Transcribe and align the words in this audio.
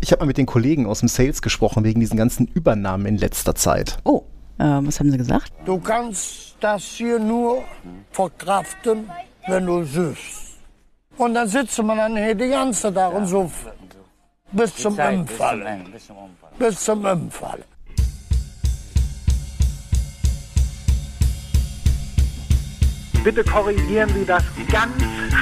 Ich 0.00 0.12
habe 0.12 0.20
mal 0.20 0.26
mit 0.26 0.38
den 0.38 0.46
Kollegen 0.46 0.86
aus 0.86 1.00
dem 1.00 1.08
Sales 1.08 1.42
gesprochen 1.42 1.84
wegen 1.84 2.00
diesen 2.00 2.16
ganzen 2.16 2.46
Übernahmen 2.46 3.06
in 3.06 3.16
letzter 3.16 3.54
Zeit. 3.54 3.98
Oh, 4.04 4.24
äh, 4.58 4.64
was 4.64 5.00
haben 5.00 5.10
sie 5.10 5.18
gesagt? 5.18 5.52
Du 5.64 5.78
kannst 5.78 6.56
das 6.60 6.82
hier 6.82 7.18
nur 7.18 7.64
verkraften, 8.10 9.10
wenn 9.46 9.66
du 9.66 9.84
süßt. 9.84 10.58
Und 11.16 11.34
dann 11.34 11.48
sitzt 11.48 11.82
man 11.82 11.96
dann 11.96 12.16
hier 12.16 12.34
die 12.34 12.48
ganze 12.48 12.92
Tag 12.92 13.12
und 13.12 13.26
so 13.26 13.50
bis 14.52 14.76
zum 14.76 14.98
Umfallen. 14.98 15.92
Bis 16.58 16.84
zum 16.84 17.04
Umfallen. 17.04 17.64
Bitte 23.28 23.44
korrigieren 23.44 24.08
Sie 24.14 24.24
das 24.24 24.42
ganz 24.72 24.94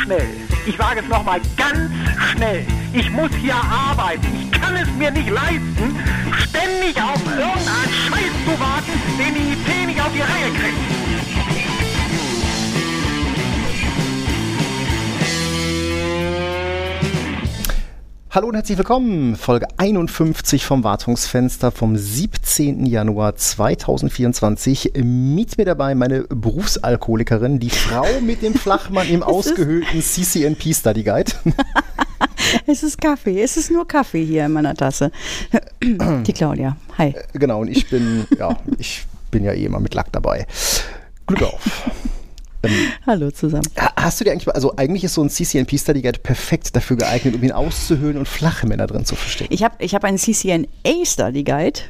schnell. 0.02 0.26
Ich 0.66 0.76
sage 0.76 1.02
es 1.02 1.08
nochmal 1.08 1.40
ganz 1.56 1.88
schnell. 2.32 2.66
Ich 2.92 3.08
muss 3.12 3.30
hier 3.40 3.54
arbeiten. 3.54 4.26
Ich 4.42 4.60
kann 4.60 4.74
es 4.74 4.90
mir 4.98 5.12
nicht 5.12 5.30
leisten, 5.30 5.96
ständig 6.48 7.00
auf 7.00 7.22
irgendeinen 7.24 7.94
Scheiß 8.08 8.32
zu 8.44 8.58
warten, 8.58 8.90
den 9.20 9.34
die 9.34 9.52
IT 9.52 9.86
nicht 9.86 10.00
auf 10.00 10.10
die 10.12 10.20
Reihe 10.20 10.50
kriegt. 10.58 10.75
Hallo 18.36 18.48
und 18.48 18.54
herzlich 18.54 18.76
willkommen. 18.76 19.34
Folge 19.34 19.66
51 19.78 20.66
vom 20.66 20.84
Wartungsfenster 20.84 21.72
vom 21.72 21.96
17. 21.96 22.84
Januar 22.84 23.34
2024. 23.34 24.92
Mit 25.02 25.56
mir 25.56 25.64
dabei 25.64 25.94
meine 25.94 26.24
Berufsalkoholikerin, 26.24 27.60
die 27.60 27.70
Frau 27.70 28.04
mit 28.20 28.42
dem 28.42 28.52
Flachmann 28.52 29.08
im 29.08 29.22
ausgehöhlten 29.22 30.02
CCNP 30.02 30.74
Study 30.74 31.02
Guide. 31.02 31.32
Es 32.66 32.82
ist 32.82 33.00
Kaffee. 33.00 33.40
Es 33.40 33.56
ist 33.56 33.70
nur 33.70 33.88
Kaffee 33.88 34.24
hier 34.24 34.44
in 34.44 34.52
meiner 34.52 34.74
Tasse. 34.74 35.10
Die 35.82 36.32
Claudia. 36.34 36.76
Hi. 36.98 37.14
Genau, 37.32 37.62
und 37.62 37.68
ich 37.68 37.88
bin, 37.88 38.26
ja, 38.38 38.54
ich 38.76 39.06
bin 39.30 39.44
ja 39.44 39.52
eh 39.52 39.64
immer 39.64 39.80
mit 39.80 39.94
Lack 39.94 40.12
dabei. 40.12 40.46
Glück 41.26 41.42
auf. 41.42 41.62
Ähm, 42.66 42.92
Hallo 43.06 43.30
zusammen. 43.30 43.66
ha- 43.78 43.92
hast 43.96 44.20
du 44.20 44.24
dir 44.24 44.32
eigentlich, 44.32 44.48
also 44.54 44.74
eigentlich 44.76 45.04
ist 45.04 45.14
so 45.14 45.22
ein 45.22 45.30
CCNP 45.30 45.78
Study 45.78 46.02
Guide 46.02 46.18
perfekt 46.20 46.74
dafür 46.76 46.96
geeignet, 46.96 47.34
um 47.34 47.42
ihn 47.42 47.52
auszuhöhlen 47.52 48.16
und 48.16 48.26
flache 48.28 48.66
Männer 48.66 48.86
drin 48.86 49.04
zu 49.04 49.14
verstecken. 49.16 49.52
Ich 49.52 49.62
habe 49.62 49.74
ich 49.78 49.94
hab 49.94 50.04
einen 50.04 50.18
CCNA 50.18 50.66
Study 51.04 51.44
Guide. 51.44 51.80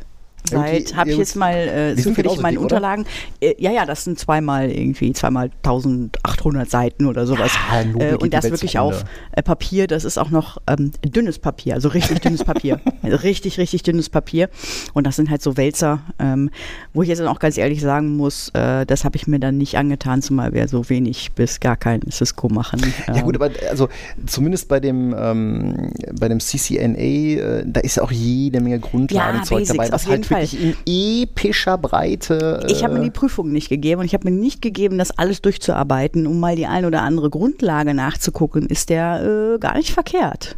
Seit, 0.50 0.94
habe 0.96 1.10
ich 1.10 1.16
ja, 1.16 1.20
jetzt 1.20 1.36
mal 1.36 1.54
äh, 1.54 1.96
zufällig 1.96 2.40
meinen? 2.40 2.58
Unterlagen. 2.58 3.04
Äh, 3.40 3.54
ja, 3.58 3.70
ja, 3.70 3.84
das 3.86 4.04
sind 4.04 4.18
zweimal 4.18 4.70
irgendwie, 4.70 5.12
zweimal 5.12 5.50
1800 5.64 6.70
Seiten 6.70 7.06
oder 7.06 7.26
sowas. 7.26 7.52
Ja, 7.72 7.84
Nobel 7.84 8.12
äh, 8.12 8.14
und 8.16 8.32
das 8.32 8.44
wirklich 8.44 8.78
auf 8.78 9.04
äh, 9.32 9.42
Papier, 9.42 9.86
das 9.86 10.04
ist 10.04 10.18
auch 10.18 10.30
noch 10.30 10.58
ähm, 10.66 10.92
dünnes 11.04 11.38
Papier, 11.38 11.74
also 11.74 11.88
richtig 11.88 12.20
dünnes 12.20 12.44
Papier. 12.44 12.80
Also 13.02 13.18
richtig, 13.18 13.58
richtig 13.58 13.82
dünnes 13.84 14.08
Papier. 14.08 14.48
Und 14.92 15.06
das 15.06 15.16
sind 15.16 15.30
halt 15.30 15.40
so 15.40 15.56
Wälzer, 15.56 16.00
ähm, 16.18 16.50
wo 16.92 17.02
ich 17.02 17.08
jetzt 17.08 17.20
dann 17.20 17.28
auch 17.28 17.38
ganz 17.38 17.56
ehrlich 17.56 17.80
sagen 17.80 18.16
muss, 18.16 18.48
äh, 18.48 18.84
das 18.84 19.04
habe 19.04 19.16
ich 19.16 19.28
mir 19.28 19.38
dann 19.38 19.58
nicht 19.58 19.76
angetan, 19.76 20.22
zumal 20.22 20.52
wir 20.52 20.66
so 20.66 20.88
wenig 20.88 21.32
bis 21.32 21.60
gar 21.60 21.76
kein 21.76 22.00
Cisco 22.10 22.48
machen. 22.48 22.80
Ja 23.06 23.20
gut, 23.20 23.36
Ähm, 23.36 23.42
aber 23.42 23.54
also 23.70 23.88
zumindest 24.26 24.68
bei 24.68 24.80
dem 24.80 25.14
ähm, 25.16 25.92
bei 26.18 26.28
dem 26.28 26.40
CCNA, 26.40 26.98
äh, 26.98 27.64
da 27.66 27.80
ist 27.80 27.96
ja 27.96 28.02
auch 28.02 28.10
jede 28.10 28.60
Menge 28.60 28.80
Grundlagenzeug 28.80 29.58
Basics, 29.58 29.76
dabei, 29.76 29.92
was 29.92 30.06
auf 30.06 30.10
jeden 30.10 30.24
halt 30.36 30.52
wirklich 30.52 30.76
in 30.86 31.22
epischer 31.22 31.78
Breite. 31.78 32.64
Äh, 32.66 32.72
Ich 32.72 32.84
habe 32.84 32.94
mir 32.94 33.00
die 33.04 33.10
Prüfung 33.10 33.50
nicht 33.52 33.68
gegeben 33.68 34.00
und 34.00 34.06
ich 34.06 34.14
habe 34.14 34.30
mir 34.30 34.36
nicht 34.36 34.62
gegeben, 34.62 34.98
das 34.98 35.10
alles 35.18 35.42
durchzuarbeiten, 35.42 36.26
um 36.26 36.40
mal 36.40 36.56
die 36.56 36.66
ein 36.66 36.84
oder 36.84 37.02
andere 37.02 37.30
Grundlage 37.30 37.94
nachzugucken. 37.94 38.66
Ist 38.66 38.88
der 38.90 39.54
äh, 39.54 39.58
gar 39.58 39.76
nicht 39.76 39.90
verkehrt. 39.92 40.56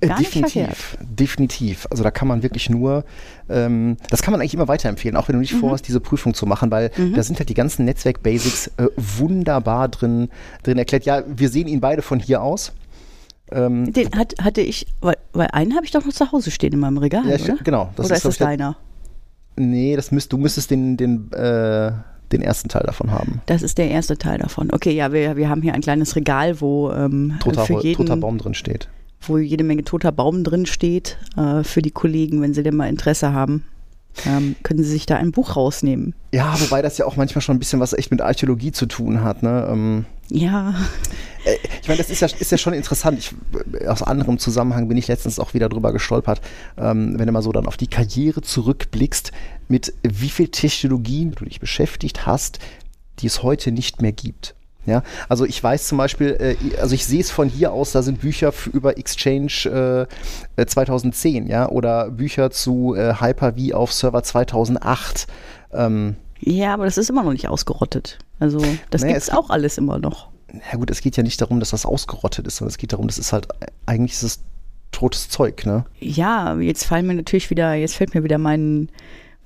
äh, 0.00 0.06
gar 0.06 0.18
nicht 0.18 0.34
definitiv, 0.34 0.96
definitiv. 1.00 1.86
Also 1.90 2.02
da 2.04 2.10
kann 2.10 2.28
man 2.28 2.42
wirklich 2.42 2.70
nur, 2.70 3.04
ähm, 3.48 3.96
das 4.10 4.22
kann 4.22 4.32
man 4.32 4.40
eigentlich 4.40 4.54
immer 4.54 4.68
weiterempfehlen, 4.68 5.16
auch 5.16 5.28
wenn 5.28 5.34
du 5.34 5.38
Mhm. 5.38 5.42
nicht 5.42 5.54
vorhast, 5.54 5.86
diese 5.88 6.00
Prüfung 6.00 6.34
zu 6.34 6.46
machen, 6.46 6.70
weil 6.70 6.90
da 7.14 7.22
sind 7.22 7.38
halt 7.38 7.48
die 7.48 7.54
ganzen 7.54 7.84
Netzwerk-Basics 7.84 8.68
äh, 8.76 8.86
wunderbar 8.96 9.88
drin, 9.88 10.28
drin 10.62 10.78
erklärt. 10.78 11.04
Ja, 11.04 11.22
wir 11.26 11.48
sehen 11.48 11.66
ihn 11.68 11.80
beide 11.80 12.02
von 12.02 12.20
hier 12.20 12.42
aus. 12.42 12.72
Ähm, 13.52 13.92
Den 13.92 14.10
hat, 14.16 14.34
hatte 14.42 14.60
ich, 14.60 14.86
weil, 15.00 15.16
weil 15.32 15.46
einen 15.52 15.74
habe 15.76 15.84
ich 15.84 15.92
doch 15.92 16.04
noch 16.04 16.12
zu 16.12 16.32
Hause 16.32 16.50
stehen 16.50 16.72
in 16.72 16.80
meinem 16.80 16.98
Regal, 16.98 17.28
Ja, 17.28 17.36
oder? 17.44 17.56
genau. 17.62 17.90
Das 17.96 18.06
oder 18.06 18.16
ist, 18.16 18.24
ist, 18.24 18.40
das 18.40 18.46
deiner? 18.46 18.76
Nee, 19.56 19.96
das 19.96 20.12
müsst, 20.12 20.32
du 20.32 20.38
müsstest 20.38 20.70
den, 20.70 20.96
den, 20.96 21.32
äh, 21.32 21.92
den 22.32 22.42
ersten 22.42 22.68
Teil 22.68 22.82
davon 22.86 23.10
haben. 23.10 23.40
Das 23.46 23.62
ist 23.62 23.78
der 23.78 23.90
erste 23.90 24.16
Teil 24.18 24.38
davon. 24.38 24.70
Okay, 24.72 24.92
ja, 24.92 25.12
wir, 25.12 25.36
wir 25.36 25.48
haben 25.48 25.62
hier 25.62 25.74
ein 25.74 25.80
kleines 25.80 26.16
Regal, 26.16 26.60
wo 26.60 26.90
ähm, 26.92 27.34
Toter, 27.40 27.64
für 27.64 27.82
jeden, 27.82 27.98
toter 27.98 28.16
Baum 28.16 28.38
drin 28.38 28.54
steht. 28.54 28.88
wo 29.20 29.38
jede 29.38 29.64
Menge 29.64 29.84
toter 29.84 30.12
Baum 30.12 30.44
drin 30.44 30.66
steht, 30.66 31.18
äh, 31.36 31.62
für 31.62 31.82
die 31.82 31.90
Kollegen, 31.90 32.42
wenn 32.42 32.54
sie 32.54 32.62
denn 32.62 32.76
mal 32.76 32.88
Interesse 32.88 33.32
haben. 33.32 33.64
Ähm, 34.24 34.56
können 34.62 34.82
Sie 34.82 34.88
sich 34.90 35.06
da 35.06 35.16
ein 35.16 35.30
Buch 35.30 35.56
rausnehmen? 35.56 36.14
Ja, 36.32 36.58
wobei 36.60 36.82
das 36.82 36.98
ja 36.98 37.06
auch 37.06 37.16
manchmal 37.16 37.42
schon 37.42 37.56
ein 37.56 37.58
bisschen 37.58 37.80
was 37.80 37.92
echt 37.92 38.10
mit 38.10 38.20
Archäologie 38.20 38.72
zu 38.72 38.86
tun 38.86 39.22
hat. 39.22 39.42
Ne? 39.42 39.68
Ähm, 39.70 40.06
Ja, 40.30 40.74
äh, 41.44 41.56
ich 41.82 41.88
meine, 41.88 41.98
das 41.98 42.10
ist 42.10 42.20
ja, 42.20 42.28
ist 42.38 42.50
ja 42.50 42.58
schon 42.58 42.72
interessant. 42.72 43.18
Ich, 43.18 43.34
äh, 43.80 43.86
aus 43.86 44.02
anderem 44.02 44.38
Zusammenhang 44.38 44.88
bin 44.88 44.96
ich 44.96 45.06
letztens 45.08 45.38
auch 45.38 45.54
wieder 45.54 45.68
drüber 45.68 45.92
gestolpert, 45.92 46.40
ähm, 46.76 47.18
wenn 47.18 47.26
du 47.26 47.32
mal 47.32 47.42
so 47.42 47.52
dann 47.52 47.66
auf 47.66 47.76
die 47.76 47.86
Karriere 47.88 48.40
zurückblickst, 48.40 49.32
mit 49.68 49.92
wie 50.02 50.30
viel 50.30 50.48
Technologien 50.48 51.32
du 51.32 51.44
dich 51.44 51.60
beschäftigt 51.60 52.26
hast, 52.26 52.58
die 53.20 53.26
es 53.26 53.42
heute 53.42 53.70
nicht 53.70 54.02
mehr 54.02 54.12
gibt. 54.12 54.55
Ja, 54.86 55.02
also 55.28 55.44
ich 55.44 55.62
weiß 55.62 55.88
zum 55.88 55.98
Beispiel, 55.98 56.36
äh, 56.38 56.56
also 56.80 56.94
ich 56.94 57.04
sehe 57.04 57.20
es 57.20 57.30
von 57.30 57.48
hier 57.48 57.72
aus, 57.72 57.92
da 57.92 58.02
sind 58.02 58.20
Bücher 58.20 58.52
über 58.72 58.96
Exchange 58.98 60.06
äh, 60.56 60.60
äh, 60.62 60.66
2010, 60.66 61.48
ja, 61.48 61.68
oder 61.68 62.10
Bücher 62.10 62.50
zu 62.50 62.94
äh, 62.94 63.14
Hyper-V 63.20 63.76
auf 63.76 63.92
Server 63.92 64.22
2008. 64.22 65.26
Ähm, 65.72 66.16
Ja, 66.40 66.74
aber 66.74 66.84
das 66.84 66.98
ist 66.98 67.10
immer 67.10 67.22
noch 67.24 67.32
nicht 67.32 67.48
ausgerottet. 67.48 68.18
Also 68.38 68.60
das 68.90 69.00
Naja, 69.02 69.14
gibt's 69.14 69.28
es 69.28 69.34
auch 69.34 69.50
alles 69.50 69.76
immer 69.78 69.98
noch. 69.98 70.28
ja 70.72 70.78
gut, 70.78 70.90
es 70.90 71.00
geht 71.00 71.16
ja 71.16 71.22
nicht 71.22 71.40
darum, 71.40 71.58
dass 71.60 71.70
das 71.70 71.84
ausgerottet 71.84 72.46
ist, 72.46 72.56
sondern 72.56 72.70
es 72.70 72.78
geht 72.78 72.92
darum, 72.92 73.08
das 73.08 73.18
ist 73.18 73.32
halt, 73.32 73.48
eigentlich 73.86 74.12
ist 74.12 74.22
es 74.22 74.40
totes 74.92 75.28
Zeug, 75.28 75.66
ne? 75.66 75.84
Ja, 75.98 76.56
jetzt 76.58 76.84
fallen 76.84 77.06
mir 77.06 77.14
natürlich 77.14 77.50
wieder, 77.50 77.74
jetzt 77.74 77.96
fällt 77.96 78.14
mir 78.14 78.22
wieder 78.24 78.38
mein, 78.38 78.88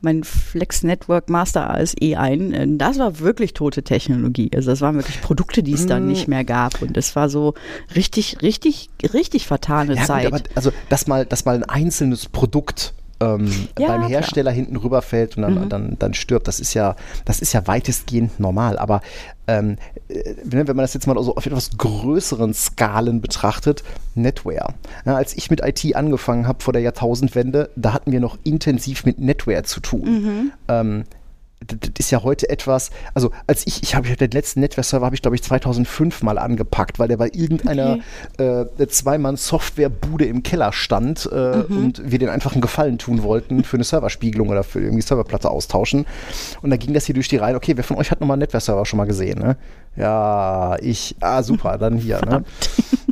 mein 0.03 0.25
Flex 0.25 0.83
Network 0.83 1.29
Master 1.31 1.71
ASE 1.71 1.97
ein. 2.17 2.53
Äh, 2.53 2.67
Das 2.71 2.99
war 2.99 3.19
wirklich 3.21 3.55
tote 3.55 3.83
Technologie. 3.83 4.51
Also 4.55 4.71
das 4.71 4.81
waren 4.81 4.97
wirklich 4.97 5.21
Produkte, 5.21 5.63
die 5.63 5.73
es 5.75 5.87
dann 5.87 6.05
Mm. 6.05 6.09
nicht 6.09 6.29
mehr 6.29 6.45
gab. 6.45 6.81
Und 6.83 6.97
das 6.97 7.15
war 7.17 7.29
so 7.29 7.55
richtig, 7.95 8.39
richtig, 8.43 8.89
richtig 9.13 9.47
vertane 9.47 9.97
Ja, 9.97 10.05
Zeit. 10.05 10.31
gut, 10.31 10.41
aber 10.41 10.57
also, 10.57 10.73
dass 10.89 11.07
mal, 11.07 11.27
dass 11.27 11.45
mal 11.45 11.57
ein 11.57 11.65
einzelnes 11.65 12.27
Produkt 12.27 12.95
ähm, 13.21 13.47
Ja, 13.79 13.89
beim 13.89 14.01
klar. 14.01 14.09
Hersteller 14.09 14.51
hinten 14.51 14.77
rüberfällt 14.77 15.37
und 15.37 15.43
dann, 15.43 15.69
dann, 15.69 15.97
dann 15.99 16.15
stirbt, 16.15 16.49
das 16.49 16.61
ist 16.61 16.75
ja, 16.75 16.97
das 17.25 17.41
ist 17.41 17.53
ja 17.53 17.67
weitestgehend 17.67 18.41
normal. 18.41 18.79
Aber 18.79 19.01
ähm, 19.47 19.77
äh, 20.09 20.35
wenn 20.45 20.67
wenn 20.69 20.77
man 20.77 20.85
das 20.85 20.95
jetzt 20.95 21.07
mal 21.07 21.23
so 21.23 21.37
auf 21.37 21.47
etwas 21.47 21.77
größeren 21.77 22.55
Skalen 22.55 23.21
betrachtet, 23.21 23.83
Netware. 24.15 24.75
Ja, 25.05 25.17
als 25.17 25.37
ich 25.37 25.51
mit 25.51 25.61
IT 25.65 25.95
angefangen 25.95 26.47
habe 26.47 26.63
vor 26.63 26.73
der 26.73 26.83
Jahrtausendwende, 26.83 27.71
da 27.77 27.93
hatten 27.93 28.13
wir 28.13 28.21
noch 28.21 28.39
intensiv 28.45 29.05
mit 29.05 29.19
Netware 29.19 29.63
zu 29.65 29.81
tun. 29.81 30.53
Ähm, 30.69 31.05
das 31.67 31.91
ist 31.99 32.11
ja 32.11 32.23
heute 32.23 32.49
etwas, 32.49 32.91
also 33.13 33.31
als 33.47 33.67
ich, 33.67 33.83
ich 33.83 33.95
habe 33.95 34.09
den 34.09 34.31
letzten 34.31 34.61
Netware-Server 34.61 35.05
habe 35.05 35.15
ich 35.15 35.23
glaube 35.23 35.37
ich 35.37 35.43
2005 35.43 36.23
mal 36.23 36.39
angepackt, 36.39 36.99
weil 36.99 37.09
der 37.09 37.19
bei 37.19 37.31
irgendeiner 37.33 37.99
äh, 38.39 38.65
Zweimann-Software-Bude 38.87 40.25
im 40.25 40.43
Keller 40.43 40.73
stand 40.73 41.29
äh, 41.31 41.63
und 41.69 42.03
wir 42.05 42.19
den 42.19 42.31
einfach 42.31 42.53
einen 42.53 42.63
Gefallen 42.63 42.99
tun 42.99 43.23
wollten 43.23 43.63
für 43.65 43.77
eine 43.77 43.85
Serverspiegelung 43.85 44.49
oder 44.49 44.65
für 44.65 44.81
irgendwie 44.81 45.03
Serverplatte 45.03 45.51
austauschen. 45.51 46.07
Und 46.63 46.71
da 46.71 46.77
ging 46.77 46.95
das 46.95 47.05
hier 47.05 47.15
durch 47.15 47.29
die 47.29 47.37
Reihe, 47.37 47.57
okay, 47.57 47.77
wer 47.77 47.85
von 47.85 47.99
euch 47.99 48.11
hat 48.11 48.21
nochmal 48.21 48.37
einen 48.37 48.43
Netware-Server 48.43 48.87
schon 48.87 48.97
mal 48.97 49.07
gesehen, 49.07 49.39
ne? 49.39 49.57
Ja, 49.97 50.77
ich, 50.81 51.17
ah 51.21 51.43
super, 51.43 51.77
dann 51.77 51.99
hier, 51.99 52.21
ne? 52.25 52.45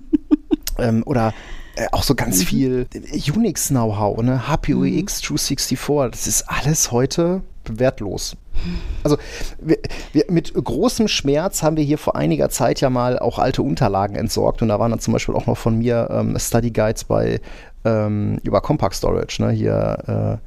ähm, 0.79 1.03
oder 1.05 1.35
äh, 1.77 1.87
auch 1.93 2.03
so 2.03 2.15
ganz 2.15 2.43
viel 2.43 2.87
Unix-Know-how, 3.13 4.23
ne? 4.23 4.49
HPUX, 4.49 5.23
True64, 5.23 6.11
das 6.11 6.27
ist 6.27 6.45
alles 6.49 6.93
heute 6.93 7.43
wertlos. 7.75 8.37
Also 9.05 9.17
wir, 9.61 9.79
wir, 10.13 10.25
mit 10.29 10.53
großem 10.53 11.09
Schmerz 11.09 11.63
haben 11.63 11.77
wir 11.77 11.85
hier 11.85 11.99
vor 11.99 12.17
einiger 12.17 12.51
Zeit 12.51 12.81
ja 12.81 12.91
mal 12.91 13.19
auch 13.19 13.39
alte 13.39 13.63
Unterlagen 13.63 14.17
entsorgt 14.17 14.63
und 14.63 14.69
da 14.69 14.81
waren 14.81 14.91
dann 14.91 15.01
zum 15.01 15.13
Beispiel 15.13 15.35
auch 15.35 15.47
noch 15.47 15.57
von 15.57 15.79
mir 15.79 16.09
ähm, 16.11 16.37
Study 16.39 16.71
Guides 16.71 17.05
bei 17.05 17.41
ähm, 17.85 18.39
über 18.43 18.61
Compact 18.61 18.95
Storage, 18.95 19.43
ne? 19.43 19.51
Hier 19.51 20.39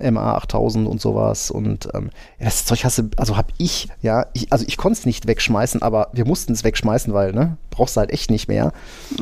äh, 0.00 0.10
MA 0.10 0.34
8000 0.36 0.88
und 0.88 1.00
sowas 1.00 1.50
und 1.50 1.88
ähm, 1.94 2.10
das 2.38 2.64
Zeug 2.64 2.84
hast 2.84 2.98
du, 2.98 3.10
also 3.16 3.36
hab 3.36 3.52
ich, 3.58 3.88
ja, 4.00 4.26
ich, 4.32 4.52
also 4.52 4.64
ich 4.66 4.76
konnte 4.76 4.98
es 4.98 5.06
nicht 5.06 5.26
wegschmeißen, 5.26 5.82
aber 5.82 6.08
wir 6.12 6.26
mussten 6.26 6.52
es 6.52 6.64
wegschmeißen, 6.64 7.12
weil, 7.12 7.32
ne, 7.32 7.56
brauchst 7.70 7.96
du 7.96 8.00
halt 8.00 8.10
echt 8.10 8.30
nicht 8.30 8.48
mehr. 8.48 8.72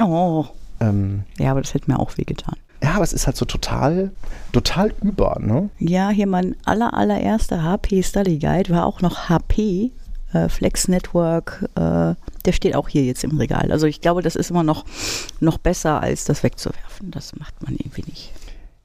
oh. 0.00 0.46
Ähm, 0.80 1.24
Ja, 1.38 1.50
aber 1.50 1.60
das 1.60 1.74
hätte 1.74 1.90
mir 1.90 1.98
auch 1.98 2.16
wehgetan. 2.16 2.54
Ja, 2.82 2.92
aber 2.94 3.04
es 3.04 3.12
ist 3.12 3.26
halt 3.26 3.36
so 3.36 3.44
total, 3.44 4.10
total 4.52 4.92
über, 5.02 5.38
ne? 5.40 5.68
Ja, 5.78 6.10
hier 6.10 6.26
mein 6.26 6.56
aller, 6.64 6.94
allererster 6.94 7.62
HP 7.62 8.02
Study 8.02 8.38
Guide 8.38 8.70
war 8.70 8.86
auch 8.86 9.00
noch 9.02 9.28
HP. 9.28 9.92
äh, 10.32 10.48
Flex 10.48 10.86
Network, 10.88 11.68
äh, 11.74 12.14
der 12.44 12.52
steht 12.52 12.76
auch 12.76 12.88
hier 12.88 13.04
jetzt 13.04 13.24
im 13.24 13.36
Regal. 13.36 13.72
Also 13.72 13.86
ich 13.86 14.00
glaube, 14.00 14.22
das 14.22 14.36
ist 14.36 14.50
immer 14.50 14.62
noch, 14.62 14.84
noch 15.40 15.58
besser, 15.58 16.00
als 16.00 16.24
das 16.24 16.42
wegzuwerfen. 16.44 17.10
Das 17.10 17.34
macht 17.36 17.60
man 17.64 17.74
irgendwie 17.74 18.04
nicht. 18.06 18.32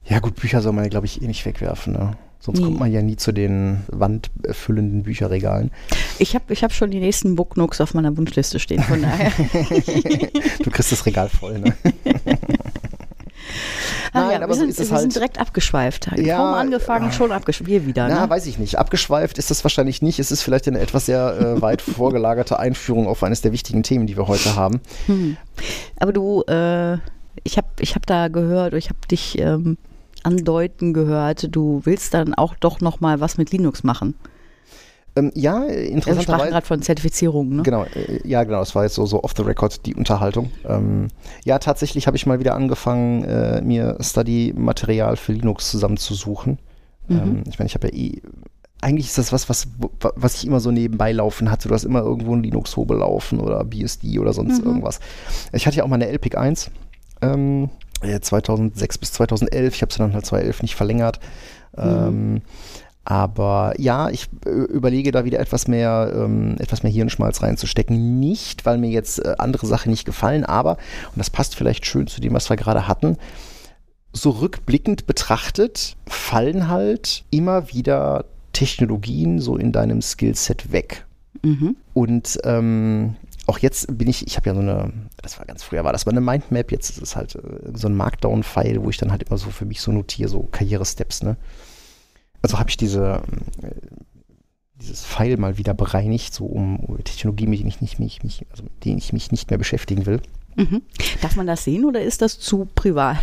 Ja, 0.06 0.20
gut, 0.20 0.36
Bücher 0.36 0.62
soll 0.62 0.74
man 0.74 0.84
ja, 0.86 0.90
glaube 0.90 1.06
ich, 1.06 1.22
eh 1.22 1.28
nicht 1.28 1.46
wegwerfen. 1.46 1.94
Ne? 1.94 2.14
Sonst 2.40 2.60
Nee. 2.60 2.66
kommt 2.66 2.80
man 2.80 2.92
ja 2.92 3.02
nie 3.02 3.16
zu 3.16 3.32
den 3.32 3.84
wandfüllenden 3.88 5.04
Bücherregalen. 5.04 5.72
Ich 6.20 6.36
habe 6.36 6.52
ich 6.54 6.64
hab 6.64 6.72
schon 6.74 6.92
die 6.92 7.00
nächsten 7.00 7.36
Booknooks 7.36 7.80
auf 7.82 7.94
meiner 7.94 8.16
Wunschliste 8.18 8.60
stehen, 8.60 8.82
von 8.84 9.02
daher. 9.02 9.32
Du 10.64 10.72
kriegst 10.72 10.92
das 10.92 11.06
Regal 11.06 11.30
voll, 11.30 11.60
ne? 11.60 11.74
Nein, 14.16 14.32
ja, 14.32 14.38
aber 14.38 14.48
wir 14.48 14.54
so 14.54 14.60
sind, 14.62 14.70
ist 14.70 14.80
es 14.80 14.90
wir 14.90 14.94
halt. 14.94 15.02
sind 15.02 15.16
direkt 15.16 15.40
abgeschweift. 15.40 16.10
Ja, 16.16 16.38
Kaum 16.38 16.54
angefangen, 16.54 17.12
schon 17.12 17.32
abgeschweift. 17.32 17.70
Wir 17.70 17.86
wieder, 17.86 18.08
Na, 18.08 18.22
ne? 18.24 18.30
weiß 18.30 18.46
ich 18.48 18.58
nicht. 18.58 18.78
Abgeschweift 18.78 19.38
ist 19.38 19.52
das 19.52 19.64
wahrscheinlich 19.64 20.02
nicht. 20.02 20.20
Es 20.20 20.32
ist 20.32 20.42
vielleicht 20.42 20.68
eine 20.68 20.80
etwas 20.80 21.06
sehr 21.06 21.38
äh, 21.40 21.62
weit 21.62 21.82
vorgelagerte 21.82 22.60
Einführung 22.60 23.08
auf 23.08 23.24
eines 23.24 23.42
der 23.42 23.52
wichtigen 23.52 23.84
Themen, 23.84 24.08
die 24.08 24.18
wir 24.18 24.28
heute 24.28 24.56
haben. 24.56 24.82
Aber 26.00 26.14
du, 26.14 26.44
äh, 26.44 26.96
ich 27.44 27.58
habe 27.58 27.68
ich 27.80 27.96
hab 27.96 28.06
da 28.06 28.30
gehört, 28.30 28.74
ich 28.74 28.90
habe 28.90 29.00
dich 29.10 29.38
ähm, 29.40 29.78
andeuten 30.24 30.94
gehört, 30.94 31.48
du 31.56 31.82
willst 31.84 32.14
dann 32.14 32.34
auch 32.34 32.56
doch 32.56 32.82
noch 32.82 33.00
mal 33.00 33.20
was 33.20 33.38
mit 33.38 33.52
Linux 33.52 33.84
machen. 33.84 34.16
Ähm, 35.18 35.32
ja, 35.34 35.66
Wir 35.68 36.02
sprachen 36.22 36.50
gerade 36.50 36.66
von 36.66 36.82
Zertifizierungen, 36.82 37.58
ne? 37.58 37.64
Genau, 37.64 37.84
äh, 37.84 38.28
ja, 38.28 38.44
genau, 38.44 38.60
das 38.60 38.76
war 38.76 38.84
jetzt 38.84 38.96
so, 38.96 39.06
so 39.06 39.24
off 39.24 39.34
the 39.36 39.44
record 39.44 39.86
die 39.86 39.96
Unterhaltung. 39.96 40.52
Ähm, 40.68 41.08
ja, 41.46 41.58
tatsächlich 41.60 42.08
habe 42.08 42.18
ich 42.18 42.26
mal 42.26 42.40
wieder 42.40 42.56
angefangen, 42.56 43.24
äh, 43.24 43.62
mir 43.62 43.98
Study-Material 44.02 45.16
für 45.16 45.32
Linux 45.32 45.72
zusammenzusuchen. 45.72 46.60
Ähm, 47.10 47.44
ich 47.48 47.60
meine, 47.60 47.68
ich 47.68 47.76
habe 47.76 47.88
ja 47.88 47.94
eh. 47.94 48.22
Eigentlich 48.82 49.08
ist 49.08 49.18
das 49.18 49.32
was, 49.32 49.50
was, 49.50 49.68
was 50.16 50.36
ich 50.36 50.46
immer 50.46 50.60
so 50.60 50.70
nebenbei 50.70 51.12
laufen 51.12 51.50
hatte. 51.50 51.70
Du 51.70 51.74
hast 51.74 51.86
immer 51.86 52.02
irgendwo 52.02 52.36
ein 52.36 52.44
Linux-Hobel 52.44 52.98
laufen 52.98 53.40
oder 53.40 53.64
BSD 53.64 54.20
oder 54.20 54.34
sonst 54.34 54.60
irgendwas. 54.60 55.00
Ich 55.54 55.66
hatte 55.66 55.78
ja 55.78 55.84
auch 55.84 55.88
mal 55.88 55.96
eine 55.96 56.08
LPIC 56.08 56.38
1, 56.38 56.70
ähm, 57.22 57.70
äh, 58.02 58.20
2006 58.20 58.98
bis 59.00 59.14
2011. 59.14 59.76
Ich 59.76 59.82
habe 59.82 59.92
sie 59.92 60.00
dann 60.00 60.14
halt 60.14 60.26
2011 60.26 60.62
nicht 60.62 60.76
verlängert. 60.76 61.20
Ähm, 61.78 62.42
aber 63.06 63.74
ja, 63.78 64.10
ich 64.10 64.28
äh, 64.46 64.50
überlege 64.50 65.12
da 65.12 65.26
wieder 65.26 65.40
etwas 65.40 65.68
mehr, 65.68 66.12
ähm, 66.14 66.56
etwas 66.60 66.82
mehr 66.82 66.92
Hirnschmalz 66.92 67.42
reinzustecken. 67.44 68.20
Nicht, 68.20 68.66
weil 68.66 68.80
mir 68.80 68.90
jetzt 68.90 69.24
äh, 69.24 69.36
andere 69.38 69.68
Sachen 69.68 69.92
nicht 69.92 70.06
gefallen, 70.06 70.44
aber, 70.44 70.72
und 70.72 71.18
das 71.18 71.30
passt 71.30 71.56
vielleicht 71.56 71.86
schön 71.86 72.08
zu 72.08 72.20
dem, 72.20 72.34
was 72.34 72.50
wir 72.50 72.58
gerade 72.58 72.88
hatten, 72.88 73.18
so 74.12 74.32
rückblickend 74.32 75.06
betrachtet, 75.06 75.96
fallen 76.08 76.68
halt 76.68 77.26
immer 77.30 77.72
wieder 77.72 78.26
Technologien 78.54 79.40
so 79.40 79.56
in 79.56 79.72
deinem 79.72 80.02
Skillset 80.02 80.72
weg. 80.72 81.06
Mhm. 81.44 81.76
Und 81.94 82.40
ähm, 82.44 83.18
auch 83.46 83.60
jetzt 83.60 83.98
bin 83.98 84.08
ich, 84.08 84.26
ich 84.26 84.38
habe 84.38 84.50
ja 84.50 84.56
so 84.56 84.62
eine, 84.62 84.92
das 85.22 85.38
war 85.38 85.46
ganz 85.46 85.62
früher, 85.64 85.84
war 85.84 85.94
das 85.94 86.08
mal 86.08 86.12
eine 86.14 86.22
Mindmap, 86.22 86.72
jetzt 86.72 86.90
ist 86.90 87.02
es 87.04 87.16
halt 87.16 87.36
äh, 87.36 87.42
so 87.76 87.88
ein 87.88 87.96
Markdown-File, 87.96 88.82
wo 88.82 88.90
ich 88.90 88.98
dann 88.98 89.12
halt 89.12 89.24
immer 89.24 89.38
so 89.38 89.52
für 89.52 89.66
mich 89.66 89.82
so 89.82 89.92
notiere, 89.92 90.30
so 90.30 90.48
Karriere-Steps, 90.52 91.22
ne? 91.22 91.38
Also 92.46 92.60
habe 92.60 92.70
ich 92.70 92.78
diese, 92.78 93.24
äh, 93.64 93.72
dieses 94.80 95.04
File 95.04 95.38
mal 95.38 95.58
wieder 95.58 95.74
bereinigt, 95.74 96.32
so 96.32 96.46
um 96.46 97.00
Technologie, 97.04 97.48
mit 97.48 97.58
denen 97.58 97.70
ich, 97.70 97.82
nicht, 97.82 97.98
mich, 98.00 98.22
mich, 98.22 98.46
also 98.52 98.62
mit 98.66 98.86
denen 98.86 99.00
ich 99.00 99.14
mich 99.14 99.32
nicht 99.32 99.50
mehr 99.50 99.58
beschäftigen 99.58 100.06
will. 100.06 100.22
Mhm. 100.56 100.84
Darf 101.24 101.36
man 101.38 101.48
das 101.48 101.64
sehen 101.64 101.86
oder 101.86 102.04
ist 102.04 102.22
das 102.22 102.38
zu 102.40 102.68
privat? 102.76 103.18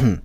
Nein, 0.00 0.20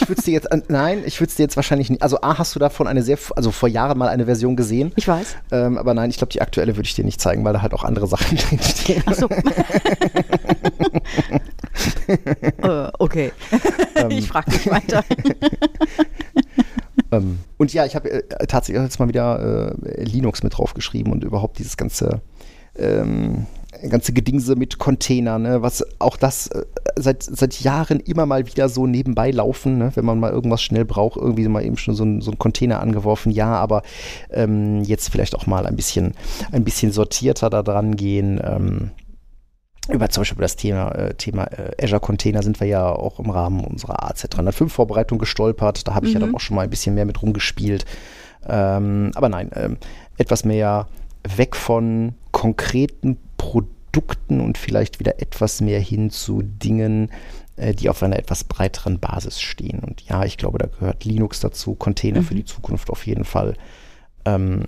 ich 0.00 0.08
würde 0.08 0.20
es 0.20 0.24
dir 0.24 0.30
jetzt, 0.32 0.52
an- 0.52 0.62
nein, 0.68 1.02
ich 1.04 1.18
würde 1.20 1.30
es 1.30 1.34
dir 1.34 1.42
jetzt 1.42 1.56
wahrscheinlich 1.56 1.90
nicht, 1.90 2.02
also 2.02 2.20
A, 2.20 2.38
hast 2.38 2.54
du 2.54 2.60
davon 2.60 2.86
eine 2.86 3.02
sehr, 3.02 3.18
also 3.34 3.50
vor 3.50 3.68
Jahren 3.68 3.98
mal 3.98 4.06
eine 4.08 4.26
Version 4.26 4.54
gesehen, 4.54 4.92
Ich 4.94 5.08
weiß. 5.08 5.34
ähm, 5.50 5.76
aber 5.76 5.92
nein, 5.92 6.10
ich 6.10 6.18
glaube, 6.18 6.32
die 6.32 6.40
aktuelle 6.40 6.76
würde 6.76 6.86
ich 6.86 6.94
dir 6.94 7.04
nicht 7.04 7.20
zeigen, 7.20 7.44
weil 7.44 7.52
da 7.52 7.62
halt 7.62 7.74
auch 7.74 7.82
andere 7.82 8.06
Sachen 8.06 8.38
drinstehen. 8.38 9.02
Ach 9.06 9.14
so. 9.14 9.28
äh, 12.62 12.90
okay. 12.98 13.32
ich 14.08 14.28
frage 14.28 14.52
dich 14.52 14.70
weiter. 14.70 15.04
Ähm, 17.10 17.38
und 17.56 17.72
ja, 17.72 17.86
ich 17.86 17.94
habe 17.94 18.10
äh, 18.10 18.46
tatsächlich 18.46 18.82
jetzt 18.82 18.98
mal 18.98 19.08
wieder 19.08 19.74
äh, 19.74 20.04
Linux 20.04 20.42
mit 20.42 20.56
draufgeschrieben 20.56 21.12
und 21.12 21.24
überhaupt 21.24 21.58
dieses 21.58 21.76
ganze 21.76 22.20
ähm, 22.76 23.46
ganze 23.90 24.12
Gedingse 24.12 24.56
mit 24.56 24.78
Containern, 24.78 25.42
ne, 25.42 25.62
was 25.62 25.84
auch 25.98 26.16
das 26.16 26.48
äh, 26.48 26.64
seit, 26.96 27.22
seit 27.22 27.60
Jahren 27.60 28.00
immer 28.00 28.26
mal 28.26 28.46
wieder 28.46 28.68
so 28.68 28.86
nebenbei 28.86 29.30
laufen, 29.30 29.78
ne, 29.78 29.92
wenn 29.94 30.04
man 30.04 30.18
mal 30.18 30.32
irgendwas 30.32 30.62
schnell 30.62 30.84
braucht, 30.84 31.16
irgendwie 31.16 31.46
mal 31.48 31.64
eben 31.64 31.76
schon 31.76 31.94
so 31.94 32.04
ein, 32.04 32.20
so 32.20 32.30
ein 32.30 32.38
Container 32.38 32.80
angeworfen, 32.80 33.30
ja, 33.30 33.54
aber 33.54 33.82
ähm, 34.30 34.82
jetzt 34.82 35.10
vielleicht 35.10 35.34
auch 35.34 35.46
mal 35.46 35.66
ein 35.66 35.76
bisschen, 35.76 36.14
ein 36.50 36.64
bisschen 36.64 36.92
sortierter 36.92 37.50
da 37.50 37.62
dran 37.62 37.96
gehen. 37.96 38.40
Über 39.88 40.10
zum 40.10 40.22
Beispiel 40.22 40.42
das 40.42 40.56
Thema, 40.56 40.90
äh, 40.92 41.14
Thema 41.14 41.44
äh, 41.44 41.72
Azure 41.82 42.00
Container 42.00 42.42
sind 42.42 42.60
wir 42.60 42.66
ja 42.66 42.90
auch 42.90 43.18
im 43.18 43.30
Rahmen 43.30 43.64
unserer 43.64 44.10
AZ305 44.10 44.68
Vorbereitung 44.68 45.18
gestolpert. 45.18 45.88
Da 45.88 45.94
habe 45.94 46.06
ich 46.06 46.12
ja 46.12 46.20
dann 46.20 46.34
auch 46.34 46.40
schon 46.40 46.56
mal 46.56 46.62
ein 46.62 46.70
bisschen 46.70 46.94
mehr 46.94 47.06
mit 47.06 47.22
rumgespielt. 47.22 47.86
Ähm, 48.46 49.12
aber 49.14 49.28
nein, 49.28 49.50
ähm, 49.54 49.78
etwas 50.18 50.44
mehr 50.44 50.88
weg 51.36 51.56
von 51.56 52.14
konkreten 52.32 53.16
Produkten 53.36 54.40
und 54.40 54.58
vielleicht 54.58 55.00
wieder 55.00 55.20
etwas 55.20 55.60
mehr 55.60 55.80
hin 55.80 56.10
zu 56.10 56.42
Dingen, 56.42 57.10
äh, 57.56 57.74
die 57.74 57.88
auf 57.88 58.02
einer 58.02 58.18
etwas 58.18 58.44
breiteren 58.44 58.98
Basis 58.98 59.40
stehen. 59.40 59.80
Und 59.80 60.02
ja, 60.02 60.24
ich 60.24 60.36
glaube, 60.36 60.58
da 60.58 60.66
gehört 60.66 61.04
Linux 61.04 61.40
dazu, 61.40 61.74
Container 61.74 62.22
für 62.22 62.34
die 62.34 62.44
Zukunft 62.44 62.90
auf 62.90 63.06
jeden 63.06 63.24
Fall. 63.24 63.54
Ähm, 64.24 64.64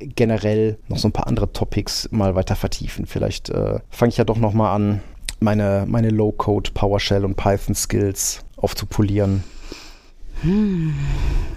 generell 0.00 0.78
noch 0.88 0.98
so 0.98 1.08
ein 1.08 1.12
paar 1.12 1.26
andere 1.26 1.52
Topics 1.52 2.08
mal 2.12 2.34
weiter 2.34 2.56
vertiefen. 2.56 3.06
Vielleicht 3.06 3.50
äh, 3.50 3.80
fange 3.90 4.10
ich 4.10 4.16
ja 4.16 4.24
doch 4.24 4.38
noch 4.38 4.52
mal 4.52 4.74
an, 4.74 5.00
meine, 5.40 5.84
meine 5.88 6.10
Low-Code, 6.10 6.70
PowerShell 6.72 7.24
und 7.24 7.36
Python-Skills 7.36 8.44
aufzupolieren. 8.56 9.44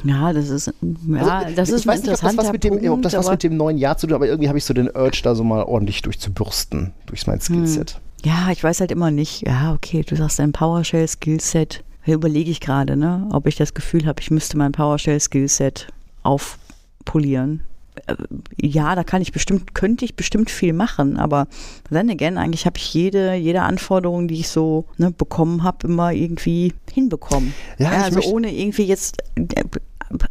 Ja, 0.04 0.32
das 0.32 0.50
ist, 0.50 0.68
ja, 0.68 1.40
Also, 1.40 1.56
das 1.56 1.70
ist 1.70 1.82
ich 1.82 1.88
weiß 1.88 2.02
nicht, 2.02 2.14
ob 2.14 2.22
das, 2.22 2.38
was 2.38 2.52
mit 2.52 2.64
dem, 2.64 2.74
ob 2.74 2.82
Punkt, 2.82 3.06
das 3.06 3.14
was 3.14 3.30
mit 3.30 3.44
dem 3.44 3.58
neuen 3.58 3.78
Jahr 3.78 3.98
zu 3.98 4.08
tun 4.08 4.14
hat, 4.14 4.22
aber 4.22 4.28
irgendwie 4.28 4.48
habe 4.48 4.58
ich 4.58 4.64
so 4.64 4.74
den 4.74 4.90
Urge, 4.90 5.20
da 5.24 5.36
so 5.36 5.44
mal 5.44 5.64
ordentlich 5.64 6.02
durchzubürsten, 6.02 6.94
durch 7.06 7.28
mein 7.28 7.42
Skillset. 7.42 8.00
Ja, 8.24 8.50
ich 8.52 8.64
weiß 8.64 8.80
halt 8.80 8.92
immer 8.92 9.12
nicht. 9.12 9.46
Ja, 9.46 9.74
okay, 9.74 10.04
du 10.08 10.16
sagst 10.16 10.40
dein 10.40 10.52
PowerShell-Skillset. 10.52 11.84
Da 12.06 12.14
überlege 12.14 12.50
ich 12.50 12.60
gerade, 12.60 12.96
ne, 12.96 13.28
ob 13.32 13.46
ich 13.46 13.56
das 13.56 13.74
Gefühl 13.74 14.06
habe, 14.06 14.22
ich 14.22 14.32
müsste 14.32 14.58
mein 14.58 14.72
PowerShell-Skillset 14.72 15.88
aufpolieren. 16.24 17.62
Äh, 18.08 18.16
Ja, 18.62 18.96
da 18.96 19.04
kann 19.04 19.22
ich 19.22 19.32
bestimmt, 19.32 19.74
könnte 19.74 20.06
ich 20.06 20.16
bestimmt 20.16 20.50
viel 20.50 20.74
machen, 20.74 21.18
aber 21.18 21.48
then 21.90 22.10
again, 22.10 22.38
eigentlich 22.38 22.66
habe 22.66 22.78
ich 22.78 22.94
jede, 22.94 23.34
jede 23.36 23.62
Anforderung, 23.62 24.28
die 24.28 24.40
ich 24.40 24.50
so 24.50 24.86
ne, 24.98 25.12
bekommen 25.12 25.64
habe, 25.64 25.88
immer 25.88 26.12
irgendwie 26.12 26.74
hinbekommen. 26.92 27.54
Ja, 27.78 27.92
ich 27.92 28.18
also 28.18 28.22
ohne 28.32 28.54
irgendwie 28.54 28.86
jetzt 28.86 29.18
äh, 29.36 29.64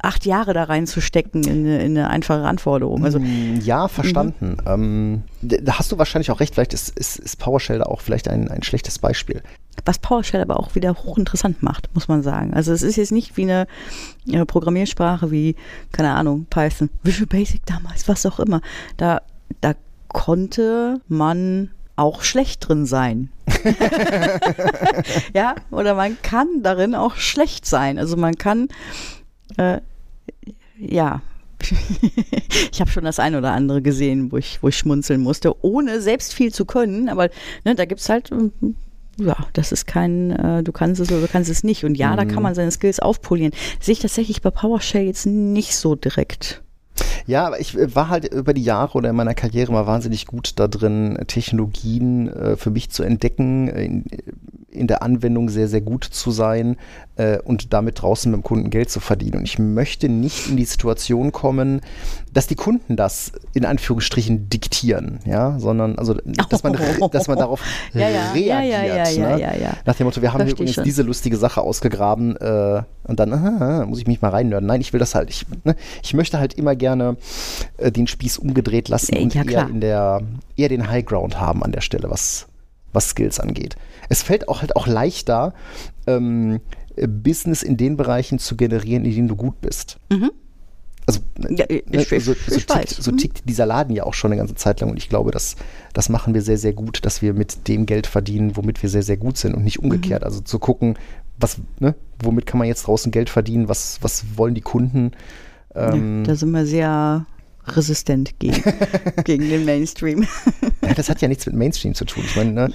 acht 0.03 0.27
Jahre 0.27 0.55
da 0.55 0.65
reinzustecken 0.65 1.45
in 1.45 1.67
eine, 1.67 1.83
in 1.85 1.97
eine 1.97 2.09
einfache 2.11 2.43
Anforderung. 2.43 3.05
Also 3.05 3.19
Mm, 3.21 3.61
Ja, 3.63 3.89
verstanden. 3.89 4.57
Ähm, 4.67 5.23
d- 5.43 5.61
da 5.63 5.79
hast 5.79 5.93
du 5.93 5.99
wahrscheinlich 5.99 6.31
auch 6.31 6.41
recht. 6.41 6.55
Vielleicht 6.55 6.75
ist, 6.75 6.91
ist, 6.99 7.19
ist 7.19 7.39
PowerShell 7.39 7.79
da 7.79 7.85
auch 7.85 8.01
vielleicht 8.01 8.29
ein, 8.29 8.49
ein 8.51 8.63
schlechtes 8.63 8.99
Beispiel. 8.99 9.43
was 9.85 9.99
PowerShell 9.99 10.43
aber 10.43 10.59
auch 10.59 10.75
wieder 10.75 10.95
hochinteressant 10.95 11.63
macht, 11.63 11.89
muss 11.95 12.09
man 12.09 12.23
sagen. 12.23 12.53
Also 12.55 12.73
es 12.73 12.83
ist 12.83 12.97
jetzt 12.97 13.13
nicht 13.13 13.37
wie 13.37 13.43
eine 13.45 13.67
äh, 14.31 14.45
Programmiersprache 14.45 15.31
wie, 15.31 15.55
keine 15.93 16.15
Ahnung, 16.15 16.47
Python, 16.51 16.91
Visual 17.03 17.27
Basic 17.27 17.65
damals, 17.67 18.09
was 18.09 18.27
auch 18.27 18.41
immer. 18.41 18.61
Da, 18.97 19.23
da 19.61 19.75
konnte 20.09 21.01
man 21.09 21.71
auch 21.97 22.23
schlecht 22.23 22.67
drin 22.69 22.87
sein. 22.87 23.31
ja, 25.35 25.55
oder 25.71 25.95
man 25.95 26.17
kann 26.23 26.63
darin 26.63 26.95
auch 26.95 27.17
schlecht 27.17 27.67
sein. 27.67 27.99
Also 27.99 28.17
man 28.17 28.37
kann, 28.37 28.69
äh, 29.59 29.81
ja, 30.79 31.23
ich 32.73 32.81
habe 32.81 32.91
schon 32.91 33.05
das 33.05 33.19
ein 33.19 33.35
oder 33.35 33.53
andere 33.53 33.83
gesehen, 33.83 34.31
wo 34.33 34.37
ich, 34.37 34.63
wo 34.63 34.69
ich 34.69 34.77
schmunzeln 34.77 35.21
musste, 35.21 35.55
ohne 35.65 36.01
selbst 36.01 36.35
viel 36.35 36.53
zu 36.53 36.65
können. 36.65 37.09
Aber 37.09 37.29
ne, 37.65 37.75
da 37.75 37.85
gibt 37.85 38.01
es 38.01 38.09
halt, 38.09 38.31
ähm, 38.31 38.53
ja, 39.19 39.37
das 39.53 39.73
ist 39.73 39.87
kein, 39.87 40.31
äh, 40.31 40.63
du 40.63 40.73
kannst 40.73 41.01
es 41.01 41.11
oder 41.11 41.21
du 41.21 41.29
kannst 41.29 41.51
es 41.51 41.65
nicht. 41.65 41.85
Und 41.85 41.97
ja, 41.97 42.15
da 42.15 42.25
kann 42.25 42.43
man 42.43 42.55
seine 42.55 42.71
Skills 42.71 43.01
aufpolieren. 43.01 43.53
Sehe 43.81 43.93
ich 43.93 43.99
tatsächlich 43.99 44.43
bei 44.43 44.51
PowerShell 44.51 45.05
jetzt 45.05 45.27
nicht 45.27 45.77
so 45.77 45.97
direkt. 45.97 46.63
Ja, 47.27 47.47
aber 47.47 47.61
ich 47.61 47.77
äh, 47.77 47.95
war 47.95 48.09
halt 48.09 48.33
über 48.33 48.55
die 48.55 48.63
Jahre 48.63 48.97
oder 48.97 49.11
in 49.11 49.17
meiner 49.17 49.35
Karriere 49.35 49.73
mal 49.73 49.87
wahnsinnig 49.87 50.27
gut 50.27 50.53
da 50.57 50.69
drin, 50.69 51.19
Technologien 51.27 52.29
äh, 52.29 52.57
für 52.57 52.71
mich 52.71 52.91
zu 52.91 53.03
entdecken, 53.03 53.69
äh, 53.69 53.85
in, 53.85 54.05
in 54.71 54.87
der 54.87 55.03
Anwendung 55.03 55.49
sehr, 55.49 55.67
sehr 55.67 55.81
gut 55.81 56.05
zu 56.05 56.31
sein 56.31 56.77
äh, 57.17 57.39
und 57.39 57.73
damit 57.73 58.03
draußen 58.03 58.31
mit 58.31 58.41
dem 58.41 58.43
Kunden 58.45 58.71
Geld 58.71 58.91
zu 58.91 59.01
verdienen. 59.01 59.39
Und 59.39 59.45
ich 59.45 59.59
möchte 59.59 60.09
nicht 60.09 60.49
in 60.49 60.57
die 60.57 60.67
Situation 60.67 61.33
kommen, 61.33 61.81
dass 62.33 62.47
die 62.47 62.55
Kunden 62.55 62.97
das 62.97 63.33
in 63.55 63.65
Anführungsstrichen 63.65 64.51
diktieren, 64.51 65.21
ja, 65.25 65.59
sondern 65.59 65.99
also 65.99 66.15
dass 66.51 66.63
man, 66.63 66.77
dass 67.11 67.29
man 67.29 67.39
darauf 67.39 67.63
Ja, 67.95 68.09
ja, 68.11 68.33
reagiert. 68.33 69.17
ja, 69.17 69.37
ne? 69.39 69.77
Nach 69.87 69.95
dem 69.95 70.05
Motto, 70.07 70.21
wir 70.21 70.33
haben 70.33 70.43
hier 70.45 70.53
übrigens 70.53 70.75
schon. 70.75 70.85
diese 70.85 71.03
lustige 71.03 71.39
Sache 71.39 71.63
ausgegraben 71.63 72.37
äh, 72.37 72.83
und 73.05 73.19
dann 73.19 73.33
aha, 73.33 73.87
muss 73.87 73.99
ich 73.99 74.07
mich 74.07 74.21
mal 74.21 74.29
reinnörden. 74.29 74.67
Nein, 74.67 74.83
ich 74.83 74.93
will 74.93 75.01
das 75.01 75.15
halt, 75.15 75.31
ich, 75.31 75.47
ne, 75.65 75.77
ich 76.03 76.13
möchte 76.13 76.39
halt 76.39 76.55
immer 76.55 76.77
gerne 76.77 77.17
äh, 77.79 77.91
den 77.91 78.07
Spieß 78.07 78.39
umgedreht 78.39 78.89
lassen 78.89 79.17
und 79.17 79.35
eher 79.35 79.67
in 79.69 79.81
der 79.81 80.23
eher 80.57 80.69
den 80.69 80.89
Highground 80.89 81.41
haben 81.41 81.63
an 81.63 81.73
der 81.73 81.81
Stelle, 81.81 82.11
was, 82.11 82.47
was 82.93 83.11
Skills 83.11 83.41
angeht. 83.41 83.77
Es 84.09 84.23
fällt 84.23 84.49
auch 84.49 84.61
halt 84.61 84.77
auch 84.77 84.87
leichter, 84.87 85.53
ähm, 86.07 86.61
Business 87.07 87.63
in 87.63 87.77
den 87.77 87.97
Bereichen 87.97 88.39
zu 88.39 88.57
generieren, 88.57 89.05
in 89.05 89.15
denen 89.15 89.29
du 89.29 89.37
gut 89.37 89.61
bist. 89.61 89.99
Also, 91.07 91.21
Ja, 91.49 91.65
ich- 91.69 91.87
ne, 91.87 92.21
so, 92.21 92.35
so, 92.35 92.61
tickt, 92.61 92.89
so 92.91 93.13
Mhm. 93.13 93.17
tickt 93.19 93.49
dieser 93.49 93.65
Laden 93.67 93.95
ja 93.95 94.05
auch 94.05 94.13
schon 94.15 94.31
eine 94.33 94.39
ganze 94.39 94.57
Zeit 94.57 94.81
lang 94.81 94.91
und 94.91 94.97
ich 94.99 95.09
glaube, 95.09 95.31
das, 95.31 95.57
das 95.95 96.09
machen 96.11 96.35
wir 96.35 96.43
sehr, 96.43 96.59
sehr 96.59 96.73
gut, 96.75 97.05
dass 97.07 97.23
wir 97.23 97.33
mit 97.33 97.67
dem 97.69 97.87
Geld 97.87 98.07
verdienen, 98.07 98.57
womit 98.57 98.83
wir 98.83 98.91
sehr, 98.91 99.03
sehr 99.03 99.17
gut 99.17 99.39
sind 99.39 99.55
und 99.55 99.65
nicht 99.65 99.79
umgekehrt. 99.79 100.23
Also 100.25 100.41
zu 100.41 100.59
gucken, 100.59 100.99
was, 101.41 101.59
ne, 101.79 101.95
womit 102.23 102.45
kann 102.47 102.59
man 102.59 102.67
jetzt 102.67 102.87
draußen 102.87 103.11
Geld 103.13 103.31
verdienen, 103.31 103.69
was, 103.69 103.99
was 104.03 104.37
wollen 104.37 104.55
die 104.55 104.61
Kunden? 104.61 105.13
Ähm, 105.75 106.25
ja, 106.25 106.33
da 106.33 106.35
sind 106.37 106.51
wir 106.51 106.67
sehr 106.67 107.25
resistent 107.77 108.39
gegen, 108.39 108.63
gegen 109.25 109.49
den 109.49 109.65
Mainstream. 109.65 110.27
Ja, 110.83 110.95
das 110.95 111.09
hat 111.09 111.21
ja 111.21 111.29
nichts 111.29 111.47
mit 111.47 111.55
Mainstream 111.55 111.95
zu 111.95 112.05
tun. 112.05 112.23
Ich 112.27 112.37
meine, 112.37 112.53
ne, 112.53 112.71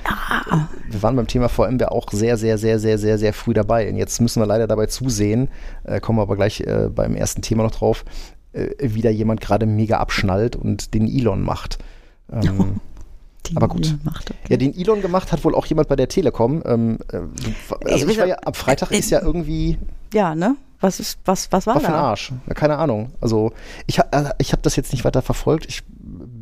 wir 0.89 1.03
waren 1.03 1.15
beim 1.15 1.27
Thema 1.27 1.49
VMware 1.49 1.91
auch 1.91 2.11
sehr, 2.11 2.37
sehr, 2.37 2.57
sehr, 2.57 2.79
sehr, 2.79 2.97
sehr, 2.97 3.17
sehr 3.17 3.33
früh 3.33 3.53
dabei. 3.53 3.89
Und 3.89 3.95
jetzt 3.95 4.19
müssen 4.21 4.41
wir 4.41 4.45
leider 4.45 4.67
dabei 4.67 4.87
zusehen, 4.87 5.49
äh, 5.83 5.99
kommen 5.99 6.19
wir 6.19 6.23
aber 6.23 6.35
gleich 6.35 6.61
äh, 6.61 6.89
beim 6.93 7.15
ersten 7.15 7.41
Thema 7.41 7.63
noch 7.63 7.71
drauf, 7.71 8.05
äh, 8.53 8.69
wie 8.79 9.01
da 9.01 9.09
jemand 9.09 9.41
gerade 9.41 9.65
mega 9.65 9.97
abschnallt 9.97 10.55
und 10.55 10.93
den 10.93 11.07
Elon 11.07 11.41
macht. 11.41 11.79
Ähm, 12.31 12.81
Die 13.47 13.57
Aber 13.57 13.67
gut. 13.67 13.97
Macht, 14.03 14.31
okay. 14.31 14.39
Ja, 14.49 14.57
den 14.57 14.73
Elon 14.77 15.01
gemacht 15.01 15.31
hat 15.31 15.43
wohl 15.43 15.53
auch 15.55 15.65
jemand 15.65 15.89
bei 15.89 15.95
der 15.95 16.07
Telekom. 16.07 16.63
Ähm, 16.65 16.97
äh, 17.11 17.19
also 17.91 18.07
ich 18.07 18.17
war 18.17 18.25
ja, 18.25 18.37
am 18.45 18.53
Freitag 18.53 18.91
ist 18.91 19.09
ja 19.09 19.21
irgendwie 19.21 19.77
ja, 20.13 20.35
ne? 20.35 20.55
Was 20.79 20.99
ist, 20.99 21.17
was, 21.25 21.51
was 21.51 21.65
war 21.65 21.75
war 21.75 21.81
für 21.81 21.87
den 21.87 21.93
da? 21.93 22.01
Arsch. 22.01 22.33
Ja, 22.45 22.53
keine 22.53 22.77
Ahnung. 22.77 23.11
Also 23.21 23.53
ich 23.87 23.99
habe 23.99 24.33
ich 24.37 24.51
hab 24.51 24.61
das 24.63 24.75
jetzt 24.75 24.91
nicht 24.91 25.05
weiter 25.05 25.21
verfolgt. 25.21 25.65
Ich 25.67 25.81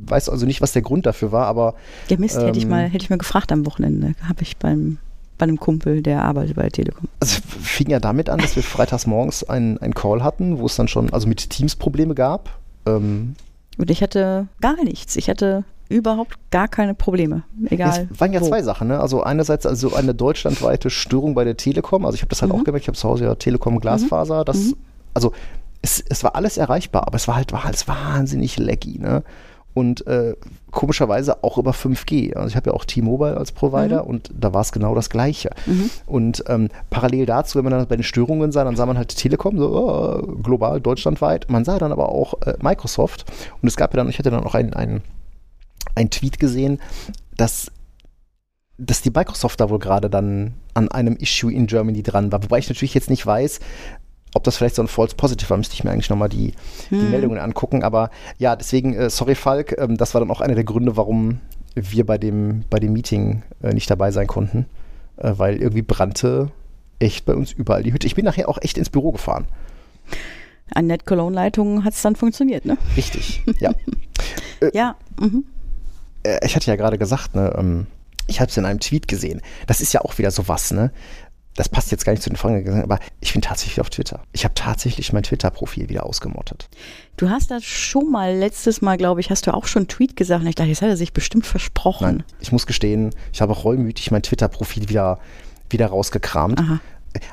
weiß 0.07 0.29
also 0.29 0.45
nicht, 0.45 0.61
was 0.61 0.71
der 0.71 0.81
Grund 0.81 1.05
dafür 1.05 1.31
war, 1.31 1.45
aber 1.45 1.75
Der 2.09 2.19
Mist 2.19 2.37
hätte 2.41 2.57
ich 2.57 2.63
Ähm, 2.63 2.69
mal, 2.71 2.89
hätte 2.89 3.03
ich 3.03 3.09
mal 3.09 3.19
gefragt 3.19 3.51
am 3.51 3.65
Wochenende. 3.67 4.15
Habe 4.27 4.41
ich 4.41 4.57
beim, 4.57 4.97
bei 5.37 5.43
einem 5.43 5.59
Kumpel, 5.59 6.01
der 6.01 6.23
arbeitet 6.23 6.55
bei 6.55 6.63
der 6.63 6.71
Telekom. 6.71 7.07
Also 7.19 7.39
fing 7.61 7.91
ja 7.91 7.99
damit 7.99 8.29
an, 8.29 8.39
dass 8.39 8.55
wir 8.55 8.63
freitags 8.63 9.05
morgens 9.05 9.43
einen, 9.43 9.77
einen 9.77 9.93
Call 9.93 10.23
hatten, 10.23 10.57
wo 10.57 10.65
es 10.65 10.75
dann 10.75 10.87
schon, 10.87 11.13
also 11.13 11.27
mit 11.27 11.49
Teams 11.51 11.75
Probleme 11.75 12.15
gab. 12.15 12.57
Ähm, 12.87 13.35
Und 13.77 13.89
ich 13.89 14.01
hatte 14.03 14.47
gar 14.61 14.83
nichts. 14.83 15.15
Ich 15.15 15.29
hatte 15.29 15.63
überhaupt 15.89 16.37
gar 16.51 16.67
keine 16.67 16.93
Probleme. 16.93 17.43
Egal. 17.69 18.07
es 18.11 18.19
waren 18.19 18.31
ja 18.33 18.41
wo. 18.41 18.47
zwei 18.47 18.61
Sachen, 18.61 18.87
ne? 18.87 18.99
Also 18.99 19.23
einerseits 19.23 19.65
also 19.65 19.93
eine 19.93 20.13
deutschlandweite 20.15 20.89
Störung 20.89 21.33
bei 21.35 21.43
der 21.43 21.57
Telekom. 21.57 22.05
Also 22.05 22.15
ich 22.15 22.21
habe 22.21 22.29
das 22.29 22.41
halt 22.41 22.51
Mhm. 22.53 22.59
auch 22.59 22.63
gemerkt, 22.63 22.83
ich 22.83 22.87
habe 22.87 22.97
zu 22.97 23.07
Hause 23.09 23.25
ja 23.25 23.35
Telekom 23.35 23.79
Glasfaser. 23.79 24.45
Das, 24.45 24.73
also 25.13 25.33
es, 25.81 26.03
es 26.07 26.23
war 26.23 26.35
alles 26.35 26.57
erreichbar, 26.57 27.07
aber 27.07 27.15
es 27.15 27.27
war 27.27 27.35
halt 27.35 27.51
war 27.51 27.65
alles 27.65 27.87
wahnsinnig 27.87 28.57
laggy, 28.57 28.99
ne? 28.99 29.23
Und 29.73 30.05
äh, 30.07 30.35
komischerweise 30.71 31.43
auch 31.43 31.57
über 31.57 31.71
5G. 31.71 32.35
Also 32.35 32.49
ich 32.49 32.55
habe 32.55 32.69
ja 32.69 32.75
auch 32.75 32.85
T-Mobile 32.85 33.37
als 33.37 33.51
Provider 33.51 34.05
und 34.05 34.29
da 34.37 34.53
war 34.53 34.61
es 34.61 34.71
genau 34.71 34.95
das 34.95 35.09
Gleiche. 35.09 35.49
Und 36.05 36.43
ähm, 36.47 36.69
parallel 36.89 37.25
dazu, 37.25 37.57
wenn 37.57 37.63
man 37.63 37.71
dann 37.71 37.87
bei 37.87 37.95
den 37.95 38.03
Störungen 38.03 38.51
sah, 38.51 38.63
dann 38.63 38.75
sah 38.75 38.85
man 38.85 38.97
halt 38.97 39.15
Telekom, 39.15 39.57
so 39.57 39.69
oh, 39.69 40.35
global, 40.41 40.81
deutschlandweit. 40.81 41.49
Man 41.49 41.63
sah 41.63 41.79
dann 41.79 41.91
aber 41.91 42.09
auch 42.09 42.41
äh, 42.41 42.55
Microsoft. 42.61 43.25
Und 43.61 43.67
es 43.67 43.77
gab 43.77 43.93
ja 43.93 43.97
dann, 43.97 44.09
ich 44.09 44.19
hatte 44.19 44.31
dann 44.31 44.43
auch 44.43 44.55
einen, 44.55 44.73
einen, 44.73 45.01
einen 45.95 46.09
Tweet 46.09 46.39
gesehen, 46.39 46.79
dass 47.37 47.71
dass 48.83 49.03
die 49.03 49.11
Microsoft 49.11 49.59
da 49.59 49.69
wohl 49.69 49.77
gerade 49.77 50.09
dann 50.09 50.55
an 50.73 50.89
einem 50.89 51.15
Issue 51.15 51.53
in 51.53 51.67
Germany 51.67 52.01
dran 52.01 52.31
war. 52.31 52.43
Wobei 52.43 52.57
ich 52.57 52.67
natürlich 52.67 52.95
jetzt 52.95 53.11
nicht 53.11 53.25
weiß, 53.25 53.59
ob 54.33 54.43
das 54.43 54.57
vielleicht 54.57 54.75
so 54.75 54.81
ein 54.81 54.87
False 54.87 55.15
Positive 55.15 55.49
war, 55.49 55.57
müsste 55.57 55.73
ich 55.73 55.83
mir 55.83 55.91
eigentlich 55.91 56.09
nochmal 56.09 56.29
die, 56.29 56.53
die 56.89 56.95
Meldungen 56.95 57.37
angucken. 57.37 57.83
Aber 57.83 58.09
ja, 58.37 58.55
deswegen, 58.55 58.93
äh, 58.93 59.09
sorry 59.09 59.35
Falk, 59.35 59.75
ähm, 59.77 59.97
das 59.97 60.13
war 60.13 60.21
dann 60.21 60.31
auch 60.31 60.41
einer 60.41 60.55
der 60.55 60.63
Gründe, 60.63 60.95
warum 60.95 61.39
wir 61.75 62.05
bei 62.05 62.17
dem, 62.17 62.63
bei 62.69 62.79
dem 62.79 62.93
Meeting 62.93 63.43
äh, 63.61 63.73
nicht 63.73 63.89
dabei 63.89 64.11
sein 64.11 64.27
konnten. 64.27 64.65
Äh, 65.17 65.33
weil 65.37 65.57
irgendwie 65.57 65.81
brannte 65.81 66.51
echt 66.99 67.25
bei 67.25 67.33
uns 67.33 67.51
überall 67.51 67.83
die 67.83 67.93
Hütte. 67.93 68.07
Ich 68.07 68.15
bin 68.15 68.25
nachher 68.25 68.47
auch 68.47 68.59
echt 68.61 68.77
ins 68.77 68.89
Büro 68.89 69.11
gefahren. 69.11 69.45
An 70.73 70.87
Net 70.87 71.05
Cologne 71.05 71.35
Leitungen 71.35 71.83
hat 71.83 71.93
es 71.93 72.01
dann 72.01 72.15
funktioniert, 72.15 72.65
ne? 72.65 72.77
Richtig, 72.95 73.43
ja. 73.59 73.71
Ja. 74.73 74.95
Mhm. 75.19 75.43
äh, 76.21 76.45
ich 76.45 76.55
hatte 76.55 76.67
ja 76.67 76.75
gerade 76.75 76.99
gesagt, 76.99 77.33
ne, 77.33 77.51
ähm, 77.57 77.87
ich 78.27 78.39
habe 78.39 78.49
es 78.49 78.57
in 78.57 78.65
einem 78.65 78.79
Tweet 78.79 79.07
gesehen. 79.07 79.41
Das 79.65 79.81
ist 79.81 79.91
ja 79.91 80.01
auch 80.01 80.19
wieder 80.19 80.29
sowas, 80.29 80.71
ne? 80.71 80.91
Das 81.55 81.67
passt 81.67 81.91
jetzt 81.91 82.05
gar 82.05 82.13
nicht 82.13 82.23
zu 82.23 82.29
den 82.29 82.37
Fragen, 82.37 82.81
aber 82.81 82.99
ich 83.19 83.33
bin 83.33 83.41
tatsächlich 83.41 83.81
auf 83.81 83.89
Twitter. 83.89 84.21
Ich 84.31 84.45
habe 84.45 84.53
tatsächlich 84.53 85.11
mein 85.11 85.23
Twitter-Profil 85.23 85.89
wieder 85.89 86.05
ausgemottet. 86.05 86.69
Du 87.17 87.29
hast 87.29 87.51
das 87.51 87.65
schon 87.65 88.09
mal, 88.09 88.33
letztes 88.35 88.81
Mal, 88.81 88.97
glaube 88.97 89.19
ich, 89.19 89.29
hast 89.29 89.47
du 89.47 89.53
auch 89.53 89.67
schon 89.67 89.81
einen 89.81 89.87
Tweet 89.89 90.15
gesagt. 90.15 90.41
Und 90.41 90.47
ich 90.47 90.55
dachte, 90.55 90.69
jetzt 90.69 90.81
hat 90.81 90.89
er 90.89 90.97
sich 90.97 91.11
bestimmt 91.11 91.45
versprochen. 91.45 92.17
Nein, 92.17 92.23
ich 92.39 92.53
muss 92.53 92.67
gestehen, 92.67 93.13
ich 93.33 93.41
habe 93.41 93.53
reumütig 93.53 94.11
mein 94.11 94.23
Twitter-Profil 94.23 94.87
wieder, 94.87 95.19
wieder 95.69 95.87
rausgekramt. 95.87 96.59
Aha. 96.59 96.79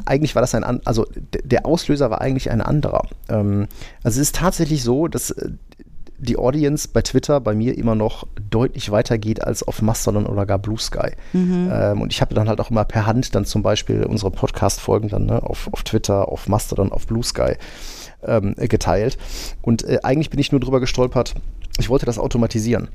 Eigentlich 0.05 0.35
war 0.35 0.43
das 0.43 0.55
ein, 0.57 0.65
also 0.85 1.07
der 1.45 1.65
Auslöser 1.65 2.11
war 2.11 2.21
eigentlich 2.21 2.51
ein 2.51 2.61
anderer. 2.61 3.07
Ähm, 3.29 3.69
also 4.03 4.21
es 4.21 4.29
ist 4.29 4.35
tatsächlich 4.35 4.83
so, 4.83 5.07
dass 5.07 5.31
äh, 5.31 5.51
die 6.19 6.37
Audience 6.37 6.89
bei 6.93 7.03
Twitter 7.03 7.41
bei 7.41 7.55
mir 7.55 7.79
immer 7.79 7.95
noch 7.95 8.27
deutlich 8.51 8.91
weiter 8.91 9.19
geht 9.19 9.43
als 9.43 9.63
auf 9.63 9.83
Mastodon 9.83 10.27
oder 10.27 10.47
gar 10.47 10.59
Blue 10.59 10.79
Sky. 10.79 11.13
Ähm, 11.71 12.01
und 12.01 12.13
ich 12.13 12.21
habe 12.21 12.35
dann 12.35 12.49
halt 12.49 12.61
auch 12.61 12.71
immer 12.71 12.85
per 12.85 13.07
Hand 13.07 13.35
dann 13.35 13.45
zum 13.45 13.63
Beispiel 13.63 14.05
unsere 14.05 14.31
Podcast-Folgen 14.31 15.09
dann 15.09 15.27
ne, 15.27 15.43
auf, 15.43 15.69
auf 15.73 15.85
Twitter, 15.85 16.29
auf 16.29 16.49
Mastodon, 16.49 16.93
auf 16.93 17.07
Blue 17.07 17.23
Sky 17.23 17.55
ähm, 18.25 18.55
geteilt. 18.57 19.17
Und 19.63 19.85
äh, 19.85 20.01
eigentlich 20.03 20.31
bin 20.31 20.41
ich 20.41 20.51
nur 20.51 20.61
drüber 20.61 20.81
gestolpert, 20.81 21.35
ich 21.79 21.89
wollte 21.89 22.07
das 22.07 22.19
automatisieren. 22.19 22.89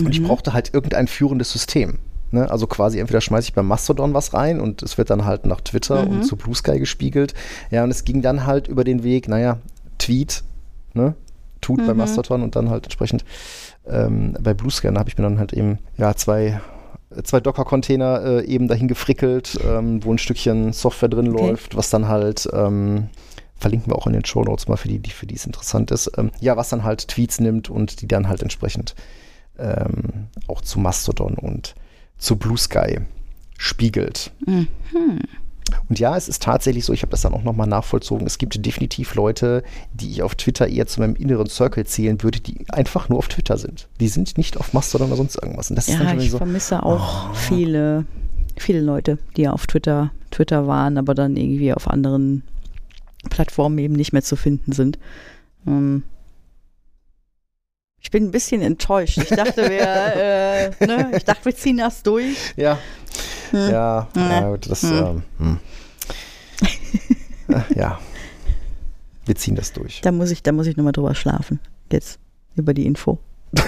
Und 0.00 0.12
ich 0.12 0.22
brauchte 0.22 0.52
halt 0.52 0.74
irgendein 0.74 1.06
führendes 1.06 1.52
System. 1.52 1.98
Ne? 2.30 2.50
Also 2.50 2.66
quasi 2.66 2.98
entweder 2.98 3.20
schmeiße 3.20 3.48
ich 3.48 3.54
beim 3.54 3.68
Mastodon 3.68 4.12
was 4.12 4.34
rein 4.34 4.60
und 4.60 4.82
es 4.82 4.98
wird 4.98 5.10
dann 5.10 5.24
halt 5.24 5.46
nach 5.46 5.60
Twitter 5.60 6.06
und 6.06 6.24
zu 6.24 6.36
Blue 6.36 6.54
Sky 6.54 6.80
gespiegelt. 6.80 7.32
Ja, 7.70 7.84
und 7.84 7.90
es 7.90 8.04
ging 8.04 8.22
dann 8.22 8.44
halt 8.44 8.66
über 8.66 8.82
den 8.82 9.04
Weg, 9.04 9.28
naja, 9.28 9.58
Tweet, 9.98 10.42
ne? 10.94 11.14
Tut 11.64 11.86
bei 11.86 11.94
Mastodon 11.94 12.42
und 12.42 12.56
dann 12.56 12.70
halt 12.70 12.84
entsprechend 12.84 13.24
ähm, 13.86 14.36
bei 14.40 14.54
Blue 14.54 14.70
Sky. 14.70 14.88
Da 14.92 15.00
habe 15.00 15.08
ich 15.08 15.16
mir 15.16 15.24
dann 15.24 15.38
halt 15.38 15.52
eben 15.52 15.78
ja 15.96 16.14
zwei 16.14 16.60
zwei 17.22 17.40
Docker-Container 17.40 18.22
äh, 18.24 18.44
eben 18.44 18.66
dahin 18.68 18.88
gefrickelt, 18.88 19.58
ähm, 19.64 20.04
wo 20.04 20.12
ein 20.12 20.18
Stückchen 20.18 20.72
Software 20.72 21.08
drin 21.08 21.28
Okay. 21.28 21.48
läuft, 21.50 21.76
was 21.76 21.90
dann 21.90 22.08
halt 22.08 22.48
ähm, 22.52 23.08
verlinken 23.56 23.90
wir 23.92 23.96
auch 23.96 24.06
in 24.06 24.12
den 24.12 24.24
Show 24.24 24.42
Notes 24.42 24.68
mal 24.68 24.76
für 24.76 24.88
die, 24.88 24.98
die 24.98 25.10
für 25.10 25.26
die 25.26 25.36
es 25.36 25.46
interessant 25.46 25.90
ist. 25.90 26.10
Ähm, 26.18 26.30
ja, 26.40 26.56
was 26.56 26.68
dann 26.70 26.82
halt 26.82 27.08
Tweets 27.08 27.40
nimmt 27.40 27.70
und 27.70 28.00
die 28.00 28.08
dann 28.08 28.28
halt 28.28 28.42
entsprechend 28.42 28.94
ähm, 29.58 30.26
auch 30.48 30.60
zu 30.60 30.80
Mastodon 30.80 31.34
und 31.34 31.74
zu 32.18 32.36
Blue 32.36 32.58
Sky 32.58 32.98
spiegelt. 33.56 34.32
Und 35.88 35.98
ja, 35.98 36.16
es 36.16 36.28
ist 36.28 36.42
tatsächlich 36.42 36.84
so, 36.84 36.92
ich 36.92 37.02
habe 37.02 37.10
das 37.10 37.22
dann 37.22 37.34
auch 37.34 37.42
nochmal 37.42 37.66
nachvollzogen. 37.66 38.26
Es 38.26 38.38
gibt 38.38 38.64
definitiv 38.64 39.14
Leute, 39.14 39.62
die 39.92 40.10
ich 40.10 40.22
auf 40.22 40.34
Twitter 40.34 40.68
eher 40.68 40.86
zu 40.86 41.00
meinem 41.00 41.16
inneren 41.16 41.46
Circle 41.46 41.84
zählen 41.86 42.22
würde, 42.22 42.40
die 42.40 42.66
einfach 42.70 43.08
nur 43.08 43.18
auf 43.18 43.28
Twitter 43.28 43.56
sind. 43.58 43.88
Die 44.00 44.08
sind 44.08 44.36
nicht 44.38 44.56
auf 44.56 44.72
Mastodon 44.72 45.08
oder 45.08 45.16
sonst 45.16 45.36
irgendwas. 45.36 45.70
Und 45.70 45.76
das 45.76 45.88
ist 45.88 45.98
dann 45.98 46.18
Ja, 46.18 46.22
ich 46.22 46.30
so. 46.30 46.38
vermisse 46.38 46.82
auch 46.82 47.34
viele, 47.34 48.06
viele 48.56 48.80
Leute, 48.80 49.18
die 49.36 49.48
auf 49.48 49.66
Twitter, 49.66 50.12
Twitter 50.30 50.66
waren, 50.66 50.98
aber 50.98 51.14
dann 51.14 51.36
irgendwie 51.36 51.72
auf 51.72 51.88
anderen 51.88 52.42
Plattformen 53.30 53.78
eben 53.78 53.94
nicht 53.94 54.12
mehr 54.12 54.22
zu 54.22 54.36
finden 54.36 54.72
sind. 54.72 54.98
Ähm, 55.66 56.04
ich 58.00 58.10
bin 58.10 58.24
ein 58.24 58.30
bisschen 58.30 58.60
enttäuscht. 58.60 59.16
Ich 59.18 59.30
dachte, 59.30 59.70
wir, 59.70 59.80
äh, 60.80 60.86
ne, 60.86 61.10
ich 61.16 61.24
dachte, 61.24 61.46
wir 61.46 61.56
ziehen 61.56 61.78
das 61.78 62.02
durch. 62.02 62.52
Ja. 62.56 62.78
Hm. 63.54 63.70
Ja, 63.70 64.08
ja, 64.16 64.50
gut, 64.50 64.70
das, 64.70 64.82
ähm, 64.84 65.22
hm. 65.38 65.58
Äh, 67.46 67.60
ja. 67.78 67.98
Wir 69.26 69.34
ziehen 69.36 69.54
das 69.54 69.74
durch. 69.74 70.00
Da 70.00 70.12
muss 70.12 70.30
ich, 70.30 70.42
da 70.42 70.50
muss 70.50 70.66
ich 70.66 70.78
nochmal 70.78 70.94
drüber 70.94 71.14
schlafen. 71.14 71.60
Jetzt 71.92 72.18
über 72.56 72.72
die 72.72 72.86
Info. 72.86 73.18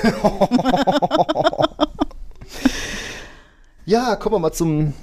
Ja, 3.89 4.17
kommen 4.17 4.35
wir 4.35 4.39
mal 4.41 4.53
zum, 4.53 4.95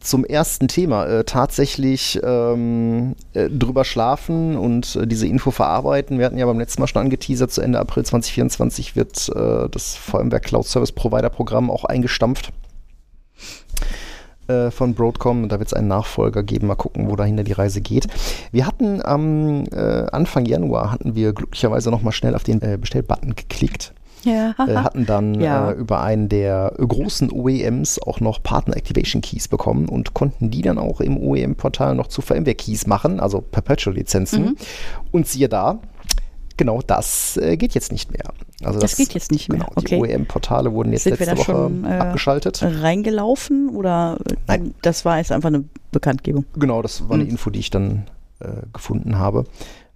zum 0.00 0.24
ersten 0.24 0.68
Thema. 0.68 1.04
Äh, 1.04 1.24
tatsächlich 1.24 2.18
ähm, 2.22 3.14
äh, 3.34 3.50
drüber 3.50 3.84
schlafen 3.84 4.56
und 4.56 4.96
äh, 4.96 5.06
diese 5.06 5.26
Info 5.26 5.50
verarbeiten. 5.50 6.18
Wir 6.18 6.24
hatten 6.24 6.38
ja 6.38 6.46
beim 6.46 6.58
letzten 6.58 6.80
Mal 6.80 6.86
schon 6.86 7.02
angeteasert, 7.02 7.52
zu 7.52 7.60
Ende 7.60 7.78
April 7.78 8.06
2024 8.06 8.96
wird 8.96 9.28
äh, 9.28 9.68
das 9.68 9.96
VMware 9.96 10.40
Cloud 10.40 10.66
Service 10.66 10.92
Provider 10.92 11.28
Programm 11.28 11.70
auch 11.70 11.84
eingestampft. 11.84 12.52
Äh, 14.50 14.70
von 14.70 14.94
Broadcom. 14.94 15.48
Da 15.48 15.58
wird 15.58 15.68
es 15.68 15.74
einen 15.74 15.88
Nachfolger 15.88 16.42
geben. 16.42 16.66
Mal 16.66 16.74
gucken, 16.74 17.08
wo 17.10 17.16
dahinter 17.16 17.44
die 17.44 17.52
Reise 17.52 17.80
geht. 17.80 18.06
Wir 18.52 18.66
hatten 18.66 19.00
am 19.04 19.64
äh, 19.72 20.06
Anfang 20.12 20.44
Januar 20.46 20.90
hatten 20.92 21.14
wir 21.14 21.32
glücklicherweise 21.32 21.90
noch 21.90 22.02
mal 22.02 22.12
schnell 22.12 22.34
auf 22.34 22.44
den 22.44 22.60
äh, 22.62 22.76
Bestellbutton 22.80 23.34
geklickt. 23.36 23.92
Ja, 24.24 24.54
Äh, 24.58 24.74
hatten 24.76 25.06
dann 25.06 25.34
Ja. 25.40 25.70
äh, 25.70 25.74
über 25.74 26.02
einen 26.02 26.28
der 26.28 26.74
großen 26.76 27.30
OEMs 27.30 27.98
auch 28.02 28.20
noch 28.20 28.42
Partner 28.42 28.76
Activation 28.76 29.22
Keys 29.22 29.48
bekommen 29.48 29.88
und 29.88 30.12
konnten 30.12 30.50
die 30.50 30.60
dann 30.62 30.78
auch 30.78 31.00
im 31.00 31.16
OEM-Portal 31.16 31.94
noch 31.94 32.08
zu 32.08 32.20
VMware 32.20 32.54
Keys 32.54 32.86
machen, 32.86 33.18
also 33.20 33.40
Perpetual-Lizenzen. 33.40 34.42
Mhm. 34.44 34.56
Und 35.10 35.26
siehe 35.26 35.48
da, 35.48 35.78
genau 36.58 36.80
das 36.86 37.38
äh, 37.38 37.56
geht 37.56 37.74
jetzt 37.74 37.92
nicht 37.92 38.12
mehr. 38.12 38.24
Also 38.62 38.78
Das 38.78 38.96
geht 38.96 39.14
jetzt 39.14 39.30
nicht 39.32 39.48
mehr, 39.48 39.58
Genau, 39.60 39.72
okay. 39.74 39.96
Die 39.96 40.00
OEM-Portale 40.02 40.72
wurden 40.72 40.92
jetzt 40.92 41.04
Sind 41.04 41.18
wir 41.18 41.26
letzte 41.26 41.46
da 41.46 41.52
Woche 41.52 41.68
schon, 41.68 41.84
äh, 41.84 41.88
abgeschaltet. 41.98 42.62
reingelaufen 42.62 43.70
oder 43.70 44.18
Nein. 44.46 44.74
das 44.82 45.04
war 45.04 45.18
jetzt 45.18 45.32
einfach 45.32 45.48
eine 45.48 45.64
Bekanntgebung? 45.92 46.44
Genau, 46.56 46.82
das 46.82 47.08
war 47.08 47.14
eine 47.14 47.24
Mhm. 47.24 47.30
Info, 47.30 47.50
die 47.50 47.60
ich 47.60 47.70
dann 47.70 48.04
äh, 48.40 48.48
gefunden 48.72 49.18
habe, 49.18 49.44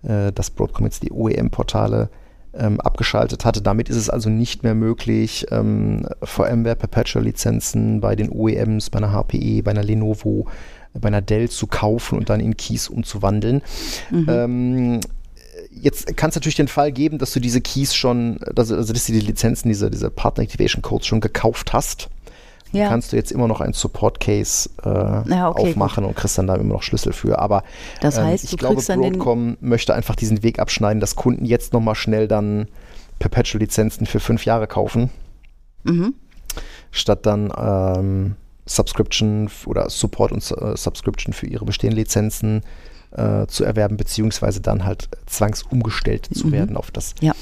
äh, 0.02 0.32
dass 0.32 0.50
Broadcom 0.50 0.84
jetzt 0.86 1.02
die 1.02 1.12
OEM-Portale 1.12 2.08
ähm, 2.56 2.80
abgeschaltet 2.80 3.44
hatte. 3.44 3.60
Damit 3.62 3.88
ist 3.88 3.96
es 3.96 4.08
also 4.08 4.30
nicht 4.30 4.62
mehr 4.62 4.74
möglich, 4.76 5.46
ähm, 5.50 6.06
VMware 6.22 6.76
Perpetual-Lizenzen 6.76 8.00
bei 8.00 8.14
den 8.16 8.30
OEMs, 8.30 8.90
bei 8.90 8.98
einer 8.98 9.12
HPE, 9.12 9.62
bei 9.62 9.70
einer 9.72 9.82
Lenovo, 9.82 10.46
bei 10.92 11.08
einer 11.08 11.20
Dell 11.22 11.48
zu 11.50 11.66
kaufen 11.66 12.16
und 12.18 12.30
dann 12.30 12.38
in 12.40 12.56
Keys 12.56 12.88
umzuwandeln. 12.88 13.60
Mhm. 14.10 14.26
Ähm, 14.28 15.00
jetzt 15.80 16.16
kann 16.16 16.30
es 16.30 16.36
natürlich 16.36 16.56
den 16.56 16.68
Fall 16.68 16.92
geben, 16.92 17.18
dass 17.18 17.32
du 17.32 17.40
diese 17.40 17.60
Keys 17.60 17.94
schon, 17.94 18.38
also, 18.56 18.74
also 18.76 18.92
dass 18.92 19.06
du 19.06 19.12
die 19.12 19.20
Lizenzen, 19.20 19.68
diese, 19.68 19.90
diese 19.90 20.10
Partner 20.10 20.44
Activation 20.44 20.82
Codes 20.82 21.06
schon 21.06 21.20
gekauft 21.20 21.72
hast. 21.72 22.08
Ja. 22.72 22.88
Kannst 22.88 23.12
du 23.12 23.16
jetzt 23.16 23.30
immer 23.30 23.46
noch 23.46 23.60
einen 23.60 23.72
Support 23.72 24.18
Case 24.18 24.68
äh, 24.84 24.88
Ja, 24.88 25.48
okay, 25.48 25.70
aufmachen 25.70 26.04
und 26.04 26.16
kriegst 26.16 26.38
dann 26.38 26.48
da 26.48 26.56
immer 26.56 26.74
noch 26.74 26.82
Schlüssel 26.82 27.12
für. 27.12 27.38
Aber 27.38 27.62
Das 28.00 28.18
ähm, 28.18 28.24
heißt, 28.24 28.44
ich 28.44 28.50
du 28.50 28.56
glaube, 28.56 28.82
Broadcom 28.82 29.56
möchte 29.60 29.94
einfach 29.94 30.16
diesen 30.16 30.42
Weg 30.42 30.58
abschneiden, 30.58 30.98
dass 30.98 31.14
Kunden 31.14 31.44
jetzt 31.44 31.72
nochmal 31.72 31.94
schnell 31.94 32.26
dann 32.26 32.66
Perpetual-Lizenzen 33.20 34.06
für 34.06 34.18
fünf 34.18 34.44
Jahre 34.44 34.66
kaufen, 34.66 35.10
Mhm. 35.84 36.14
statt 36.90 37.26
dann 37.26 37.52
ähm, 37.56 38.36
Subscription 38.66 39.48
oder 39.66 39.88
Support 39.88 40.32
und 40.32 40.50
äh, 40.50 40.76
Subscription 40.76 41.32
für 41.32 41.46
ihre 41.46 41.64
bestehenden 41.64 41.98
Lizenzen 41.98 42.62
äh, 43.14 43.46
zu 43.46 43.64
erwerben, 43.64 43.96
beziehungsweise 43.96 44.60
dann 44.60 44.84
halt 44.84 45.08
zwangsumgestellt 45.26 46.28
zu 46.34 46.48
Mhm. 46.48 46.52
werden 46.52 46.76
auf 46.76 46.90
das 46.90 47.14
Ja. 47.20 47.32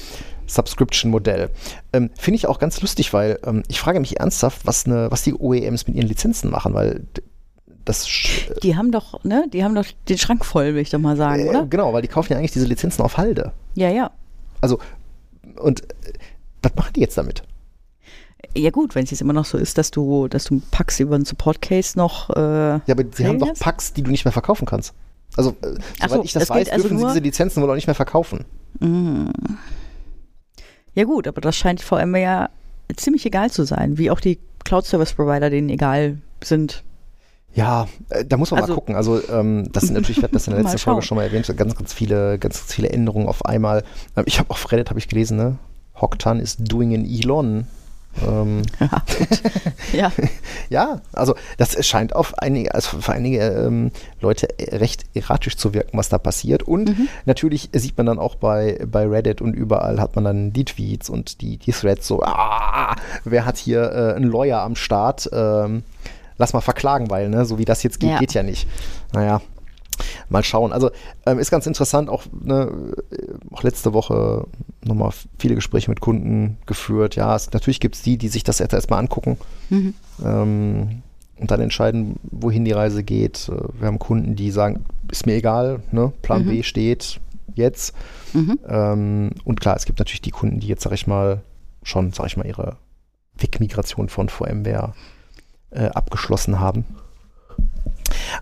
Subscription-Modell. 0.47 1.49
Ähm, 1.93 2.09
Finde 2.17 2.35
ich 2.35 2.47
auch 2.47 2.59
ganz 2.59 2.81
lustig, 2.81 3.13
weil 3.13 3.39
ähm, 3.45 3.63
ich 3.67 3.79
frage 3.79 3.99
mich 3.99 4.19
ernsthaft, 4.19 4.65
was, 4.65 4.85
ne, 4.85 5.07
was 5.09 5.23
die 5.23 5.33
OEMs 5.33 5.87
mit 5.87 5.95
ihren 5.95 6.07
Lizenzen 6.07 6.49
machen, 6.51 6.73
weil 6.73 7.05
das 7.85 8.07
sch- 8.07 8.59
Die 8.61 8.75
haben 8.77 8.91
doch, 8.91 9.23
ne, 9.23 9.45
die 9.51 9.63
haben 9.63 9.75
doch 9.75 9.85
den 10.07 10.17
Schrank 10.17 10.45
voll, 10.45 10.73
will 10.75 10.81
ich 10.81 10.89
doch 10.89 10.99
mal 10.99 11.17
sagen, 11.17 11.45
äh, 11.45 11.49
oder? 11.49 11.65
genau, 11.65 11.91
weil 11.93 12.01
die 12.01 12.07
kaufen 12.07 12.31
ja 12.33 12.37
eigentlich 12.39 12.51
diese 12.51 12.65
Lizenzen 12.65 13.01
auf 13.01 13.17
Halde. 13.17 13.51
Ja, 13.75 13.89
ja. 13.89 14.11
Also, 14.61 14.79
und 15.57 15.81
äh, 15.83 16.13
was 16.61 16.75
machen 16.75 16.93
die 16.95 17.01
jetzt 17.01 17.17
damit? 17.17 17.43
Ja 18.55 18.69
gut, 18.69 18.93
wenn 18.95 19.03
es 19.05 19.11
jetzt 19.11 19.21
immer 19.21 19.33
noch 19.33 19.45
so 19.45 19.57
ist, 19.57 19.77
dass 19.77 19.89
du, 19.91 20.27
dass 20.27 20.43
du 20.45 20.61
Packs 20.71 20.99
über 20.99 21.15
einen 21.15 21.25
Support 21.25 21.61
Case 21.61 21.97
noch 21.97 22.29
äh, 22.29 22.39
Ja, 22.39 22.81
aber 22.89 23.03
sie 23.11 23.25
haben 23.25 23.39
doch? 23.39 23.53
Packs, 23.59 23.93
die 23.93 24.03
du 24.03 24.11
nicht 24.11 24.25
mehr 24.25 24.31
verkaufen 24.31 24.65
kannst. 24.65 24.93
Also, 25.35 25.51
äh, 25.61 25.75
soweit 25.99 26.09
so, 26.11 26.23
ich 26.23 26.33
das 26.33 26.43
es 26.43 26.49
weiß, 26.49 26.69
also 26.69 26.87
dürfen 26.87 26.99
sie 26.99 27.05
diese 27.07 27.19
Lizenzen 27.19 27.61
wohl 27.63 27.69
auch 27.69 27.75
nicht 27.75 27.87
mehr 27.87 27.95
verkaufen. 27.95 28.45
Ja 30.95 31.03
gut, 31.05 31.27
aber 31.27 31.41
das 31.41 31.55
scheint 31.55 31.81
VMware 31.81 32.19
ja 32.19 32.49
ziemlich 32.95 33.25
egal 33.25 33.49
zu 33.49 33.63
sein, 33.63 33.97
wie 33.97 34.11
auch 34.11 34.19
die 34.19 34.39
Cloud 34.63 34.85
Service 34.85 35.13
Provider 35.13 35.49
denen 35.49 35.69
egal 35.69 36.19
sind. 36.43 36.83
Ja, 37.55 37.87
äh, 38.09 38.25
da 38.25 38.37
muss 38.37 38.51
man 38.51 38.61
Also- 38.61 38.73
mal 38.73 38.75
gucken. 38.75 38.95
Also 38.95 39.21
ähm, 39.29 39.69
das 39.71 39.83
sind 39.83 39.93
natürlich, 39.93 40.17
ich 40.17 40.23
hatte 40.23 40.33
das 40.33 40.47
in 40.47 40.53
der 40.53 40.63
letzten 40.63 40.79
Folge 40.79 41.01
schon 41.03 41.17
mal 41.17 41.23
erwähnt, 41.23 41.45
ganz, 41.55 41.75
ganz 41.75 41.93
viele, 41.93 42.39
ganz, 42.39 42.59
ganz 42.59 42.73
viele 42.73 42.89
Änderungen 42.89 43.27
auf 43.27 43.45
einmal. 43.45 43.83
Ähm, 44.15 44.23
ich 44.27 44.39
habe 44.39 44.49
auf 44.49 44.71
Reddit 44.71 44.89
habe 44.89 44.99
ich 44.99 45.07
gelesen, 45.07 45.37
ne? 45.37 45.57
Hoktan 45.99 46.39
is 46.39 46.57
doing 46.57 46.93
an 46.95 47.05
Elon. 47.05 47.67
Ähm, 48.21 48.61
Ja, 49.93 50.11
ja, 50.69 51.01
also 51.13 51.35
das 51.57 51.85
scheint 51.85 52.15
auf 52.15 52.37
einige, 52.39 52.73
also 52.73 52.99
für 52.99 53.11
einige 53.13 53.39
ähm, 53.47 53.91
Leute 54.21 54.47
recht 54.59 55.03
erratisch 55.13 55.55
zu 55.57 55.73
wirken, 55.73 55.97
was 55.97 56.09
da 56.09 56.17
passiert. 56.17 56.63
Und 56.63 56.89
Mhm. 56.97 57.07
natürlich 57.25 57.69
sieht 57.73 57.97
man 57.97 58.05
dann 58.07 58.19
auch 58.19 58.35
bei, 58.35 58.79
bei 58.85 59.07
Reddit 59.07 59.41
und 59.41 59.53
überall 59.53 59.99
hat 59.99 60.15
man 60.15 60.23
dann 60.25 60.53
die 60.53 60.65
Tweets 60.65 61.09
und 61.09 61.41
die, 61.41 61.57
die 61.57 61.71
Threads 61.71 62.07
so, 62.07 62.21
ah, 62.23 62.95
wer 63.23 63.45
hat 63.45 63.57
hier 63.57 63.91
äh, 63.91 64.15
einen 64.15 64.31
Lawyer 64.31 64.61
am 64.61 64.75
Start? 64.75 65.29
Ähm, 65.31 65.83
lass 66.37 66.53
mal 66.53 66.61
verklagen, 66.61 67.09
weil, 67.09 67.29
ne, 67.29 67.45
so 67.45 67.57
wie 67.57 67.65
das 67.65 67.83
jetzt 67.83 67.99
geht, 67.99 68.09
Ja. 68.11 68.19
geht 68.19 68.33
ja 68.33 68.43
nicht. 68.43 68.67
Naja. 69.13 69.41
Mal 70.29 70.43
schauen. 70.43 70.71
Also 70.73 70.91
ähm, 71.25 71.39
ist 71.39 71.51
ganz 71.51 71.67
interessant, 71.67 72.09
auch, 72.09 72.23
ne, 72.31 72.71
auch 73.51 73.63
letzte 73.63 73.93
Woche 73.93 74.45
nochmal 74.83 75.11
viele 75.37 75.55
Gespräche 75.55 75.89
mit 75.89 75.99
Kunden 76.01 76.57
geführt. 76.65 77.15
Ja, 77.15 77.35
es, 77.35 77.51
natürlich 77.51 77.79
gibt 77.79 77.95
es 77.95 78.01
die, 78.01 78.17
die 78.17 78.27
sich 78.29 78.43
das 78.43 78.59
erstmal 78.59 78.99
angucken 78.99 79.37
Mhm. 79.69 79.93
ähm, 80.23 81.01
und 81.39 81.51
dann 81.51 81.61
entscheiden, 81.61 82.17
wohin 82.23 82.63
die 82.65 82.71
Reise 82.71 83.03
geht. 83.03 83.49
Äh, 83.49 83.79
Wir 83.79 83.87
haben 83.87 83.99
Kunden, 83.99 84.35
die 84.35 84.51
sagen, 84.51 84.85
ist 85.11 85.25
mir 85.25 85.35
egal, 85.35 85.81
ne? 85.91 86.11
Plan 86.21 86.45
B 86.45 86.63
steht 86.63 87.19
jetzt. 87.55 87.93
Mhm. 88.33 88.59
Ähm, 88.67 89.29
und 89.43 89.59
klar, 89.61 89.75
es 89.75 89.85
gibt 89.85 89.99
natürlich 89.99 90.21
die 90.21 90.31
Kunden, 90.31 90.59
die 90.59 90.67
jetzt, 90.67 90.83
sag 90.83 90.93
ich 90.93 91.07
mal, 91.07 91.41
schon, 91.83 92.11
sag 92.13 92.27
ich 92.27 92.37
mal, 92.37 92.45
ihre 92.45 92.77
Wegmigration 93.37 94.09
von 94.09 94.29
VMware 94.29 94.93
äh, 95.71 95.85
abgeschlossen 95.87 96.59
haben. 96.59 96.85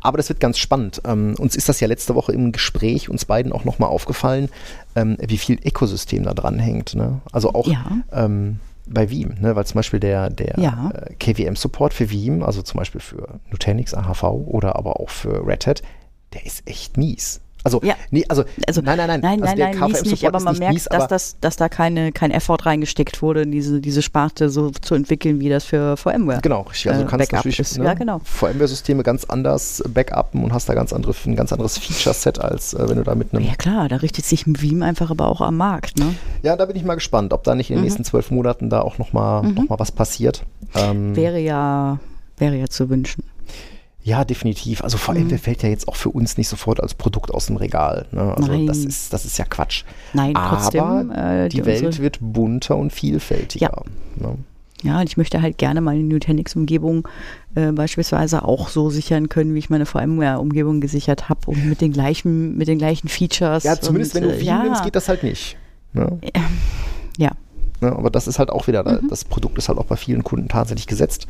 Aber 0.02 0.18
das 0.18 0.30
wird 0.30 0.40
ganz 0.40 0.58
spannend. 0.58 1.02
Ähm, 1.06 1.36
uns 1.38 1.56
ist 1.56 1.70
das 1.70 1.80
ja 1.80 1.88
letzte 1.88 2.16
Woche 2.16 2.32
im 2.32 2.52
Gespräch 2.52 3.10
uns 3.10 3.26
beiden 3.26 3.52
auch 3.52 3.66
nochmal 3.66 3.90
aufgefallen, 3.90 4.50
ähm, 4.96 5.18
wie 5.20 5.38
viel 5.38 5.60
Ökosystem 5.66 6.24
da 6.24 6.34
dran 6.34 6.60
hängt. 6.60 6.96
Ne? 6.96 7.22
Also 7.32 7.54
auch 7.54 7.68
Ja. 7.68 7.86
ähm, 8.12 8.60
bei 8.88 9.10
Veeam, 9.10 9.36
ne? 9.40 9.56
weil 9.56 9.66
zum 9.66 9.76
Beispiel 9.80 10.00
der, 10.00 10.30
der 10.30 10.60
Ja. 10.60 10.92
äh, 10.94 11.14
KVM-Support 11.16 11.94
für 11.94 12.10
Veeam, 12.12 12.44
also 12.44 12.62
zum 12.62 12.78
Beispiel 12.78 13.00
für 13.02 13.40
Nutanix, 13.52 13.94
AHV 13.94 14.24
oder 14.24 14.76
aber 14.76 15.00
auch 15.00 15.10
für 15.10 15.46
Red 15.48 15.68
Hat, 15.68 15.82
der 16.34 16.46
ist 16.46 16.68
echt 16.68 16.98
mies. 16.98 17.42
Also, 17.64 17.80
Ja. 17.84 17.96
nee, 18.10 18.26
also, 18.28 18.44
Also, 18.68 18.82
nein, 18.82 18.98
nein, 18.98 19.08
nein. 19.08 19.20
Nein, 19.22 19.42
also 19.44 19.56
nein, 19.56 19.78
nein, 19.80 19.92
nicht, 20.04 20.28
aber 20.28 20.40
man 20.40 20.58
merkt, 20.58 20.74
mies, 20.74 20.86
dass, 20.86 20.94
aber 21.00 21.08
das, 21.08 21.36
dass 21.42 21.56
da 21.58 21.70
keine, 21.70 22.12
kein 22.12 22.32
Effort 22.32 22.66
reingesteckt 22.66 23.22
wurde, 23.22 23.46
diese, 23.46 23.80
diese 23.82 24.02
Sparte 24.02 24.50
so 24.50 24.72
zu 24.72 24.96
entwickeln, 24.96 25.40
wie 25.40 25.50
das 25.50 25.64
für 25.66 25.96
VMware. 25.98 26.40
Genau, 26.42 26.62
richtig. 26.62 26.90
Also 26.90 27.02
äh, 27.02 27.06
du 27.06 27.10
kannst 27.10 27.30
Backup 27.30 27.38
natürlich 27.46 27.60
ist. 27.60 27.78
ne, 27.78 27.86
Ja, 27.86 27.94
genau. 27.94 28.20
VMware-Systeme 28.24 29.04
ganz 29.04 29.26
anders 29.26 29.84
backuppen 29.88 30.44
und 30.44 30.54
hast 30.54 30.70
da 30.70 30.74
ganz 30.74 30.92
andere, 30.94 31.14
ein 31.26 31.36
ganz 31.36 31.52
anderes 31.54 31.78
Feature-Set, 31.78 32.40
als 32.40 32.74
äh, 32.74 32.90
wenn 32.90 32.98
du 32.98 33.04
da 33.04 33.14
mit 33.16 33.34
einem. 33.34 33.46
Ja 33.46 33.56
klar, 33.56 33.88
da 33.90 33.98
richtet 33.98 34.26
sich 34.26 34.48
ein 34.48 34.60
Veeam 34.62 34.82
einfach 34.82 35.12
aber 35.12 35.28
auch 35.28 35.42
am 35.42 35.58
Markt. 35.58 36.00
Ne? 36.00 36.16
Ja, 36.44 36.56
da 36.56 36.66
bin 36.66 36.76
ich 36.76 36.84
mal 36.84 36.96
gespannt, 36.96 37.32
ob 37.34 37.44
da 37.44 37.54
nicht 37.56 37.70
in 37.70 37.76
den 37.76 37.82
Mhm. 37.82 37.86
nächsten 37.86 38.04
zwölf 38.04 38.32
Monaten 38.32 38.70
da 38.70 38.82
auch 38.82 38.98
nochmal 38.98 39.44
noch 39.44 39.70
mal 39.70 39.80
was 39.80 39.92
passiert. 39.92 40.44
Ähm, 40.76 41.16
Wäre 41.16 41.40
ja, 41.40 42.00
wäre 42.38 42.56
ja 42.56 42.68
zu 42.68 42.90
wünschen. 42.90 43.24
Ja, 44.04 44.26
definitiv. 44.26 44.84
Also 44.84 44.98
VMware 44.98 45.24
Mhm. 45.26 45.38
fällt 45.38 45.64
ja 45.64 45.70
jetzt 45.70 45.88
auch 45.88 45.96
für 45.96 46.10
uns 46.10 46.38
nicht 46.38 46.48
sofort 46.48 46.80
als 46.82 46.94
Produkt 46.96 47.32
aus 47.32 47.46
dem 47.48 47.56
Regal. 47.58 48.08
Ne? 48.12 48.34
Also 48.36 48.52
Nein. 48.52 48.66
das 48.68 48.80
ist, 48.80 49.14
das 49.14 49.26
ist 49.26 49.38
ja 49.38 49.46
Quatsch. 49.46 49.84
Nein, 50.14 50.36
Aber 50.36 50.58
trotzdem. 50.58 51.12
Äh, 51.12 51.50
die, 51.50 51.66
Welt 51.66 51.84
unsere, 51.86 52.04
wird 52.04 52.18
bunter 52.20 52.78
und 52.78 52.92
vielfältiger. 52.92 53.84
Ne? 54.16 54.36
Ja, 54.84 55.00
und 55.00 55.08
ich 55.08 55.18
möchte 55.18 55.44
halt 55.44 55.60
gerne 55.60 55.80
meine 55.82 56.02
Nutanix-Umgebung 56.02 57.08
äh, 57.54 57.72
beispielsweise 57.72 58.44
auch 58.44 58.70
so 58.70 58.90
sichern 58.90 59.30
können, 59.30 59.54
wie 59.54 59.60
ich 59.60 59.70
meine 59.70 59.86
VMware-Umgebung 59.86 60.82
gesichert 60.82 61.30
habe 61.30 61.42
und 61.46 61.68
mit 61.70 61.82
den 61.82 61.94
gleichen, 61.94 62.58
mit 62.58 62.68
den 62.68 62.80
gleichen 62.80 63.08
Features. 63.08 63.64
Ja, 63.64 63.80
zumindest 63.80 64.16
und, 64.16 64.22
wenn 64.24 64.30
du 64.30 64.36
äh, 64.36 64.40
Veeam 64.40 64.48
ja, 64.48 64.64
nimmst, 64.64 64.84
geht 64.84 64.96
das 64.96 65.08
halt 65.08 65.22
nicht. 65.24 65.58
Ne? 65.94 66.20
Ja, 67.18 67.32
Ne, 67.84 67.92
aber 67.92 68.12
das 68.12 68.28
ist 68.28 68.38
halt 68.38 68.52
auch 68.52 68.68
wieder, 68.68 68.84
Mhm. 69.02 69.08
das 69.10 69.26
Produkt 69.26 69.58
ist 69.58 69.68
halt 69.68 69.80
auch 69.80 69.86
bei 69.86 69.96
vielen 69.96 70.24
Kunden 70.24 70.48
tatsächlich 70.48 70.86
gesetzt. 70.86 71.26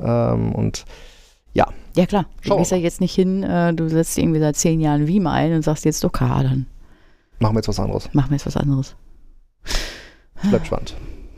Ähm, 0.00 0.54
und 0.54 0.84
ja, 1.54 1.68
ja 1.96 2.06
klar. 2.06 2.26
Du 2.42 2.48
Schauen 2.48 2.56
wir 2.56 2.62
gehst 2.62 2.72
ja 2.72 2.78
jetzt 2.78 3.00
nicht 3.00 3.14
hin, 3.14 3.42
äh, 3.42 3.72
du 3.74 3.88
setzt 3.88 4.18
irgendwie 4.18 4.40
seit 4.40 4.56
zehn 4.56 4.80
Jahren 4.80 5.06
Veeam 5.06 5.26
ein 5.26 5.52
und 5.54 5.62
sagst 5.62 5.84
jetzt, 5.84 6.04
okay, 6.04 6.42
dann 6.42 6.66
machen 7.38 7.54
wir 7.54 7.58
jetzt 7.58 7.68
was 7.68 7.80
anderes. 7.80 8.08
machen 8.12 8.30
wir 8.30 8.36
jetzt 8.36 8.46
was 8.46 8.56
anderes. 8.56 8.96
Bleibt 10.50 10.66
spannend. 10.66 10.94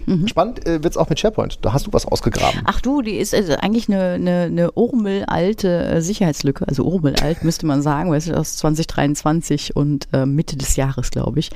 Mhm. 0.06 0.28
Spannend 0.28 0.64
äh, 0.66 0.82
wird 0.82 0.92
es 0.92 0.96
auch 0.96 1.08
mit 1.08 1.18
SharePoint. 1.18 1.58
Da 1.62 1.72
hast 1.72 1.86
du 1.86 1.92
was 1.92 2.06
ausgegraben. 2.06 2.62
Ach 2.64 2.80
du, 2.80 3.02
die 3.02 3.16
ist 3.16 3.34
also 3.34 3.54
eigentlich 3.54 3.88
eine, 3.88 4.12
eine, 4.12 4.42
eine 4.42 4.72
urmelalte 4.72 5.84
äh, 5.84 6.00
Sicherheitslücke, 6.00 6.66
also 6.66 6.84
urmelalt 6.84 7.42
müsste 7.42 7.66
man 7.66 7.82
sagen, 7.82 8.10
weil 8.10 8.18
es 8.18 8.28
ist 8.28 8.36
aus 8.36 8.56
2023 8.58 9.74
und 9.74 10.08
äh, 10.12 10.24
Mitte 10.24 10.56
des 10.56 10.76
Jahres, 10.76 11.10
glaube 11.10 11.40
ich. 11.40 11.50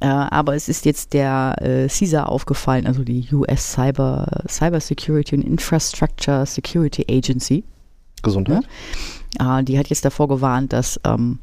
Äh, 0.00 0.06
aber 0.06 0.54
es 0.54 0.68
ist 0.68 0.84
jetzt 0.84 1.14
der 1.14 1.56
äh, 1.62 1.88
CISA 1.88 2.24
aufgefallen, 2.24 2.86
also 2.86 3.02
die 3.02 3.26
US 3.32 3.72
Cyber, 3.72 4.42
Cyber 4.48 4.80
Security 4.80 5.36
and 5.36 5.44
Infrastructure 5.44 6.44
Security 6.44 7.06
Agency. 7.08 7.64
Gesundheit. 8.26 8.64
Äh, 9.40 9.64
die 9.64 9.78
hat 9.78 9.88
jetzt 9.88 10.04
davor 10.04 10.28
gewarnt, 10.28 10.72
dass, 10.72 11.00
ähm, 11.04 11.38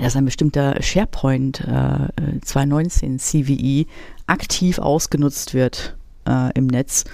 dass 0.00 0.16
ein 0.16 0.24
bestimmter 0.24 0.82
SharePoint 0.82 1.60
äh, 1.60 2.40
2019 2.40 3.18
CVE 3.18 3.86
aktiv 4.26 4.78
ausgenutzt 4.78 5.54
wird 5.54 5.96
äh, 6.26 6.50
im 6.54 6.66
Netz. 6.66 7.04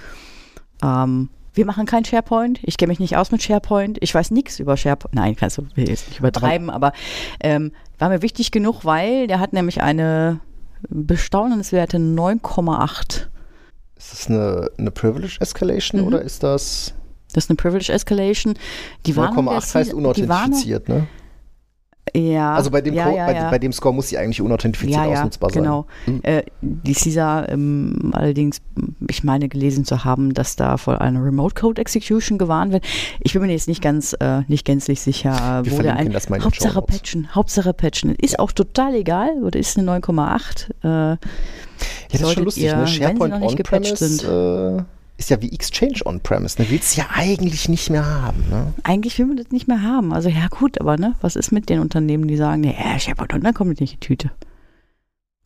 Ähm, 0.81 1.29
wir 1.53 1.65
machen 1.65 1.85
kein 1.85 2.03
SharePoint. 2.03 2.59
Ich 2.63 2.77
kenne 2.77 2.89
mich 2.89 2.99
nicht 2.99 3.15
aus 3.15 3.31
mit 3.31 3.43
SharePoint. 3.43 3.99
Ich 4.01 4.13
weiß 4.13 4.31
nichts 4.31 4.59
über 4.59 4.75
SharePoint. 4.75 5.13
Nein, 5.13 5.35
kannst 5.35 5.57
du 5.57 5.67
will 5.75 5.87
jetzt 5.87 6.07
nicht 6.07 6.19
übertreiben, 6.19 6.69
aber, 6.69 6.87
aber 6.87 6.97
ähm, 7.41 7.71
war 7.99 8.09
mir 8.09 8.21
wichtig 8.21 8.51
genug, 8.51 8.85
weil 8.85 9.27
der 9.27 9.39
hat 9.39 9.53
nämlich 9.53 9.81
eine 9.81 10.39
bestaunenswerte 10.89 11.97
9,8. 11.97 13.27
Ist 13.95 14.11
das 14.11 14.27
eine, 14.27 14.69
eine 14.77 14.91
Privilege 14.91 15.37
Escalation 15.39 16.01
Mhm. 16.01 16.07
oder 16.07 16.21
ist 16.21 16.41
das 16.43 16.93
Das 17.33 17.45
ist 17.45 17.49
eine 17.49 17.57
Privilege 17.57 17.91
Escalation. 17.91 18.53
Die 19.05 19.15
Warnung 19.15 19.45
der 19.45 19.55
9,8 19.55 19.75
heißt 19.75 19.93
unauthentifiziert, 19.93 20.87
ne? 20.87 21.07
Ja. 22.15 22.53
Also 22.53 22.69
bei 22.69 22.81
dem, 22.81 22.93
ja, 22.93 23.05
Code, 23.05 23.17
ja, 23.17 23.25
bei, 23.25 23.33
ja. 23.33 23.49
bei 23.49 23.59
dem 23.59 23.71
Score 23.71 23.93
muss 23.93 24.09
sie 24.09 24.17
eigentlich 24.17 24.41
unauthentifiziert 24.41 24.97
ja, 24.97 25.05
ja, 25.09 25.13
ausnutzbar 25.19 25.49
sein. 25.49 25.63
genau. 25.63 25.87
Mhm. 26.05 26.19
Äh, 26.23 26.43
die 26.61 26.93
CISA 26.93 27.47
ähm, 27.47 28.11
allerdings, 28.13 28.61
ich 29.09 29.23
meine 29.23 29.47
gelesen 29.47 29.85
zu 29.85 30.03
haben, 30.03 30.33
dass 30.33 30.55
da 30.55 30.77
vor 30.77 31.01
einer 31.01 31.23
Remote 31.23 31.55
Code 31.55 31.81
Execution 31.81 32.37
gewarnt 32.37 32.71
wird. 32.73 32.85
Ich 33.21 33.33
bin 33.33 33.41
mir 33.41 33.51
jetzt 33.51 33.67
nicht 33.67 33.81
ganz, 33.81 34.15
äh, 34.19 34.41
nicht 34.47 34.65
gänzlich 34.65 35.01
sicher, 35.01 35.61
Wir 35.63 35.71
wo 35.71 35.81
der 35.81 35.95
ein. 35.95 36.11
das 36.11 36.29
mal 36.29 36.43
Hauptsache 36.43 36.81
patchen, 36.81 37.33
Hauptsache 37.33 37.73
patchen. 37.73 38.13
Ist 38.15 38.37
auch 38.37 38.51
total 38.51 38.95
egal, 38.95 39.41
oder 39.41 39.57
ist 39.57 39.77
eine 39.77 39.89
9,8. 39.89 40.69
Äh, 40.83 40.87
Ja, 40.87 41.17
das 42.11 42.21
ist 42.21 42.33
schon 42.33 42.43
lustig, 42.43 42.63
ihr, 42.65 42.75
ne? 42.75 42.87
SharePoint 42.87 43.33
noch 43.33 43.39
nicht 43.39 43.57
gepatcht 43.57 44.01
On-Premise 44.01 44.85
äh, 44.87 44.92
ist 45.17 45.29
ja 45.29 45.41
wie 45.41 45.51
Exchange 45.53 45.99
On-Premise. 46.05 46.61
Ne? 46.61 46.69
Willst 46.69 46.95
du 46.97 47.01
ja 47.01 47.07
eigentlich 47.13 47.69
nicht 47.69 47.89
mehr 47.89 48.05
haben. 48.05 48.43
Ne? 48.49 48.73
eigentlich 48.83 49.17
will 49.19 49.27
man 49.27 49.37
das 49.37 49.51
nicht 49.51 49.67
mehr 49.67 49.81
haben. 49.81 50.11
Also 50.13 50.29
ja 50.29 50.47
gut, 50.49 50.79
aber 50.81 50.97
ne, 50.97 51.15
was 51.21 51.35
ist 51.35 51.51
mit 51.51 51.69
den 51.69 51.79
Unternehmen, 51.79 52.27
die 52.27 52.35
sagen, 52.37 52.61
nee, 52.61 52.75
ich 52.97 53.09
habe 53.09 53.21
und 53.33 53.43
dann 53.43 53.53
kommt 53.53 53.71
das 53.73 53.79
nicht 53.79 53.93
in 53.93 53.99
die 53.99 54.05
Tüte. 54.07 54.31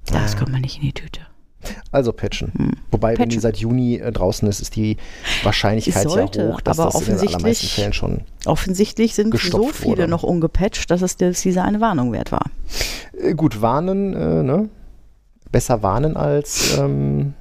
Das 0.06 0.36
Ah. 0.36 0.40
kommt 0.40 0.52
man 0.54 0.62
nicht 0.62 0.78
in 0.78 0.84
die 0.84 0.94
Tüte. 0.94 1.22
Also 1.92 2.14
patchen. 2.14 2.54
Hm. 2.56 2.72
Wobei, 2.92 3.10
wenn 3.18 3.28
die 3.30 3.36
Patchen. 3.36 3.42
seit 3.42 3.58
Juni 3.58 3.96
äh, 3.98 4.12
draußen 4.12 4.48
ist, 4.48 4.62
ist 4.62 4.76
die 4.78 4.96
Wahrscheinlichkeit 5.44 6.10
sollte, 6.10 6.40
sehr 6.40 6.54
hoch, 6.54 6.62
dass 6.62 6.80
aber 6.80 6.92
das 6.92 7.02
in 7.02 7.08
den 7.08 7.14
allermeisten 7.18 7.36
offensichtlich- 7.42 7.74
Fällen 7.74 7.94
schon. 7.94 8.22
Offensichtlich 8.46 9.16
sind 9.16 9.38
so 9.38 9.68
viele 9.70 9.92
wurde. 9.98 10.08
noch 10.08 10.24
ungepatcht, 10.24 10.90
dass 10.92 11.02
es 11.02 11.18
CISA 11.18 11.64
eine 11.64 11.82
Warnung 11.82 12.14
wert 12.14 12.32
war. 12.32 12.46
Äh, 13.22 13.34
gut, 13.34 13.62
warnen, 13.62 14.14
äh, 14.14 14.44
ne? 14.44 14.70
Besser 15.52 15.82
warnen 15.84 16.16
als, 16.16 16.78
ähm, 16.78 17.34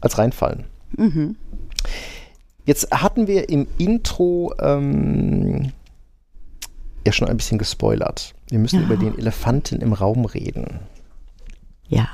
als 0.00 0.18
reinfallen. 0.18 0.64
Mhm. 0.96 1.36
Jetzt 2.70 2.92
hatten 2.92 3.26
wir 3.26 3.48
im 3.48 3.66
Intro 3.78 4.54
ähm, 4.60 5.72
ja 7.04 7.10
schon 7.12 7.26
ein 7.26 7.36
bisschen 7.36 7.58
gespoilert. 7.58 8.32
Wir 8.48 8.60
müssen 8.60 8.78
Ja. 8.78 8.86
über 8.86 8.96
den 8.96 9.18
Elefanten 9.18 9.80
im 9.80 9.92
Raum 9.92 10.24
reden. 10.24 10.78
Ja. 11.88 12.06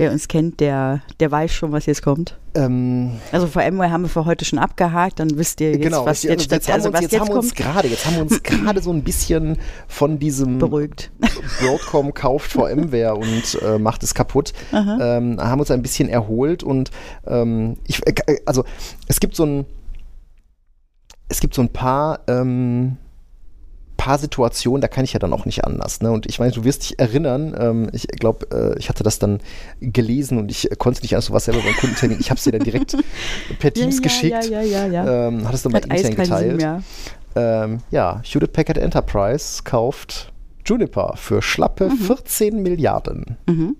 Wer 0.00 0.12
uns 0.12 0.28
kennt, 0.28 0.60
der, 0.60 1.02
der 1.20 1.30
weiß 1.30 1.52
schon, 1.52 1.72
was 1.72 1.84
jetzt 1.84 2.00
kommt. 2.00 2.38
Ähm, 2.54 3.18
Also 3.32 3.46
VMware 3.46 3.90
haben 3.90 4.00
wir 4.00 4.08
für 4.08 4.24
heute 4.24 4.46
schon 4.46 4.58
abgehakt, 4.58 5.20
dann 5.20 5.36
wisst 5.36 5.60
ihr 5.60 5.72
jetzt, 5.72 5.82
genau, 5.82 6.06
was 6.06 6.22
jetzt, 6.22 6.50
jetzt, 6.50 6.52
jetzt, 6.52 6.68
haben 6.68 6.74
also 6.76 6.88
uns, 6.88 6.94
was 6.94 7.02
jetzt 7.02 7.12
jetzt 7.12 7.20
haben 7.20 7.28
wir 7.28 7.36
uns 7.36 7.54
kommt. 7.54 7.56
gerade, 7.56 7.88
jetzt 7.88 8.06
haben 8.06 8.14
wir 8.14 8.22
uns 8.22 8.42
gerade 8.42 8.80
so 8.80 8.90
ein 8.94 9.02
bisschen 9.04 9.58
von 9.88 10.18
diesem 10.18 10.56
Beruhigt. 10.56 11.10
Broadcom 11.60 12.14
kauft 12.14 12.50
VMware 12.52 13.14
und 13.14 13.58
äh, 13.60 13.78
macht 13.78 14.02
es 14.02 14.14
kaputt, 14.14 14.54
ähm, 14.72 15.38
haben 15.38 15.60
uns 15.60 15.70
ein 15.70 15.82
bisschen 15.82 16.08
erholt 16.08 16.62
und 16.62 16.90
ähm, 17.26 17.76
ich, 17.86 18.00
äh, 18.06 18.38
also 18.46 18.64
es 19.06 19.20
gibt 19.20 19.36
so 19.36 19.44
ein 19.44 19.66
es 21.28 21.40
gibt 21.40 21.52
so 21.52 21.60
ein 21.60 21.68
paar 21.68 22.20
ähm, 22.26 22.96
paar 24.00 24.16
Situationen, 24.16 24.80
da 24.80 24.88
kann 24.88 25.04
ich 25.04 25.12
ja 25.12 25.18
dann 25.18 25.34
auch 25.34 25.44
nicht 25.44 25.62
anders. 25.64 26.00
Ne? 26.00 26.10
Und 26.10 26.24
ich 26.24 26.38
meine, 26.38 26.52
du 26.52 26.64
wirst 26.64 26.84
dich 26.84 26.98
erinnern, 26.98 27.54
ähm, 27.58 27.90
ich 27.92 28.08
glaube, 28.08 28.46
äh, 28.50 28.78
ich 28.78 28.88
hatte 28.88 29.04
das 29.04 29.18
dann 29.18 29.40
gelesen 29.82 30.38
und 30.38 30.50
ich 30.50 30.70
konnte 30.78 31.02
nicht 31.02 31.14
anders, 31.14 31.30
warst 31.30 31.44
selber 31.44 31.60
beim 31.60 31.74
Kundentermin, 31.74 32.18
ich 32.18 32.30
habe 32.30 32.38
es 32.38 32.44
dir 32.44 32.52
dann 32.52 32.64
direkt 32.64 32.96
per 33.58 33.74
Teams 33.74 33.96
ja, 33.96 34.00
geschickt. 34.00 34.44
Ja, 34.46 34.62
ja, 34.62 34.86
ja, 34.86 34.86
ja. 34.86 35.28
Ähm, 35.28 35.46
hattest 35.46 35.66
du 35.66 35.68
mal 35.68 35.78
intern 35.80 35.96
keinen 35.98 36.14
Sinn 36.14 36.16
geteilt. 36.16 36.56
mehr. 36.56 36.82
Ähm, 37.36 37.80
ja, 37.90 38.22
Hewlett 38.24 38.54
Packard 38.54 38.78
Enterprise 38.78 39.62
kauft 39.64 40.32
Juniper 40.64 41.12
für 41.16 41.42
schlappe 41.42 41.90
14 41.90 42.62
Milliarden. 42.62 43.36
Mhm. 43.46 43.76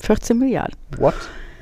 14 0.00 0.38
Milliarden. 0.38 0.76
What 0.98 1.14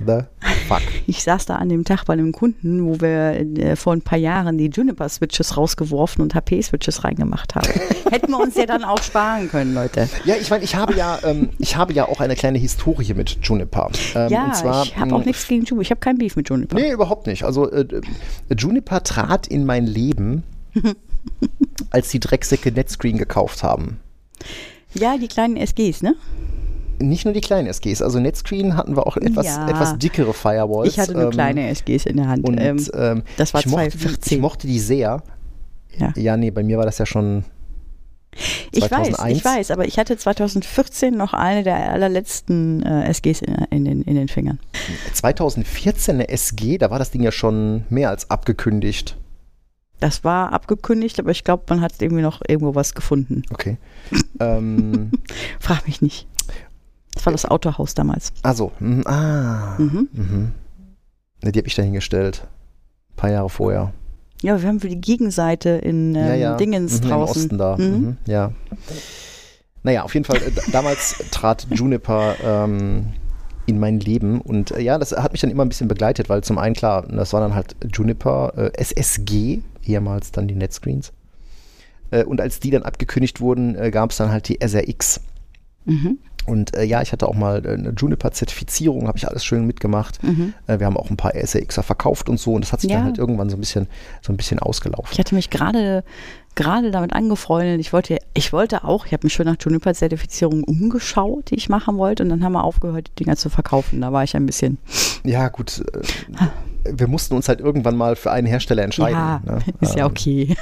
the 0.06 0.22
fuck? 0.68 0.82
Ich 1.06 1.24
saß 1.24 1.46
da 1.46 1.56
an 1.56 1.68
dem 1.68 1.84
Tag 1.84 2.04
bei 2.04 2.12
einem 2.12 2.32
Kunden, 2.32 2.86
wo 2.86 3.00
wir 3.00 3.40
äh, 3.58 3.76
vor 3.76 3.92
ein 3.92 4.02
paar 4.02 4.18
Jahren 4.18 4.56
die 4.56 4.68
Juniper-Switches 4.68 5.56
rausgeworfen 5.56 6.22
und 6.22 6.34
HP-Switches 6.34 7.04
reingemacht 7.04 7.54
haben. 7.54 7.68
Hätten 8.10 8.30
wir 8.30 8.38
uns 8.40 8.56
ja 8.56 8.66
dann 8.66 8.84
auch 8.84 9.02
sparen 9.02 9.50
können, 9.50 9.74
Leute. 9.74 10.08
Ja, 10.24 10.36
ich 10.40 10.48
meine, 10.50 10.64
ich 10.64 10.76
habe 10.76 10.94
ja, 10.94 11.18
ähm, 11.24 11.50
ich 11.58 11.76
habe 11.76 11.92
ja 11.92 12.08
auch 12.08 12.20
eine 12.20 12.36
kleine 12.36 12.58
Historie 12.58 13.14
mit 13.14 13.38
Juniper. 13.42 13.90
Ähm, 14.14 14.28
ja, 14.30 14.52
zwar, 14.52 14.84
ich 14.84 14.96
habe 14.96 15.14
auch 15.14 15.18
mh, 15.18 15.26
nichts 15.26 15.48
gegen 15.48 15.64
Juniper. 15.64 15.82
Ich 15.82 15.90
habe 15.90 16.00
keinen 16.00 16.18
Beef 16.18 16.36
mit 16.36 16.48
Juniper. 16.48 16.76
Nee, 16.76 16.92
überhaupt 16.92 17.26
nicht. 17.26 17.44
Also 17.44 17.70
äh, 17.70 17.80
äh, 17.80 18.00
Juniper 18.56 19.02
trat 19.02 19.46
in 19.46 19.66
mein 19.66 19.86
Leben, 19.86 20.44
als 21.90 22.08
die 22.08 22.20
Drecksäcke 22.20 22.72
Netscreen 22.72 23.18
gekauft 23.18 23.62
haben. 23.62 23.98
Ja, 24.94 25.16
die 25.18 25.28
kleinen 25.28 25.56
SGs, 25.56 26.02
ne? 26.02 26.14
Nicht 27.02 27.24
nur 27.24 27.34
die 27.34 27.40
kleinen 27.40 27.66
SGs, 27.68 28.00
also 28.02 28.18
Netscreen 28.20 28.76
hatten 28.76 28.96
wir 28.96 29.06
auch 29.06 29.16
etwas, 29.16 29.46
Ja. 29.46 29.68
etwas 29.68 29.98
dickere 29.98 30.32
Firewalls. 30.32 30.88
Ich 30.88 30.98
hatte 30.98 31.12
nur 31.12 31.24
ähm, 31.24 31.30
kleine 31.30 31.68
SGs 31.68 32.06
in 32.06 32.16
der 32.16 32.28
Hand. 32.28 32.46
Und 32.48 32.58
ähm, 32.60 32.84
ähm, 32.94 33.22
das 33.36 33.52
war 33.54 33.60
ich 33.60 33.66
mochte, 33.66 33.90
die, 33.90 33.98
2014. 33.98 34.36
ich 34.38 34.42
mochte 34.42 34.66
die 34.66 34.78
sehr. 34.78 35.22
ja. 35.98 36.12
Ja, 36.16 36.36
nee, 36.36 36.50
bei 36.50 36.62
mir 36.62 36.78
war 36.78 36.84
das 36.86 36.98
ja 36.98 37.06
schon 37.06 37.44
Ich 38.72 38.82
weiß, 38.82 38.88
2001. 38.90 39.38
ich 39.38 39.44
weiß, 39.44 39.70
aber 39.72 39.84
ich 39.86 39.98
hatte 39.98 40.16
2014 40.16 41.14
noch 41.14 41.34
eine 41.34 41.62
der 41.62 41.92
allerletzten 41.92 42.82
äh, 42.82 43.08
SGs 43.10 43.42
in, 43.42 43.54
in, 43.70 43.84
den, 43.84 44.02
in 44.02 44.14
den 44.14 44.28
Fingern. 44.28 44.58
2014 45.12 46.14
eine 46.16 46.28
SG, 46.28 46.78
da 46.78 46.90
war 46.90 46.98
das 46.98 47.10
Ding 47.10 47.22
ja 47.22 47.32
schon 47.32 47.84
mehr 47.90 48.08
als 48.10 48.30
abgekündigt. 48.30 49.16
Das 50.00 50.24
war 50.24 50.52
abgekündigt, 50.52 51.20
aber 51.20 51.30
ich 51.30 51.44
glaube, 51.44 51.62
man 51.68 51.80
hat 51.80 51.92
irgendwie 52.00 52.22
noch 52.22 52.40
irgendwo 52.48 52.74
was 52.74 52.94
gefunden. 52.94 53.42
Okay. 53.52 53.76
ähm, 54.40 55.12
Frag 55.60 55.86
mich 55.86 56.02
nicht. 56.02 56.26
Das 57.14 57.26
war 57.26 57.32
das 57.32 57.44
Autohaus 57.44 57.94
damals. 57.94 58.32
also, 58.42 58.72
mhm, 58.80 59.06
ah. 59.06 59.76
Mhm. 59.78 60.08
Mhm. 60.12 60.52
Ne, 61.42 61.52
die 61.52 61.58
habe 61.58 61.68
ich 61.68 61.74
da 61.74 61.82
hingestellt. 61.82 62.46
Ein 63.10 63.16
paar 63.16 63.30
Jahre 63.30 63.50
vorher. 63.50 63.92
Ja, 64.42 64.60
wir 64.60 64.68
haben 64.68 64.80
für 64.80 64.88
die 64.88 65.00
Gegenseite 65.00 65.70
in 65.70 66.14
ähm, 66.14 66.26
ja, 66.26 66.34
ja. 66.34 66.56
Dingens 66.56 67.00
mhm, 67.00 67.08
draußen. 67.08 67.42
Im 67.42 67.44
Osten 67.44 67.58
da. 67.58 67.76
Mhm. 67.76 67.84
Mhm. 67.84 68.16
ja. 68.26 68.52
Naja, 69.84 70.02
auf 70.02 70.14
jeden 70.14 70.24
Fall, 70.24 70.36
äh, 70.36 70.50
damals 70.70 71.22
trat 71.30 71.66
Juniper 71.70 72.36
ähm, 72.42 73.12
in 73.66 73.78
mein 73.78 74.00
Leben 74.00 74.40
und 74.40 74.70
äh, 74.72 74.80
ja, 74.80 74.98
das 74.98 75.12
hat 75.12 75.32
mich 75.32 75.40
dann 75.40 75.50
immer 75.50 75.64
ein 75.64 75.68
bisschen 75.68 75.88
begleitet, 75.88 76.28
weil 76.28 76.42
zum 76.42 76.58
einen 76.58 76.74
klar, 76.74 77.02
das 77.08 77.32
war 77.32 77.40
dann 77.40 77.54
halt 77.54 77.76
Juniper, 77.92 78.52
äh, 78.56 78.70
SSG, 78.74 79.60
ehemals 79.84 80.32
dann 80.32 80.48
die 80.48 80.54
Netscreens. 80.54 81.12
Äh, 82.10 82.24
und 82.24 82.40
als 82.40 82.60
die 82.60 82.70
dann 82.70 82.82
abgekündigt 82.82 83.40
wurden, 83.40 83.76
äh, 83.76 83.90
gab 83.90 84.10
es 84.10 84.16
dann 84.16 84.30
halt 84.30 84.48
die 84.48 84.58
SRX. 84.60 85.20
Mhm. 85.84 86.18
Und 86.46 86.74
äh, 86.76 86.82
ja, 86.84 87.02
ich 87.02 87.12
hatte 87.12 87.28
auch 87.28 87.34
mal 87.34 87.64
äh, 87.64 87.70
eine 87.74 87.90
Juniper-Zertifizierung, 87.90 89.06
habe 89.08 89.18
ich 89.18 89.28
alles 89.28 89.44
schön 89.44 89.66
mitgemacht. 89.66 90.22
Mhm. 90.22 90.54
Äh, 90.66 90.78
wir 90.80 90.86
haben 90.86 90.96
auch 90.96 91.10
ein 91.10 91.16
paar 91.16 91.34
SRXer 91.34 91.82
verkauft 91.82 92.28
und 92.28 92.40
so 92.40 92.54
und 92.54 92.62
das 92.64 92.72
hat 92.72 92.80
sich 92.80 92.90
Ja. 92.90 92.96
dann 92.98 93.06
halt 93.06 93.18
irgendwann 93.18 93.48
so 93.50 93.56
ein 93.56 93.60
bisschen, 93.60 93.86
so 94.22 94.32
ein 94.32 94.36
bisschen 94.36 94.58
ausgelaufen. 94.58 95.08
Ich 95.12 95.18
hatte 95.18 95.34
mich 95.34 95.50
gerade 95.50 96.04
gerade 96.54 96.90
damit 96.90 97.14
angefreundet. 97.14 97.80
Ich 97.80 97.94
wollte, 97.94 98.18
ich 98.34 98.52
wollte 98.52 98.84
auch, 98.84 99.06
ich 99.06 99.12
habe 99.14 99.24
mich 99.26 99.32
schon 99.32 99.46
nach 99.46 99.56
Juniper-Zertifizierung 99.58 100.64
umgeschaut, 100.64 101.50
die 101.50 101.54
ich 101.54 101.70
machen 101.70 101.96
wollte, 101.96 102.22
und 102.24 102.28
dann 102.28 102.44
haben 102.44 102.52
wir 102.52 102.62
aufgehört, 102.64 103.08
die 103.16 103.24
Dinger 103.24 103.36
zu 103.36 103.48
verkaufen. 103.48 104.02
Da 104.02 104.12
war 104.12 104.22
ich 104.24 104.36
ein 104.36 104.44
bisschen, 104.44 104.76
Ja, 105.24 105.48
gut. 105.48 105.82
Äh, 105.94 106.90
wir 106.98 107.06
mussten 107.08 107.34
uns 107.36 107.48
halt 107.48 107.60
irgendwann 107.60 107.96
mal 107.96 108.16
für 108.16 108.32
einen 108.32 108.46
Hersteller 108.46 108.82
entscheiden. 108.82 109.16
ja, 109.16 109.40
ne? 109.46 109.58
ist 109.80 109.94
ja 109.94 110.04
Ähm, 110.04 110.10
okay. 110.10 110.56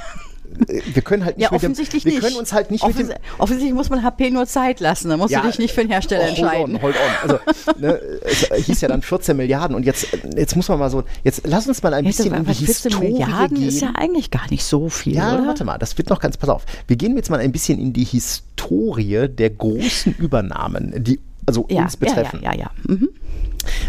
Wir 0.93 1.01
können 1.01 1.25
halt 1.25 1.37
nicht 1.37 1.45
Ja, 1.45 1.51
mit 1.51 1.61
dem, 1.61 1.65
offensichtlich 1.71 2.05
wir 2.05 2.11
nicht. 2.13 2.21
können 2.23 2.35
uns 2.35 2.53
halt 2.53 2.71
nicht 2.71 2.85
mit 2.85 2.97
dem 2.97 3.05
Offens 3.09 3.19
offensichtlich 3.39 3.73
muss 3.73 3.89
man 3.89 4.03
HP 4.03 4.29
nur 4.31 4.45
Zeit 4.47 4.79
lassen. 4.79 5.09
Da 5.09 5.17
musst 5.17 5.31
Ja, 5.31 5.41
du 5.41 5.47
dich 5.47 5.59
nicht 5.59 5.73
für 5.73 5.81
den 5.81 5.89
Hersteller 5.91 6.23
Oh, 6.25 6.29
entscheiden. 6.29 6.81
Hold 6.81 6.95
on, 6.95 7.29
hold 7.29 7.39
on. 7.41 7.41
Also, 7.65 7.79
ne, 7.79 7.99
es 8.23 8.65
hieß 8.65 8.81
ja 8.81 8.87
dann 8.87 9.01
14 9.01 9.35
Milliarden 9.37 9.75
und 9.75 9.85
jetzt, 9.85 10.07
jetzt 10.35 10.55
muss 10.55 10.67
man 10.69 10.79
mal 10.79 10.89
so, 10.89 11.03
jetzt 11.23 11.41
lass 11.45 11.67
uns 11.67 11.81
mal 11.83 11.93
ein 11.93 12.05
Jetzt 12.05 12.17
bisschen 12.17 12.33
in 12.33 12.45
die 12.45 12.53
14 12.53 12.65
Historie 12.67 13.11
Milliarden 13.11 13.57
gehen. 13.57 13.67
ist 13.67 13.81
ja 13.81 13.93
eigentlich 13.95 14.31
gar 14.31 14.49
nicht 14.49 14.63
so 14.63 14.89
viel, 14.89 15.15
ja, 15.15 15.33
oder? 15.35 15.47
warte 15.47 15.63
mal, 15.63 15.77
das 15.77 15.97
wird 15.97 16.09
noch 16.09 16.19
ganz, 16.19 16.37
pass 16.37 16.49
auf. 16.49 16.65
Wir 16.87 16.95
gehen 16.95 17.15
jetzt 17.15 17.29
mal 17.29 17.39
ein 17.39 17.51
bisschen 17.51 17.79
in 17.79 17.93
die 17.93 18.03
Historie 18.03 19.27
der 19.29 19.49
großen 19.51 20.15
Übernahmen, 20.17 20.93
die 21.03 21.19
also 21.45 21.65
ja, 21.69 21.83
uns 21.83 21.93
ja, 21.93 21.99
betreffen. 21.99 22.41
ja, 22.43 22.53
ja, 22.53 22.59
ja. 22.59 22.71
Mhm. 22.87 23.09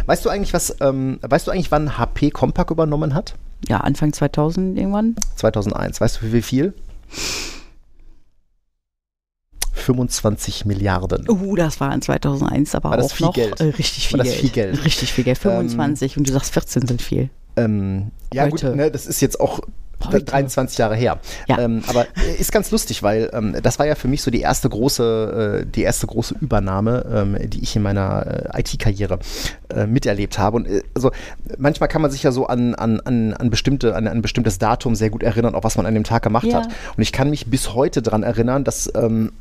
Weißt 0.07 0.25
du 0.25 0.29
eigentlich, 0.31 0.53
was, 0.53 0.77
ähm, 0.81 1.19
weißt 1.23 1.47
du 1.47 1.51
eigentlich, 1.51 1.71
wann 1.71 1.97
HP 1.99 2.31
Compaq 2.31 2.71
übernommen 2.71 3.15
hat? 3.15 3.35
Ja, 3.69 3.79
Anfang 3.79 4.13
2000 4.13 4.79
irgendwann. 4.79 5.17
2001. 5.37 6.01
Weißt 6.01 6.21
du, 6.23 6.33
wie 6.33 6.43
viel? 6.43 6.75
25 9.73 10.65
Milliarden. 10.65 11.29
Uh, 11.29 11.57
das 11.57 11.81
war 11.81 11.93
in 11.93 12.03
2001 12.03 12.75
aber 12.75 12.91
War 12.91 12.97
das 12.99 13.13
auch 13.13 13.17
viel 13.17 13.27
noch 13.27 13.35
Geld? 13.35 13.61
Äh, 13.61 13.65
richtig 13.65 14.09
viel 14.09 14.19
War 14.19 14.25
das 14.25 14.33
Geld. 14.35 14.41
viel 14.41 14.51
Geld? 14.51 14.75
Ähm, 14.77 14.83
Richtig 14.83 15.13
viel 15.13 15.25
Geld. 15.25 15.39
25 15.39 16.17
und 16.17 16.29
du 16.29 16.33
sagst 16.33 16.53
14 16.53 16.87
sind 16.87 17.03
viel. 17.03 17.31
Ähm, 17.57 18.11
ja 18.33 18.45
Heute. 18.45 18.69
gut, 18.69 18.77
ne, 18.77 18.91
das 18.91 19.07
ist 19.07 19.21
jetzt 19.21 19.41
auch. 19.41 19.61
23 20.11 20.79
Jahre 20.79 20.97
her. 20.97 21.19
Ja. 21.49 21.59
Ähm, 21.59 21.83
aber 21.89 22.07
ist 22.39 22.53
ganz 22.53 22.71
lustig, 22.71 23.03
weil 23.03 23.31
ähm, 23.33 23.57
das 23.63 23.79
war 23.79 23.87
ja 23.87 23.95
für 23.95 24.09
mich 24.09 24.23
so 24.23 24.31
die 24.31 24.41
erste 24.41 24.69
große, 24.69 25.63
äh, 25.63 25.67
die 25.67 25.83
erste 25.83 26.07
große 26.07 26.35
Übernahme, 26.41 27.05
ähm, 27.13 27.51
die 27.51 27.63
ich 27.63 27.77
in 27.77 27.83
meiner 27.83 28.53
äh, 28.55 28.61
IT-Karriere 28.61 29.19
äh, 29.75 29.87
miterlebt 29.87 30.39
habe. 30.39 30.57
Und 30.57 30.67
äh, 30.67 30.83
also 30.95 31.11
manchmal 31.59 31.89
kann 31.89 32.03
man 32.03 32.11
sich 32.11 32.23
ja 32.23 32.33
so 32.33 32.47
an, 32.47 32.75
an, 32.75 33.01
an, 33.01 33.35
an 33.35 33.51
bestimmte, 33.51 33.95
an 33.95 34.09
ein 34.09 34.23
bestimmtes 34.23 34.59
Datum 34.59 34.95
sehr 34.95 35.11
gut 35.11 35.23
erinnern, 35.23 35.55
auch 35.55 35.65
was 35.65 35.77
man 35.77 35.87
an 35.87 35.95
dem 35.95 36.05
Tag 36.05 36.23
gemacht 36.23 36.47
Ja. 36.47 36.57
hat. 36.63 36.69
Und 36.97 37.03
ich 37.03 37.13
kann 37.13 37.31
mich 37.31 37.47
bis 37.47 37.75
heute 37.75 38.03
daran 38.03 38.23
erinnern, 38.23 38.65
dass 38.65 38.91
ähm, 38.95 39.33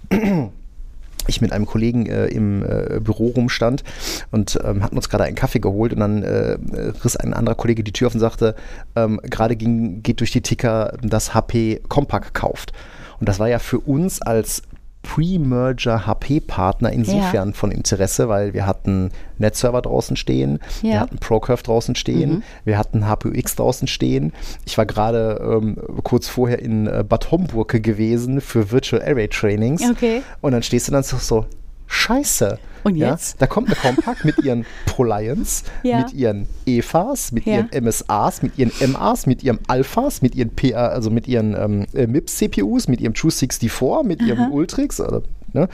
ich 1.27 1.41
mit 1.41 1.51
einem 1.51 1.65
Kollegen 1.65 2.05
äh, 2.05 2.27
im 2.27 2.63
äh, 2.63 2.99
Büro 2.99 3.27
rumstand 3.27 3.83
und 4.31 4.59
ähm, 4.63 4.83
hatten 4.83 4.95
uns 4.95 5.09
gerade 5.09 5.25
einen 5.25 5.35
Kaffee 5.35 5.59
geholt 5.59 5.93
und 5.93 5.99
dann 5.99 6.23
äh, 6.23 6.57
riss 7.03 7.15
ein 7.15 7.33
anderer 7.33 7.55
Kollege 7.55 7.83
die 7.83 7.91
Tür 7.91 8.07
auf 8.07 8.13
und 8.13 8.19
sagte, 8.19 8.55
ähm, 8.95 9.19
gerade 9.23 9.55
geht 9.55 10.19
durch 10.19 10.31
die 10.31 10.41
Ticker, 10.41 10.97
dass 11.01 11.33
HP 11.33 11.81
Compaq 11.87 12.33
kauft. 12.33 12.73
Und 13.19 13.29
das 13.29 13.39
war 13.39 13.47
ja 13.47 13.59
für 13.59 13.79
uns 13.79 14.21
als 14.21 14.63
Pre-Merger 15.03 16.05
HP-Partner 16.05 16.91
insofern 16.91 17.53
von 17.53 17.71
Interesse, 17.71 18.29
weil 18.29 18.53
wir 18.53 18.65
hatten 18.65 19.09
NetServer 19.39 19.81
draußen 19.81 20.15
stehen, 20.15 20.59
wir 20.81 20.91
Ja. 20.91 20.99
hatten 21.01 21.17
ProCurve 21.17 21.63
draußen 21.63 21.95
stehen, 21.95 22.43
wir 22.65 22.77
hatten 22.77 23.07
HPUX 23.07 23.55
draußen 23.55 23.87
stehen. 23.87 24.33
Ich 24.65 24.77
war 24.77 24.85
gerade 24.85 25.39
ähm, 25.43 25.77
kurz 26.03 26.27
vorher 26.27 26.59
in 26.59 26.87
äh, 26.87 27.03
Bad 27.07 27.31
Homburg 27.31 27.81
gewesen 27.83 28.41
für 28.41 28.71
Virtual 28.71 29.01
Array 29.01 29.27
Trainings. 29.27 29.81
Okay. 29.89 30.21
Und 30.41 30.51
dann 30.51 30.63
stehst 30.63 30.87
du 30.87 30.91
dann 30.91 31.03
so, 31.03 31.17
so 31.17 31.45
Scheiße. 31.91 32.57
Und 32.83 32.95
Ja, 32.95 33.11
jetzt? 33.11 33.39
da 33.41 33.45
kommt 33.47 33.67
eine 33.67 33.75
Compact 33.75 34.25
mit 34.25 34.39
ihren 34.43 34.65
ProLions, 34.85 35.63
Ja. 35.83 35.97
mit 35.99 36.13
ihren 36.13 36.47
EFAs, 36.65 37.31
mit 37.31 37.45
Ja. 37.45 37.57
ihren 37.57 37.69
MSAs, 37.83 38.41
mit 38.41 38.57
ihren 38.57 38.71
MAs, 38.91 39.27
mit 39.27 39.43
ihren 39.43 39.59
Alphas, 39.67 40.21
mit 40.21 40.33
ihren 40.33 40.55
PA, 40.55 40.87
also 40.87 41.11
mit 41.11 41.27
ihren 41.27 41.53
ähm, 41.53 41.85
äh, 41.93 42.07
MIPS-CPUs, 42.07 42.87
mit 42.87 43.01
ihrem 43.01 43.13
True 43.13 43.29
64, 43.29 44.03
mit 44.07 44.21
ihrem 44.21 44.51
Ultrix. 44.51 44.99
Oder, 44.99 45.21
ne? 45.53 45.67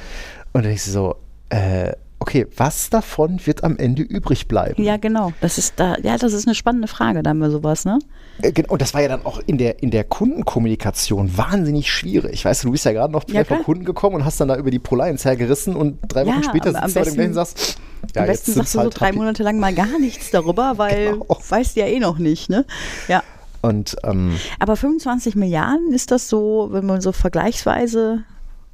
Und 0.53 0.65
dann 0.65 0.71
ich 0.73 0.83
so, 0.83 1.15
äh, 1.49 1.93
okay, 2.27 2.45
was 2.57 2.89
davon 2.89 3.39
wird 3.45 3.63
am 3.63 3.77
Ende 3.77 4.01
übrig 4.01 4.47
bleiben? 4.49 4.83
Ja, 4.83 4.97
genau. 4.97 5.31
Das 5.39 5.57
ist 5.57 5.73
da, 5.77 5.95
ja, 6.03 6.17
das 6.17 6.33
ist 6.33 6.45
eine 6.45 6.55
spannende 6.55 6.89
Frage, 6.89 7.23
dann 7.23 7.39
bei 7.39 7.49
sowas, 7.49 7.85
ne? 7.85 7.99
Äh, 8.41 8.51
Und 8.67 8.81
das 8.81 8.93
war 8.93 9.01
ja 9.01 9.07
dann 9.07 9.25
auch 9.25 9.39
in 9.45 9.57
der, 9.57 9.81
in 9.81 9.91
der 9.91 10.03
Kundenkommunikation 10.03 11.37
wahnsinnig 11.37 11.89
schwierig. 11.89 12.43
Weißt 12.43 12.63
du, 12.63 12.67
du 12.67 12.71
bist 12.73 12.83
ja 12.85 12.91
gerade 12.91 13.13
noch 13.13 13.23
Ja, 13.29 13.45
vom 13.45 13.63
Kunden 13.63 13.85
gekommen 13.85 14.17
und 14.17 14.25
hast 14.25 14.39
dann 14.41 14.49
da 14.49 14.57
über 14.57 14.71
die 14.71 14.79
ProLions 14.79 15.23
hergerissen 15.23 15.75
und 15.75 15.99
drei 16.07 16.25
Wochen 16.25 16.41
Ja, 16.41 16.49
später 16.49 16.71
sitzt 16.73 16.87
du 16.87 16.93
bei 16.99 17.05
dem 17.05 17.13
gleichen 17.13 17.29
und 17.29 17.33
sagst, 17.35 17.77
ja, 18.15 18.21
Am 18.21 18.27
besten 18.27 18.51
sagst 18.53 18.73
du 18.73 18.77
so 18.79 18.83
halt 18.83 18.99
drei 18.99 19.07
HP. 19.07 19.17
Monate 19.17 19.43
lang 19.43 19.59
mal 19.59 19.73
gar 19.73 19.97
nichts 19.99 20.29
darüber, 20.31 20.73
weil 20.77 21.11
Genau. 21.13 21.25
weißt 21.49 21.75
du 21.75 21.79
ja 21.79 21.87
eh 21.87 21.99
noch 21.99 22.17
nicht, 22.17 22.49
ne? 22.49 22.65
Ja. 23.07 23.23
Und 23.61 23.95
ähm, 24.03 24.35
Aber 24.59 24.75
25 24.75 25.35
Milliarden 25.35 25.93
ist 25.93 26.11
das 26.11 26.27
so, 26.29 26.67
wenn 26.71 26.85
man 26.85 26.99
so 27.01 27.11
vergleichsweise 27.13 28.23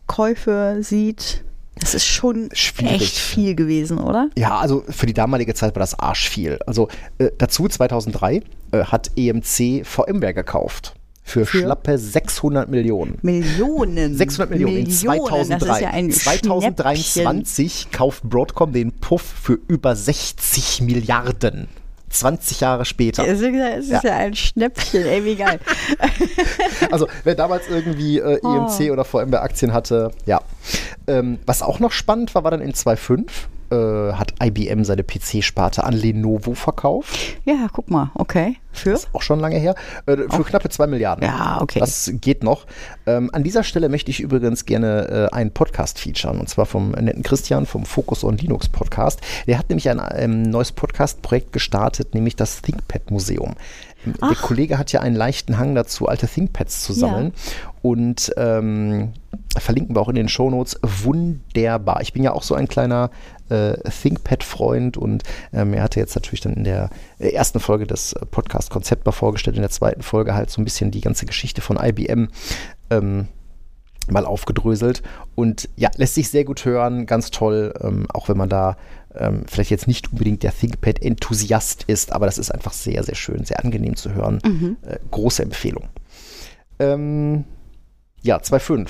Käufe 0.07 0.77
sieht, 0.81 1.43
das 1.79 1.93
ist 1.93 2.05
schon 2.05 2.49
Schwierig. 2.53 3.01
echt 3.01 3.17
viel 3.17 3.55
gewesen, 3.55 3.97
oder? 3.97 4.29
ja, 4.37 4.57
also 4.57 4.83
für 4.89 5.05
die 5.05 5.13
damalige 5.13 5.53
Zeit 5.53 5.75
war 5.75 5.79
das 5.79 5.97
arsch 5.97 6.29
viel. 6.29 6.59
Also 6.67 6.87
äh, 7.17 7.29
dazu 7.37 7.67
2003 7.67 8.41
äh, 8.71 8.83
hat 8.85 9.11
EMC 9.15 9.85
VMware 9.85 10.33
gekauft. 10.33 10.95
Für, 11.25 11.45
Für? 11.45 11.59
schlappe 11.59 11.97
600 11.97 12.69
Millionen. 12.69 13.17
Millionen. 13.21 14.15
600 14.15 14.49
Millionen, 14.49 14.75
in 14.75 14.83
Millionen, 14.83 15.25
2003. 15.25 15.65
Das 15.65 15.77
ist 15.77 15.81
ja 15.81 15.89
ein 15.89 16.11
Schnäppchen. 16.11 16.41
2023 16.41 17.91
kauft 17.91 18.23
Broadcom 18.23 18.73
den 18.73 18.91
Puff 18.91 19.21
für 19.21 19.57
über 19.67 19.95
60 19.95 20.81
Milliarden. 20.81 21.67
20 22.13 22.59
Jahre 22.61 22.85
später. 22.85 23.27
Es 23.27 23.41
ist, 23.41 23.89
ja- 23.91 24.01
ja. 24.03 24.15
ein 24.17 24.35
Schnäppchen, 24.35 25.05
ey, 25.05 25.25
wie 25.25 25.35
geil. 25.35 25.59
Also 26.91 27.07
wer 27.23 27.35
damals 27.35 27.63
irgendwie 27.69 28.19
äh, 28.19 28.39
Oh. 28.43 28.67
EMC 28.67 28.91
oder 28.91 29.03
VMware-Aktien 29.05 29.73
hatte, 29.73 30.11
ja. 30.25 30.41
Ähm, 31.07 31.39
was 31.45 31.61
auch 31.61 31.79
noch 31.79 31.91
spannend 31.91 32.33
war, 32.35 32.43
war 32.43 32.51
dann 32.51 32.61
in 32.61 32.73
2.5 32.73 33.25
äh, 33.73 34.13
hat 34.13 34.33
IBM 34.41 34.83
seine 34.83 35.03
PC-Sparte 35.03 35.83
an 35.83 35.93
Lenovo 35.93 36.53
verkauft. 36.53 37.17
Ja, 37.45 37.67
guck 37.71 37.89
mal, 37.89 38.11
okay. 38.15 38.57
Für? 38.71 38.99
Auch 39.13 39.21
schon 39.21 39.39
lange 39.39 39.57
her. 39.57 39.75
Äh, 40.05 40.17
für 40.29 40.43
knappe 40.43 40.69
2 40.69 40.87
Milliarden. 40.87 41.23
Ja, 41.23 41.59
okay. 41.61 41.79
Das 41.79 42.11
geht 42.21 42.43
noch. 42.43 42.65
Ähm, 43.05 43.29
an 43.31 43.43
dieser 43.43 43.63
Stelle 43.63 43.87
möchte 43.87 44.09
ich 44.09 44.19
übrigens 44.19 44.65
gerne 44.65 45.29
äh, 45.31 45.35
einen 45.35 45.51
Podcast 45.51 45.99
featuren. 45.99 46.39
Und 46.39 46.49
zwar 46.49 46.65
vom 46.65 46.91
netten 46.91 47.23
Christian 47.23 47.65
vom 47.65 47.85
Focus 47.85 48.23
on 48.23 48.37
Linux 48.37 48.67
Podcast. 48.69 49.21
Der 49.47 49.59
hat 49.59 49.69
nämlich 49.69 49.89
ein 49.89 50.01
ähm, 50.15 50.41
neues 50.43 50.71
Podcast-Projekt 50.71 51.53
gestartet, 51.53 52.15
nämlich 52.15 52.35
das 52.35 52.61
ThinkPad 52.61 53.11
Museum. 53.11 53.55
Ähm, 54.05 54.15
Der 54.21 54.35
Kollege 54.35 54.77
hat 54.77 54.91
ja 54.91 55.01
einen 55.01 55.15
leichten 55.15 55.57
Hang 55.57 55.75
dazu, 55.75 56.07
alte 56.07 56.27
ThinkPads 56.27 56.83
zu 56.83 56.93
sammeln. 56.93 57.33
Und 57.81 58.31
ähm, 58.37 59.13
verlinken 59.57 59.95
wir 59.95 60.01
auch 60.01 60.09
in 60.09 60.15
den 60.15 60.29
Shownotes. 60.29 60.79
Wunderbar. 61.03 62.01
Ich 62.01 62.13
bin 62.13 62.23
ja 62.23 62.33
auch 62.33 62.43
so 62.43 62.55
ein 62.55 62.67
kleiner 62.67 63.11
äh, 63.49 63.77
ThinkPad-Freund 63.89 64.97
und 64.97 65.23
ähm, 65.51 65.73
er 65.73 65.83
hatte 65.83 65.99
jetzt 65.99 66.15
natürlich 66.15 66.41
dann 66.41 66.53
in 66.53 66.63
der 66.63 66.89
äh, 67.19 67.29
ersten 67.29 67.59
Folge 67.59 67.87
das 67.87 68.13
äh, 68.13 68.25
Podcast-Konzept 68.25 69.05
mal 69.05 69.11
vorgestellt, 69.11 69.55
in 69.55 69.61
der 69.61 69.71
zweiten 69.71 70.01
Folge 70.01 70.33
halt 70.33 70.49
so 70.49 70.61
ein 70.61 70.65
bisschen 70.65 70.91
die 70.91 71.01
ganze 71.01 71.25
Geschichte 71.25 71.61
von 71.61 71.77
IBM 71.77 72.29
ähm, 72.89 73.27
mal 74.09 74.25
aufgedröselt. 74.25 75.01
Und 75.35 75.69
ja, 75.75 75.89
lässt 75.95 76.15
sich 76.15 76.29
sehr 76.29 76.43
gut 76.43 76.65
hören, 76.65 77.05
ganz 77.05 77.31
toll, 77.31 77.73
ähm, 77.81 78.05
auch 78.13 78.29
wenn 78.29 78.37
man 78.37 78.49
da 78.49 78.77
ähm, 79.15 79.43
vielleicht 79.47 79.71
jetzt 79.71 79.87
nicht 79.87 80.11
unbedingt 80.11 80.43
der 80.43 80.53
ThinkPad-Enthusiast 80.53 81.83
ist, 81.87 82.11
aber 82.11 82.25
das 82.25 82.37
ist 82.37 82.51
einfach 82.51 82.73
sehr, 82.73 83.03
sehr 83.03 83.15
schön, 83.15 83.45
sehr 83.45 83.63
angenehm 83.63 83.95
zu 83.95 84.13
hören. 84.13 84.39
Äh, 84.81 84.97
große 85.11 85.43
Empfehlung. 85.43 85.89
Ähm, 86.79 87.45
ja, 88.21 88.37
2.5. 88.37 88.89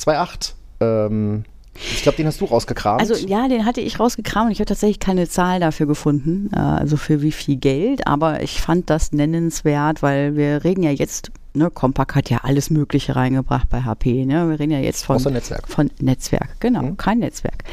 2.8. 0.00 0.52
Ähm, 0.80 1.44
ich 1.80 2.02
glaube, 2.02 2.16
den 2.16 2.26
hast 2.26 2.40
du 2.40 2.44
rausgekramt. 2.44 3.00
Also 3.00 3.14
ja, 3.14 3.48
den 3.48 3.64
hatte 3.64 3.80
ich 3.80 4.00
rausgekramt 4.00 4.46
und 4.46 4.52
ich 4.52 4.58
habe 4.60 4.66
tatsächlich 4.66 5.00
keine 5.00 5.28
Zahl 5.28 5.60
dafür 5.60 5.86
gefunden, 5.86 6.50
äh, 6.54 6.58
also 6.58 6.96
für 6.96 7.22
wie 7.22 7.32
viel 7.32 7.56
Geld, 7.56 8.06
aber 8.06 8.42
ich 8.42 8.60
fand 8.60 8.90
das 8.90 9.12
nennenswert, 9.12 10.02
weil 10.02 10.36
wir 10.36 10.64
reden 10.64 10.82
ja 10.82 10.90
jetzt, 10.90 11.30
ne, 11.54 11.70
Compaq 11.70 12.14
hat 12.14 12.30
ja 12.30 12.38
alles 12.42 12.70
Mögliche 12.70 13.16
reingebracht 13.16 13.68
bei 13.68 13.82
HP, 13.82 14.24
ne? 14.24 14.48
Wir 14.50 14.58
reden 14.60 14.72
ja 14.72 14.80
jetzt 14.80 15.04
von 15.04 15.16
Außer 15.16 15.30
Netzwerk. 15.30 15.68
Von 15.68 15.90
Netzwerk, 16.00 16.60
genau, 16.60 16.82
Mhm. 16.82 16.96
kein 16.96 17.18
Netzwerk. 17.18 17.64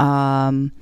Ähm, 0.00 0.72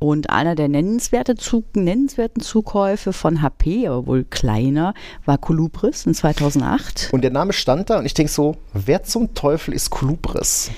und 0.00 0.30
einer 0.30 0.54
der 0.54 0.68
nennenswerte 0.68 1.34
Zug, 1.34 1.74
nennenswerten 1.74 2.40
Zukäufe 2.40 3.12
von 3.12 3.42
HP, 3.42 3.88
aber 3.88 4.06
wohl 4.06 4.24
kleiner, 4.24 4.94
war 5.24 5.38
Colubris 5.38 6.06
in 6.06 6.14
2008. 6.14 7.08
Und 7.10 7.22
der 7.22 7.32
Name 7.32 7.52
stand 7.52 7.90
da 7.90 7.98
und 7.98 8.06
ich 8.06 8.14
denke 8.14 8.30
so, 8.30 8.56
wer 8.74 9.02
zum 9.02 9.34
Teufel 9.34 9.74
ist 9.74 9.90
Colubris? 9.90 10.70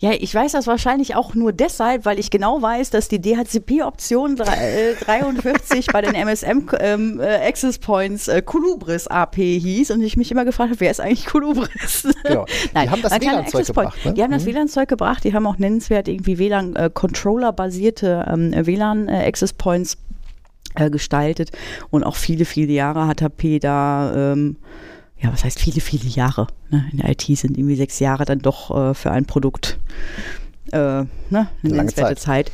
Ja, 0.00 0.12
ich 0.12 0.32
weiß 0.32 0.52
das 0.52 0.68
wahrscheinlich 0.68 1.16
auch 1.16 1.34
nur 1.34 1.52
deshalb, 1.52 2.04
weil 2.04 2.20
ich 2.20 2.30
genau 2.30 2.62
weiß, 2.62 2.90
dass 2.90 3.08
die 3.08 3.20
DHCP-Option 3.20 4.36
drei- 4.36 4.92
äh, 4.92 4.94
43 4.94 5.88
bei 5.88 6.00
den 6.02 6.14
MSM 6.14 6.68
ähm, 6.78 7.18
äh, 7.20 7.46
Access 7.48 7.78
Points 7.78 8.28
äh, 8.28 8.40
Colubris 8.40 9.08
AP 9.08 9.34
hieß 9.36 9.90
und 9.90 10.00
ich 10.02 10.16
mich 10.16 10.30
immer 10.30 10.44
gefragt 10.44 10.70
habe, 10.70 10.80
wer 10.80 10.92
ist 10.92 11.00
eigentlich 11.00 11.26
Colubris? 11.26 12.06
Genau. 12.22 12.44
Die 12.76 12.78
haben 12.90 13.02
das 13.02 13.12
WLAN-Zeug 13.20 13.66
gebracht, 13.66 14.04
ne? 14.04 14.14
Die 14.14 14.22
haben 14.22 14.30
das 14.30 14.44
Mhm. 14.44 14.46
WLAN-Zeug 14.50 14.88
gebracht, 14.88 15.24
die 15.24 15.34
haben 15.34 15.46
auch 15.48 15.58
nennenswert 15.58 16.06
irgendwie 16.06 16.38
WLAN-Controller-basierte 16.38 18.24
ähm, 18.32 18.52
WLAN-Access 18.54 19.52
Points 19.54 19.96
äh, 20.76 20.90
gestaltet 20.90 21.50
und 21.90 22.04
auch 22.04 22.14
viele, 22.16 22.44
viele 22.44 22.72
Jahre 22.72 23.08
hat 23.08 23.20
HP 23.20 23.58
da 23.58 24.32
ähm, 24.32 24.56
ja, 25.20 25.32
was 25.32 25.44
heißt 25.44 25.58
viele, 25.58 25.80
viele 25.80 26.08
Jahre. 26.08 26.46
Ne? 26.70 26.88
In 26.92 26.98
der 26.98 27.10
IT 27.10 27.22
sind 27.22 27.58
irgendwie 27.58 27.76
sechs 27.76 27.98
Jahre 27.98 28.24
dann 28.24 28.38
doch 28.38 28.74
äh, 28.74 28.94
für 28.94 29.10
ein 29.10 29.24
Produkt 29.24 29.78
äh, 30.72 30.76
ne? 30.76 31.08
eine 31.30 31.48
nennenswerte 31.62 32.16
Zeit. 32.16 32.52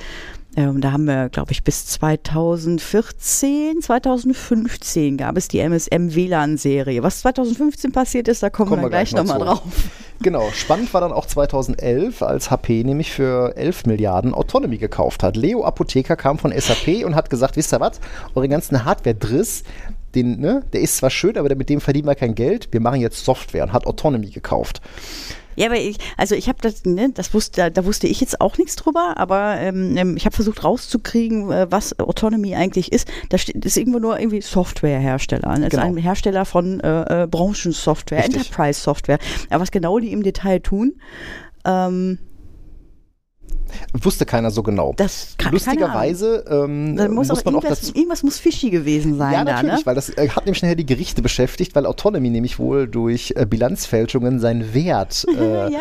Ähm, 0.56 0.80
da 0.80 0.92
haben 0.92 1.06
wir, 1.06 1.30
glaube 1.30 1.50
ich, 1.50 1.64
bis 1.64 1.86
2014, 1.86 3.82
2015 3.82 5.16
gab 5.16 5.36
es 5.36 5.48
die 5.48 5.58
MSM 5.58 6.14
WLAN-Serie. 6.14 7.02
Was 7.02 7.20
2015 7.20 7.90
passiert 7.90 8.28
ist, 8.28 8.42
da 8.42 8.50
kommen, 8.50 8.68
Kommen 8.68 8.82
wir 8.82 8.88
gleich 8.88 9.10
gleich 9.10 9.24
noch 9.26 9.36
nochmal 9.36 9.56
drauf. 9.56 9.62
Genau, 10.22 10.48
spannend 10.52 10.94
war 10.94 11.00
dann 11.00 11.12
auch 11.12 11.26
2011, 11.26 12.22
als 12.22 12.48
HP 12.48 12.84
nämlich 12.84 13.10
für 13.10 13.56
11 13.56 13.86
Milliarden 13.86 14.32
Autonomy 14.32 14.78
gekauft 14.78 15.24
hat. 15.24 15.36
Leo 15.36 15.64
Apotheker 15.64 16.14
kam 16.14 16.38
von 16.38 16.52
SAP 16.56 17.04
und 17.04 17.16
hat 17.16 17.30
gesagt, 17.30 17.56
wisst 17.56 17.74
ihr 17.74 17.80
was, 17.80 17.98
eure 18.36 18.48
ganzen 18.48 18.84
Hardware-Driss, 18.84 19.64
den, 20.14 20.40
ne, 20.40 20.62
der 20.72 20.80
ist 20.80 20.96
zwar 20.98 21.10
schön, 21.10 21.36
aber 21.36 21.54
mit 21.54 21.68
dem 21.68 21.80
verdienen 21.80 22.06
wir 22.08 22.14
kein 22.14 22.34
Geld, 22.34 22.68
wir 22.72 22.80
machen 22.80 23.00
jetzt 23.00 23.24
Software 23.24 23.64
und 23.64 23.72
hat 23.72 23.86
Autonomy 23.86 24.30
gekauft. 24.30 24.80
Ja, 25.56 25.66
aber 25.66 25.76
ich, 25.76 25.98
also 26.16 26.34
ich 26.34 26.48
habe 26.48 26.58
das, 26.62 26.84
ne, 26.84 27.10
das 27.14 27.32
wusste, 27.32 27.60
da, 27.60 27.70
da 27.70 27.84
wusste 27.84 28.08
ich 28.08 28.20
jetzt 28.20 28.40
auch 28.40 28.58
nichts 28.58 28.74
drüber, 28.76 29.14
aber 29.16 29.56
ähm, 29.60 29.96
ähm, 29.96 30.16
ich 30.16 30.26
habe 30.26 30.34
versucht 30.34 30.64
rauszukriegen, 30.64 31.50
äh, 31.52 31.66
was 31.70 31.96
Autonomy 32.00 32.56
eigentlich 32.56 32.90
ist. 32.90 33.08
Da 33.28 33.38
steht, 33.38 33.64
das 33.64 33.72
ist 33.72 33.76
irgendwo 33.76 34.00
nur 34.00 34.18
irgendwie 34.18 34.40
Softwarehersteller. 34.40 35.48
Das 35.48 35.60
ist 35.60 35.70
Genau. 35.70 35.84
ein 35.84 35.96
Hersteller 35.96 36.44
von 36.44 36.80
äh, 36.80 37.22
äh, 37.22 37.26
Branchensoftware. 37.28 38.24
Enterprise-Software. 38.24 39.18
Aber 39.50 39.62
was 39.62 39.70
genau 39.70 39.98
die 40.00 40.10
im 40.12 40.22
Detail 40.24 40.58
tun, 40.58 40.94
ähm, 41.64 42.18
Wusste 43.92 44.24
keiner 44.24 44.50
so 44.50 44.62
genau. 44.62 44.92
Das 44.96 45.34
kann- 45.38 45.52
Lustigerweise 45.52 46.44
ähm, 46.48 46.96
Da 46.96 47.08
muss, 47.08 47.28
muss 47.28 47.44
man 47.44 47.56
auch 47.56 47.64
dazu. 47.64 47.92
irgendwas 47.94 48.22
muss 48.22 48.38
fishy 48.38 48.70
gewesen 48.70 49.16
sein 49.18 49.32
Ja, 49.32 49.44
da, 49.44 49.54
natürlich, 49.54 49.80
ne? 49.80 49.86
weil 49.86 49.94
das 49.96 50.10
äh, 50.10 50.28
hat 50.28 50.44
nämlich 50.46 50.62
nachher 50.62 50.76
die 50.76 50.86
Gerichte 50.86 51.22
beschäftigt, 51.22 51.74
weil 51.74 51.86
Autonomy 51.86 52.30
nämlich 52.30 52.58
wohl 52.58 52.86
durch 52.86 53.32
äh, 53.36 53.46
Bilanzfälschungen 53.46 54.38
seinen 54.38 54.74
Wert 54.74 55.24
äh, 55.36 55.42
ja, 55.42 55.68
ja. 55.70 55.80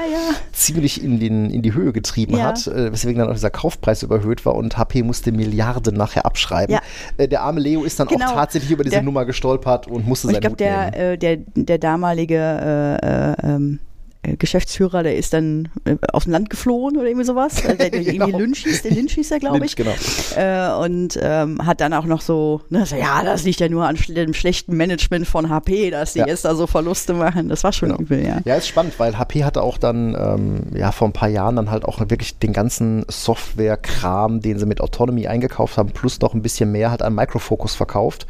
ziemlich 0.51 1.03
in, 1.03 1.19
den, 1.19 1.49
in 1.51 1.62
die 1.62 1.73
Höhe 1.73 1.93
getrieben 1.93 2.38
Ja. 2.38 2.45
hat, 2.45 2.65
äh, 2.67 2.91
weswegen 2.91 3.19
dann 3.19 3.29
auch 3.29 3.33
dieser 3.33 3.51
Kaufpreis 3.51 4.01
überhöht 4.03 4.45
war 4.45 4.55
und 4.55 4.77
HP 4.77 5.03
musste 5.03 5.31
Milliarden 5.31 5.95
nachher 5.95 6.25
abschreiben. 6.25 6.77
Äh, 7.17 7.27
der 7.27 7.41
arme 7.43 7.59
Leo 7.59 7.83
ist 7.83 7.99
dann 7.99 8.07
Genau. 8.07 8.25
auch 8.27 8.33
tatsächlich 8.33 8.71
über 8.71 8.83
diese 8.83 8.95
Der- 8.97 9.03
Nummer 9.03 9.25
gestolpert 9.25 9.88
und 9.88 10.07
musste 10.07 10.27
Und 10.27 10.33
sein 10.33 10.41
ich 10.41 10.41
glaube, 10.41 10.57
der, 10.57 11.12
äh, 11.13 11.17
der, 11.17 11.38
der 11.55 11.77
damalige 11.77 12.36
äh, 12.36 13.33
äh, 13.33 13.36
ähm, 13.55 13.79
äh, 13.79 13.92
Geschäftsführer, 14.38 15.03
der 15.03 15.17
ist 15.17 15.33
dann 15.33 15.69
äh, 15.86 15.95
aus 16.12 16.23
dem 16.23 16.31
Land 16.31 16.49
geflohen 16.49 16.95
oder 16.97 17.07
irgendwie 17.07 17.25
sowas. 17.25 17.63
Also 17.65 17.77
der, 17.77 17.89
Genau. 18.03 18.25
irgendwie 18.27 18.31
Lynch 18.43 18.63
hieß, 18.63 18.81
der 18.83 18.91
Lynch 18.91 19.13
hieß 19.13 19.31
er, 19.31 19.39
glaube 19.39 19.65
ich. 19.65 19.75
Genau. 19.75 19.91
Äh, 20.38 20.73
und 20.86 21.19
ähm, 21.21 21.65
hat 21.65 21.81
dann 21.81 21.93
auch 21.93 22.05
noch 22.05 22.21
so, 22.21 22.62
ne, 22.69 22.86
so, 22.86 22.95
ja, 22.95 23.23
das 23.23 23.43
liegt 23.43 23.59
ja 23.59 23.67
nur 23.69 23.86
an 23.88 23.97
schl 23.97 24.13
dem 24.13 24.33
schlechten 24.33 24.75
Management 24.77 25.27
von 25.27 25.49
HP, 25.49 25.89
dass 25.91 26.13
die 26.13 26.19
Ja. 26.19 26.27
jetzt 26.27 26.45
da 26.45 26.55
so 26.55 26.67
Verluste 26.67 27.13
machen. 27.13 27.49
Das 27.49 27.63
war 27.63 27.73
schon 27.73 27.89
Genau. 27.89 28.01
übel, 28.01 28.25
ja. 28.25 28.39
Ja, 28.45 28.55
ist 28.55 28.67
spannend, 28.67 28.97
weil 28.97 29.17
HP 29.17 29.43
hatte 29.43 29.62
auch 29.62 29.77
dann, 29.77 30.15
ähm, 30.17 30.77
ja, 30.77 30.91
vor 30.91 31.07
ein 31.07 31.13
paar 31.13 31.29
Jahren 31.29 31.55
dann 31.57 31.69
halt 31.69 31.83
auch 31.86 31.99
wirklich 31.99 32.38
den 32.39 32.53
ganzen 32.53 33.05
Software-Kram, 33.09 34.39
den 34.41 34.57
sie 34.59 34.65
mit 34.65 34.81
Autonomy 34.81 35.27
eingekauft 35.27 35.77
haben, 35.77 35.91
plus 35.91 36.19
noch 36.21 36.33
ein 36.33 36.41
bisschen 36.41 36.71
mehr, 36.71 36.91
halt 36.91 37.01
an 37.01 37.13
Microfocus 37.13 37.75
verkauft. 37.75 38.25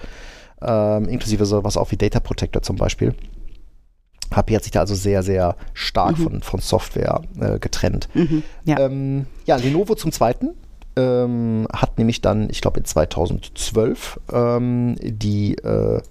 Ähm, 0.62 1.08
inklusive 1.10 1.46
sowas 1.46 1.78
auch 1.78 1.92
wie 1.92 1.98
Data 1.98 2.20
Protector 2.20 2.62
zum 2.62 2.78
Beispiel. 2.78 3.14
HP 4.36 4.56
hat 4.56 4.64
sich 4.64 4.72
da 4.72 4.82
also 4.82 4.96
sehr, 4.96 5.24
sehr 5.24 5.56
stark 5.74 6.18
von, 6.18 6.42
von 6.42 6.60
Software 6.60 7.22
äh, 7.40 7.60
getrennt. 7.60 8.10
Mhm, 8.14 8.44
ja. 8.66 8.80
Ähm, 8.80 9.26
ja, 9.46 9.56
Lenovo 9.56 9.96
zum 9.96 10.12
Zweiten 10.12 10.52
ähm, 10.96 11.68
hat 11.74 11.98
nämlich 11.98 12.22
dann, 12.22 12.50
ich 12.50 12.62
glaube 12.62 12.80
in 12.80 12.86
2012, 12.86 14.20
ähm, 14.32 14.96
die, 15.02 15.56
äh, 15.56 16.02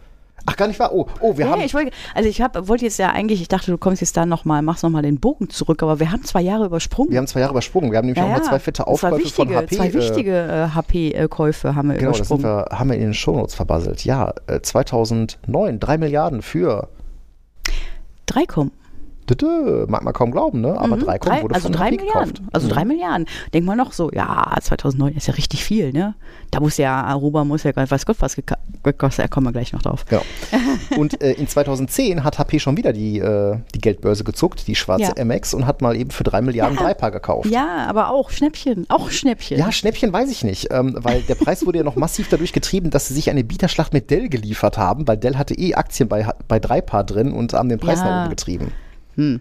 ach 0.44 0.56
gar 0.56 0.66
nicht 0.66 0.80
wahr, 0.80 0.92
oh, 0.92 1.06
oh, 1.20 1.36
wir 1.36 1.46
Ja, 1.46 1.52
haben, 1.52 1.60
ich 1.62 1.72
wollte, 1.72 1.92
also 2.14 2.28
ich 2.28 2.40
hab, 2.40 2.68
wollte 2.68 2.84
jetzt 2.84 2.98
ja 2.98 3.10
eigentlich, 3.10 3.40
ich 3.40 3.46
dachte, 3.48 3.70
du 3.70 3.78
kommst 3.78 4.00
jetzt 4.00 4.16
da 4.16 4.26
nochmal, 4.26 4.60
machst 4.62 4.82
nochmal 4.82 5.02
den 5.02 5.20
Bogen 5.20 5.48
zurück, 5.50 5.82
aber 5.84 6.00
wir 6.00 6.10
haben 6.10 6.24
zwei 6.24 6.40
Jahre 6.42 6.66
übersprungen. 6.66 7.12
wir 7.12 7.18
haben 7.18 7.28
zwei 7.28 7.40
Jahre 7.40 7.52
übersprungen, 7.52 7.92
wir 7.92 7.98
haben 7.98 8.06
nämlich 8.06 8.18
ja, 8.22 8.28
auch 8.28 8.38
mal 8.38 8.42
zwei 8.42 8.58
fette 8.58 8.86
Aufkäufe 8.88 9.18
wichtige, 9.18 9.54
von 9.54 9.62
HP. 9.62 9.76
Zwei 9.76 9.86
äh, 9.88 9.94
wichtige 9.94 10.36
äh, 10.36 10.74
HP-Käufe 10.74 11.74
haben 11.76 11.90
wir 11.90 11.96
Genau, 11.98 12.10
das 12.10 12.26
sind 12.26 12.40
übersprungen. 12.40 12.66
wir, 12.70 12.78
haben 12.78 12.90
wir 12.90 12.96
in 12.96 13.02
den 13.02 13.14
Shownotes 13.14 13.54
verbasselt. 13.54 14.04
Ja, 14.04 14.34
äh, 14.48 14.60
2009, 14.60 15.78
drei 15.78 15.96
Milliarden 15.96 16.42
für, 16.42 16.88
Drei 18.26 18.46
Dö, 19.30 19.86
mag 19.88 20.02
man 20.04 20.12
kaum 20.12 20.30
glauben, 20.30 20.60
ne? 20.60 20.78
Aber 20.78 20.96
Mhm, 20.96 21.00
drei 21.04 21.18
kommen, 21.18 21.42
wurde 21.42 21.54
also 21.54 21.68
von 21.68 21.72
drei 21.72 21.90
Milliarden. 21.90 22.32
gekauft. 22.34 22.42
Also 22.52 22.66
Mhm. 22.66 22.72
drei 22.72 22.84
Milliarden. 22.84 23.26
Denk 23.54 23.64
mal 23.64 23.76
noch 23.76 23.92
so, 23.92 24.10
ja, 24.12 24.54
2009 24.60 25.14
ist 25.14 25.26
ja 25.26 25.34
richtig 25.34 25.64
viel, 25.64 25.92
ne? 25.92 26.14
Da 26.50 26.60
muss 26.60 26.76
ja, 26.76 27.02
Aruba 27.02 27.44
muss 27.44 27.62
ja, 27.62 27.72
weiß 27.74 28.04
Gott 28.04 28.16
was 28.20 28.36
gekostet, 28.36 29.24
da 29.24 29.28
kommen 29.28 29.46
wir 29.46 29.52
gleich 29.52 29.72
noch 29.72 29.80
drauf. 29.82 30.04
Genau. 30.06 30.22
Und 30.98 31.22
äh, 31.22 31.32
in 31.32 31.46
2010 31.48 32.24
hat 32.24 32.38
HP 32.38 32.58
schon 32.58 32.76
wieder 32.76 32.92
die, 32.92 33.18
äh, 33.20 33.56
die 33.74 33.80
Geldbörse 33.80 34.24
gezuckt, 34.24 34.66
die 34.66 34.74
schwarze 34.74 35.12
Ja. 35.16 35.24
MX, 35.24 35.54
und 35.54 35.66
hat 35.66 35.80
mal 35.82 35.96
eben 35.96 36.10
für 36.10 36.24
drei 36.24 36.42
Milliarden 36.42 36.76
Ja. 36.76 36.82
Dreipaar 36.84 37.10
gekauft. 37.10 37.48
Ja, 37.50 37.86
aber 37.88 38.10
auch 38.10 38.30
Schnäppchen, 38.30 38.84
auch 38.90 39.10
Schnäppchen. 39.10 39.58
Ja, 39.58 39.72
Schnäppchen 39.72 40.12
weiß 40.12 40.30
ich 40.30 40.44
nicht, 40.44 40.68
ähm, 40.70 40.94
weil 40.98 41.22
der 41.22 41.36
Preis 41.36 41.64
wurde 41.64 41.78
ja 41.78 41.84
noch 41.84 41.96
massiv 41.96 42.28
dadurch 42.28 42.52
getrieben, 42.52 42.90
dass 42.90 43.08
sie 43.08 43.14
sich 43.14 43.30
eine 43.30 43.44
Bieterschlacht 43.44 43.92
mit 43.92 44.10
Dell 44.10 44.28
geliefert 44.28 44.76
haben, 44.78 45.08
weil 45.08 45.16
Dell 45.16 45.36
hatte 45.38 45.54
eh 45.54 45.74
Aktien 45.74 46.08
bei, 46.08 46.28
bei 46.48 46.58
Dreipaar 46.58 47.04
drin 47.04 47.32
und 47.32 47.52
haben 47.54 47.68
den 47.68 47.78
Preis 47.78 48.00
Ja. 48.00 48.06
nach 48.10 48.20
oben 48.22 48.30
getrieben. 48.30 48.72
Hm. 49.16 49.40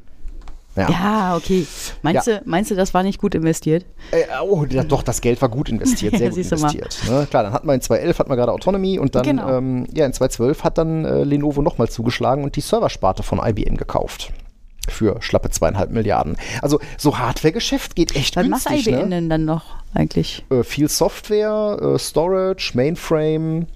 Ja. 0.78 0.90
Ja, 0.90 1.36
okay. 1.36 1.68
Meinst, 2.02 2.28
Ja. 2.28 2.40
Du, 2.40 2.50
meinst 2.50 2.72
du, 2.72 2.76
das 2.76 2.94
war 2.94 3.04
nicht 3.04 3.20
gut 3.20 3.36
investiert? 3.36 3.86
Äh, 4.12 4.24
oh, 4.42 4.64
ja, 4.70 4.84
doch, 4.86 5.04
das 5.04 5.20
Geld 5.20 5.42
war 5.42 5.50
gut 5.50 5.68
investiert, 5.68 6.14
sehr 6.18 6.30
Ja, 6.30 6.34
gut 6.34 6.38
investiert. 6.38 6.98
Ne? 7.10 7.28
Klar, 7.30 7.44
dann 7.44 7.52
hatten 7.52 7.68
wir 7.68 7.74
in 7.74 7.82
2011 7.82 8.20
hatten 8.20 8.30
wir 8.30 8.38
gerade 8.38 8.54
Autonomy 8.54 8.98
und 8.98 9.14
dann 9.14 9.24
Genau. 9.24 9.50
ähm, 9.58 9.86
ja, 9.94 10.06
in 10.06 10.14
2012 10.14 10.64
hat 10.64 10.78
dann 10.78 11.04
äh, 11.04 11.24
Lenovo 11.26 11.62
nochmal 11.62 11.90
zugeschlagen 11.90 12.46
und 12.46 12.56
die 12.56 12.62
Serversparte 12.62 13.22
von 13.22 13.40
IBM 13.44 13.76
gekauft. 13.76 14.32
Für 14.88 15.22
schlappe 15.22 15.50
zweieinhalb 15.50 15.92
Milliarden. 15.92 16.38
Also 16.62 16.80
so 16.98 17.18
Hardware-Geschäft 17.20 17.96
geht 17.98 18.16
echt 18.16 18.38
Was 18.38 18.48
macht 18.48 18.66
günstig. 18.68 18.88
IBM 18.94 19.02
Ne? 19.04 19.10
denn 19.10 19.30
dann 19.30 19.44
noch 19.46 19.64
eigentlich? 19.94 20.46
Äh, 20.50 20.64
viel 20.64 20.88
Software, 20.88 21.78
äh, 21.82 22.00
Storage, 22.00 22.72
Mainframe, 22.76 23.68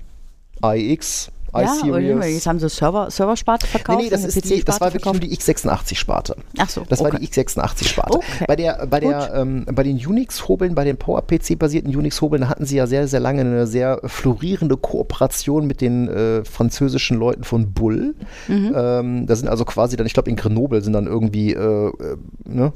iX, 0.63 1.29
Ja, 1.61 1.89
oder 1.89 1.99
iSeries. 1.99 2.33
jetzt 2.33 2.47
haben 2.47 2.59
sie 2.59 2.69
Server, 2.69 3.09
Serversparte 3.09 3.67
verkauft. 3.67 3.99
Nee, 3.99 4.05
nee, 4.05 4.09
das, 4.09 4.23
ist 4.23 4.49
die, 4.49 4.63
das 4.63 4.81
war 4.81 4.93
wirklich 4.93 5.13
nur 5.13 5.21
die 5.21 5.35
x86-Sparte. 5.35 6.35
Ach 6.57 6.69
so, 6.69 6.83
Das 6.87 6.99
war 6.99 7.07
okay. 7.07 7.19
die 7.19 7.27
x86-Sparte. 7.27 8.17
Okay, 8.17 8.45
Bei, 8.47 8.55
der, 8.55 8.87
bei, 8.87 8.99
der, 8.99 9.33
ähm, 9.33 9.65
bei 9.71 9.83
den 9.83 9.97
Unix-Hobeln, 9.97 10.75
bei 10.75 10.83
den 10.83 10.97
PowerPC-basierten 10.97 11.95
Unix-Hobeln, 11.95 12.49
hatten 12.49 12.65
sie 12.65 12.77
ja 12.77 12.87
sehr, 12.87 13.07
sehr 13.07 13.19
lange 13.19 13.41
eine 13.41 13.67
sehr 13.67 13.99
florierende 14.03 14.77
Kooperation 14.77 15.67
mit 15.67 15.81
den 15.81 16.07
äh, 16.07 16.45
französischen 16.45 17.17
Leuten 17.17 17.43
von 17.43 17.73
Bull. 17.73 18.15
Mhm. 18.47 18.73
Ähm, 18.75 19.27
da 19.27 19.35
sind 19.35 19.47
also 19.47 19.65
quasi 19.65 19.95
dann, 19.97 20.05
ich 20.05 20.13
glaube, 20.13 20.29
in 20.29 20.35
Grenoble 20.35 20.81
sind 20.81 20.93
dann 20.93 21.07
irgendwie 21.07 21.53
äh, 21.53 21.87
äh, 21.87 22.17
ne, 22.45 22.73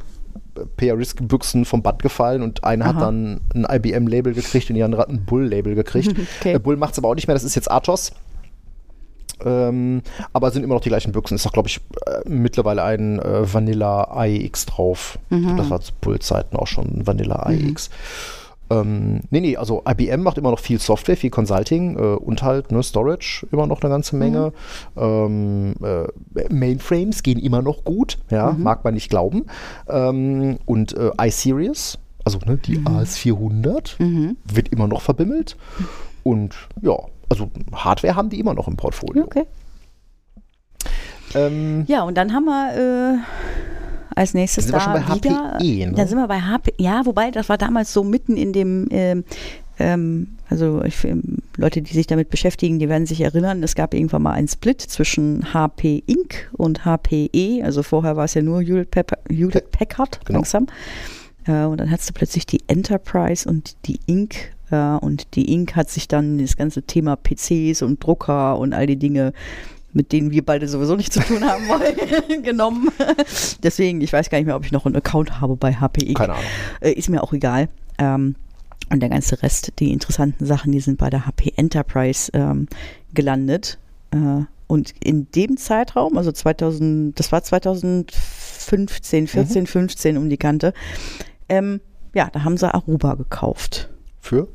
PR-Risk-Büchsen 0.78 1.65
vom 1.65 1.82
Band 1.82 2.02
gefallen 2.02 2.42
und 2.42 2.63
einer 2.63 2.86
hat 2.86 2.96
Aha. 2.98 3.06
dann 3.06 3.42
ein 3.54 3.65
IBM-Label 3.70 4.34
gekriegt 4.34 4.70
und 4.70 4.76
die 4.76 4.84
andere 4.84 5.02
hat 5.02 5.10
ein 5.10 5.26
Bull-Label 5.26 5.76
gekriegt. 5.76 6.15
Okay. 6.39 6.54
Äh, 6.54 6.60
Bull 6.60 6.78
macht 6.78 6.94
es 6.94 7.00
aber 7.00 7.10
auch 7.10 7.15
nicht 7.15 7.28
mehr, 7.28 7.34
das 7.34 7.44
ist 7.44 7.56
jetzt 7.56 7.70
Athos. 7.70 8.13
Ähm, 9.45 10.02
aber 10.34 10.52
sind 10.52 10.63
immer 10.63 10.75
noch 10.75 10.82
die 10.82 10.89
gleichen 10.89 11.12
Büchsen. 11.12 11.36
Ist 11.36 11.45
doch, 11.45 11.54
glaube 11.54 11.67
ich, 11.67 11.80
äh, 12.06 12.28
mittlerweile 12.28 12.84
ein 12.84 13.19
äh, 13.19 13.54
Vanilla 13.54 14.25
IX 14.25 14.65
drauf. 14.65 15.19
Mhm. 15.30 15.58
Das 15.58 15.69
war 15.69 15.82
zu 15.82 15.93
Bull-Zeiten 16.02 16.56
auch 16.56 16.67
schon 16.67 17.06
Vanilla 17.06 17.49
IX. 17.49 17.89
Ähm, 18.71 19.21
nee, 19.32 19.39
nee, 19.39 19.58
also 19.58 19.84
IBM 19.88 20.21
macht 20.21 20.38
immer 20.38 20.52
noch 20.52 20.60
viel 20.60 20.80
Software, 20.80 21.17
viel 21.17 21.32
Consulting 21.32 21.97
äh, 21.97 22.02
und 22.15 22.43
halt 22.43 22.71
ne, 22.71 22.84
Storage 22.84 23.47
immer 23.52 23.65
noch 23.65 23.82
eine 23.82 23.89
ganze 23.89 24.15
Menge. 24.15 24.54
Ähm, 24.95 25.73
äh, 25.82 26.54
Mainframes 26.54 27.23
gehen 27.23 27.39
immer 27.39 27.62
noch 27.62 27.84
gut, 27.84 28.19
ja, 28.30 28.52
mag 28.58 28.84
man 28.84 28.93
nicht 28.93 29.10
glauben. 29.10 29.45
Ähm, 29.88 30.60
und 30.65 30.95
äh, 30.95 31.10
iSeries, 31.19 31.97
also 32.23 32.38
ne, 32.45 32.58
die 32.58 32.80
AS400, 32.80 33.95
wird 34.45 34.69
immer 34.69 34.88
noch 34.88 35.02
verbimmelt. 35.02 35.58
Und 36.23 36.56
ja, 36.82 36.95
also 37.30 37.52
Hardware 37.74 38.15
haben 38.15 38.30
die 38.30 38.39
immer 38.39 38.54
noch 38.54 38.68
im 38.68 38.76
Portfolio. 38.78 39.24
Okay. 39.24 39.46
Ähm, 41.36 41.86
Ja, 41.88 42.04
und 42.04 42.15
dann 42.18 42.34
haben 42.34 42.46
wir 42.46 43.15
äh, 43.15 43.18
als 44.15 44.34
nächstes 44.34 44.65
Sind 44.65 44.74
wir 44.74 44.80
da 44.80 44.84
schon 44.86 44.94
bei 44.94 45.15
wieder, 45.15 45.54
HPE, 45.58 45.88
ne? 45.88 45.94
Dann 45.96 46.08
sind 46.08 46.18
wir 46.18 46.28
bei 46.28 46.42
HP. 46.42 46.74
Ja, 46.78 47.06
wobei 47.06 47.32
das 47.32 47.50
war 47.50 47.58
damals 47.58 47.94
so 47.94 48.04
mitten 48.04 48.36
in 48.38 48.54
dem. 48.54 48.88
ähm, 48.92 49.24
ähm, 49.82 50.36
also 50.50 50.84
ich, 50.84 51.06
ähm, 51.06 51.38
Leute, 51.56 51.82
die 51.82 51.94
sich 51.94 52.08
damit 52.08 52.30
beschäftigen, 52.30 52.80
die 52.80 52.89
werden 52.89 53.06
sich 53.06 53.22
erinnern, 53.22 53.62
es 53.63 53.76
gab 53.76 53.94
irgendwann 53.94 54.24
mal 54.24 54.34
einen 54.34 54.48
Split 54.48 54.82
zwischen 54.82 55.54
HP 55.54 56.04
Inc. 56.08 56.50
und 56.54 56.84
HPE. 56.86 57.62
Also 57.63 57.84
vorher 57.84 58.18
war 58.18 58.26
es 58.26 58.34
ja 58.34 58.42
nur 58.42 58.62
Hewlett, 58.62 58.92
Pepper, 58.92 59.18
Hewlett 59.30 59.72
Packard 59.72 60.20
Genau. 60.26 60.39
langsam. 60.39 60.65
Äh, 61.46 61.63
und 61.65 61.78
dann 61.80 61.92
hast 61.92 62.10
du 62.10 62.13
plötzlich 62.13 62.46
die 62.46 62.62
Enterprise 62.68 63.48
und 63.48 63.76
die 63.86 64.00
Inc. 64.08 64.52
Äh, 64.71 64.97
und 64.97 65.36
die 65.36 65.53
Inc. 65.53 65.75
hat 65.75 65.89
sich 65.89 66.08
dann 66.08 66.38
das 66.38 66.58
ganze 66.58 66.84
Thema 66.84 67.15
PCs 67.15 67.82
und 67.82 68.03
Drucker 68.03 68.58
und 68.58 68.73
all 68.73 68.88
die 68.88 68.97
Dinge 68.97 69.34
mit 69.93 70.12
denen 70.12 70.32
wir 70.32 70.45
beide 70.45 70.67
sowieso 70.67 70.95
nichts 70.95 71.15
zu 71.15 71.21
tun 71.21 71.43
haben 71.43 71.67
wollen, 71.67 72.43
genommen. 72.43 72.89
Deswegen, 73.63 74.01
ich 74.01 74.13
weiß 74.13 74.29
gar 74.29 74.38
nicht 74.38 74.45
mehr, 74.45 74.55
ob 74.55 74.65
ich 74.65 74.71
noch 74.71 74.86
einen 74.86 74.95
Account 74.95 75.41
habe 75.41 75.55
bei 75.55 75.73
HPE. 75.73 76.13
Keine 76.13 76.34
Ahnung. 76.34 76.45
Äh, 76.79 76.91
ist 76.91 77.10
mir 77.10 77.23
auch 77.23 77.34
egal. 77.34 77.69
Ähm, 77.97 78.36
und 78.91 78.99
der 79.01 79.10
ganze 79.10 79.41
Rest, 79.41 79.73
die 79.79 79.91
interessanten 79.91 80.45
Sachen, 80.45 80.71
die 80.71 80.79
sind 80.79 80.97
bei 80.97 81.10
der 81.10 81.25
HP 81.25 81.53
Enterprise 81.55 82.32
ähm, 82.34 82.67
gelandet. 83.13 83.77
Äh, 84.12 84.43
und 84.67 84.93
in 85.03 85.29
dem 85.32 85.58
Zeitraum, 85.58 86.17
also 86.17 86.32
2000, 86.32 87.19
das 87.19 87.32
war 87.32 87.43
2015, 87.43 89.27
14, 89.27 89.67
15 89.67 90.17
um 90.17 90.29
die 90.29 90.38
Kante, 90.38 90.73
ähm, 91.49 91.82
ja, 92.13 92.29
da 92.32 92.43
haben 92.43 92.58
sie 92.58 92.71
Aruba 92.71 93.15
gekauft. 93.15 93.89
Für 94.19 94.47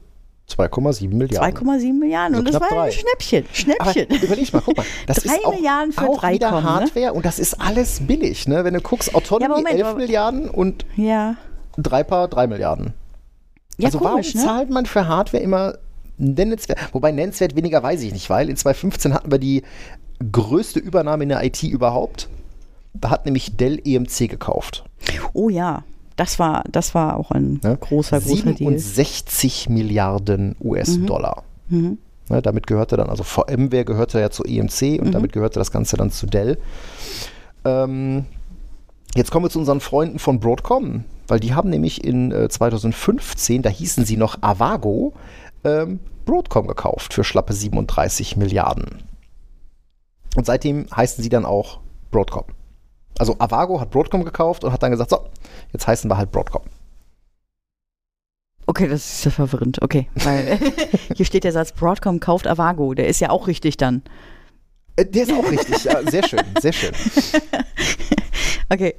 2,7 0.57 1.09
Milliarden. 1.15 1.57
2,7 1.57 1.93
Milliarden. 1.99 2.35
Also 2.37 2.39
und 2.47 2.55
das 2.55 2.61
war 2.61 2.69
drei. 2.69 2.87
ein 2.87 2.93
Schnäppchen. 2.93 3.45
Aber 3.79 3.93
Schnäppchen. 3.93 4.23
überleg 4.23 4.53
mal, 4.53 4.63
guck 4.65 4.77
mal, 4.77 4.87
das 5.07 5.17
Drei 5.19 5.35
ist 5.37 5.45
auch, 5.45 5.55
Milliarden 5.55 5.93
für 5.93 6.09
auch 6.09 6.19
drei 6.21 6.35
wieder 6.35 6.51
kommen, 6.51 6.65
ne? 6.65 6.71
Hardware 6.71 7.13
und 7.13 7.25
das 7.25 7.39
ist 7.39 7.61
alles 7.61 8.01
billig, 8.07 8.47
ne? 8.49 8.65
Wenn 8.65 8.75
du 8.75 8.81
guckst, 8.81 9.15
Autonomy 9.15 9.43
Ja, 9.45 9.51
aber 9.51 9.57
Moment, 9.59 9.75
11 9.77 9.87
aber- 9.89 9.99
Milliarden 9.99 10.51
und 10.51 10.87
ja. 10.97 11.37
Dreipaar 11.77 12.29
3 12.29 12.47
Milliarden. 12.47 12.95
Ja, 13.79 13.87
also 13.87 13.99
komisch, 13.99 14.35
warum 14.35 14.41
ne? 14.41 14.47
zahlt 14.47 14.71
man 14.71 14.87
für 14.87 15.09
Hardware 15.09 15.43
immer 15.43 15.75
nennenswert, 16.17 16.79
wobei 16.93 17.11
nennenswert 17.11 17.57
weniger 17.57 17.83
weiß 17.83 18.03
ich 18.03 18.13
nicht, 18.13 18.31
weil 18.31 18.49
in 18.49 18.57
2015 18.57 19.13
hatten 19.15 19.33
wir 19.33 19.39
die 19.39 19.63
größte 20.31 20.79
Übernahme 20.79 21.25
in 21.25 21.29
der 21.31 21.43
IT 21.45 21.65
überhaupt. 21.65 22.29
Da 22.93 23.11
hat 23.11 23.25
nämlich 23.25 23.57
Dell 23.57 23.81
EMC 23.85 24.29
gekauft. 24.29 24.85
Oh 25.33 25.49
ja, 25.49 25.83
das 26.17 26.39
war, 26.39 26.65
das 26.71 26.95
war 26.95 27.17
auch 27.17 27.31
ein 27.31 27.61
Ne? 27.63 27.77
großer, 27.81 28.21
großer 28.21 28.53
Deal. 28.53 28.79
67 28.79 29.69
Milliarden 29.69 30.57
US-Dollar. 30.63 31.43
Mhm. 31.69 31.99
Ne, 32.29 32.41
damit 32.41 32.67
gehörte 32.67 32.97
dann, 32.97 33.11
also 33.11 33.23
VMware 33.23 33.85
gehörte 33.85 34.19
ja 34.21 34.31
zu 34.31 34.45
EMC 34.45 34.99
und 35.01 35.09
Mhm. 35.09 35.13
damit 35.13 35.33
gehörte 35.33 35.59
das 35.59 35.71
Ganze 35.71 35.97
dann 35.97 36.11
zu 36.11 36.27
Dell. 36.27 36.57
Ähm, 37.65 38.25
jetzt 39.15 39.31
kommen 39.31 39.45
wir 39.47 39.51
zu 39.51 39.59
unseren 39.59 39.81
Freunden 39.81 40.19
von 40.19 40.41
Broadcom. 40.41 41.05
weil 41.27 41.41
die 41.41 41.55
haben 41.55 41.71
nämlich 41.71 42.05
in 42.05 42.33
äh, 42.33 42.51
2015, 42.51 43.63
da 43.63 43.71
hießen 43.71 44.05
sie 44.05 44.19
noch 44.19 44.43
Avago, 44.43 45.15
ähm, 45.65 46.01
Broadcom 46.27 46.67
gekauft 46.67 47.15
für 47.15 47.25
schlappe 47.25 47.55
37 47.55 48.37
Milliarden. 48.37 49.03
Und 50.37 50.45
seitdem 50.45 50.87
heißen 50.95 51.23
sie 51.25 51.31
dann 51.31 51.47
auch 51.47 51.81
Broadcom. 52.11 52.45
Also 53.19 53.37
Avago 53.39 53.81
hat 53.81 53.91
Broadcom 53.91 54.25
gekauft 54.25 54.65
und 54.65 54.73
hat 54.73 54.83
dann 54.83 54.91
gesagt, 54.91 55.11
so, 55.11 55.19
jetzt 55.73 55.87
heißen 55.87 56.11
wir 56.11 56.17
halt 56.17 56.33
Broadcom. 56.33 56.63
Okay, 58.67 58.89
das 58.89 59.13
ist 59.19 59.25
ja 59.27 59.31
verwirrend. 59.31 59.83
Okay, 59.83 60.09
weil 60.15 60.59
hier 61.15 61.27
steht 61.27 61.45
der 61.45 61.53
Satz, 61.53 61.73
Broadcom 61.73 62.19
kauft 62.19 62.47
Avago. 62.47 62.95
Der 62.95 63.09
ist 63.09 63.21
ja 63.21 63.31
auch 63.31 63.47
richtig 63.47 63.77
dann. 63.77 64.03
Äh, 64.97 65.05
Der 65.07 65.25
ist 65.25 65.33
auch 65.33 65.51
richtig. 65.51 65.85
Ja, 65.85 66.03
sehr 66.11 66.27
schön, 66.27 66.41
sehr 66.61 66.73
schön. 66.73 66.93
Okay. 68.71 68.95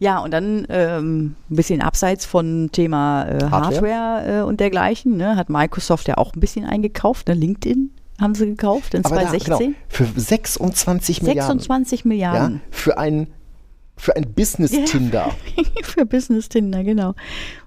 Ja, 0.00 0.18
und 0.18 0.32
dann 0.32 0.66
ähm, 0.68 1.36
ein 1.48 1.56
bisschen 1.56 1.80
abseits 1.80 2.24
von 2.26 2.70
Thema 2.72 3.22
äh, 3.26 3.44
Hardware. 3.44 3.50
Hardware, 3.52 4.40
äh, 4.40 4.42
und 4.42 4.58
dergleichen, 4.60 5.16
ne, 5.16 5.36
hat 5.36 5.48
Microsoft 5.48 6.08
ja 6.08 6.18
auch 6.18 6.34
ein 6.34 6.40
bisschen 6.40 6.64
eingekauft. 6.66 7.28
Ne? 7.28 7.34
LinkedIn 7.34 7.90
haben 8.20 8.34
sie 8.34 8.46
gekauft 8.46 8.94
in 8.94 9.04
Aber 9.04 9.14
da, 9.14 9.22
2016. 9.28 9.66
genau, 9.66 9.78
für 9.88 10.04
26 10.20 11.22
Milliarden. 11.22 11.58
26 11.60 12.00
Ja, 12.00 12.08
Milliarden 12.08 12.60
für 12.70 12.98
ein, 12.98 13.28
für 13.96 14.16
ein 14.16 14.32
Business-Tinder. 14.32 15.30
für 15.84 16.04
Business 16.04 16.48
Tinder, 16.48 16.82
genau. 16.82 17.14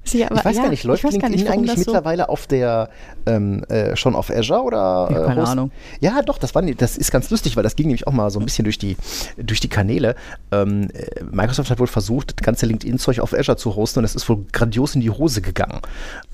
Sie, 0.04 0.26
aber, 0.26 0.36
Ich 0.38 0.46
weiß 0.46 0.58
ja, 0.58 0.64
gar 0.64 0.70
nicht, 0.70 0.84
läuft 0.84 1.04
gar 1.04 1.12
LinkedIn 1.12 1.32
nicht, 1.36 1.50
eigentlich 1.50 1.72
das 1.76 1.84
so- 1.86 1.92
mittlerweile 1.92 2.30
auf 2.30 2.48
der 2.48 2.90
ähm, 3.26 3.64
äh, 3.70 3.96
schon 3.96 4.14
auf 4.16 4.30
Azure 4.30 4.62
oder? 4.64 4.78
Ja, 4.78 5.10
äh, 5.10 5.26
keine 5.28 5.42
Host- 5.42 5.52
Ahnung. 5.52 5.72
Ja, 6.02 6.22
doch, 6.22 6.38
das, 6.38 6.54
war, 6.54 6.62
das 6.62 6.98
ist 6.98 7.12
ganz 7.12 7.30
lustig, 7.30 7.56
weil 7.56 7.64
das 7.64 7.76
ging 7.76 7.88
nämlich 7.88 8.08
auch 8.08 8.12
mal 8.12 8.30
so 8.30 8.40
ein 8.40 8.46
bisschen 8.46 8.66
durch 8.66 8.78
die, 8.78 8.98
durch 9.38 9.60
die 9.62 9.70
Kanäle. 9.70 10.16
Ähm, 10.52 10.90
äh, 10.94 11.24
Microsoft 11.32 11.70
hat 11.72 11.80
wohl 11.80 11.88
versucht, 11.88 12.34
das 12.40 12.46
ganze 12.46 12.66
LinkedIn-Zeug 12.66 13.20
auf 13.22 13.34
Azure 13.34 13.58
zu 13.58 13.76
hosten 13.76 14.00
und 14.00 14.06
es 14.06 14.16
ist 14.16 14.28
wohl 14.30 14.46
grandios 14.52 14.96
in 14.96 15.02
die 15.02 15.10
Hose 15.10 15.42
gegangen. 15.42 15.80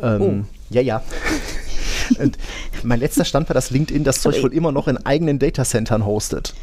Ähm, 0.02 0.46
Ja, 0.70 0.82
ja. 0.82 1.04
und 2.20 2.38
mein 2.84 3.00
letzter 3.00 3.26
Stand 3.26 3.48
war, 3.50 3.54
dass 3.54 3.70
LinkedIn 3.70 4.04
das 4.04 4.22
Zeug 4.22 4.42
wohl 4.44 4.54
immer 4.54 4.72
noch 4.72 4.88
in 4.88 4.98
eigenen 5.06 5.40
Datacentern 5.40 6.06
hostet. 6.06 6.54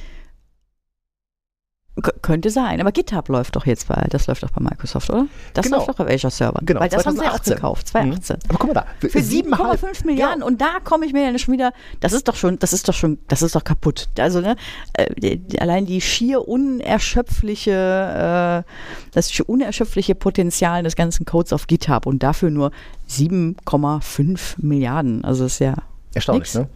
Könnte 2.23 2.51
sein, 2.51 2.81
aber 2.81 2.93
GitHub 2.93 3.29
läuft 3.29 3.57
doch 3.57 3.67
jetzt 3.67 3.89
bei, 3.89 4.07
das 4.11 4.27
läuft 4.27 4.43
doch 4.43 4.51
bei 4.51 4.61
Microsoft, 4.63 5.11
oder? 5.11 5.27
Das 5.55 5.65
Genau. 5.65 5.79
läuft 5.79 5.89
doch 5.91 6.01
auf 6.01 6.09
Azure 6.11 6.31
Server. 6.31 6.61
Genau, 6.63 6.81
Weil 6.81 6.89
das 6.89 7.05
haben 7.07 7.15
sie 7.17 7.21
auch 7.23 7.41
2018. 7.41 7.55
gekauft, 7.55 7.89
2018. 7.89 8.39
Aber 8.49 8.59
guck 8.59 8.75
mal 8.75 8.85
da, 9.01 9.09
Für 9.09 9.19
7,5 9.21 10.05
Milliarden 10.07 10.41
Ja. 10.41 10.47
und 10.47 10.61
da 10.61 10.79
komme 10.85 11.07
ich 11.07 11.13
mir 11.13 11.31
ja 11.31 11.39
schon 11.39 11.55
wieder, 11.55 11.73
das 12.01 12.13
ist 12.13 12.29
doch 12.29 12.37
schon, 12.37 12.59
das 12.59 12.73
ist 12.73 12.89
doch 12.89 12.95
schon, 12.95 13.19
das 13.29 13.43
ist 13.43 13.55
doch 13.55 13.65
kaputt. 13.65 14.09
Also 14.19 14.41
ne, 14.41 14.57
äh, 14.95 15.39
allein 15.59 15.87
die 15.87 16.01
schier 16.01 16.47
unerschöpfliche, 16.49 18.65
äh, 18.67 18.71
das 19.13 19.33
schier 19.33 19.49
unerschöpfliche 19.49 20.15
Potenzial 20.15 20.83
des 20.83 20.97
ganzen 20.97 21.25
Codes 21.27 21.53
auf 21.53 21.67
GitHub 21.67 22.07
und 22.07 22.23
dafür 22.23 22.51
nur 22.51 22.71
7,5 23.09 24.57
Milliarden. 24.59 25.25
Also 25.25 25.45
das 25.45 25.55
ist 25.55 25.59
ja 25.61 25.75
Erstaunlich, 26.15 26.55
Nix. 26.55 26.57
ne? 26.57 26.69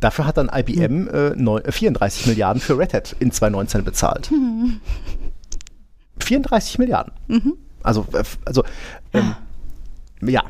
Dafür 0.00 0.26
hat 0.26 0.36
dann 0.36 0.50
IBM 0.52 1.08
äh, 1.08 1.30
neu, 1.36 1.58
äh, 1.58 1.72
34 1.72 2.26
Milliarden 2.26 2.60
für 2.60 2.78
Red 2.78 2.94
Hat 2.94 3.16
in 3.20 3.30
2019 3.32 3.84
bezahlt. 3.84 4.30
34 6.20 6.78
Milliarden. 6.78 7.12
Also, 7.82 8.06
äh, 8.12 8.24
also 8.44 8.64
ähm, 9.12 9.34
ja. 10.22 10.42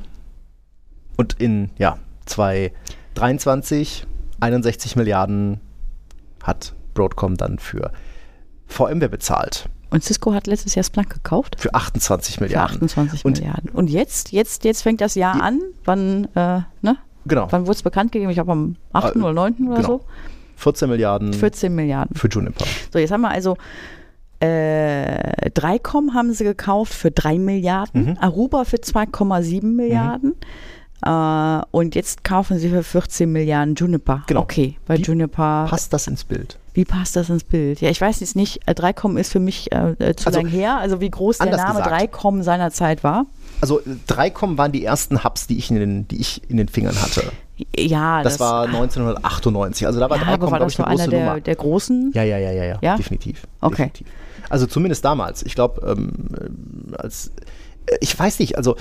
Und 1.16 1.35
in 1.41 1.70
ja, 1.79 1.99
2023 2.26 4.07
61 4.41 4.97
Milliarden 4.97 5.61
hat 6.43 6.74
Broadcom 6.95 7.37
dann 7.37 7.59
für 7.59 7.93
VMware 8.66 9.09
bezahlt. 9.09 9.68
Und 9.91 10.05
Cisco 10.05 10.35
hat 10.35 10.47
letztes 10.47 10.74
Jahr 10.74 10.85
Splunk 10.85 11.09
gekauft. 11.11 11.57
Für 11.59 11.74
28 11.74 12.37
Für 12.37 12.45
Milliarden. 12.45 12.76
28 12.76 13.24
Und- 13.24 13.39
Milliarden. 13.41 13.70
Und 13.70 13.89
jetzt, 13.89 14.33
jetzt, 14.33 14.64
jetzt 14.64 14.83
fängt 14.83 15.01
das 15.01 15.14
Jahr 15.14 15.43
an. 15.43 15.61
Wann, 15.85 16.26
äh, 16.35 16.61
ne? 16.83 16.99
Genau. 17.29 17.47
Wann 17.51 17.62
wurde 17.62 17.72
es 17.76 17.83
bekannt 17.83 18.12
gegeben? 18.12 18.31
Ich 18.31 18.37
glaube 18.37 18.53
am 18.53 18.76
8. 18.93 19.14
Äh, 19.16 19.18
oder 19.20 19.33
9. 19.33 19.55
oder 19.68 19.76
genau. 19.76 19.87
so. 19.89 20.01
14 20.57 20.89
Milliarden 20.89 21.33
14 21.33 21.72
Milliarden. 21.74 22.16
für 22.16 22.29
Juniper. 22.29 22.64
So, 22.93 22.99
jetzt 22.99 23.12
haben 23.12 23.20
wir 23.20 23.31
also 23.31 23.57
äh, 24.41 25.51
3Com 25.51 26.14
haben 26.14 26.33
sie 26.33 26.45
gekauft 26.45 26.95
für 26.95 27.11
3 27.11 27.39
Milliarden, 27.39 28.07
Mhm. 28.11 28.16
Aruba 28.20 28.64
für 28.64 28.76
2,7 28.79 29.64
Milliarden. 29.64 30.35
Äh, 31.05 31.61
und 31.70 31.95
jetzt 31.95 32.24
kaufen 32.24 32.59
sie 32.59 32.68
für 32.70 32.83
14 32.83 33.31
Milliarden 33.31 33.74
Juniper. 33.74 34.24
Genau. 34.26 34.41
Okay, 34.41 34.76
bei 34.87 34.99
Wie 34.99 35.03
Juniper, 35.03 35.66
Passt 35.68 35.93
das 35.93 36.07
ins 36.09 36.24
Bild? 36.24 36.59
wie 36.74 36.85
passt 36.85 37.16
das 37.16 37.29
ins 37.29 37.43
Bild? 37.43 37.81
Ja, 37.81 37.91
ich 37.91 38.01
weiß 38.01 38.20
jetzt 38.20 38.37
nicht, 38.37 38.61
äh, 38.66 38.72
3Com 38.72 39.16
ist 39.18 39.33
für 39.33 39.41
mich 39.41 39.72
äh, 39.72 39.93
äh, 39.99 40.14
zu 40.14 40.26
Also, 40.29 40.41
lang 40.41 40.49
her, 40.49 40.76
also 40.79 41.01
wie 41.01 41.11
groß 41.11 41.39
der 41.39 41.57
Name 41.57 41.81
gesagt. 41.83 42.14
3Com 42.14 42.43
seinerzeit 42.43 43.03
war. 43.03 43.26
Also 43.61 43.80
3Com 44.09 44.56
waren 44.59 44.72
die 44.72 44.84
ersten 44.84 45.24
Hubs, 45.24 45.46
die 45.46 45.59
ich 45.59 45.70
in 45.70 45.76
den, 45.76 46.09
die 46.09 46.20
ich 46.20 46.42
in 46.48 46.56
den 46.56 46.68
Fingern 46.68 47.00
hatte. 47.00 47.32
Ja, 47.76 48.22
Das, 48.22 48.38
war 48.38 48.64
1998. 48.66 49.86
Also 49.86 49.98
da 49.98 50.09
war 50.09 50.16
ja, 50.16 50.22
3Com, 50.22 50.32
aber 50.34 50.42
war 50.50 50.59
glaube 50.59 50.64
das 50.66 50.72
ich, 50.74 50.78
eine 50.78 50.86
einer 50.88 50.96
große 50.98 51.11
der, 51.11 51.24
Nummer. 51.26 51.40
der 51.40 51.56
großen? 51.56 52.12
Ja, 52.14 52.22
ja, 52.22 52.38
ja, 52.38 52.52
ja, 52.52 52.64
ja, 52.64 52.78
Ja? 52.80 52.96
definitiv. 52.96 53.46
Okay. 53.61 53.90
definitiv. 53.90 54.06
Also 54.48 54.66
zumindest 54.66 55.04
damals. 55.04 55.42
Ich 55.42 55.54
glaube, 55.54 55.80
ähm, 55.86 56.92
äh, 56.92 56.96
als 56.96 57.32
äh, 57.86 57.96
ich 58.00 58.16
weiß 58.18 58.38
nicht, 58.38 58.56
also 58.56 58.76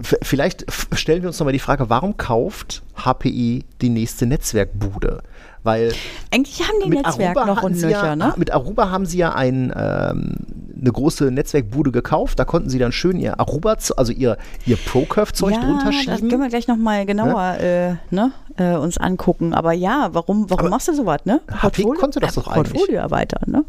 vielleicht 0.00 0.66
stellen 0.92 1.22
wir 1.22 1.28
uns 1.28 1.38
nochmal 1.38 1.52
die 1.52 1.58
Frage, 1.58 1.88
warum 1.88 2.16
kauft 2.16 2.82
HPI 2.96 3.64
die 3.80 3.88
nächste 3.88 4.26
Netzwerkbude? 4.26 5.22
Weil 5.64 5.92
Eigentlich 6.32 6.60
haben 6.60 6.78
die 6.84 6.90
Netzwerk 6.90 7.36
Aruba 7.36 7.54
noch 7.54 7.62
und 7.62 7.80
nöcher, 7.80 7.90
ja, 7.90 8.16
ne? 8.16 8.34
Mit 8.36 8.50
Aruba 8.50 8.90
haben 8.90 9.06
sie 9.06 9.18
ja 9.18 9.32
ein, 9.34 9.72
ähm, 9.76 10.34
eine 10.80 10.90
große 10.90 11.30
Netzwerkbude 11.30 11.92
gekauft. 11.92 12.38
Da 12.38 12.44
konnten 12.44 12.68
sie 12.68 12.80
dann 12.80 12.90
schön 12.90 13.16
ihr 13.18 13.38
Aruba, 13.38 13.76
also 13.96 14.12
ihr, 14.12 14.38
ihr 14.66 14.76
ProCurve-Zeug 14.76 15.54
drunter 15.54 15.86
das 15.86 15.94
schieben. 15.94 16.28
können 16.28 16.42
wir 16.42 16.48
gleich 16.48 16.66
nochmal 16.66 17.06
genauer 17.06 17.58
äh, 17.60 17.94
ne, 18.10 18.32
äh, 18.56 18.74
uns 18.74 18.98
angucken. 18.98 19.54
Aber 19.54 19.72
ja, 19.72 20.08
warum, 20.12 20.50
warum 20.50 20.60
Aber 20.60 20.70
machst 20.70 20.88
du 20.88 20.94
sowas, 20.94 21.20
ne? 21.24 21.40
HP 21.48 21.84
konnte 21.84 22.18
das 22.18 22.34
doch 22.34 22.48
eigentlich. 22.48 22.72
Portfolio 22.72 23.00
erweitern, 23.00 23.44
ne? 23.46 23.64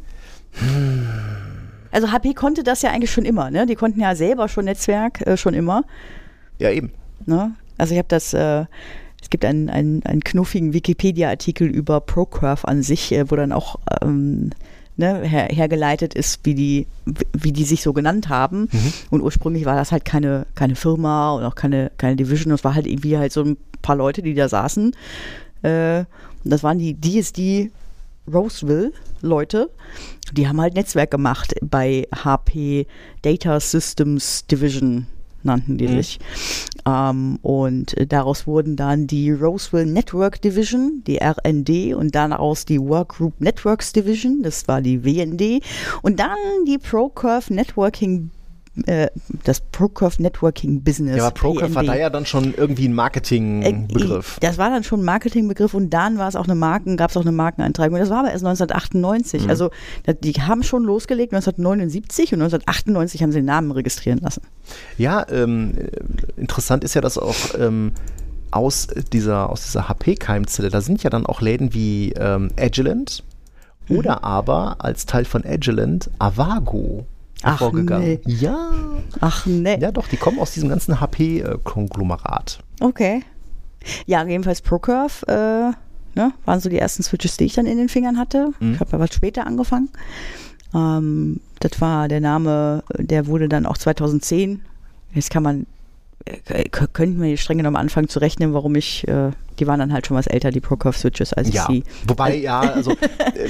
Also 1.91 2.12
HP 2.12 2.34
konnte 2.34 2.64
das 2.64 2.82
ja 2.82 2.89
eigentlich 2.89 3.12
schon 3.12 3.26
immer, 3.26 3.52
ne? 3.52 3.68
Die 3.68 3.76
konnten 3.76 4.02
ja 4.02 4.16
selber 4.16 4.48
schon 4.48 4.66
Netzwerk, 4.66 5.22
äh, 5.28 5.38
schon 5.38 5.54
immer. 5.54 5.84
Ja, 6.58 6.72
eben. 6.72 6.91
Ne? 7.28 7.52
Also 7.78 7.94
ich 7.94 8.00
habe 8.00 8.08
das, 8.08 8.34
äh, 8.34 8.66
es 9.24 9.30
gibt 9.30 9.46
einen, 9.46 9.70
einen, 9.70 10.04
einen 10.04 10.22
knuffigen 10.22 10.74
Wikipedia-Artikel 10.74 11.68
über 11.68 12.02
ProCurve 12.02 12.68
an 12.68 12.84
sich, 12.84 13.14
äh, 13.14 13.32
wo 13.32 13.38
dann 13.38 13.54
auch 13.54 13.80
ähm, 14.02 14.50
ne, 14.98 15.22
her, 15.22 15.48
hergeleitet 15.50 16.14
ist, 16.14 16.42
wie 16.44 16.54
die, 16.54 16.88
wie 17.32 17.54
die 17.54 17.64
sich 17.64 17.82
so 17.82 17.94
genannt 17.94 18.28
haben. 18.28 18.68
Und 19.10 19.22
ursprünglich 19.22 19.64
war 19.64 19.78
das 19.78 19.94
halt 19.94 20.04
keine, 20.04 20.46
keine 20.56 20.76
Firma 20.76 21.32
und 21.32 21.46
auch 21.46 21.56
keine, 21.56 21.90
keine 21.98 22.18
Division. 22.18 22.52
Das 22.52 22.66
war 22.66 22.76
halt 22.76 22.86
irgendwie 22.86 23.18
halt 23.18 23.32
so 23.32 23.44
ein 23.44 23.58
paar 23.82 23.96
Leute, 23.96 24.22
die 24.22 24.34
da 24.34 24.50
saßen. 24.50 24.94
Äh, 25.62 26.00
und 26.00 26.52
das 26.52 26.62
waren 26.62 26.78
die 26.78 27.00
DSD 27.00 27.72
Roseville-Leute. 28.32 29.70
Die 30.34 30.50
haben 30.50 30.60
halt 30.60 30.76
Netzwerk 30.76 31.12
gemacht 31.12 31.56
bei 31.62 32.08
HP 32.14 32.88
Data 33.22 33.58
Systems 33.62 34.46
Division 34.48 35.08
nannten 35.46 35.78
die 35.78 35.88
sich. 35.88 36.20
Ähm, 36.86 37.39
und 37.41 37.98
äh, 37.98 38.06
daraus 38.06 38.48
wurden 38.48 38.76
dann 38.76 39.08
die 39.08 39.32
Roseville 39.32 39.86
Network 39.86 40.41
Division, 40.41 41.04
die 41.08 41.20
RND 41.22 41.96
und 41.96 42.14
daraus 42.14 42.66
die 42.66 42.80
Workgroup 42.80 43.39
Networks 43.39 43.94
Division, 43.94 44.41
das 44.44 44.68
war 44.68 44.82
die 44.82 45.04
WND 45.04 45.64
und 46.02 46.20
dann 46.20 46.38
die 46.68 46.78
ProCurve 46.78 47.54
Networking, 47.54 48.32
äh, 48.88 49.08
das 49.44 49.62
ProCurve 49.62 50.22
Networking 50.22 50.82
Business. 50.84 51.18
Ja, 51.18 51.28
aber 51.28 51.34
ProCurve 51.34 51.76
war 51.76 51.84
da 51.84 51.96
ja 51.96 52.10
dann 52.10 52.26
schon 52.26 52.54
irgendwie 52.56 52.88
ein 52.88 52.94
Marketingbegriff. 52.94 54.38
Äh, 54.38 54.40
Das 54.48 54.58
war 54.58 54.70
dann 54.70 54.84
schon 54.84 55.02
ein 55.02 55.06
Marketingbegriff 55.06 55.74
und 55.74 55.90
dann 55.92 56.18
war 56.18 56.28
es 56.28 56.36
auch 56.36 56.46
eine 56.46 56.56
Marken, 56.56 56.98
gab 56.98 57.12
es 57.12 57.18
auch 57.18 57.22
eine 57.22 57.32
Markeneintragung. 57.32 58.00
Das 58.00 58.10
war 58.10 58.20
aber 58.20 58.32
erst 58.32 58.44
1998. 58.44 59.48
Also 59.50 59.70
da- 60.06 60.14
die 60.14 60.34
haben 60.34 60.64
schon 60.64 60.84
losgelegt 60.84 61.34
1979 61.34 62.34
und 62.34 62.42
1998 62.42 63.22
haben 63.22 63.32
sie 63.32 63.40
den 63.40 63.46
Namen 63.46 63.72
registrieren 63.72 64.20
lassen. 64.20 64.42
Ja, 64.98 65.26
ähm, 65.30 65.74
äh, 65.78 66.40
interessant 66.42 66.84
ist 66.84 66.94
ja, 66.96 67.02
dass 67.02 67.18
auch 67.18 67.36
ähm, 67.60 67.92
aus 68.52 68.88
dieser, 69.12 69.50
aus 69.50 69.64
dieser 69.64 69.88
HP-Keimzelle, 69.90 70.70
da 70.70 70.82
sind 70.82 71.04
ja 71.04 71.10
dann 71.10 71.26
auch 71.26 71.42
Läden 71.42 71.74
wie 71.74 72.14
ähm, 72.14 72.50
Agilent 72.60 73.24
Mhm. 73.90 73.98
oder 73.98 74.24
aber 74.24 74.78
als 74.80 75.06
Teil 75.06 75.26
von 75.26 75.44
Agilent 75.46 76.10
Avago 76.18 77.06
Ach, 77.44 77.60
hervorgegangen. 77.60 78.06
nee. 78.08 78.20
Ja, 78.26 78.72
Ach 79.20 79.46
ne. 79.46 79.80
ja 79.80 79.91
doch, 79.91 80.08
die 80.08 80.18
kommen 80.18 80.39
aus 80.39 80.52
diesem 80.52 80.70
ganzen 80.70 81.00
HP-Konglomerat. 81.00 82.60
Okay. 82.80 83.24
Ja, 84.06 84.26
jedenfalls 84.26 84.62
ProCurve, 84.62 85.28
äh, 85.28 86.20
ne, 86.20 86.32
waren 86.46 86.60
so 86.60 86.70
die 86.70 86.80
ersten 86.80 87.04
Switches, 87.04 87.38
die 87.38 87.46
ich 87.46 87.54
dann 87.54 87.66
in 87.66 87.78
den 87.78 87.89
Fingern 87.89 88.18
hatte. 88.18 88.52
Mhm. 88.60 88.74
Ich 88.76 88.80
habe 88.80 88.94
aber 88.94 89.08
später 89.08 89.46
angefangen. 89.46 89.89
Ähm, 90.74 91.39
das 91.60 91.80
war 91.82 92.08
der 92.08 92.22
Name, 92.22 92.84
der 92.98 93.28
wurde 93.28 93.50
dann 93.50 93.66
auch 93.66 93.78
2010. 93.78 94.62
Jetzt 95.14 95.30
kann 95.30 95.44
man 95.44 95.66
könnten 96.94 97.22
wir 97.22 97.36
streng 97.38 97.58
genommen 97.58 97.76
anfangen 97.76 98.08
zu 98.08 98.20
rechnen, 98.20 98.54
warum 98.54 98.76
ich, 98.76 99.08
äh, 99.08 99.32
die 99.60 99.68
waren 99.68 99.80
dann 99.80 99.92
halt 99.94 100.08
schon 100.08 100.16
was 100.18 100.28
älter, 100.28 100.52
die 100.52 100.62
Procurve-Switches, 100.62 101.34
als 101.34 101.54
ja. 101.54 101.68
ich 101.70 101.76
sie. 101.76 101.84
Wobei, 102.08 102.36
ja, 102.38 102.60
also 102.62 102.92
äh, 102.92 102.96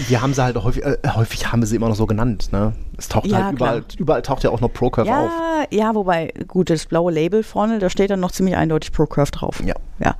wir 0.08 0.22
haben 0.22 0.34
sie 0.34 0.44
halt 0.44 0.56
häufig, 0.62 0.84
äh, 0.84 0.98
häufig 1.16 1.52
haben 1.52 1.62
wir 1.62 1.68
sie 1.68 1.76
immer 1.76 1.90
noch 1.90 1.96
so 1.96 2.06
genannt, 2.08 2.50
ne? 2.52 2.74
Es 2.98 3.08
taucht 3.10 3.28
Ja, 3.28 3.46
halt 3.46 3.56
überall, 3.56 3.84
überall 3.98 4.22
taucht 4.22 4.44
ja 4.44 4.50
auch 4.50 4.62
noch 4.62 4.72
Procurve 4.74 5.08
Ja, 5.08 5.26
auf. 5.26 5.32
ja, 5.72 5.96
wobei, 5.96 6.34
gut, 6.48 6.70
das 6.70 6.86
blaue 6.86 7.12
Label 7.12 7.44
vorne, 7.44 7.80
da 7.80 7.90
steht 7.90 8.10
dann 8.10 8.20
noch 8.20 8.32
ziemlich 8.32 8.56
eindeutig 8.56 8.92
Procurve 8.92 9.32
drauf. 9.32 9.62
Ja. 9.66 9.76
Ja. 10.00 10.16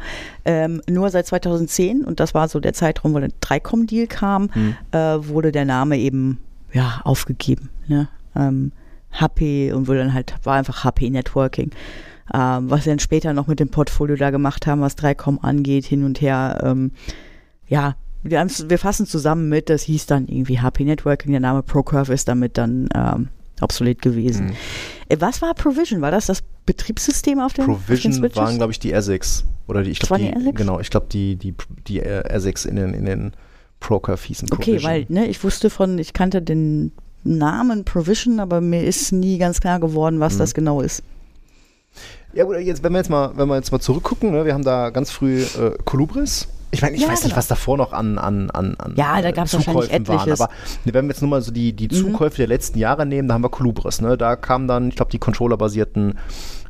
Ähm, 0.46 0.82
nur 0.88 1.10
seit 1.10 1.26
2010, 1.28 2.04
und 2.06 2.20
das 2.20 2.34
war 2.34 2.48
so 2.48 2.60
der 2.60 2.74
Zeitraum, 2.74 3.14
wo 3.14 3.20
der 3.20 3.30
3Com-Deal 3.42 4.08
kam, 4.08 4.50
Hm. 4.54 4.76
äh, 4.92 4.98
wurde 5.28 5.52
der 5.52 5.66
Name 5.66 5.98
eben 5.98 6.40
ja, 6.72 7.02
aufgegeben. 7.04 7.70
Ne? 7.88 8.08
Ähm, 8.36 8.72
HP 9.12 9.72
und 9.74 9.88
wurde 9.88 10.00
dann 10.00 10.14
halt, 10.14 10.34
war 10.44 10.56
einfach 10.56 10.84
HP 10.84 11.10
Networking. 11.10 11.72
Ähm, 12.34 12.70
was 12.70 12.84
sie 12.84 12.90
dann 12.90 13.00
später 13.00 13.34
noch 13.34 13.48
mit 13.48 13.60
dem 13.60 13.70
Portfolio 13.70 14.16
da 14.16 14.30
gemacht 14.30 14.68
haben, 14.68 14.82
was 14.82 14.98
3Com 14.98 15.40
angeht, 15.42 15.86
hin 15.86 16.04
und 16.04 16.22
her. 16.22 16.62
Ähm, 16.64 16.92
ja, 17.68 17.96
wir, 18.24 18.46
wir 18.68 18.78
fassen 18.78 19.06
zusammen 19.06 19.50
mit, 19.50 19.70
das 19.70 19.82
hieß 19.84 20.06
dann 20.06 20.28
irgendwie 20.28 20.60
HP 20.60 20.86
Networking, 20.86 21.32
der 21.32 21.42
Name 21.42 21.64
Procurve 21.64 22.14
ist 22.14 22.28
damit 22.30 22.58
dann 22.58 22.88
ähm, 22.96 23.28
obsolet 23.62 24.02
gewesen. 24.02 24.48
Mhm. 24.48 24.54
Äh, 25.10 25.18
Was 25.20 25.42
war 25.42 25.54
Provision? 25.54 26.02
War 26.02 26.12
das 26.12 26.28
das 26.28 26.44
Betriebssystem 26.66 27.40
auf 27.40 27.52
den, 27.54 27.66
auf 27.70 27.78
den 27.78 27.86
Provision 27.86 28.36
waren, 28.36 28.56
glaube 28.58 28.72
ich, 28.72 28.80
die 28.80 28.96
ASICs. 28.96 29.44
Oder 29.68 29.84
die, 29.84 29.92
ich 29.92 30.00
Das 30.00 30.08
glaube, 30.08 30.24
waren 30.24 30.30
die, 30.32 30.34
die 30.40 30.42
ASICs? 30.46 30.58
genau, 30.58 30.80
ich 30.80 30.90
glaube, 30.90 31.08
die, 31.12 31.36
die, 31.36 31.54
die 31.88 32.00
äh, 32.00 32.24
ASICs 32.34 32.64
in 32.66 32.78
den, 32.78 32.94
in 32.94 33.06
den 33.06 33.34
Procurve 33.82 34.26
hießen 34.26 34.48
Okay, 34.52 34.78
Provision. 34.78 34.90
weil 34.92 35.06
ne, 35.10 35.26
ich 35.28 35.44
wusste 35.44 35.70
von, 35.70 36.00
ich 36.00 36.14
kannte 36.14 36.42
den 36.42 36.94
Namen 37.26 37.84
Provision, 37.84 38.40
aber 38.40 38.62
mir 38.62 38.84
ist 38.84 39.12
nie 39.12 39.38
ganz 39.38 39.60
klar 39.60 39.80
geworden, 39.82 40.22
was 40.22 40.36
Mhm. 40.36 40.40
das 40.40 40.54
genau 40.54 40.80
ist. 40.82 41.04
Ja, 42.34 42.44
gut, 42.46 42.58
jetzt, 42.58 42.84
wenn 42.84 42.92
wir 42.94 43.00
jetzt 43.00 43.10
mal, 43.10 43.32
wenn 43.36 43.48
wir 43.48 43.56
jetzt 43.56 43.72
mal 43.72 43.80
zurückgucken, 43.80 44.32
ne, 44.32 44.46
wir 44.46 44.54
haben 44.54 44.64
da 44.64 44.90
ganz 44.90 45.12
früh 45.12 45.42
äh, 45.44 45.78
Colubris. 45.86 46.48
Ich 46.72 46.82
meine, 46.82 46.96
ich 46.96 47.04
Ja, 47.04 47.08
weiß 47.10 47.20
nicht, 47.20 47.32
genau. 47.32 47.38
was 47.38 47.48
davor 47.48 47.78
noch 47.78 47.94
an, 47.94 48.18
an, 48.18 48.50
an, 48.50 48.74
an 48.80 48.94
Ja, 48.96 49.22
da 49.22 49.30
gab's 49.32 49.54
wahrscheinlich 49.54 49.86
Zukäufen 49.86 50.08
waren, 50.08 50.18
etliches. 50.20 50.40
Mhm. 50.40 50.44
aber 50.46 50.54
ne, 50.86 50.94
wenn 50.96 51.06
wir 51.06 51.12
jetzt 51.12 51.22
nur 51.22 51.30
mal 51.30 51.42
so 51.44 51.52
die, 51.52 51.74
die 51.74 51.88
Zukäufe 51.88 52.38
der 52.38 52.48
letzten 52.48 52.80
Jahre 52.80 53.06
nehmen, 53.06 53.28
da 53.28 53.36
haben 53.36 53.44
wir 53.44 53.50
Colubris. 53.50 54.02
Ne? 54.02 54.18
Da 54.18 54.36
kamen 54.36 54.68
dann, 54.68 54.90
ich 54.90 54.96
glaube, 54.96 55.12
die 55.12 55.20
Controller-basierten 55.20 56.18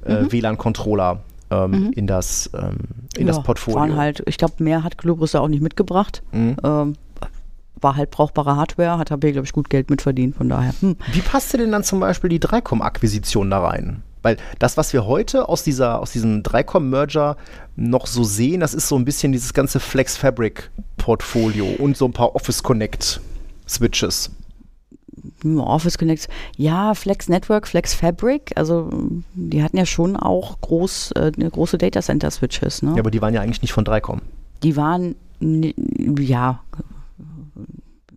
äh, 0.05 0.25
WLAN-Controller 0.29 1.19
ähm, 1.51 1.91
in 1.95 2.07
das, 2.07 2.49
ähm, 2.53 2.77
in 3.15 3.27
das 3.27 3.37
Mhm. 3.37 3.41
Ja, 3.41 3.45
Portfolio. 3.45 3.79
Waren 3.79 3.95
halt, 3.95 4.23
ich 4.25 4.37
glaube, 4.37 4.55
mehr 4.61 4.83
hat 4.83 4.97
Globus 4.97 5.31
da 5.31 5.39
auch 5.39 5.47
nicht 5.47 5.61
mitgebracht. 5.63 6.21
Mhm. 6.33 6.57
Ähm, 6.63 6.95
war 7.79 7.95
halt 7.95 8.11
brauchbare 8.11 8.55
Hardware, 8.55 8.97
hat 8.97 9.11
HP, 9.11 9.31
glaube 9.33 9.45
ich, 9.45 9.53
gut 9.53 9.69
Geld 9.69 9.89
mitverdient, 9.89 10.35
von 10.35 10.47
daher. 10.49 10.73
Hm. 10.79 10.95
Wie 11.11 11.19
passte 11.19 11.57
denn 11.57 11.71
dann 11.71 11.83
zum 11.83 11.99
Beispiel 11.99 12.29
die 12.29 12.39
3Com-Akquisition 12.39 13.49
da 13.49 13.59
rein? 13.59 14.03
Weil 14.23 14.37
das, 14.57 14.77
was 14.77 14.93
wir 14.93 15.05
heute 15.05 15.47
aus, 15.47 15.63
dieser, 15.63 15.99
aus 15.99 16.11
diesem 16.11 16.41
3Com-Merger 16.41 17.37
noch 17.75 18.07
so 18.07 18.23
sehen, 18.23 18.61
das 18.61 18.73
ist 18.73 18.87
so 18.87 18.95
ein 18.95 19.05
bisschen 19.05 19.31
dieses 19.31 19.53
ganze 19.53 19.79
Flex 19.79 20.17
Fabric-Portfolio 20.17 21.65
und 21.77 21.95
so 21.95 22.05
ein 22.05 22.13
paar 22.13 22.35
Office 22.35 22.63
Connect-Switches. 22.63 24.31
Office 25.57 25.97
Connect, 25.97 26.27
ja, 26.57 26.93
Flex 26.95 27.29
Network, 27.29 27.67
Flex 27.67 27.93
Fabric, 27.93 28.51
also 28.55 28.89
die 29.35 29.61
hatten 29.61 29.77
ja 29.77 29.85
schon 29.85 30.15
auch 30.15 30.59
groß, 30.61 31.11
äh, 31.11 31.31
große 31.31 31.77
Data 31.77 32.01
Center 32.01 32.31
Switches, 32.31 32.81
ne? 32.81 32.91
Ja, 32.91 32.99
aber 32.99 33.11
die 33.11 33.21
waren 33.21 33.33
ja 33.33 33.41
eigentlich 33.41 33.61
nicht 33.61 33.73
von 33.73 33.85
3Com. 33.85 34.19
die 34.63 34.75
waren, 34.75 35.15
ja, 35.39 36.61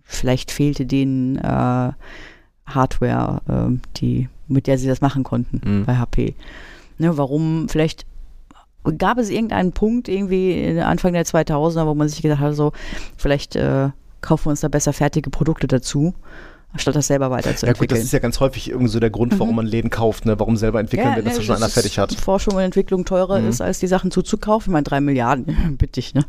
vielleicht 0.05 0.51
fehlte 0.51 0.87
denen 0.87 1.37
äh, 1.37 1.93
Hardware, 2.67 3.43
ähm, 3.49 3.81
die, 3.97 4.29
mit 4.49 4.67
der 4.67 4.79
sie 4.79 4.87
das 4.89 5.01
machen 5.01 5.23
konnten 5.25 5.61
Mhm. 5.65 5.85
bei 5.87 5.97
HP. 5.97 6.35
Ne, 6.99 7.17
warum, 7.19 7.69
vielleicht 7.69 8.07
gab 8.99 9.19
es 9.19 9.31
irgendeinen 9.31 9.73
Punkt 9.73 10.09
irgendwie 10.09 10.79
Anfang 10.81 11.13
der 11.13 11.25
2000er, 11.27 11.87
wo 11.87 11.95
man 11.95 12.09
sich 12.09 12.23
gedacht 12.23 12.41
hat, 12.41 12.55
so, 12.55 12.73
vielleicht 13.17 13.57
äh, 13.57 13.91
kaufen 14.21 14.47
wir 14.47 14.51
uns 14.51 14.61
da 14.61 14.69
besser 14.69 14.93
fertige 14.93 15.31
Produkte 15.31 15.67
dazu, 15.67 16.15
statt 16.77 16.95
das 16.97 17.07
selber 17.07 17.27
Ja 17.27 17.29
gut, 17.31 17.39
weiterzuentwickeln. 17.47 17.89
das 17.99 18.05
ist 18.07 18.13
ja 18.13 18.19
ganz 18.19 18.41
häufig 18.41 18.69
irgendwie 18.71 18.89
so 18.91 19.01
der 19.01 19.11
Grund, 19.11 19.39
warum 19.39 19.57
man 19.57 19.67
Läden 19.67 19.89
kauft, 19.91 20.27
ne? 20.27 20.39
warum 20.39 20.57
selber 20.57 20.81
entwickeln, 20.81 21.13
wenn 21.17 21.25
das 21.25 21.35
ne, 21.35 21.41
ja 21.41 21.47
schon 21.47 21.57
einer 21.57 21.69
fertig 21.69 21.99
hat. 21.99 22.13
Forschung 22.15 22.55
und 22.55 22.61
Entwicklung 22.63 23.05
teurer 23.05 23.39
Mhm. 23.41 23.49
ist, 23.49 23.61
als 23.61 23.79
die 23.79 23.87
Sachen 23.87 24.11
zuzukaufen. 24.11 24.71
Ich 24.71 24.73
meine, 24.73 24.85
drei 24.85 25.01
Milliarden, 25.01 25.77
bitte 25.79 26.01
ich, 26.01 26.15
ne? 26.15 26.25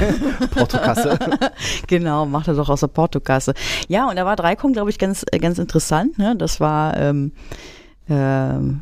Portokasse. 0.54 1.18
Genau, 1.86 2.26
macht 2.26 2.48
er 2.48 2.54
doch 2.54 2.68
aus 2.68 2.80
der 2.80 2.86
Portokasse. 2.88 3.54
Ja, 3.88 4.08
und 4.08 4.16
da 4.16 4.24
war 4.24 4.36
Dreikon, 4.36 4.72
glaube 4.72 4.90
ich, 4.90 4.98
ganz, 4.98 5.24
äh, 5.32 5.38
ganz 5.38 5.58
interessant. 5.58 6.18
Ne? 6.18 6.36
Das 6.36 6.60
war, 6.60 6.96
ähm, 6.96 7.32
ähm, 8.08 8.80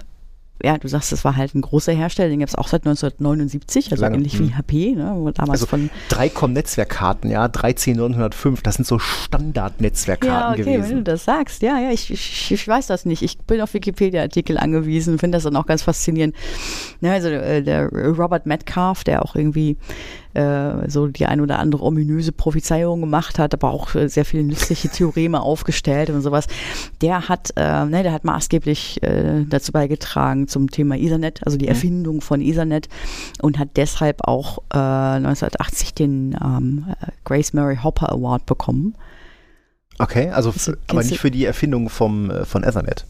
ja, 0.63 0.79
du 0.79 0.89
sagst, 0.89 1.13
das 1.13 1.25
war 1.25 1.37
halt 1.37 1.55
ein 1.55 1.61
großer 1.61 1.93
Hersteller, 1.93 2.31
den 2.31 2.41
gab 2.41 2.49
es 2.49 2.55
auch 2.55 2.69
seit 2.69 2.87
1979, 2.87 3.91
also 3.93 4.03
Lange, 4.03 4.17
ähnlich 4.17 4.39
wie 4.39 4.55
HP, 4.55 4.95
ne? 4.95 5.13
wo 5.15 5.31
damals 5.31 5.51
Also 5.51 5.67
von 5.67 5.91
3Com-Netzwerkkarten, 6.11 7.31
ja, 7.31 7.47
13905, 7.47 8.63
das 8.63 8.77
sind 8.77 8.87
so 8.87 8.99
Standard-Netzwerkkarten 8.99 10.59
ja, 10.59 10.65
okay, 10.65 10.67
wenn 10.67 10.81
du 10.81 10.89
gewesen. 10.89 11.05
das 11.05 11.25
sagst. 11.25 11.63
Ja, 11.63 11.79
ja, 11.79 11.91
ich, 11.91 12.11
ich, 12.11 12.51
ich 12.51 12.67
weiß 12.67 12.87
das 12.87 13.05
nicht. 13.05 13.23
Ich 13.23 13.39
bin 13.39 13.61
auf 13.61 13.75
Wikipedia-Artikel 13.75 14.57
angewiesen, 14.57 15.19
finde 15.19 15.37
das 15.37 15.45
dann 15.45 15.57
auch 15.57 15.67
ganz 15.67 15.83
faszinierend. 15.83 16.35
Ja, 17.03 17.13
also 17.13 17.29
äh, 17.29 17.63
der 17.63 17.89
Robert 17.91 18.47
Metcalf, 18.47 19.05
der 19.05 19.25
auch 19.25 19.37
irgendwie 19.37 19.77
äh, 20.37 20.89
so 20.91 21.07
die 21.09 21.26
ein 21.26 21.41
oder 21.41 21.59
andere 21.59 21.82
ominöse 21.82 22.30
Prophezeiung 22.32 23.01
gemacht 23.01 23.39
hat, 23.39 23.55
aber 23.55 23.70
auch 23.70 23.95
äh, 23.95 24.09
sehr 24.09 24.24
viele 24.24 24.43
nützliche 24.45 24.89
Theoreme 24.89 25.41
aufgestellt 25.43 26.11
und 26.11 26.22
sowas. 26.22 26.47
Der 27.01 27.28
hat, 27.28 27.53
äh, 27.57 27.84
ne, 27.87 28.03
der 28.03 28.12
hat 28.12 28.24
maßgeblich 28.24 29.03
äh, 29.03 29.45
dazu 29.49 29.72
beigetragen 29.72 30.47
zum 30.49 30.70
Thema 30.70 30.97
Ethernet, 30.97 31.41
also 31.45 31.57
die 31.59 31.68
Erfindung 31.68 32.20
von 32.20 32.41
Ethernet 32.41 32.89
und 33.43 33.59
hat 33.59 33.70
deshalb 33.76 34.26
auch 34.28 34.59
äh, 34.72 34.76
1980 34.78 35.95
den 35.95 36.37
ähm, 36.43 36.84
äh, 37.01 37.07
Grace 37.24 37.53
Mary 37.53 37.76
Hopper 37.82 38.12
Award 38.12 38.47
bekommen. 38.47 38.95
Okay, 39.99 40.28
also 40.30 40.51
Kennst 40.51 40.68
du- 40.68 40.72
f- 40.72 40.78
aber 40.89 41.03
nicht 41.03 41.18
für 41.18 41.30
die 41.30 41.45
Erfindung 41.47 41.89
vom, 41.89 42.30
äh, 42.30 42.45
von 42.45 42.62
Ethernet. 42.64 43.07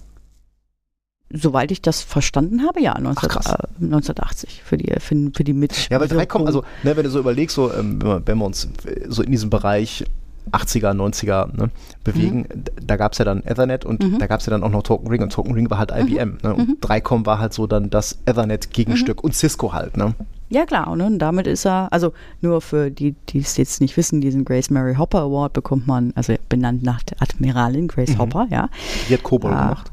Soweit 1.33 1.73
ich 1.73 1.83
das 1.83 2.03
verstanden 2.03 2.63
habe, 2.67 2.81
ja, 2.81 2.97
19, 2.99 3.29
krass. 3.29 3.47
äh, 3.47 3.67
1980 3.83 4.63
für 4.65 4.77
die, 4.77 4.93
für, 5.01 5.17
für 5.35 5.43
die 5.45 5.53
mit. 5.53 5.89
Ja, 5.91 5.99
weil 6.01 6.09
Wirkung. 6.11 6.43
3Com, 6.43 6.47
also 6.47 6.63
ne, 6.85 6.97
wenn 6.97 7.03
du 7.05 7.11
so 7.11 7.19
überlegst, 7.19 7.57
so, 7.57 7.73
ähm, 7.73 8.01
wenn, 8.01 8.09
wir, 8.09 8.23
wenn 8.27 8.39
wir 8.39 8.45
uns 8.45 8.69
äh, 8.85 9.07
so 9.09 9.23
in 9.23 9.33
diesem 9.33 9.51
Bereich 9.51 10.05
80er, 10.53 10.93
90er 10.95 11.57
ne, 11.57 11.71
bewegen, 12.05 12.47
d- 12.55 12.71
da 12.81 12.95
gab 12.97 13.11
es 13.13 13.19
ja 13.19 13.25
dann 13.25 13.43
Ethernet 13.45 13.85
und 13.85 14.01
Mhm. 14.05 14.21
da 14.21 14.29
gab 14.29 14.39
es 14.39 14.47
ja 14.47 14.53
dann 14.53 14.63
auch 14.63 14.71
noch 14.71 14.85
Token 14.85 15.09
Ring 15.09 15.21
und 15.21 15.33
Token 15.33 15.53
Ring 15.55 15.69
war 15.69 15.79
halt 15.79 15.91
IBM. 15.91 16.39
Ne, 16.45 16.55
und 16.55 16.81
3Com 16.81 17.27
war 17.27 17.41
halt 17.41 17.53
so 17.53 17.67
dann 17.67 17.91
das 17.91 18.19
Ethernet-Gegenstück 18.27 19.25
und 19.25 19.35
Cisco 19.35 19.73
halt. 19.73 19.97
Ne? 19.97 20.15
Ja, 20.49 20.65
klar, 20.65 20.95
ne? 20.95 21.07
und 21.07 21.19
damit 21.19 21.49
ist 21.49 21.67
er, 21.67 21.89
also 21.93 22.13
nur 22.41 22.61
für 22.61 22.93
die, 22.93 23.17
die 23.31 23.41
es 23.41 23.57
jetzt 23.57 23.81
nicht 23.81 23.97
wissen, 23.97 24.21
diesen 24.21 24.45
Grace 24.45 24.71
Mary 24.71 24.95
Hopper 24.95 25.23
Award 25.23 25.55
bekommt 25.55 25.89
man, 25.89 26.13
also 26.15 26.35
benannt 26.49 26.85
nach 26.85 27.03
der 27.03 27.21
Admiralin 27.21 27.89
Grace 27.89 28.11
Mhm. 28.11 28.19
Hopper, 28.19 28.47
ja. 28.49 28.69
Die 29.09 29.15
hat 29.15 29.25
Kobol 29.25 29.53
Ah. 29.53 29.63
gemacht. 29.71 29.91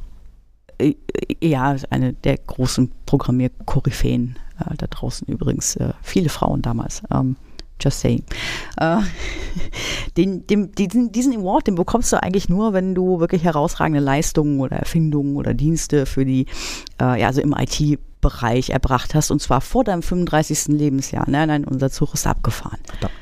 Äh, 0.78 0.96
Ja, 1.42 1.76
eine 1.90 2.14
der 2.14 2.38
großen 2.38 2.92
Programmierkoryphäen 3.06 4.38
äh, 4.60 4.76
da 4.78 4.88
draußen 4.88 5.28
übrigens. 5.28 5.76
Äh, 5.76 5.94
viele 6.02 6.30
Frauen 6.30 6.62
damals. 6.62 7.04
Ähm, 7.12 7.36
just 7.80 8.00
saying. 8.00 8.24
Äh, 8.78 8.98
den, 10.18 10.48
den, 10.48 10.72
diesen, 10.74 11.12
diesen 11.12 11.36
Award, 11.38 11.68
den 11.68 11.76
bekommst 11.76 12.12
du 12.12 12.22
eigentlich 12.22 12.50
nur, 12.50 12.74
wenn 12.74 12.96
du 12.96 13.20
wirklich 13.20 13.44
herausragende 13.44 14.00
Leistungen 14.00 14.60
oder 14.60 14.78
Erfindungen 14.78 15.36
oder 15.36 15.54
Dienste 15.54 16.06
für 16.06 16.26
die, 16.26 16.46
äh, 17.02 17.20
ja, 17.20 17.28
also 17.28 17.42
im 17.42 17.56
IT-Bereich 17.58 18.70
erbracht 18.70 19.16
hast. 19.16 19.32
Und 19.32 19.42
zwar 19.42 19.62
vor 19.62 19.84
deinem 19.84 20.04
35. 20.04 20.68
Lebensjahr. 20.78 21.26
Nein, 21.28 21.48
nein, 21.48 21.66
unser 21.66 21.90
Zug 21.90 22.14
ist 22.14 22.28
abgefahren. 22.28 22.80
Verdammt. 22.86 23.14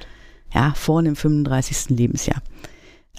Ja, 0.54 0.74
vor 0.76 1.02
dem 1.02 1.16
35. 1.16 1.98
Lebensjahr. 1.98 2.42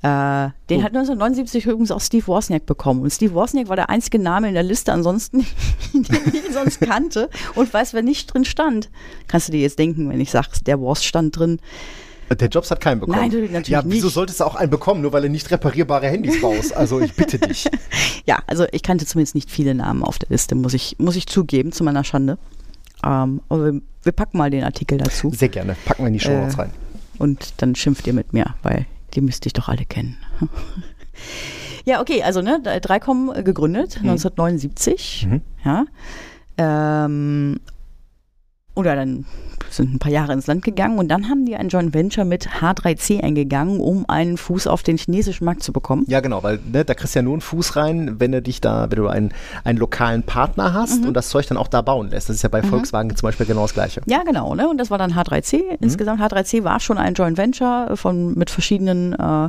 Äh, 0.02 0.50
den 0.68 0.80
Oh. 0.80 0.82
hat 0.82 0.92
1979 0.94 1.64
übrigens 1.66 1.90
auch 1.92 2.00
Steve 2.00 2.26
Wozniak 2.26 2.66
bekommen. 2.66 3.02
Und 3.02 3.10
Steve 3.10 3.34
Wozniak 3.34 3.68
war 3.68 3.76
der 3.76 3.88
einzige 3.88 4.18
Name 4.18 4.48
in 4.48 4.54
der 4.54 4.64
Liste, 4.64 4.92
ansonsten, 4.92 5.46
den 5.92 6.04
ich 6.32 6.52
sonst 6.52 6.80
kannte. 6.80 7.30
Und 7.54 7.72
weiß, 7.72 7.94
wer 7.94 8.02
nicht 8.02 8.26
drin 8.34 8.44
stand. 8.44 8.90
Kannst 9.28 9.48
du 9.48 9.52
dir 9.52 9.60
jetzt 9.60 9.78
denken, 9.78 10.08
wenn 10.08 10.20
ich 10.20 10.30
sage, 10.32 10.48
der 10.66 10.80
Woz 10.80 11.04
stand 11.04 11.36
drin. 11.38 11.60
Der 12.40 12.48
Jobs 12.48 12.70
hat 12.70 12.80
keinen 12.80 12.98
bekommen. 13.00 13.18
Nein, 13.18 13.28
natürlich 13.52 13.68
Ja, 13.68 13.82
wieso 13.84 14.06
nicht. 14.06 14.14
solltest 14.14 14.40
du 14.40 14.44
auch 14.44 14.54
einen 14.54 14.70
bekommen, 14.70 15.02
nur 15.02 15.12
weil 15.12 15.22
du 15.22 15.28
nicht 15.28 15.50
reparierbare 15.50 16.08
Handys 16.08 16.40
baust? 16.40 16.74
Also 16.74 16.98
ich 17.00 17.12
bitte 17.14 17.38
dich. 17.38 17.68
Ja, 18.24 18.38
also 18.46 18.66
ich 18.72 18.82
kannte 18.84 19.04
zumindest 19.04 19.34
nicht 19.34 19.50
viele 19.50 19.74
Namen 19.74 20.02
auf 20.04 20.18
der 20.18 20.28
Liste, 20.30 20.54
muss 20.54 20.74
ich, 20.74 20.96
muss 20.98 21.16
ich 21.16 21.26
zugeben, 21.26 21.72
zu 21.72 21.82
meiner 21.84 22.04
Schande. 22.04 22.38
Ähm, 23.04 23.40
aber 23.48 23.72
wir, 23.72 23.80
wir 24.04 24.12
packen 24.12 24.38
mal 24.38 24.48
den 24.48 24.62
Artikel 24.64 24.96
dazu. 24.98 25.30
Sehr 25.30 25.48
gerne. 25.48 25.74
Packen 25.84 26.04
wir 26.04 26.06
in 26.08 26.12
die 26.14 26.20
Show 26.20 26.30
Notes 26.30 26.54
Äh, 26.54 26.60
rein. 26.62 26.70
Und 27.18 27.54
dann 27.58 27.74
schimpft 27.74 28.06
ihr 28.06 28.12
mit 28.12 28.32
mir, 28.32 28.46
weil 28.62 28.86
die 29.14 29.20
müsste 29.20 29.46
ich 29.46 29.52
doch 29.52 29.68
alle 29.68 29.84
kennen. 29.84 30.16
ja, 31.84 32.00
okay, 32.00 32.22
also 32.22 32.42
ne, 32.42 32.60
3Com 32.64 33.42
gegründet, 33.42 33.98
1979. 33.98 35.28
Mhm. 35.28 35.40
Ja. 35.64 35.84
Ähm, 36.58 37.60
oder 38.74 38.96
dann 38.96 39.24
sind 39.70 39.94
ein 39.94 39.98
paar 39.98 40.12
Jahre 40.12 40.34
ins 40.34 40.46
Land 40.46 40.64
gegangen 40.64 40.98
und 40.98 41.08
dann 41.08 41.30
haben 41.30 41.46
die 41.46 41.56
ein 41.56 41.68
Joint 41.68 41.94
Venture 41.94 42.24
mit 42.26 42.46
H3C 42.60 43.22
eingegangen, 43.22 43.80
um 43.80 44.04
einen 44.08 44.36
Fuß 44.36 44.66
auf 44.66 44.82
den 44.82 44.98
chinesischen 44.98 45.44
Markt 45.46 45.62
zu 45.62 45.72
bekommen. 45.72 46.04
Ja, 46.08 46.20
genau, 46.20 46.42
weil 46.42 46.58
ne, 46.70 46.84
da 46.84 46.92
kriegst 46.94 47.14
du 47.14 47.20
ja 47.20 47.22
nur 47.22 47.32
einen 47.34 47.40
Fuß 47.40 47.76
rein, 47.76 48.20
wenn 48.20 48.32
du 48.32 48.42
dich 48.42 48.60
da, 48.60 48.90
wenn 48.90 48.98
du 48.98 49.08
einen, 49.08 49.32
einen 49.64 49.78
lokalen 49.78 50.24
Partner 50.24 50.74
hast 50.74 51.00
Mhm. 51.02 51.08
und 51.08 51.14
das 51.14 51.28
Zeug 51.30 51.46
dann 51.46 51.56
auch 51.56 51.68
da 51.68 51.80
bauen 51.80 52.10
lässt. 52.10 52.28
Das 52.28 52.36
ist 52.36 52.42
ja 52.42 52.50
bei 52.50 52.62
Volkswagen 52.62 53.16
zum 53.16 53.28
Beispiel 53.28 53.46
genau 53.46 53.62
das 53.62 53.72
Gleiche. 53.72 54.02
Ja, 54.06 54.22
genau, 54.24 54.54
ne? 54.54 54.68
Und 54.68 54.76
das 54.78 54.90
war 54.90 54.98
dann 54.98 55.14
H3C. 55.14 55.56
Mhm. 55.56 55.76
Insgesamt 55.80 56.20
H3C 56.20 56.64
war 56.64 56.78
schon 56.80 56.98
ein 56.98 57.14
Joint 57.14 57.38
Venture 57.38 57.96
von 57.96 58.34
mit 58.34 58.50
verschiedenen 58.50 59.14
äh, 59.14 59.48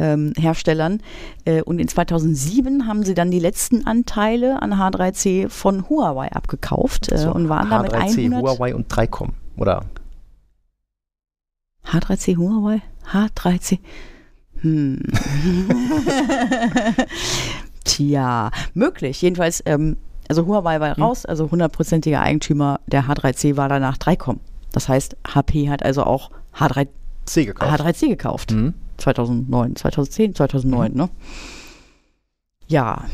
ähm, 0.00 0.32
Herstellern. 0.36 1.00
Äh, 1.44 1.62
und 1.62 1.78
in 1.78 1.86
2007 1.86 2.86
haben 2.88 3.04
sie 3.04 3.14
dann 3.14 3.30
die 3.30 3.38
letzten 3.38 3.86
Anteile 3.86 4.60
an 4.62 4.74
H3C 4.74 5.48
von 5.48 5.88
Huawei 5.88 6.32
abgekauft 6.32 7.12
äh, 7.12 7.18
So, 7.18 7.32
und 7.32 7.48
waren 7.48 7.70
damit 7.70 7.92
H3C, 7.94 8.24
100 8.32 8.42
Huawei 8.42 8.74
und 8.74 8.92
3Com. 8.92 9.28
Oder? 9.56 9.84
H3C 11.86 12.36
Huawei? 12.36 12.82
H3C. 13.12 13.78
Hm. 14.62 15.00
Tja, 17.84 18.50
möglich. 18.74 19.22
Jedenfalls, 19.22 19.62
ähm, 19.66 19.96
also 20.28 20.46
Huawei 20.46 20.74
Hm. 20.74 20.80
war 20.80 20.98
raus, 20.98 21.26
also 21.26 21.50
hundertprozentiger 21.50 22.20
Eigentümer 22.20 22.80
der 22.86 23.04
H3C 23.04 23.56
war 23.56 23.68
danach 23.68 23.96
3Com. 23.96 24.38
Das 24.72 24.88
heißt, 24.88 25.16
HP 25.34 25.68
hat 25.68 25.82
also 25.82 26.04
auch 26.04 26.30
H3, 26.56 26.88
C 27.26 27.44
gekauft. 27.46 27.80
H3C 27.80 28.08
gekauft. 28.08 28.52
Mhm. 28.52 28.74
2009, 29.00 29.76
2010, 29.76 30.34
2009, 30.34 30.94
ne? 30.94 31.08
Ja. 32.68 33.04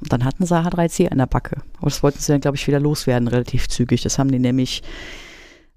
Und 0.00 0.12
Dann 0.12 0.24
hatten 0.24 0.46
sie 0.46 0.54
H3C 0.54 1.08
an 1.10 1.18
der 1.18 1.26
Backe. 1.26 1.62
Aber 1.78 1.90
das 1.90 2.02
wollten 2.02 2.20
sie 2.20 2.32
dann, 2.32 2.40
glaube 2.40 2.56
ich, 2.56 2.66
wieder 2.66 2.80
loswerden, 2.80 3.28
relativ 3.28 3.68
zügig. 3.68 4.02
Das 4.02 4.18
haben 4.18 4.30
die 4.30 4.38
nämlich 4.38 4.82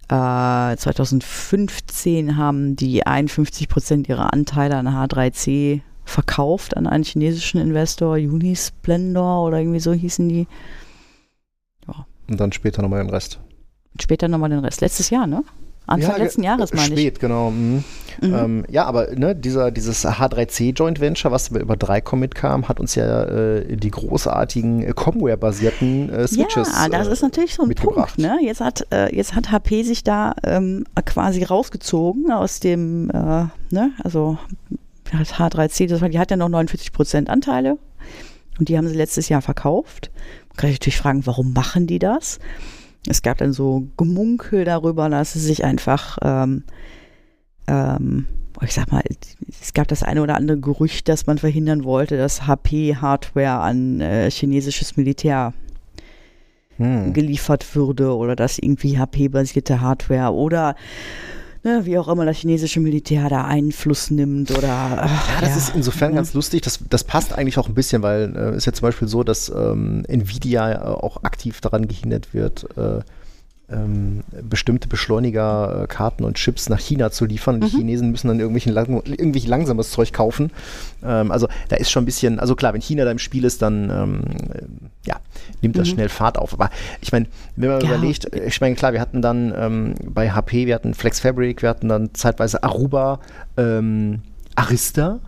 äh, 0.07 0.75
2015 0.77 2.37
haben 2.37 2.75
die 2.75 3.05
51 3.05 3.67
Prozent 3.67 4.07
ihrer 4.07 4.31
Anteile 4.31 4.77
an 4.77 4.87
H3C 4.87 5.81
verkauft 6.05 6.75
an 6.75 6.87
einen 6.87 7.03
chinesischen 7.03 7.59
Investor, 7.61 8.15
Unisplendor 8.15 9.45
oder 9.45 9.59
irgendwie 9.59 9.79
so 9.79 9.93
hießen 9.93 10.27
die. 10.27 10.47
Und 12.29 12.39
dann 12.39 12.51
später 12.51 12.81
nochmal 12.81 13.03
den 13.03 13.09
Rest. 13.09 13.39
Und 13.91 14.01
später 14.01 14.27
nochmal 14.27 14.49
den 14.49 14.59
Rest. 14.59 14.81
Letztes 14.81 15.09
Jahr, 15.09 15.27
ne? 15.27 15.43
Anfang 15.85 16.11
Ja, 16.11 16.17
letzten 16.17 16.43
Jahres, 16.43 16.73
meine 16.73 16.93
ich. 16.93 16.99
Spät, 16.99 17.19
genau. 17.19 17.51
Mhm. 17.51 17.83
Mhm. 18.21 18.33
Ähm, 18.33 18.65
ja, 18.69 18.85
aber 18.85 19.07
ne, 19.15 19.35
dieser, 19.35 19.71
dieses 19.71 20.05
H3C 20.05 20.73
Joint 20.73 20.99
Venture, 20.99 21.31
was 21.31 21.49
über 21.49 21.73
3Com 21.73 22.17
mitkam, 22.17 22.69
hat 22.69 22.79
uns 22.79 22.95
ja 22.95 23.23
äh, 23.23 23.75
die 23.75 23.91
großartigen 23.91 24.83
äh, 24.83 24.93
Comware-basierten 24.93 26.09
äh, 26.09 26.27
Switches 26.27 26.69
Ja, 26.71 26.89
das 26.89 27.07
äh, 27.07 27.11
ist 27.11 27.21
natürlich 27.21 27.55
so 27.55 27.63
ein. 27.63 27.73
Punkt. 27.73 28.17
Ne? 28.17 28.37
Jetzt, 28.41 28.61
hat, 28.61 28.87
äh, 28.91 29.13
jetzt 29.13 29.35
hat 29.35 29.51
HP 29.51 29.83
sich 29.83 30.03
da 30.03 30.35
ähm, 30.43 30.85
quasi 31.05 31.43
rausgezogen 31.43 32.31
aus 32.31 32.59
dem, 32.59 33.09
äh, 33.09 33.45
ne? 33.71 33.91
also 34.03 34.37
hat 35.11 35.33
H3C, 35.33 35.87
das 35.87 36.01
war, 36.01 36.09
die 36.09 36.19
hat 36.19 36.31
ja 36.31 36.37
noch 36.37 36.49
49 36.49 36.91
Prozent 36.91 37.29
Anteile 37.29 37.77
und 38.59 38.69
die 38.69 38.77
haben 38.77 38.87
sie 38.87 38.95
letztes 38.95 39.29
Jahr 39.29 39.41
verkauft. 39.41 40.11
Man 40.49 40.57
kann 40.57 40.69
sich 40.69 40.79
natürlich 40.79 40.97
fragen, 40.97 41.25
warum 41.25 41.53
machen 41.53 41.87
die 41.87 41.99
das? 41.99 42.39
Es 43.07 43.21
gab 43.21 43.37
dann 43.37 43.53
so 43.53 43.87
Gemunkel 43.97 44.65
darüber, 44.65 45.09
dass 45.09 45.33
sie 45.33 45.39
sich 45.39 45.63
einfach, 45.63 46.17
ähm, 46.21 46.63
ähm, 47.67 48.25
ich 48.61 48.73
sag 48.73 48.91
mal, 48.91 49.03
es 49.61 49.73
gab 49.73 49.87
das 49.87 50.03
eine 50.03 50.21
oder 50.21 50.35
andere 50.35 50.57
Gerücht, 50.59 51.09
dass 51.09 51.25
man 51.25 51.37
verhindern 51.37 51.83
wollte, 51.83 52.17
dass 52.17 52.47
HP 52.47 52.95
Hardware 52.95 53.59
an 53.59 53.99
äh, 53.99 54.31
chinesisches 54.31 54.95
Militär 54.95 55.53
Hm. 56.77 57.13
geliefert 57.13 57.75
würde 57.75 58.15
oder 58.15 58.35
dass 58.35 58.57
irgendwie 58.57 58.97
HP-basierte 58.97 59.79
Hardware 59.79 60.33
oder 60.33 60.75
ne, 61.63 61.85
wie 61.85 61.97
auch 61.97 62.07
immer 62.07 62.25
das 62.25 62.37
chinesische 62.37 62.79
Militär 62.79 63.29
da 63.29 63.45
Einfluss 63.45 64.11
nimmt 64.11 64.51
oder 64.51 64.67
Ja, 64.67 65.09
das 65.41 65.55
ist 65.57 65.75
insofern 65.75 66.11
ne? 66.11 66.15
ganz 66.17 66.33
lustig. 66.33 66.61
Das, 66.61 66.79
das 66.89 67.03
passt 67.03 67.33
eigentlich 67.33 67.57
auch 67.57 67.67
ein 67.67 67.73
bisschen, 67.73 68.01
weil 68.03 68.35
es 68.35 68.57
ist 68.57 68.65
ja 68.65 68.73
zum 68.73 68.87
Beispiel 68.87 69.07
so, 69.07 69.23
dass 69.23 69.49
ähm, 69.49 70.03
Nvidia 70.07 70.71
äh, 70.71 70.77
auch 70.77 71.23
aktiv 71.23 71.61
daran 71.61 71.87
gehindert 71.87 72.33
wird, 72.33 72.65
äh, 72.77 72.99
ähm, 73.71 74.23
bestimmte 74.49 74.87
Beschleuniger, 74.87 75.83
äh, 75.83 75.87
Karten 75.87 76.23
und 76.25 76.35
Chips 76.35 76.69
nach 76.69 76.79
China 76.79 77.11
zu 77.11 77.25
liefern. 77.25 77.61
Die 77.61 77.67
Chinesen 77.67 78.11
müssen 78.11 78.27
dann 78.27 78.39
irgendwelchen 78.39 78.73
lang, 78.73 79.01
irgendwie 79.05 79.39
langsames 79.47 79.91
Zeug 79.91 80.11
kaufen. 80.13 80.51
Ähm, 81.03 81.31
also 81.31 81.47
da 81.69 81.77
ist 81.77 81.89
schon 81.89 82.03
ein 82.03 82.05
bisschen, 82.05 82.39
also 82.39 82.55
klar, 82.55 82.73
wenn 82.73 82.81
China 82.81 83.05
da 83.05 83.11
im 83.11 83.19
Spiel 83.19 83.45
ist, 83.45 83.61
dann 83.61 83.89
ähm, 83.89 84.21
äh, 84.53 84.63
ja, 85.07 85.15
nimmt 85.61 85.77
das 85.77 85.87
schnell 85.87 86.09
Fahrt 86.09 86.37
auf. 86.37 86.53
Aber 86.53 86.69
ich 87.01 87.11
meine, 87.11 87.27
wenn 87.55 87.69
man 87.69 87.81
Ja. 87.81 87.87
überlegt, 87.95 88.33
äh, 88.33 88.45
ich 88.47 88.59
meine, 88.61 88.75
klar, 88.75 88.93
wir 88.93 88.99
hatten 89.01 89.21
dann 89.21 89.53
ähm, 89.57 89.95
bei 90.03 90.29
HP, 90.31 90.67
wir 90.67 90.75
hatten 90.75 90.93
Flex 90.93 91.19
Fabric, 91.21 91.61
wir 91.61 91.69
hatten 91.69 91.87
dann 91.89 92.13
zeitweise 92.13 92.63
Aruba, 92.63 93.19
ähm, 93.57 94.21
Arista. 94.55 95.19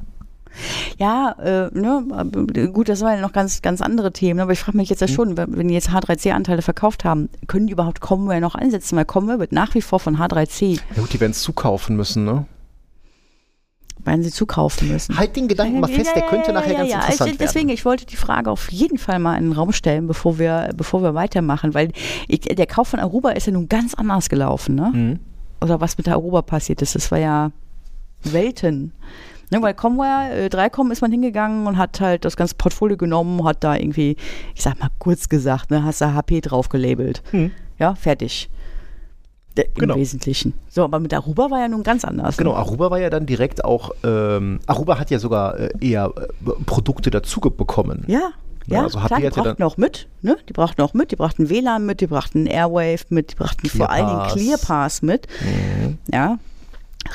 Ja, 0.98 1.36
äh, 1.40 1.70
ne, 1.78 2.70
gut, 2.74 2.90
das 2.90 3.02
waren 3.02 3.16
ja 3.16 3.22
noch 3.22 3.34
ganz, 3.34 3.62
ganz 3.62 3.82
andere 3.82 4.12
Themen, 4.14 4.40
aber 4.40 4.52
ich 4.54 4.60
frage 4.60 4.78
mich 4.78 4.90
jetzt 4.90 5.02
Mhm. 5.02 5.08
ja 5.08 5.14
schon, 5.14 5.38
wenn 5.38 5.68
die 5.68 5.74
jetzt 5.74 5.90
H3C-Anteile 5.90 6.62
verkauft 6.62 7.04
haben, 7.06 7.30
können 7.48 7.68
die 7.68 7.74
überhaupt 7.74 8.00
Comware 8.02 8.40
noch 8.42 8.56
einsetzen? 8.56 8.96
Weil 8.98 9.06
Comware 9.06 9.40
wird 9.40 9.52
nach 9.52 9.74
wie 9.76 9.82
vor 9.82 10.00
von 10.00 10.18
H3C, 10.18 10.80
Ja 10.96 11.02
gut, 11.02 11.14
die 11.14 11.20
werden 11.20 11.32
es 11.32 11.42
zukaufen 11.42 11.96
müssen, 11.96 12.26
ne? 12.26 12.46
weil 14.04 14.22
sie 14.22 14.30
zukaufen 14.32 14.88
müssen. 14.92 15.18
Halt 15.18 15.36
den 15.36 15.48
Gedanken 15.48 15.80
mal 15.80 15.88
fest, 15.88 16.12
der 16.16 16.22
könnte 16.24 16.54
nachher 16.54 16.76
ganz 16.76 16.92
interessant 16.94 17.32
ich, 17.32 17.38
Deswegen, 17.40 17.68
werden. 17.70 17.74
ich 17.74 17.86
wollte 17.86 18.06
die 18.06 18.16
Frage 18.16 18.52
auf 18.52 18.72
jeden 18.72 19.00
Fall 19.00 19.18
mal 19.18 19.36
in 19.36 19.46
den 19.46 19.54
Raum 19.54 19.72
stellen, 19.72 20.06
bevor 20.06 20.38
wir, 20.38 20.70
bevor 20.78 21.02
wir 21.02 21.16
weitermachen, 21.16 21.74
weil 21.74 21.92
ich, 22.28 22.42
der 22.42 22.68
Kauf 22.68 22.90
von 22.90 23.00
Aruba 23.00 23.32
ist 23.32 23.48
ja 23.48 23.54
nun 23.54 23.68
ganz 23.68 23.96
anders 23.96 24.30
gelaufen, 24.30 24.76
ne? 24.76 24.92
Mhm. 24.94 25.20
Oder 25.60 25.82
was 25.82 25.98
mit 25.98 26.06
der 26.06 26.14
Aruba 26.14 26.44
passiert 26.44 26.84
ist, 26.84 26.94
das 26.94 27.10
war 27.10 27.18
ja 27.18 27.52
Welten. 28.22 28.92
Ne, 29.52 29.62
weil 29.62 29.74
Comware, 29.74 30.46
äh, 30.46 30.48
3Com 30.48 30.92
ist 30.92 31.02
man 31.02 31.12
hingegangen 31.12 31.68
und 31.68 31.78
hat 31.78 32.00
halt 32.02 32.26
das 32.26 32.36
ganze 32.36 32.56
Portfolio 32.56 32.98
genommen, 32.98 33.44
hat 33.46 33.64
da 33.64 33.76
irgendwie, 33.76 34.18
ich 34.56 34.62
sag 34.64 34.80
mal 34.80 34.90
kurz 35.00 35.30
gesagt, 35.30 35.70
ne, 35.72 35.84
hast 35.84 36.02
da 36.02 36.14
HP 36.14 36.42
drauf 36.42 36.70
gelabelt. 36.70 37.22
Mhm. 37.32 37.52
Ja, 37.78 37.94
fertig. 37.96 38.50
D- 39.58 39.62
Im 39.64 39.74
Genau. 39.82 39.96
Wesentlichen. 39.96 40.54
So, 40.70 40.84
aber 40.84 41.00
mit 41.00 41.14
Aruba 41.14 41.50
war 41.50 41.60
ja 41.60 41.68
nun 41.68 41.84
ganz 41.84 42.04
anders. 42.04 42.38
Genau, 42.38 42.52
Ne? 42.52 42.58
Aruba 42.58 42.92
war 42.92 43.00
ja 43.00 43.10
dann 43.10 43.26
direkt 43.26 43.64
auch, 43.64 43.92
ähm, 44.04 44.60
Aruba 44.68 45.00
hat 45.00 45.12
ja 45.12 45.20
sogar 45.20 45.58
äh, 45.60 45.70
eher 45.80 46.12
äh, 46.18 46.52
Produkte 46.66 47.10
dazu 47.12 47.40
bekommen. 47.40 48.04
Ja. 48.08 48.20
Ja, 48.68 48.78
Ja, 48.78 48.84
also 48.86 48.98
klar, 48.98 49.20
die 49.20 49.28
hat 49.28 49.36
ja 49.38 49.44
brachten 49.44 49.62
auch 49.64 49.78
mit, 49.78 50.08
ne? 50.24 50.38
Die 50.50 50.54
brachten 50.54 50.82
auch 50.82 50.96
mit, 50.96 51.12
die 51.12 51.16
brachten 51.16 51.50
WLAN 51.52 51.86
mit, 51.86 52.02
die 52.02 52.08
brachten 52.08 52.48
Airwave 52.48 53.06
mit, 53.10 53.32
die 53.34 53.36
brachten 53.36 53.70
vor 53.70 53.92
allen 53.92 54.08
Dingen 54.08 54.22
ClearPass. 54.28 54.34
ClearPass 54.34 55.02
mit. 55.04 55.28
Mhm. 55.42 55.98
Ja, 56.12 56.40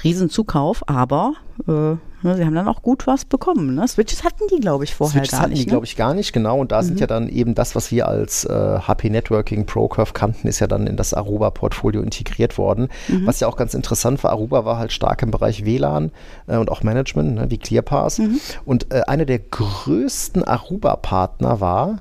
Riesenzukauf, 0.02 0.88
aber 0.88 1.34
äh, 1.66 1.70
ne, 1.72 1.98
sie 2.22 2.44
haben 2.44 2.54
dann 2.54 2.68
auch 2.68 2.82
gut 2.82 3.06
was 3.06 3.24
bekommen. 3.24 3.74
Ne? 3.74 3.86
Switches 3.88 4.24
hatten 4.24 4.44
die, 4.50 4.60
glaube 4.60 4.84
ich, 4.84 4.94
vorher 4.94 5.20
Switches 5.20 5.30
gar 5.32 5.40
hatten 5.40 5.50
nicht. 5.50 5.62
die, 5.62 5.66
ne? 5.66 5.70
glaube 5.70 5.86
ich, 5.86 5.96
gar 5.96 6.14
nicht, 6.14 6.32
genau. 6.32 6.58
Und 6.58 6.72
da 6.72 6.82
sind 6.82 7.00
ja 7.00 7.06
dann 7.06 7.28
eben 7.28 7.54
das, 7.54 7.74
was 7.74 7.90
wir 7.90 8.08
als 8.08 8.44
äh, 8.44 8.78
HP 8.80 9.10
Networking 9.10 9.66
ProCurve 9.66 10.12
kannten, 10.12 10.48
ist 10.48 10.60
ja 10.60 10.66
dann 10.66 10.86
in 10.86 10.96
das 10.96 11.14
Aruba-Portfolio 11.14 12.02
integriert 12.02 12.58
worden. 12.58 12.88
Was 13.24 13.40
ja 13.40 13.48
auch 13.48 13.56
ganz 13.56 13.74
interessant 13.74 14.22
war, 14.24 14.32
Aruba 14.32 14.64
war 14.64 14.78
halt 14.78 14.92
stark 14.92 15.22
im 15.22 15.30
Bereich 15.30 15.64
WLAN 15.64 16.12
äh, 16.46 16.56
und 16.56 16.70
auch 16.70 16.82
Management, 16.82 17.34
ne, 17.34 17.50
wie 17.50 17.58
ClearPass. 17.58 18.20
Und 18.64 18.92
äh, 18.92 19.02
einer 19.02 19.24
der 19.24 19.38
größten 19.38 20.44
Aruba-Partner 20.44 21.60
war 21.60 22.00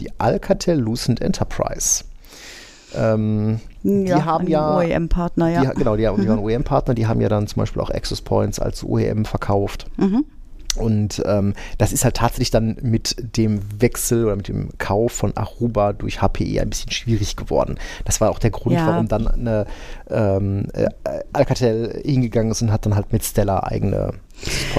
die 0.00 0.10
Alcatel 0.18 0.78
Lucent 0.78 1.20
Enterprise. 1.20 2.04
Ähm, 2.94 3.60
die 3.86 4.10
ja, 4.10 4.24
haben 4.24 4.48
ja 4.48 4.76
OEM-Partner, 4.76 5.48
ja. 5.48 5.60
die, 5.64 5.78
genau, 5.78 5.96
die, 5.96 6.02
die 6.02 6.28
waren 6.28 6.38
OEM-Partner, 6.38 6.94
die 6.94 7.06
haben 7.06 7.20
ja 7.20 7.28
dann 7.28 7.46
zum 7.46 7.60
Beispiel 7.60 7.80
auch 7.80 7.90
Access 7.90 8.20
Points 8.20 8.58
als 8.58 8.84
OEM 8.84 9.24
verkauft. 9.24 9.86
Mhm. 9.96 10.24
Und 10.76 11.22
ähm, 11.24 11.54
das 11.78 11.92
ist 11.92 12.04
halt 12.04 12.16
tatsächlich 12.16 12.50
dann 12.50 12.76
mit 12.82 13.16
dem 13.36 13.60
Wechsel 13.80 14.26
oder 14.26 14.36
mit 14.36 14.48
dem 14.48 14.68
Kauf 14.78 15.12
von 15.12 15.34
Aruba 15.36 15.92
durch 15.94 16.20
HPE 16.20 16.60
ein 16.60 16.70
bisschen 16.70 16.92
schwierig 16.92 17.36
geworden. 17.36 17.78
Das 18.04 18.20
war 18.20 18.30
auch 18.30 18.38
der 18.38 18.50
Grund, 18.50 18.76
Ja. 18.76 18.86
warum 18.86 19.08
dann 19.08 19.26
eine 19.26 19.66
ähm, 20.10 20.66
äh, 20.74 20.88
Alcatel 21.32 22.02
hingegangen 22.04 22.52
ist 22.52 22.60
und 22.62 22.72
hat 22.72 22.84
dann 22.84 22.94
halt 22.94 23.12
mit 23.12 23.24
Stella 23.24 23.62
eigene 23.62 24.12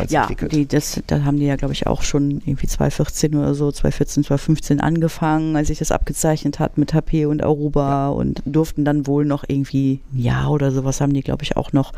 Ja, 0.10 0.28
die, 0.28 0.68
das, 0.68 1.02
da 1.08 1.24
haben 1.24 1.38
die 1.38 1.46
ja, 1.46 1.56
glaube 1.56 1.74
ich, 1.74 1.88
auch 1.88 2.04
schon 2.04 2.42
irgendwie 2.46 2.68
2014 2.68 3.36
oder 3.36 3.54
so, 3.54 3.72
2014, 3.72 4.24
2015 4.24 4.80
angefangen, 4.80 5.56
als 5.56 5.68
sich 5.68 5.80
das 5.80 5.92
abgezeichnet 5.92 6.60
hat 6.60 6.78
mit 6.78 6.94
HP 6.94 7.26
und 7.26 7.44
Aruba 7.44 8.10
und 8.10 8.42
durften 8.46 8.86
dann 8.86 9.08
wohl 9.08 9.26
noch 9.26 9.44
irgendwie 9.48 10.02
ein 10.14 10.20
Jahr 10.20 10.52
oder 10.52 10.72
sowas 10.72 11.02
haben 11.02 11.14
die, 11.14 11.24
glaube 11.24 11.44
ich, 11.44 11.58
auch 11.58 11.74
noch 11.74 11.94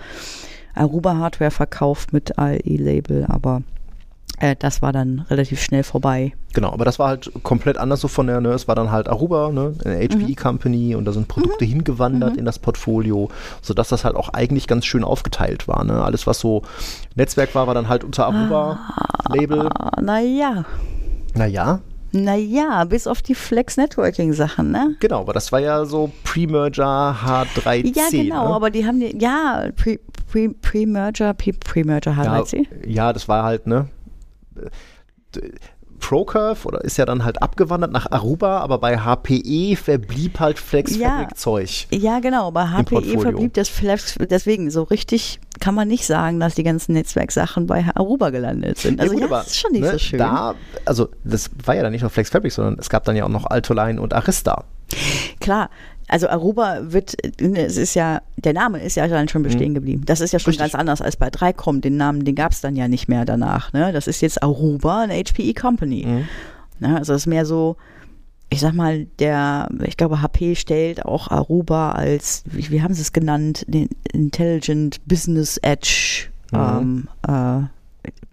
Aruba-Hardware 0.76 1.52
verkauft 1.52 2.14
mit 2.14 2.40
AE-Label, 2.40 3.26
aber 3.28 3.62
äh, 4.40 4.56
das 4.58 4.82
war 4.82 4.92
dann 4.92 5.26
relativ 5.30 5.62
schnell 5.62 5.84
vorbei. 5.84 6.34
Genau, 6.54 6.72
aber 6.72 6.84
das 6.86 6.98
war 7.00 7.10
halt 7.10 7.32
komplett 7.44 7.78
anders 7.78 8.02
so 8.02 8.08
von 8.08 8.28
der, 8.28 8.42
ne, 8.42 8.50
es 8.50 8.68
war 8.68 8.76
dann 8.76 8.92
halt 8.92 9.08
Aruba, 9.08 9.52
ne, 9.52 9.74
eine 9.86 10.00
HPE 10.08 10.34
Company 10.36 10.96
und 10.96 11.06
da 11.06 11.12
sind 11.12 11.28
Produkte 11.28 11.64
hingewandert 11.66 12.38
in 12.38 12.46
das 12.46 12.58
Portfolio, 12.60 13.30
sodass 13.62 13.90
das 13.90 14.04
halt 14.04 14.16
auch 14.16 14.30
eigentlich 14.30 14.66
ganz 14.68 14.86
schön 14.86 15.04
aufgeteilt 15.04 15.68
war, 15.68 15.84
ne. 15.84 16.04
Alles, 16.04 16.26
was 16.28 16.40
so 16.40 16.64
Netzwerk 17.16 17.54
war, 17.56 17.68
war 17.68 17.74
dann 17.76 17.88
halt 17.88 18.04
unter 18.04 18.26
Aruba-Label. 18.28 19.70
Ah, 19.74 20.02
naja, 20.02 20.66
Naja, 21.36 21.80
Naja, 22.12 22.84
bis 22.86 23.06
auf 23.06 23.22
die 23.22 23.36
Flex 23.36 23.78
Networking 23.78 24.34
Sachen, 24.34 24.72
ne? 24.72 24.96
Genau, 25.00 25.22
aber 25.22 25.34
das 25.34 25.52
war 25.52 25.60
ja 25.60 25.86
so 25.86 26.12
Pre-Merger 26.24 27.16
H3C. 27.24 27.96
Ja, 27.96 28.10
genau, 28.10 28.48
ne? 28.50 28.56
aber 28.56 28.72
die 28.72 28.86
haben 28.88 29.00
die, 29.00 29.16
ja, 29.20 29.66
Pre- 29.76 30.00
Pre- 30.32 30.50
Pre-Merger, 30.60 31.34
Pre- 31.36 31.54
Pre-Merger 31.54 32.12
ja, 32.12 32.40
H3C. 32.40 32.66
ja, 32.88 33.14
das 33.14 33.28
war 33.28 33.44
halt, 33.44 33.68
ne? 33.68 33.88
ProCurve 36.00 36.66
oder 36.66 36.84
ist 36.84 36.98
ja 36.98 37.06
dann 37.06 37.24
halt 37.24 37.42
abgewandert 37.42 37.92
nach 37.92 38.12
Aruba, 38.12 38.60
aber 38.60 38.80
bei 38.80 38.98
HPE 38.98 39.76
verblieb 39.76 40.40
halt 40.40 40.58
Flex 40.58 40.96
Ja. 40.96 41.28
Ja, 41.92 42.20
genau, 42.20 42.48
aber 42.48 42.72
HPE 42.72 43.20
verblieb 43.20 43.54
das 43.54 43.70
Flex, 43.70 44.16
deswegen 44.18 44.72
so 44.72 44.84
richtig 44.84 45.40
kann 45.60 45.76
man 45.76 45.88
nicht 45.88 46.06
sagen, 46.06 46.40
dass 46.40 46.56
die 46.56 46.64
ganzen 46.64 46.94
Netzwerksachen 46.94 47.68
bei 47.68 47.86
Aruba 47.94 48.30
gelandet 48.30 48.78
sind. 48.78 49.00
Also 49.02 49.14
ja, 49.14 49.22
gut, 49.22 49.32
das 49.32 49.48
ist 49.48 49.60
schon 49.60 49.72
nicht 49.74 49.82
ne, 49.82 49.92
so 49.92 50.00
schön. 50.00 50.20
Da, 50.20 50.56
also 50.86 51.10
das 51.24 51.50
war 51.66 51.76
ja 51.76 51.84
dann 51.84 51.92
nicht 51.92 52.02
nur 52.02 52.10
Flex 52.10 52.30
Fabric, 52.30 52.54
sondern 52.54 52.78
es 52.80 52.90
gab 52.90 53.04
dann 53.04 53.16
ja 53.16 53.26
auch 53.26 53.30
noch 53.30 53.46
Altoline 53.46 54.02
und 54.02 54.14
Arista. 54.14 54.64
Klar, 55.40 55.70
also 56.10 56.28
Aruba 56.28 56.92
wird, 56.92 57.16
äh, 57.42 57.66
es 57.66 57.78
ist 57.78 57.94
ja, 57.94 58.22
der 58.38 58.54
Name 58.54 58.80
ist 58.82 58.96
ja 58.96 59.08
dann 59.08 59.28
schon 59.30 59.44
bestehen 59.44 59.74
geblieben. 59.74 60.04
Das 60.06 60.20
ist 60.22 60.34
ja 60.34 60.40
schon 60.40 60.52
Mhm. 60.52 60.62
Richtig. 60.62 60.72
ganz 60.74 60.76
anders 60.82 61.02
als 61.02 61.16
bei 61.18 61.30
Dreikom. 61.30 61.82
Den 61.82 61.98
Namen, 61.98 62.26
den 62.26 62.36
gab 62.36 62.52
es 62.52 62.62
dann 62.62 62.76
ja 62.76 62.88
nicht 62.88 63.08
mehr 63.08 63.26
danach. 63.26 63.72
Ne? 63.74 63.92
Das 63.94 64.08
ist 64.08 64.22
jetzt 64.22 64.42
Aruba, 64.44 65.04
eine 65.04 65.14
HPE 65.24 65.54
Company. 65.54 66.06
Mhm. 66.06 66.26
Ne? 66.80 66.98
Also 66.98 67.14
es 67.14 67.22
ist 67.24 67.28
mehr 67.28 67.46
so, 67.46 67.78
ich 68.50 68.60
sag 68.62 68.74
mal, 68.74 69.06
der, 69.20 69.70
ich 69.86 69.96
glaube, 69.98 70.22
HP 70.22 70.56
stellt 70.56 71.06
auch 71.06 71.30
Aruba 71.30 71.92
als, 71.92 72.44
wie, 72.46 72.70
wie 72.72 72.82
haben 72.82 72.94
sie 72.96 73.02
es 73.04 73.14
genannt, 73.14 73.64
den 73.68 73.90
Intelligent 74.12 75.00
Business 75.08 75.58
Edge, 75.62 76.28
Mhm. 76.52 76.58
ähm, 76.58 77.08
äh, 77.28 77.62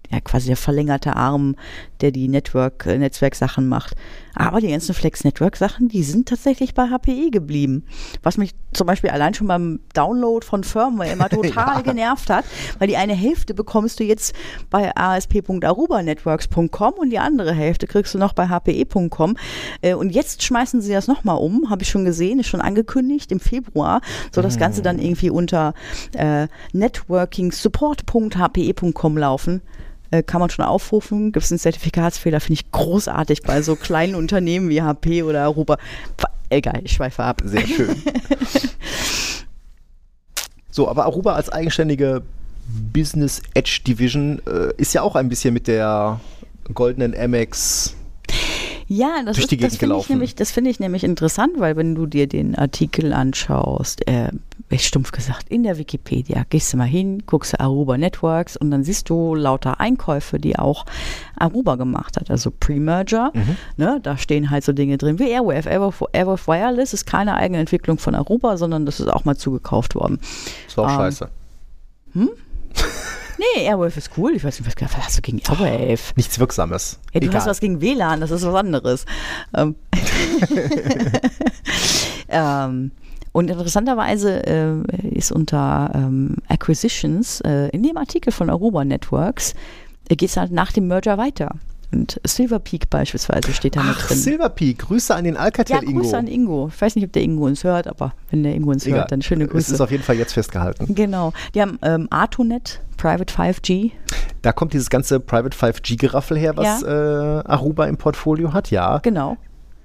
ja, 0.09 0.21
quasi 0.23 0.47
der 0.47 0.57
verlängerte 0.57 1.17
Arm, 1.17 1.57
der 2.01 2.13
die 2.13 2.29
Network, 2.29 2.87
äh, 2.87 2.97
Netzwerksachen 2.97 3.69
macht. 3.69 3.95
Aber 4.39 4.61
die 4.61 4.69
ganzen 4.69 4.95
Flex-Network-Sachen, 4.95 5.89
die 5.89 6.03
sind 6.03 6.29
tatsächlich 6.29 6.75
bei 6.75 6.89
HPE 6.91 7.31
geblieben. 7.31 7.87
Was 8.23 8.37
mich 8.37 8.51
zum 8.75 8.87
Beispiel 8.87 9.09
allein 9.09 9.33
schon 9.33 9.47
beim 9.47 9.81
Download 9.95 10.45
von 10.45 10.63
Firmware 10.63 11.11
immer 11.11 11.29
total 11.31 11.77
Ja. 11.77 11.81
genervt 11.81 12.29
hat, 12.29 12.45
weil 12.79 12.87
die 12.89 12.99
eine 12.99 13.15
Hälfte 13.15 13.55
bekommst 13.55 13.99
du 13.99 14.05
jetzt 14.05 14.35
bei 14.69 14.95
asp.arubanetworks.com 14.95 16.93
und 16.99 17.09
die 17.11 17.19
andere 17.19 17.55
Hälfte 17.55 17.87
kriegst 17.87 18.13
du 18.13 18.19
noch 18.19 18.35
bei 18.35 18.47
hpe.com. 18.47 19.39
Äh, 19.81 19.95
Und 19.95 20.11
jetzt 20.11 20.43
schmeißen 20.43 20.83
sie 20.83 20.93
das 20.93 21.09
nochmal 21.09 21.39
um, 21.39 21.71
habe 21.71 21.83
ich 21.83 21.89
schon 21.89 22.05
gesehen, 22.05 22.39
ist 22.39 22.49
schon 22.49 22.61
angekündigt 22.61 23.33
im 23.33 23.41
Februar. 23.41 24.03
Soll 24.33 24.43
das 24.45 24.59
Ganze 24.59 24.83
dann 24.83 24.99
irgendwie 24.99 25.31
unter 25.31 25.73
äh, 26.15 26.47
networkingsupport.hpe.com 26.75 29.17
laufen. 29.19 29.63
Äh, 30.11 30.23
kann 30.23 30.41
man 30.41 30.51
schon 30.51 30.65
aufrufen. 30.65 31.33
Gibt 31.33 31.45
es 31.45 31.53
einen 31.53 31.59
Zertifikatsfehler, 31.59 32.41
finde 32.41 32.61
ich 32.61 32.73
großartig 32.73 33.43
bei 33.43 33.63
so 33.63 33.77
kleinen 33.77 34.15
Unternehmen 34.17 34.69
wie 34.69 34.83
HP 34.83 35.23
oder 35.23 35.45
Aruba. 35.45 35.79
Pf, 36.19 36.27
Egal, 36.49 36.81
ich 36.85 36.93
schweife 36.93 37.23
ab. 37.23 37.43
Sehr 37.45 37.67
schön. 37.67 37.97
so, 40.71 40.89
aber 40.89 41.05
Aruba 41.05 41.35
als 41.35 41.49
eigenständige 41.49 42.23
Business 42.93 43.43
Edge 43.55 43.81
Division 43.87 44.41
äh, 44.47 44.73
ist 44.77 44.95
ja 44.95 45.03
auch 45.03 45.17
ein 45.17 45.29
bisschen 45.29 45.55
mit 45.55 45.67
der 45.67 46.21
goldenen 46.73 47.17
Amex. 47.17 47.95
Ja, 48.89 49.23
das, 49.25 49.39
ist, 49.39 49.51
das 49.61 49.77
finde 49.77 49.97
ich, 49.99 50.09
nämlich, 50.09 50.35
das 50.37 50.51
finde 50.53 50.71
ich 50.71 50.79
nämlich 50.79 51.03
interessant, 51.03 51.55
weil 51.59 51.77
wenn 51.77 51.95
du 51.95 52.07
dir 52.07 52.29
den 52.29 52.55
Artikel 52.55 53.13
anschaust, 53.13 54.07
äh, 54.07 54.31
ich 54.71 54.87
stumpf 54.87 55.13
gesagt, 55.13 55.49
in 55.49 55.65
der 55.65 55.79
Wikipedia, 55.79 56.45
gehst 56.51 56.73
du 56.73 56.77
mal 56.77 56.85
hin, 56.85 57.25
guckst 57.27 57.53
du 57.53 57.61
Aruba 57.61 57.99
Networks 57.99 58.57
und 58.57 58.71
dann 58.71 58.85
siehst 58.85 59.09
du 59.11 59.35
lauter 59.35 59.81
Einkäufe, 59.81 60.39
die 60.39 60.59
auch 60.59 60.87
Aruba 61.37 61.77
gemacht 61.77 62.17
hat, 62.17 62.31
also 62.31 62.51
Pre-Merger. 62.51 63.33
Mhm. 63.35 63.57
Ne, 63.77 63.99
da 64.03 64.17
stehen 64.17 64.51
halt 64.51 64.65
so 64.65 64.73
Dinge 64.73 64.99
drin 64.99 65.19
wie 65.19 65.31
Airwave. 65.31 65.69
Airwave, 65.69 66.07
Airwave 66.13 66.47
Wireless 66.47 66.93
ist 66.93 67.07
keine 67.07 67.35
eigene 67.35 67.59
Entwicklung 67.59 67.99
von 67.99 68.15
Aruba, 68.15 68.57
sondern 68.57 68.87
das 68.87 69.01
ist 69.01 69.09
auch 69.09 69.25
mal 69.25 69.37
zugekauft 69.37 69.95
worden. 69.95 70.21
Das 70.67 70.77
war 70.77 70.85
auch 70.87 70.91
Ähm, 70.91 70.97
scheiße. 70.97 71.29
Nee, 73.39 73.65
Airwave 73.65 73.97
ist 73.97 74.11
cool. 74.17 74.35
Ich 74.35 74.45
weiß 74.45 74.61
nicht, 74.61 74.81
was, 74.81 74.97
hast 74.97 75.19
du 75.19 75.23
gegen 75.23 75.39
Airwave? 75.39 76.01
Nichts 76.17 76.39
Wirksames. 76.39 76.99
Ja, 77.13 77.21
du 77.21 77.27
Egal. 77.27 77.41
hast 77.41 77.47
was 77.47 77.61
gegen 77.61 77.81
WLAN, 77.81 78.21
das 78.21 78.31
ist 78.31 78.45
was 78.45 78.55
anderes. 78.55 79.07
Ähm, 79.55 79.75
ähm, 82.29 82.91
und 83.33 83.51
interessanterweise 83.51 84.47
äh, 84.47 85.09
ist 85.11 85.31
unter 85.31 85.91
ähm, 85.95 86.37
Acquisitions 86.49 87.43
äh, 87.43 87.69
in 87.69 87.83
dem 87.83 87.99
Artikel 87.99 88.33
von 88.33 88.49
Aruba 88.49 88.85
Networks 88.85 89.55
äh, 90.09 90.17
geht 90.17 90.31
es 90.31 90.37
halt 90.37 90.53
nach 90.53 90.73
dem 90.73 90.89
Merger 90.89 91.19
weiter. 91.19 91.57
Und 91.93 92.21
Silver 92.25 92.59
Peak 92.59 92.91
beispielsweise 92.91 93.53
steht 93.53 93.77
da 93.77 93.83
mit 93.83 93.97
drin. 93.97 94.17
Silver 94.17 94.49
Peak, 94.49 94.81
Grüße 94.81 95.15
an 95.15 95.25
den 95.25 95.35
ja, 95.35 95.41
Alcatel-Ingo. 95.41 96.01
Grüße 96.01 96.17
an 96.19 96.27
Ingo. 96.27 96.71
Ich 96.75 96.81
weiß 96.81 96.97
nicht, 96.97 97.05
ob 97.05 97.13
der 97.13 97.23
Ingo 97.23 97.47
uns 97.47 97.63
hört, 97.65 97.87
aber 97.87 98.13
wenn 98.31 98.43
der 98.43 98.55
Ingo 98.55 98.71
uns 98.71 98.87
Egal. 98.87 99.01
hört, 99.01 99.13
dann 99.13 99.23
schöne 99.23 99.45
Es 99.45 99.51
Grüße. 99.51 99.75
ist 99.75 99.81
auf 99.81 99.91
jeden 99.91 100.03
Fall 100.03 100.17
jetzt 100.17 100.33
festgehalten. 100.33 100.95
Genau. 100.95 101.33
Die 101.55 101.63
haben 101.63 101.79
ähm, 101.83 102.09
Artonet, 102.11 102.81
Private 102.97 103.33
5G. 103.33 103.93
Da 104.43 104.53
kommt 104.53 104.73
dieses 104.73 104.91
ganze 104.91 105.21
Private 105.21 105.57
5G-Geraffel 105.57 106.37
her, 106.39 106.57
was 106.57 106.83
äh, 106.83 106.87
Aruba 106.89 107.87
im 107.87 107.97
Portfolio 107.97 108.53
hat, 108.53 108.71
ja. 108.71 108.99
Genau. 108.99 109.37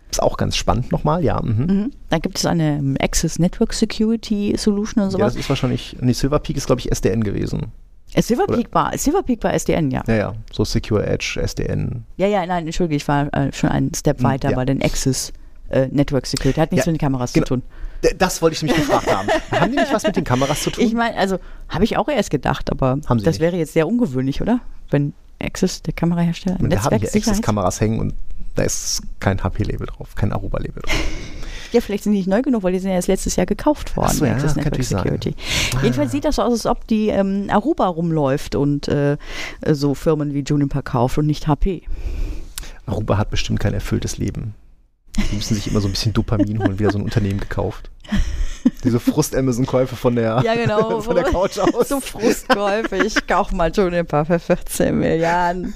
Ist 0.10 0.22
auch 0.22 0.36
ganz 0.38 0.58
spannend 0.58 0.91
nochmal, 0.91 1.24
ja. 1.24 1.41
Mhm. 1.41 1.66
Mhm. 1.66 1.91
Da 2.10 2.18
gibt 2.20 2.38
es 2.38 2.45
eine 2.45 2.78
ähm, 2.78 2.97
Access 2.99 3.39
Network 3.39 3.74
Security 3.74 4.54
Solution 4.58 5.04
und 5.04 5.12
Ja, 5.12 5.18
sowas. 5.20 5.34
das 5.34 5.41
ist 5.43 5.49
wahrscheinlich, 5.49 5.95
nee, 6.02 6.12
Silver 6.14 6.39
Peak 6.39 6.58
ist, 6.58 6.66
glaube 6.66 6.80
ich, 6.82 6.91
SDN 6.91 7.24
gewesen. 7.24 7.68
Äh, 8.14 8.22
Silver 8.22 8.47
Peak 8.47 8.68
war, 8.74 8.97
Silver 8.97 9.24
Peak 9.24 9.43
war 9.43 9.53
SDN, 9.53 9.89
ja. 9.91 10.03
Ja, 10.07 10.16
ja, 10.16 10.34
so 10.51 10.64
Secure 10.66 11.05
Edge, 11.05 11.39
SDN. 11.41 12.03
Ja, 12.18 12.28
ja, 12.28 12.45
nein, 12.45 12.66
entschuldige, 12.66 12.95
ich 12.97 13.07
war 13.07 13.34
äh, 13.34 13.51
schon 13.53 13.70
einen 13.70 13.93
Step 13.93 14.18
Hm, 14.18 14.24
weiter 14.26 14.49
ja. 14.51 14.55
bei 14.55 14.66
den 14.66 14.82
Access 14.82 15.32
äh, 15.70 15.88
Network 15.88 16.26
Security. 16.26 16.59
Hat 16.59 16.72
nichts 16.72 16.86
Ja, 16.86 16.91
mit 16.91 16.99
den 16.99 17.05
Kameras 17.05 17.32
genau. 17.34 17.45
zu 17.45 17.53
tun. 17.55 17.64
Das 18.18 18.41
wollte 18.41 18.55
ich 18.55 18.64
mich 18.64 18.74
gefragt 18.76 19.07
haben. 19.16 19.28
Haben 19.51 19.72
die 19.72 19.78
nicht 19.78 19.93
was 19.93 20.03
mit 20.03 20.16
den 20.16 20.24
Kameras 20.24 20.64
zu 20.64 20.72
tun? 20.72 20.84
Ich 20.84 20.93
meine, 20.93 21.16
also 21.18 21.38
habe 21.70 21.84
ich 21.84 21.97
auch 21.97 22.07
erst 22.09 22.32
gedacht, 22.32 22.72
aber 22.72 22.97
das 22.97 23.18
nicht. 23.24 23.39
wäre 23.39 23.55
jetzt 23.57 23.74
sehr 23.74 23.88
ungewöhnlich, 23.88 24.41
oder? 24.41 24.59
Wenn 24.89 25.14
Access, 25.41 25.82
der 25.84 25.93
Kamerahersteller, 25.93 26.59
Und 26.59 26.72
da 26.72 26.78
haben 26.78 26.89
hier 26.89 26.99
Netzwerksicherheit. 26.99 27.28
Access-Kameras 27.38 27.80
hängen 27.80 27.99
und 27.99 28.14
da 28.55 28.64
ist 28.64 29.01
kein 29.20 29.41
HP-Label 29.43 29.88
drauf, 29.88 30.16
kein 30.16 30.34
Aruba-Label 30.34 30.82
drauf. 30.82 30.93
Ja, 31.72 31.82
vielleicht 31.82 32.04
sind 32.04 32.12
die 32.14 32.20
nicht 32.20 32.28
neu 32.28 32.42
genug, 32.42 32.64
weil 32.64 32.74
die 32.74 32.80
sind 32.80 32.90
ja 32.90 32.96
erst 32.96 33.08
letztes 33.08 33.36
Jahr 33.36 33.46
gekauft 33.46 33.96
worden. 33.96 34.10
Ach 34.12 34.14
so, 34.14 34.26
ja, 34.26 34.34
Access 34.34 34.56
Network. 34.56 34.84
Security. 34.84 35.36
Jedenfalls 35.82 36.12
sieht 36.12 36.26
das 36.26 36.36
so 36.36 36.42
aus, 36.42 36.52
als 36.54 36.66
ob 36.66 36.86
die 36.88 37.08
ähm, 37.10 37.48
Aruba 37.50 37.88
rumläuft 37.88 38.56
und 38.56 38.88
äh, 38.88 39.18
so 39.72 39.94
Firmen 39.96 40.34
wie 40.34 40.42
Juniper 40.42 40.82
kauft 40.82 41.18
und 41.18 41.28
nicht 41.28 41.48
HP. 41.48 41.84
Aruba 42.86 43.18
hat 43.18 43.30
bestimmt 43.30 43.60
kein 43.60 43.74
erfülltes 43.74 44.18
Leben. 44.18 44.54
Die 45.32 45.36
müssen 45.36 45.56
sich 45.56 45.68
immer 45.70 45.82
so 45.82 45.88
ein 45.88 45.92
bisschen 45.92 46.14
Dopamin 46.14 46.60
holen, 46.60 46.80
wieder 46.80 46.92
so 46.92 46.98
ein 46.98 47.04
Unternehmen 47.04 47.40
gekauft. 47.40 47.90
Diese 48.84 49.00
Frust-Amazon-Käufe 49.00 49.96
von 49.96 50.16
der, 50.16 50.42
Ja, 50.44 50.56
genau. 50.56 51.02
von 51.02 51.16
der 51.16 51.26
Couch 51.26 51.58
aus. 51.58 51.90
so 51.90 52.00
Frustkäufe. 52.00 52.98
Ich 52.98 53.28
kauf 53.28 53.52
mal 53.52 53.72
Juniper 53.72 54.26
für 54.26 54.40
14 54.40 54.98
Milliarden. 54.98 55.74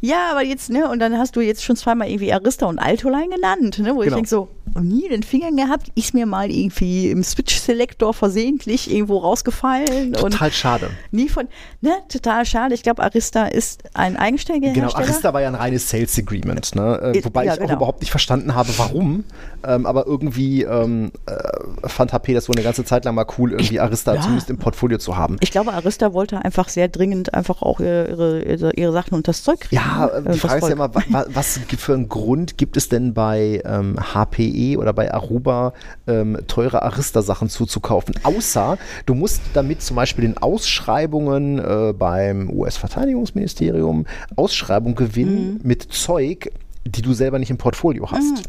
Ja, 0.00 0.30
aber 0.30 0.42
jetzt, 0.44 0.70
ne, 0.70 0.88
und 0.88 0.98
dann 0.98 1.16
hast 1.18 1.36
du 1.36 1.40
jetzt 1.40 1.64
schon 1.64 1.76
zweimal 1.76 2.08
irgendwie 2.08 2.32
Arista 2.32 2.66
und 2.66 2.78
Altoline 2.78 3.28
genannt, 3.34 3.78
ne, 3.78 3.94
wo 3.94 4.02
ich 4.02 4.06
Genau. 4.06 4.16
denke 4.16 4.28
so, 4.28 4.48
nie 4.80 5.08
den 5.08 5.22
Fingern 5.22 5.56
gehabt, 5.56 5.88
ist 5.96 6.14
mir 6.14 6.26
mal 6.26 6.50
irgendwie 6.50 7.10
im 7.10 7.22
Switch-Selektor 7.24 8.14
versehentlich 8.14 8.90
irgendwo 8.90 9.18
rausgefallen 9.18 10.12
Total 10.12 10.52
schade. 10.52 10.90
nie 11.10 11.28
von, 11.28 11.48
ne, 11.80 11.90
total 12.08 12.44
schade. 12.46 12.74
Ich 12.74 12.82
glaube, 12.82 13.02
Arista 13.02 13.46
ist 13.46 13.82
ein 13.94 14.16
eigenständiger 14.16 14.72
Genau, 14.72 14.86
Hersteller. 14.86 15.06
Arista 15.08 15.32
war 15.32 15.40
ja 15.42 15.48
ein 15.48 15.54
reines 15.56 15.88
Sales 15.90 16.16
Agreement, 16.18 16.74
ne? 16.76 17.00
äh, 17.02 17.18
Äh, 17.18 17.24
wobei 17.24 17.44
ja, 17.46 17.54
ich 17.54 17.58
auch 17.60 17.64
genau. 17.64 17.76
überhaupt 17.78 18.00
nicht 18.00 18.10
verstanden 18.10 18.54
habe, 18.54 18.70
warum. 18.76 19.24
Ähm, 19.66 19.86
aber 19.86 20.06
irgendwie 20.06 20.62
ähm, 20.62 21.10
äh, 21.26 21.88
fand 21.88 22.12
HP 22.12 22.32
das 22.32 22.48
wohl 22.48 22.54
eine 22.56 22.62
ganze 22.64 22.84
Zeit 22.84 23.04
lang 23.04 23.14
mal 23.14 23.26
cool, 23.38 23.52
irgendwie 23.52 23.80
Arista 23.80 24.14
ja. 24.14 24.20
zumindest 24.20 24.50
im 24.50 24.58
Portfolio 24.58 24.98
zu 24.98 25.16
haben. 25.16 25.36
Ich 25.40 25.50
glaube, 25.50 25.72
Arista 25.72 26.12
wollte 26.12 26.42
einfach 26.44 26.68
sehr 26.68 26.88
dringend 26.88 27.34
einfach 27.34 27.60
auch 27.62 27.80
ihre, 27.80 28.42
ihre, 28.42 28.72
ihre 28.74 28.92
Sachen 28.92 29.09
unter 29.16 29.30
das 29.32 29.42
Zeug 29.42 29.60
kriegen. 29.60 29.82
Ja, 29.82 30.06
ne? 30.20 30.28
äh, 30.28 30.32
die 30.32 30.38
Frage 30.38 30.58
ist 30.58 30.68
ja 30.68 30.72
immer, 30.74 30.94
wa 30.94 31.02
wa 31.08 31.24
was 31.28 31.60
für 31.78 31.94
einen 31.94 32.08
Grund 32.08 32.58
gibt 32.58 32.76
es 32.76 32.88
denn 32.88 33.14
bei 33.14 33.62
ähm, 33.64 33.96
HPE 34.14 34.76
oder 34.78 34.92
bei 34.92 35.12
Aruba 35.12 35.72
ähm, 36.06 36.38
teure 36.46 36.82
Arista-Sachen 36.82 37.48
zuzukaufen? 37.48 38.14
Außer 38.22 38.78
du 39.06 39.14
musst 39.14 39.40
damit 39.54 39.82
zum 39.82 39.96
Beispiel 39.96 40.24
in 40.24 40.36
Ausschreibungen 40.38 41.58
äh, 41.58 41.92
beim 41.92 42.50
US-Verteidigungsministerium 42.50 44.06
Ausschreibung 44.36 44.94
gewinnen 44.94 45.54
Mhm. 45.54 45.60
mit 45.62 45.82
Zeug, 45.92 46.50
die 46.86 47.02
du 47.02 47.12
selber 47.12 47.38
nicht 47.38 47.50
im 47.50 47.58
Portfolio 47.58 48.10
hast. 48.10 48.42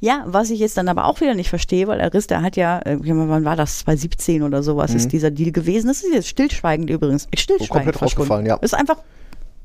Ja, 0.00 0.24
was 0.26 0.50
ich 0.50 0.58
jetzt 0.58 0.76
dann 0.76 0.88
aber 0.88 1.04
auch 1.04 1.20
wieder 1.20 1.34
nicht 1.34 1.50
verstehe, 1.50 1.86
weil 1.86 2.00
Arista 2.00 2.40
hat 2.42 2.56
ja, 2.56 2.80
äh, 2.80 2.96
wann 3.00 3.44
war 3.44 3.56
das, 3.56 3.80
2017 3.80 4.42
oder 4.42 4.62
sowas 4.62 4.94
ist 4.94 5.12
dieser 5.12 5.30
Deal 5.30 5.52
gewesen. 5.52 5.88
Das 5.88 6.02
ist 6.02 6.12
jetzt 6.12 6.28
stillschweigend 6.28 6.88
übrigens. 6.90 7.28
Stillschweigend 7.36 7.70
Mhm. 7.70 7.74
komplett 7.74 8.02
rausgefallen, 8.02 8.46
ja. 8.46 8.56
Ist 8.56 8.74
einfach 8.74 8.96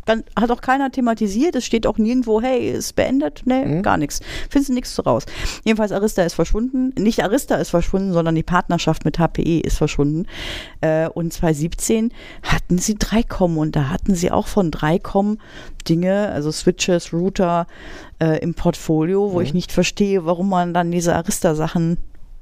Gan- 0.10 0.24
Hat 0.36 0.50
auch 0.50 0.62
keiner 0.62 0.90
thematisiert. 0.92 1.56
Es 1.56 1.66
steht 1.66 1.86
auch 1.86 2.00
nirgendwo, 2.00 2.42
hey, 2.42 2.72
ist 2.72 2.96
beendet. 2.96 3.44
Nee, 3.46 3.64
Mhm. 3.64 3.82
gar 3.84 3.96
nichts. 3.98 4.22
Findest 4.50 4.70
du 4.70 4.74
nichts 4.74 5.06
raus. 5.06 5.26
Jedenfalls, 5.64 5.92
Arista 5.92 6.24
ist 6.24 6.34
verschwunden. 6.34 6.94
Nicht 7.00 7.24
Arista 7.24 7.56
ist 7.58 7.70
verschwunden, 7.70 8.12
sondern 8.12 8.34
die 8.34 8.42
Partnerschaft 8.42 9.06
mit 9.06 9.20
HPE 9.20 9.60
ist 9.60 9.78
verschwunden. 9.78 10.26
Äh, 10.82 11.08
und 11.10 11.32
2017 11.32 12.12
hatten 12.42 12.80
sie 12.80 12.96
3Com 12.96 13.58
und 13.58 13.76
da 13.76 13.90
hatten 13.90 14.16
sie 14.16 14.32
auch 14.32 14.48
von 14.48 14.72
3Com 14.72 15.38
Dinge, 15.88 16.30
also 16.30 16.52
Switches, 16.52 17.14
Router 17.14 17.68
äh, 18.20 18.40
im 18.40 18.56
Portfolio, 18.56 19.32
wo 19.32 19.42
ich 19.42 19.54
nicht 19.54 19.72
verstehe, 19.72 20.26
warum 20.26 20.50
man 20.50 20.74
dann 20.74 20.90
diese 20.92 21.16
Arista-Sachen 21.16 21.98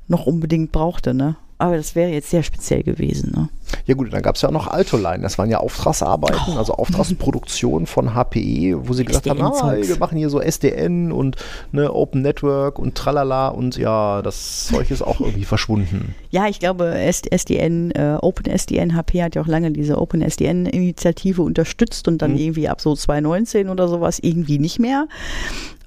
noch 0.08 0.26
unbedingt 0.26 0.72
brauchte. 0.72 1.14
Ne? 1.14 1.36
Aber 1.60 1.76
das 1.76 1.96
wäre 1.96 2.12
jetzt 2.12 2.30
sehr 2.30 2.44
speziell 2.44 2.84
gewesen. 2.84 3.32
Ne? 3.36 3.50
Ja 3.88 3.96
gut, 3.96 4.14
dann 4.14 4.22
gab 4.22 4.36
es 4.36 4.44
ja 4.44 4.50
auch 4.50 4.54
noch 4.54 4.68
Altoline. 4.68 5.20
Das 5.24 5.40
waren 5.40 5.50
ja 5.50 5.58
Auftragsarbeiten, 5.58 6.54
Oh. 6.54 6.58
also 6.58 6.74
Auftragsproduktion 6.74 7.88
von 7.88 8.14
HPE, 8.14 8.88
wo 8.88 8.94
sie 8.94 9.04
gesagt 9.04 9.28
haben, 9.28 9.42
ah, 9.42 9.76
wir 9.76 9.98
machen 9.98 10.20
hier 10.20 10.30
so 10.30 10.40
SDN 10.40 11.12
und 11.12 11.36
ne, 11.72 11.92
Open 11.92 12.22
Network 12.22 12.78
und 12.78 12.94
tralala 12.96 13.48
und 13.48 13.76
ja, 13.76 14.22
das 14.22 14.68
Zeug 14.68 14.92
ist 14.92 15.02
auch 15.02 15.20
irgendwie 15.20 15.46
verschwunden. 15.46 16.14
Ja, 16.30 16.48
ich 16.48 16.60
glaube, 16.60 16.94
SDN, 16.94 17.90
äh, 17.92 18.18
OpenSDN, 18.22 18.96
HP 18.96 19.24
hat 19.24 19.34
ja 19.36 19.42
auch 19.42 19.48
lange 19.48 19.72
diese 19.72 19.98
OpenSDN-Initiative 20.00 21.42
unterstützt 21.42 22.08
und 22.08 22.22
dann 22.22 22.32
Mhm. 22.34 22.38
irgendwie 22.38 22.70
ab 22.70 22.82
so 22.82 22.96
2019 22.96 23.70
oder 23.70 23.88
sowas 23.88 24.20
irgendwie 24.22 24.60
nicht 24.60 24.78
mehr. 24.80 25.08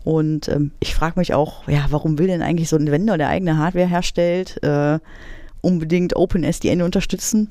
Und 0.02 0.48
ähm, 0.48 0.70
ich 0.80 0.94
frage 0.94 1.18
mich 1.20 1.34
auch, 1.34 1.68
ja, 1.68 1.86
warum 1.90 2.18
will 2.18 2.26
denn 2.26 2.40
eigentlich 2.42 2.68
so 2.70 2.76
ein 2.76 2.90
Vendor, 2.90 3.18
der 3.18 3.28
eigene 3.28 3.58
Hardware 3.58 3.86
herstellt, 3.86 4.62
äh, 4.64 4.98
unbedingt 5.60 6.16
OpenSDN 6.16 6.82
unterstützen? 6.82 7.50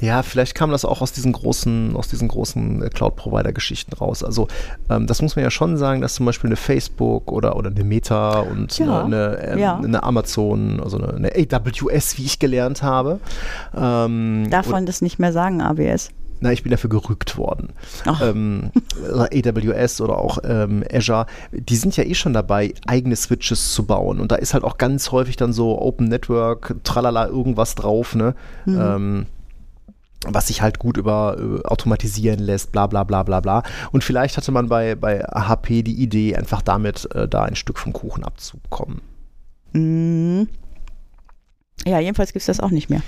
Ja, 0.00 0.22
vielleicht 0.22 0.54
kam 0.54 0.70
das 0.70 0.84
auch 0.84 1.00
aus 1.00 1.12
diesen 1.12 1.32
großen, 1.32 1.96
aus 1.96 2.08
diesen 2.08 2.28
großen 2.28 2.82
äh, 2.82 2.88
Cloud-Provider-Geschichten 2.90 3.94
raus. 3.94 4.22
Also 4.22 4.48
ähm, 4.90 5.06
das 5.06 5.22
muss 5.22 5.36
man 5.36 5.44
ja 5.44 5.50
schon 5.50 5.76
sagen, 5.76 6.00
dass 6.00 6.14
zum 6.14 6.26
Beispiel 6.26 6.48
eine 6.48 6.56
Facebook 6.56 7.32
oder, 7.32 7.56
oder 7.56 7.70
eine 7.70 7.84
Meta 7.84 8.40
und 8.40 8.78
Ja, 8.78 9.04
eine, 9.04 9.38
eine, 9.38 9.42
ähm, 9.42 9.58
ja. 9.58 9.76
eine 9.76 10.02
Amazon, 10.02 10.80
also 10.80 10.98
eine, 10.98 11.14
eine 11.14 11.32
AWS, 11.34 12.18
wie 12.18 12.24
ich 12.24 12.38
gelernt 12.38 12.82
habe. 12.82 13.20
Ähm, 13.76 14.48
Darf 14.50 14.68
man 14.68 14.86
das 14.86 15.02
nicht 15.02 15.18
mehr 15.18 15.32
sagen, 15.32 15.60
AWS? 15.60 16.10
Na, 16.40 16.52
ich 16.52 16.62
bin 16.62 16.70
dafür 16.70 16.90
gerügt 16.90 17.38
worden. 17.38 17.70
Ähm, 18.22 18.70
AWS 19.02 20.00
oder 20.00 20.18
auch 20.18 20.38
ähm, 20.44 20.84
Azure, 20.92 21.26
die 21.52 21.76
sind 21.76 21.96
ja 21.96 22.04
eh 22.04 22.14
schon 22.14 22.32
dabei, 22.32 22.74
eigene 22.86 23.16
Switches 23.16 23.72
zu 23.72 23.84
bauen. 23.84 24.20
Und 24.20 24.32
da 24.32 24.36
ist 24.36 24.54
halt 24.54 24.64
auch 24.64 24.78
ganz 24.78 25.12
häufig 25.12 25.36
dann 25.36 25.52
so 25.52 25.80
Open 25.80 26.08
Network, 26.08 26.76
tralala, 26.84 27.26
irgendwas 27.26 27.74
drauf, 27.74 28.14
ne? 28.14 28.34
Ähm, 28.66 29.26
was 30.28 30.48
sich 30.48 30.62
halt 30.62 30.78
gut 30.78 30.96
über 30.96 31.36
äh, 31.38 31.66
automatisieren 31.66 32.40
lässt, 32.40 32.72
bla 32.72 32.86
bla 32.86 33.04
bla 33.04 33.22
bla 33.22 33.40
bla. 33.40 33.62
Und 33.92 34.04
vielleicht 34.04 34.36
hatte 34.36 34.52
man 34.52 34.68
bei, 34.68 34.94
bei 34.94 35.20
HP 35.20 35.82
die 35.82 35.94
Idee, 36.02 36.34
einfach 36.36 36.62
damit 36.62 37.08
äh, 37.14 37.28
da 37.28 37.44
ein 37.44 37.56
Stück 37.56 37.78
vom 37.78 37.92
Kuchen 37.92 38.24
abzubekommen. 38.24 39.00
Mhm. 39.72 40.48
Ja, 41.86 42.00
jedenfalls 42.00 42.32
gibt 42.32 42.40
es 42.40 42.46
das 42.46 42.60
auch 42.60 42.70
nicht 42.70 42.90
mehr. 42.90 43.02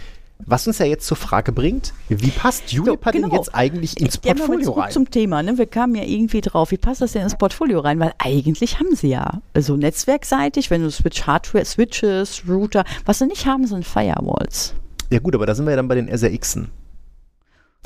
Was 0.47 0.67
uns 0.67 0.79
ja 0.79 0.87
jetzt 0.87 1.07
zur 1.07 1.17
Frage 1.17 1.53
bringt, 1.53 1.93
wie 2.09 2.31
passt 2.31 2.73
Juniper 2.73 3.11
denn 3.11 3.23
genau. 3.23 3.35
jetzt 3.37 3.55
eigentlich 3.55 4.01
ins 4.01 4.21
Ja, 4.25 4.35
Portfolio 4.35 4.73
rein? 4.73 4.91
zum 4.91 5.11
Thema. 5.11 5.43
Ne? 5.43 5.59
Wir 5.59 5.67
kamen 5.67 5.95
ja 5.95 6.05
irgendwie 6.05 6.41
drauf, 6.41 6.71
wie 6.71 6.79
passt 6.79 7.01
das 7.01 7.13
denn 7.13 7.23
ins 7.23 7.37
Portfolio 7.37 7.81
rein? 7.81 7.99
Weil 7.99 8.13
eigentlich 8.19 8.79
haben 8.79 8.95
sie 8.95 9.09
ja 9.09 9.41
so 9.59 9.77
netzwerkseitig, 9.77 10.71
wenn 10.71 10.83
du 10.83 10.91
Switch 10.91 11.27
Hardware, 11.27 11.65
Switches, 11.65 12.43
Router, 12.49 12.85
was 13.05 13.19
sie 13.19 13.27
nicht 13.27 13.47
haben, 13.47 13.67
sind 13.67 13.85
Firewalls. 13.85 14.75
Ja 15.11 15.19
gut, 15.19 15.35
aber 15.35 15.47
da 15.47 15.55
sind 15.55 15.67
wir 15.67 15.71
ja 15.71 15.77
dann 15.77 15.89
bei 15.89 15.97
den 15.97 16.09
SRXen. 16.09 16.71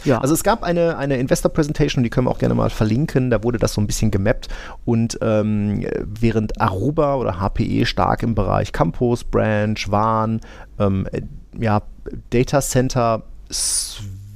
Ja. 0.05 0.19
Also 0.19 0.35
es 0.35 0.43
gab 0.43 0.63
eine, 0.63 0.97
eine 0.97 1.19
Investor-Presentation, 1.19 2.03
die 2.03 2.11
können 2.11 2.27
wir 2.27 2.31
auch 2.31 2.39
gerne 2.39 2.55
mal 2.55 2.71
verlinken, 2.71 3.31
da 3.31 3.45
wurde 3.45 3.59
das 3.59 3.75
so 3.75 3.81
ein 3.81 3.87
bisschen 3.87 4.11
gemappt 4.11 4.49
und 4.85 5.19
ähm, 5.23 5.87
während 6.03 6.61
Aruba 6.61 7.17
oder 7.17 7.39
HPE 7.41 7.87
stark 7.87 8.23
im 8.23 8.35
Bereich 8.35 8.73
Campus, 8.73 9.23
Branch, 9.23 9.79
WAN, 9.89 10.41
ähm, 10.81 11.07
äh, 11.13 11.23
ja, 11.59 11.83
Data 12.31 12.61
Center, 12.61 13.23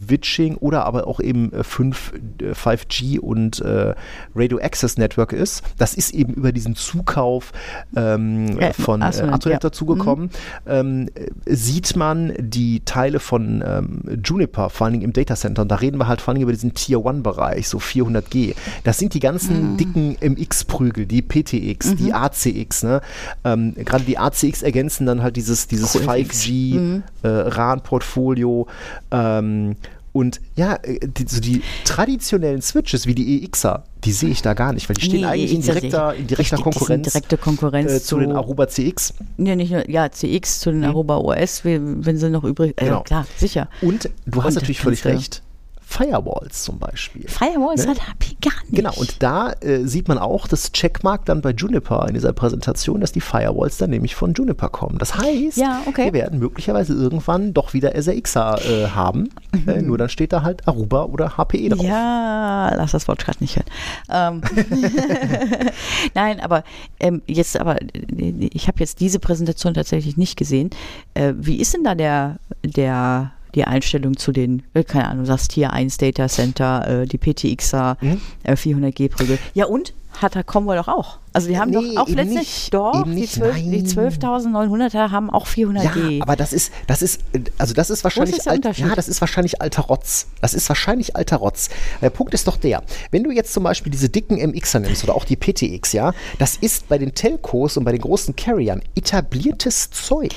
Switching 0.07 0.57
oder 0.57 0.85
aber 0.85 1.07
auch 1.07 1.21
eben 1.21 1.53
äh, 1.53 1.65
5, 1.65 2.13
äh, 2.41 2.53
5G 2.53 3.19
und 3.19 3.61
äh, 3.61 3.95
Radio 4.35 4.59
Access 4.59 4.97
Network 4.97 5.33
ist. 5.33 5.63
Das 5.79 5.95
ist 5.95 6.15
eben 6.15 6.35
über 6.35 6.53
diesen 6.53 6.75
Zukauf 6.77 7.53
ähm, 7.95 8.59
Äh, 8.59 8.73
von 8.73 9.03
äh, 9.03 9.05
Athonet 9.05 9.47
ja. 9.47 9.59
dazugekommen. 9.59 10.31
Ähm, 10.67 11.09
äh, 11.15 11.55
sieht 11.55 11.97
man 11.97 12.33
die 12.39 12.81
Teile 12.85 13.21
von 13.21 13.63
ähm, 13.67 14.03
Juniper, 14.23 14.71
vor 14.71 14.87
allen 14.87 14.95
Dingen 14.95 15.05
im 15.05 15.13
Data 15.13 15.37
Center, 15.37 15.63
und 15.63 15.71
da 15.71 15.77
reden 15.77 15.99
wir 15.99 16.09
halt 16.09 16.21
vor 16.21 16.33
allen 16.33 16.37
Dingen 16.37 16.45
über 16.45 16.53
diesen 16.53 16.75
Tier 16.75 17.05
1 17.05 17.23
Bereich, 17.23 17.69
so 17.69 17.79
400G. 17.79 18.55
Das 18.85 18.99
sind 18.99 19.15
die 19.15 19.21
ganzen 19.21 19.77
dicken 19.77 20.17
MX-Prügel, 20.21 21.07
die 21.07 21.23
PTX, 21.23 21.97
die 21.97 22.13
ACX. 22.13 22.83
Ne? 22.83 23.01
Ähm, 23.45 23.75
Gerade 23.75 24.05
die 24.05 24.19
ACX 24.19 24.63
ergänzen 24.63 25.07
dann 25.07 25.23
halt 25.23 25.37
dieses, 25.37 25.67
dieses 25.67 25.93
QFX. 25.93 26.45
5G 26.45 27.03
äh, 27.23 27.29
RAN-Portfolio. 27.29 28.67
Ähm, 29.11 29.77
und 30.17 30.41
ja, 30.57 30.79
äh, 30.83 30.99
die, 31.07 31.27
so 31.29 31.41
die 31.41 31.63
traditionellen 31.85 32.63
Switches 32.63 33.07
wie 33.07 33.15
die 33.15 33.45
EXer, 33.45 33.85
die 34.05 34.13
sehe 34.13 34.31
ich 34.31 34.43
da 34.43 34.55
gar 34.55 34.73
nicht, 34.73 34.89
weil 34.89 34.95
die 34.97 35.03
stehen 35.07 35.21
Nee, 35.21 35.27
eigentlich 35.27 35.55
in 35.55 35.63
sehe 35.63 35.75
direkter, 35.75 36.15
in 36.15 36.27
direkter 36.27 36.57
sind 36.57 36.63
Konkurrenz, 36.65 37.13
direkte 37.13 37.37
Konkurrenz 37.37 37.93
äh, 37.93 38.01
zu 38.03 38.19
den 38.19 38.31
zu- 38.31 38.37
Aruba 38.37 38.67
CX. 38.69 39.15
ja, 39.39 39.55
nicht 39.57 39.71
nur, 39.73 39.89
ja, 39.91 40.11
CX 40.11 40.61
zu 40.61 40.71
den 40.73 40.85
Aruba 40.85 41.17
OS, 41.19 41.65
wenn 41.65 42.17
sie 42.19 42.31
noch 42.31 42.45
übrig, 42.45 42.75
also 42.79 42.91
Genau. 42.91 43.03
klar, 43.03 43.27
sicher. 43.37 43.69
Und 43.83 44.11
du 44.27 44.43
hast 44.43 44.55
Und 44.57 44.63
natürlich 44.63 44.81
völlig 44.81 45.05
recht. 45.05 45.43
Firewalls 45.89 46.65
zum 46.65 46.81
Beispiel. 46.81 47.29
Firewalls 47.29 47.85
Ne? 47.87 47.93
hat 47.93 48.09
HP 48.09 48.37
gar 48.43 48.61
nicht. 48.65 48.75
Genau, 48.75 48.93
und 48.97 49.23
da 49.23 49.53
äh, 49.61 49.85
sieht 49.85 50.09
man 50.09 50.19
auch 50.19 50.49
das 50.49 50.73
Checkmark 50.73 51.25
dann 51.27 51.41
bei 51.43 51.51
Juniper 51.51 52.07
in 52.09 52.15
dieser 52.15 52.33
Präsentation, 52.33 53.01
dass 53.01 53.13
die 53.13 53.21
Firewalls 53.21 53.79
dann 53.79 53.91
nämlich 53.91 54.17
von 54.17 54.35
Juniper 54.35 54.69
kommen. 54.69 54.99
Das 54.99 55.17
heißt, 55.17 55.57
Ja, 55.57 55.83
okay. 55.87 56.07
wir 56.07 56.13
werden 56.13 56.41
möglicherweise 56.41 56.93
irgendwann 56.93 57.55
doch 57.55 57.73
wieder 57.73 57.95
SRXer 57.95 58.59
äh, 58.69 58.89
haben. 58.89 59.31
Äh, 59.67 59.81
nur 59.83 59.97
dann 59.97 60.09
steht 60.09 60.33
da 60.33 60.43
halt 60.43 60.67
Aruba 60.67 61.05
oder 61.05 61.37
HPE 61.39 61.69
drauf. 61.71 61.87
Ja, 61.87 62.75
lass 62.75 62.91
das 62.91 63.07
Wort 63.07 63.21
gerade 63.25 63.39
nicht 63.41 63.57
hören. 63.57 63.67
Ähm, 64.11 64.43
Nein, 66.15 66.41
aber 66.41 66.65
ähm, 66.99 67.23
jetzt 67.27 67.59
aber, 67.59 67.81
äh, 67.81 67.89
ich 68.53 68.67
habe 68.67 68.81
jetzt 68.81 69.01
diese 69.01 69.19
Präsentation 69.21 69.73
tatsächlich 69.73 70.17
nicht 70.17 70.37
gesehen. 70.37 70.71
Äh, 71.15 71.35
wie 71.39 71.57
ist 71.61 71.75
denn 71.75 71.85
da 71.85 71.95
der, 71.95 72.39
der, 72.65 73.31
die 73.57 73.65
Einstellung 73.65 74.17
zu 74.17 74.31
den, 74.31 74.63
äh, 74.75 74.85
keine 74.85 75.09
Ahnung, 75.09 75.25
du 75.25 75.27
sagst 75.27 75.51
Tier 75.53 75.73
1 75.73 75.97
Data 75.97 76.29
Center, 76.29 77.03
äh, 77.03 77.07
die 77.07 77.19
PTXer, 77.19 77.97
Mhm. 78.01 78.21
äh, 78.45 78.55
400G-Prügel. 78.55 79.39
Ja 79.55 79.67
und? 79.67 79.93
Hat 80.23 80.35
der 80.35 80.45
Comwell 80.45 80.79
doch 80.79 80.89
auch. 80.89 81.19
Also 81.35 81.49
die 81.49 81.59
haben 81.59 81.71
Nee, 81.73 81.95
doch 81.95 82.05
auch 82.05 82.09
letztlich, 82.09 82.39
nicht. 82.39 82.73
doch, 82.75 83.03
die 83.05 83.11
nicht, 83.11 83.35
12 83.35 83.55
die 83.57 83.69
nein. 83.69 83.87
12.900er 83.87 85.11
haben 85.11 85.29
auch 85.29 85.47
400G. 85.47 86.09
Ja, 86.17 86.23
aber 86.23 86.37
das 86.37 86.55
ist, 86.55 86.73
das 86.87 87.03
ist, 87.03 87.21
also 87.59 87.75
das 87.75 87.91
ist 87.91 88.03
wahrscheinlich, 88.03 88.39
ist 88.39 88.49
alt, 88.49 88.65
ja, 88.79 88.95
das 88.95 89.09
ist 89.09 89.21
wahrscheinlich 89.21 89.61
alter 89.61 89.83
Rotz. 89.83 90.29
Das 90.41 90.55
ist 90.55 90.67
wahrscheinlich 90.71 91.17
alter 91.17 91.37
Rotz. 91.37 91.69
Der 92.01 92.09
Punkt 92.09 92.33
ist 92.33 92.49
doch 92.49 92.57
der, 92.57 92.83
wenn 93.11 93.25
du 93.25 93.31
jetzt 93.31 93.53
zum 93.53 93.65
Beispiel 93.65 93.93
diese 93.93 94.09
dicken 94.09 94.37
MXer 94.37 94.81
nimmst 94.81 95.05
oder 95.05 95.15
auch 95.15 95.27
die 95.27 95.37
PTX, 95.37 95.93
ja, 95.93 96.15
das 96.39 96.57
ist 96.57 96.89
bei 96.89 96.97
den 96.97 97.15
Telcos 97.15 97.77
und 97.77 97.85
bei 97.85 97.93
den 97.93 98.01
großen 98.01 98.35
Carriern 98.37 98.81
etabliertes 98.95 99.91
Zeug. 99.91 100.33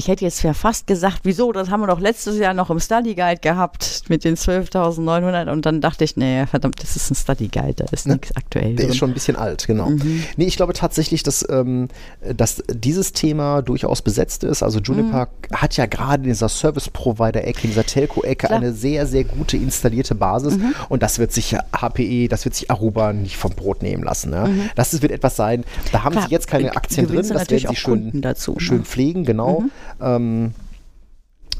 Ich 0.00 0.08
hätte 0.08 0.24
jetzt 0.24 0.42
ja 0.42 0.54
fast 0.54 0.86
gesagt, 0.86 1.20
wieso, 1.24 1.52
das 1.52 1.68
haben 1.68 1.80
wir 1.82 1.86
doch 1.86 2.00
letztes 2.00 2.38
Jahr 2.38 2.54
noch 2.54 2.70
im 2.70 2.80
Study 2.80 3.14
Guide 3.14 3.40
gehabt 3.42 4.04
mit 4.08 4.24
den 4.24 4.34
12.900 4.34 5.52
und 5.52 5.66
dann 5.66 5.82
dachte 5.82 6.04
ich, 6.04 6.16
nee, 6.16 6.46
verdammt, 6.46 6.82
das 6.82 6.96
ist 6.96 7.10
ein 7.10 7.14
Study 7.14 7.48
Guide, 7.48 7.74
da 7.74 7.84
ist 7.92 8.08
nichts 8.08 8.34
aktuell 8.34 8.70
Ne? 8.70 8.74
Der 8.76 8.84
drin. 8.86 8.92
ist 8.92 8.96
schon 8.96 9.10
ein 9.10 9.14
bisschen 9.14 9.36
alt, 9.36 9.66
genau. 9.66 9.90
Nee, 9.90 10.46
ich 10.46 10.56
glaube 10.56 10.72
tatsächlich, 10.72 11.22
dass, 11.22 11.46
ähm, 11.50 11.88
dass 12.34 12.62
dieses 12.72 13.12
Thema 13.12 13.60
durchaus 13.60 14.00
besetzt 14.00 14.42
ist. 14.42 14.62
Also 14.62 14.78
Juniper 14.80 15.28
hat 15.52 15.76
ja 15.76 15.84
gerade 15.84 16.22
in 16.22 16.30
dieser 16.30 16.48
Service-Provider-Ecke, 16.48 17.64
in 17.64 17.70
dieser 17.70 17.84
Telco-Ecke 17.84 18.50
eine 18.50 18.72
sehr, 18.72 19.06
sehr 19.06 19.24
gute 19.24 19.58
installierte 19.58 20.14
Basis. 20.14 20.58
Und 20.88 21.02
das 21.02 21.18
wird 21.18 21.32
sich 21.32 21.54
HPE, 21.72 22.28
das 22.28 22.46
wird 22.46 22.54
sich 22.54 22.70
Aruba 22.70 23.12
nicht 23.12 23.36
vom 23.36 23.52
Brot 23.52 23.82
nehmen 23.82 24.02
lassen. 24.02 24.30
Ne? 24.30 24.70
Das 24.76 24.94
ist- 24.94 25.02
wird 25.02 25.12
etwas 25.12 25.36
sein, 25.36 25.64
da 25.92 26.04
haben 26.04 26.12
Klar, 26.12 26.24
sie 26.28 26.30
jetzt 26.32 26.46
keine 26.46 26.68
äh, 26.68 26.70
Aktien 26.76 27.06
drin, 27.06 27.16
das 27.16 27.30
werden 27.30 27.58
sie 27.68 27.76
schön, 27.76 28.20
dazu, 28.20 28.52
ne? 28.52 28.60
schön 28.60 28.84
pflegen, 28.84 29.24
genau. 29.24 29.64
Ähm, 30.00 30.54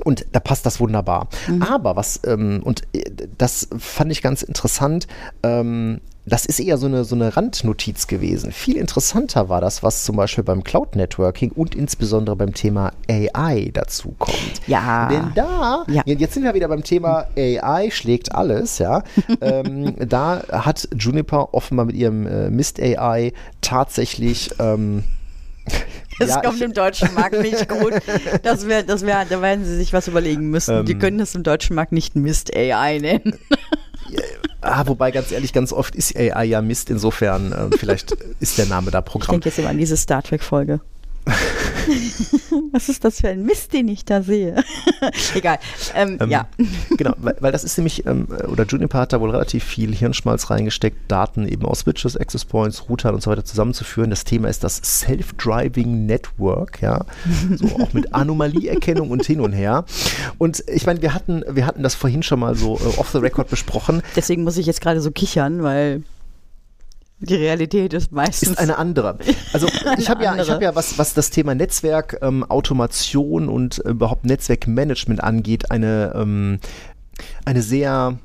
und 0.04 0.24
da 0.32 0.40
passt 0.40 0.64
das 0.64 0.80
wunderbar. 0.80 1.28
Aber 1.60 1.94
was, 1.96 2.20
ähm, 2.24 2.60
und 2.64 2.82
äh, 2.94 3.04
das 3.36 3.68
fand 3.78 4.10
ich 4.12 4.22
ganz 4.22 4.42
interessant, 4.42 5.06
ähm, 5.42 6.00
das 6.26 6.46
ist 6.46 6.60
eher 6.60 6.76
so 6.78 6.86
eine, 6.86 7.04
so 7.04 7.14
eine 7.14 7.36
Randnotiz 7.36 8.06
gewesen. 8.06 8.52
Viel 8.52 8.76
interessanter 8.76 9.48
war 9.48 9.60
das, 9.60 9.82
was 9.82 10.04
zum 10.04 10.16
Beispiel 10.16 10.44
beim 10.44 10.62
Cloud 10.62 10.94
Networking 10.94 11.50
und 11.50 11.74
insbesondere 11.74 12.36
beim 12.36 12.54
Thema 12.54 12.92
AI 13.10 13.70
dazu 13.72 14.14
kommt. 14.18 14.60
Ja. 14.66 15.08
Denn 15.08 15.32
da, 15.34 15.84
Ja. 15.88 16.02
jetzt 16.04 16.34
sind 16.34 16.44
wir 16.44 16.54
wieder 16.54 16.68
beim 16.68 16.84
Thema 16.84 17.26
AI 17.36 17.90
schlägt 17.90 18.34
alles, 18.34 18.78
ja. 18.78 19.02
ähm, 19.40 19.96
da 20.08 20.42
hat 20.50 20.88
Juniper 20.96 21.52
offenbar 21.52 21.86
mit 21.86 21.96
ihrem 21.96 22.26
äh, 22.26 22.50
Mist 22.50 22.80
AI 22.80 23.32
tatsächlich 23.60 24.50
ähm, 24.58 25.04
Das 26.20 26.28
ja, 26.30 26.40
kommt 26.42 26.56
ich- 26.56 26.62
im 26.62 26.72
deutschen 26.72 27.12
Markt 27.14 27.40
nicht 27.40 27.68
gut. 27.68 27.94
Das 28.42 28.66
wär, 28.68 28.82
das 28.84 29.04
wär, 29.04 29.24
da 29.24 29.42
werden 29.42 29.64
sie 29.64 29.76
sich 29.76 29.92
was 29.92 30.06
überlegen 30.06 30.50
müssen. 30.50 30.84
Die 30.86 30.92
Ähm. 30.92 30.98
können 30.98 31.18
das 31.18 31.34
im 31.34 31.42
deutschen 31.42 31.74
Markt 31.74 31.92
nicht 31.92 32.14
Mist 32.14 32.54
AI 32.54 32.98
nennen. 32.98 33.38
Ah, 34.60 34.82
wobei 34.86 35.10
ganz 35.10 35.32
ehrlich, 35.32 35.52
ganz 35.52 35.72
oft 35.72 35.94
ist 35.96 36.14
AI 36.16 36.44
ja 36.44 36.60
Mist. 36.60 36.90
Insofern, 36.90 37.52
äh, 37.52 37.76
vielleicht 37.76 38.12
ist 38.40 38.58
der 38.58 38.66
Name 38.66 38.90
da 38.90 38.98
Ich 38.98 39.04
Programm. 39.06 39.32
denke 39.34 39.48
jetzt 39.48 39.58
immer 39.58 39.70
an 39.70 39.78
diese 39.78 39.96
Star 39.96 40.22
Trek-Folge. 40.22 40.80
Was 42.72 42.88
ist 42.88 43.04
das 43.04 43.20
für 43.20 43.28
ein 43.28 43.42
Mist, 43.44 43.72
den 43.72 43.88
ich 43.88 44.04
da 44.04 44.22
sehe? 44.22 44.62
Egal. 45.34 45.58
Ähm, 45.94 46.18
Ähm, 46.20 46.30
ja. 46.30 46.46
Genau, 46.96 47.14
weil, 47.18 47.36
weil 47.40 47.52
das 47.52 47.64
ist 47.64 47.78
nämlich, 47.78 48.04
ähm, 48.06 48.28
oder 48.48 48.64
Juniper 48.64 48.98
hat 48.98 49.12
da 49.12 49.20
wohl 49.20 49.30
relativ 49.30 49.64
viel 49.64 49.94
Hirnschmalz 49.94 50.50
reingesteckt, 50.50 51.10
Daten 51.10 51.46
eben 51.48 51.64
aus 51.64 51.80
Switches, 51.80 52.16
Access 52.16 52.44
Points, 52.44 52.88
Routern 52.88 53.14
und 53.14 53.22
so 53.22 53.30
weiter 53.30 53.44
zusammenzuführen. 53.44 54.10
Das 54.10 54.24
Thema 54.24 54.48
ist 54.48 54.64
das 54.64 54.80
Self-Driving 54.82 56.06
Network, 56.06 56.82
ja, 56.82 57.04
so 57.56 57.66
auch 57.80 57.92
mit 57.92 58.12
Anomalieerkennung 58.12 59.10
und 59.10 59.24
hin 59.24 59.40
und 59.40 59.52
her. 59.52 59.84
Und 60.38 60.62
ich 60.66 60.84
meine, 60.86 61.00
wir 61.00 61.14
hatten, 61.14 61.42
wir 61.48 61.66
hatten 61.66 61.82
das 61.82 61.94
vorhin 61.94 62.22
schon 62.22 62.40
mal 62.40 62.54
so 62.54 62.76
äh, 62.76 62.98
off 62.98 63.10
the 63.12 63.18
record 63.18 63.48
besprochen. 63.48 64.02
Deswegen 64.16 64.44
muss 64.44 64.56
ich 64.56 64.66
jetzt 64.66 64.80
gerade 64.80 65.00
so 65.00 65.10
kichern, 65.10 65.62
weil 65.62 66.02
die 67.20 67.34
Realität 67.34 67.92
ist 67.92 68.12
meistens. 68.12 68.50
ist 68.50 68.58
eine 68.58 68.78
andere. 68.78 69.18
Also 69.52 69.68
ich 69.98 70.08
habe 70.08 70.24
ja, 70.24 70.34
ich 70.40 70.50
habe 70.50 70.64
ja, 70.64 70.74
was, 70.74 70.98
was 70.98 71.14
das 71.14 71.30
Thema 71.30 71.54
Netzwerk, 71.54 72.18
ähm, 72.22 72.44
Automation 72.44 73.48
und 73.48 73.84
äh, 73.84 73.90
überhaupt 73.90 74.24
Netzwerkmanagement 74.24 75.22
angeht, 75.22 75.70
eine, 75.70 76.12
ähm, 76.14 76.60
eine 77.44 77.62
sehr 77.62 78.18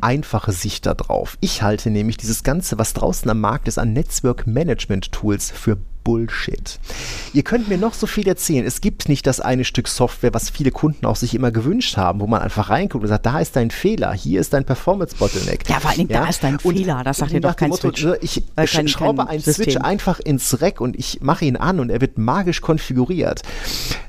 einfache 0.00 0.52
Sicht 0.52 0.86
darauf. 0.86 1.38
Ich 1.40 1.62
halte 1.62 1.90
nämlich 1.90 2.16
dieses 2.16 2.42
Ganze, 2.44 2.78
was 2.78 2.92
draußen 2.92 3.28
am 3.30 3.40
Markt 3.40 3.66
ist, 3.66 3.78
an 3.78 3.92
Netzwerk-Management-Tools 3.92 5.50
für 5.50 5.78
Bullshit. 6.06 6.78
Ihr 7.32 7.42
könnt 7.42 7.68
mir 7.68 7.78
noch 7.78 7.92
so 7.92 8.06
viel 8.06 8.28
erzählen. 8.28 8.64
Es 8.64 8.80
gibt 8.80 9.08
nicht 9.08 9.26
das 9.26 9.40
eine 9.40 9.64
Stück 9.64 9.88
Software, 9.88 10.32
was 10.32 10.50
viele 10.50 10.70
Kunden 10.70 11.04
auch 11.04 11.16
sich 11.16 11.34
immer 11.34 11.50
gewünscht 11.50 11.96
haben, 11.96 12.20
wo 12.20 12.28
man 12.28 12.42
einfach 12.42 12.70
reinguckt 12.70 13.02
und 13.02 13.08
sagt, 13.08 13.26
da 13.26 13.40
ist 13.40 13.56
dein 13.56 13.72
Fehler, 13.72 14.12
hier 14.12 14.40
ist 14.40 14.52
dein 14.52 14.64
Performance-Bottleneck. 14.64 15.68
Ja, 15.68 15.80
vor 15.80 15.90
allen 15.90 15.98
Dingen, 15.98 16.10
da 16.10 16.28
ist 16.28 16.44
dein 16.44 16.60
Fehler, 16.60 17.02
das 17.02 17.16
sagt 17.18 17.32
dir 17.32 17.40
doch 17.40 17.56
kein 17.56 17.70
Motto, 17.70 17.88
Switch. 17.88 18.04
ne, 18.04 18.18
Ich 18.20 18.38
Äh, 18.54 18.66
kein- 18.66 18.86
schraube 18.86 19.18
kein 19.24 19.28
einen 19.28 19.40
System. 19.40 19.64
Switch 19.64 19.76
einfach 19.78 20.20
ins 20.20 20.60
Rack 20.62 20.80
und 20.80 20.94
ich 20.96 21.20
mache 21.22 21.44
ihn 21.44 21.56
an 21.56 21.80
und 21.80 21.90
er 21.90 22.00
wird 22.00 22.18
magisch 22.18 22.60
konfiguriert. 22.60 23.42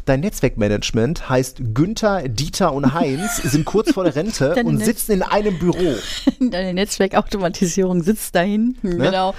Dein 0.06 0.20
Netzwerkmanagement 0.22 1.28
heißt 1.30 1.58
Günther, 1.74 2.30
Dieter 2.30 2.74
und 2.74 2.94
Heinz 2.94 3.38
sind 3.44 3.66
kurz 3.66 3.92
vor 3.92 4.04
der 4.04 4.16
Rente 4.16 4.54
Deine 4.56 4.70
und 4.70 4.78
sitzen 4.86 5.14
in 5.14 5.24
einem 5.24 5.58
Büro. 5.58 5.96
Deine 6.40 6.74
Netzwerkautomatisierung 6.76 8.04
sitzt 8.04 8.36
da 8.36 8.42
hinten. 8.42 9.00
Genau. 9.00 9.34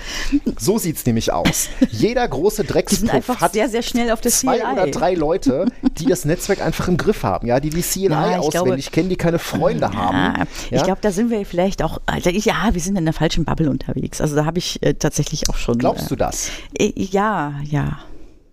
So 0.58 0.76
sieht's 0.78 1.06
nämlich 1.06 1.32
aus. 1.32 1.68
Jeder 1.90 2.26
große 2.26 2.47
Die 2.56 2.56
sind 2.56 2.70
Dreckspuff 2.70 3.10
einfach 3.14 3.40
hat 3.40 3.52
sehr, 3.52 3.68
sehr 3.68 3.82
schnell 3.82 4.10
auf 4.10 4.20
das 4.20 4.40
zwei 4.40 4.58
CLI. 4.58 4.72
oder 4.72 4.86
drei 4.86 5.14
Leute, 5.14 5.66
die 5.98 6.06
das 6.06 6.24
Netzwerk 6.24 6.60
einfach 6.60 6.88
im 6.88 6.96
Griff 6.96 7.22
haben, 7.22 7.46
ja, 7.46 7.60
die 7.60 7.70
die 7.70 7.82
CLI 7.82 8.08
Ja, 8.08 8.30
ich 8.32 8.38
auswendig 8.38 8.92
kennen, 8.92 9.08
die 9.08 9.16
keine 9.16 9.38
Freunde 9.38 9.92
haben. 9.92 10.46
Ja, 10.70 10.78
ich 10.78 10.82
glaube, 10.82 11.00
da 11.00 11.10
sind 11.10 11.30
wir 11.30 11.44
vielleicht 11.44 11.82
auch, 11.82 12.00
also 12.06 12.30
ja, 12.30 12.68
wir 12.72 12.80
sind 12.80 12.96
in 12.96 13.04
der 13.04 13.14
falschen 13.14 13.44
Bubble 13.44 13.70
unterwegs. 13.70 14.20
Also 14.20 14.36
da 14.36 14.44
habe 14.44 14.58
ich 14.58 14.82
äh, 14.82 14.94
tatsächlich 14.94 15.48
auch 15.48 15.56
schon. 15.56 15.78
Glaubst 15.78 16.10
du 16.10 16.14
äh, 16.14 16.18
das? 16.18 16.50
äh, 16.78 16.92
Ja, 16.96 17.54
ja, 17.64 17.98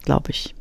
glaube 0.03 0.31
ich. 0.31 0.55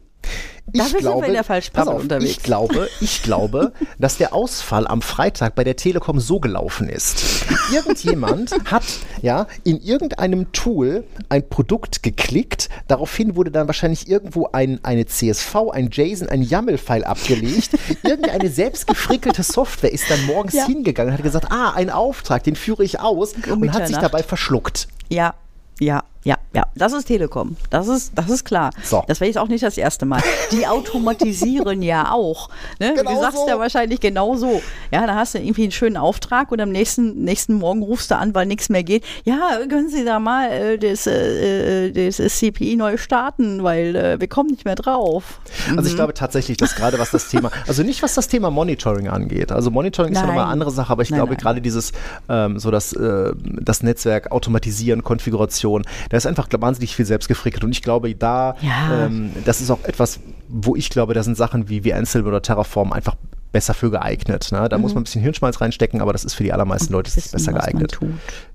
Dafür 0.67 1.03
sind 1.03 1.21
wir 1.21 1.27
in 1.27 1.33
der 1.35 1.45
falschen 1.45 1.73
pass 1.73 1.85
Bubble 1.85 1.97
auf, 1.97 2.03
unterwegs. 2.03 2.31
Ich 2.31 2.43
glaube, 2.43 2.89
ich 3.01 3.23
glaube, 3.23 3.73
dass 3.99 4.17
der 4.17 4.33
Ausfall 4.33 4.87
am 4.87 5.03
Freitag 5.03 5.55
bei 5.55 5.63
der 5.63 5.77
Telekom 5.77 6.21
so 6.21 6.41
gelaufen 6.41 6.89
ist. 6.89 7.45
Irgendjemand 7.73 8.53
hat 8.71 8.85
ja 9.21 9.47
in 9.63 9.81
irgendeinem 9.81 10.53
Tool 10.53 11.05
ein 11.29 11.49
Produkt 11.49 12.03
geklickt, 12.03 12.71
daraufhin 12.89 13.37
wurde 13.37 13.51
dann 13.51 13.67
wahrscheinlich 13.67 14.09
irgendwo 14.09 14.49
ein, 14.53 14.81
eine 14.83 15.07
CSV, 15.07 15.55
ein 15.73 15.91
JSON, 15.93 16.29
ein 16.29 16.43
YAML-File 16.43 17.05
abgelegt. 17.05 17.71
Irgendeine 18.03 18.49
selbst 18.49 18.87
gefrickelte 18.87 19.43
Software 19.43 19.93
ist 19.93 20.11
dann 20.11 20.25
morgens 20.27 20.55
Ja. 20.55 20.67
hingegangen 20.67 21.13
und 21.13 21.19
hat 21.19 21.23
gesagt, 21.25 21.53
ah, 21.53 21.73
ein 21.75 21.91
Auftrag, 21.91 22.43
den 22.43 22.57
führe 22.57 22.85
ich 22.85 23.01
aus 23.01 23.35
Um 23.51 23.63
und 23.63 23.73
hat 23.73 23.87
sich 23.87 23.99
dabei 23.99 24.23
verschluckt. 24.23 24.89
Ja, 25.09 25.35
ja, 25.81 26.05
ja, 26.25 26.37
ja. 26.55 26.65
Das 26.75 26.93
ist 26.93 27.05
Telekom. 27.05 27.57
Das 27.71 27.87
ist, 27.89 28.13
das 28.17 28.31
ist 28.31 28.45
klar. 28.45 28.71
So. 28.83 29.05
Das 29.07 29.21
wäre 29.21 29.29
jetzt 29.29 29.39
auch 29.39 29.49
nicht 29.49 29.63
das 29.63 29.77
erste 29.79 30.07
Mal. 30.07 30.23
Die 30.53 30.67
automatisieren 31.09 31.83
ja 31.83 32.11
auch. 32.13 32.49
Ne? 32.81 32.95
Genau 32.97 33.15
du 33.15 33.21
sagst 33.21 33.39
so. 33.39 33.49
ja 33.49 33.59
wahrscheinlich 33.59 34.01
genau 34.01 34.35
so. 34.37 34.63
Ja, 34.91 35.07
da 35.07 35.15
hast 35.15 35.35
du 35.35 35.39
irgendwie 35.39 35.63
einen 35.65 35.73
schönen 35.73 35.97
Auftrag 35.97 36.51
und 36.51 36.61
am 36.61 36.71
nächsten, 36.71 37.25
nächsten 37.25 37.55
Morgen 37.55 37.83
rufst 37.83 38.11
du 38.11 38.17
an, 38.17 38.35
weil 38.35 38.47
nichts 38.47 38.69
mehr 38.69 38.83
geht. 38.83 39.05
Ja, 39.25 39.59
können 39.69 39.89
Sie 39.89 40.05
da 40.05 40.19
mal 40.19 40.51
äh, 40.51 40.79
das, 40.79 41.07
äh, 41.07 41.89
äh, 41.89 41.93
das 41.93 42.17
CPI 42.39 42.77
neu 42.77 42.97
starten, 42.97 43.63
weil 43.63 43.95
äh, 43.95 44.21
wir 44.21 44.29
kommen 44.29 44.51
nicht 44.51 44.65
mehr 44.65 44.75
drauf. 44.77 45.41
Also 45.69 45.81
Mhm. 45.83 45.87
ich 45.87 45.95
glaube 45.95 46.15
tatsächlich, 46.15 46.57
dass 46.57 46.75
gerade 46.75 46.99
was 46.99 47.11
das 47.11 47.29
Thema, 47.29 47.51
also 47.67 47.83
nicht 47.83 48.03
was 48.03 48.15
das 48.15 48.29
Thema 48.29 48.51
Monitoring 48.51 49.09
angeht. 49.09 49.53
Also 49.53 49.71
Monitoring 49.71 50.13
ist 50.13 50.19
ja 50.21 50.27
nochmal 50.27 50.39
eine 50.39 50.45
Nein. 50.47 50.53
andere 50.53 50.71
Sache, 50.71 50.91
aber 50.93 51.03
ich 51.03 51.11
Nein, 51.11 51.19
glaube 51.19 51.33
nein. 51.33 51.39
gerade 51.41 51.61
dieses, 51.61 51.93
ähm, 52.29 52.59
so 52.59 52.71
das, 52.71 52.93
äh, 52.95 53.33
das 53.43 53.83
Netzwerk 53.83 54.33
automatisieren, 54.33 55.03
Konfiguration, 55.03 55.85
da 56.15 56.19
ist 56.19 56.27
einfach 56.27 56.47
wahnsinnig 56.59 56.95
viel 56.95 57.05
selbst 57.07 57.27
gefrickelt 57.27 57.65
und 57.65 57.73
ich 57.73 57.83
glaube 57.83 58.15
da, 58.15 58.55
Ja. 58.61 59.07
ähm, 59.07 59.33
das 59.45 59.61
ist 59.61 59.69
auch 59.73 59.83
etwas, 59.83 60.21
wo 60.49 60.77
ich 60.77 60.89
glaube, 60.89 61.13
da 61.13 61.25
sind 61.25 61.37
Sachen 61.37 61.69
wie, 61.69 61.83
wie 61.83 61.93
Ansible 61.93 62.29
oder 62.29 62.41
Terraform 62.41 62.93
einfach 62.93 63.17
besser 63.51 63.75
für 63.75 63.91
geeignet. 63.91 64.49
Ne? 64.53 64.69
Da 64.69 64.79
muss 64.79 64.95
man 64.95 65.01
ein 65.01 65.05
bisschen 65.05 65.23
Hirnschmalz 65.23 65.61
reinstecken, 65.61 66.01
aber 66.01 66.13
das 66.13 66.25
ist 66.25 66.35
für 66.35 66.45
die 66.45 66.53
allermeisten 66.53 66.93
Leute 66.93 67.09
ist 67.09 67.17
das 67.17 67.33
Mhm. 67.33 67.35
Wissen, 67.35 67.55
besser 67.55 67.67
geeignet. 67.67 67.91
tut. 67.93 68.09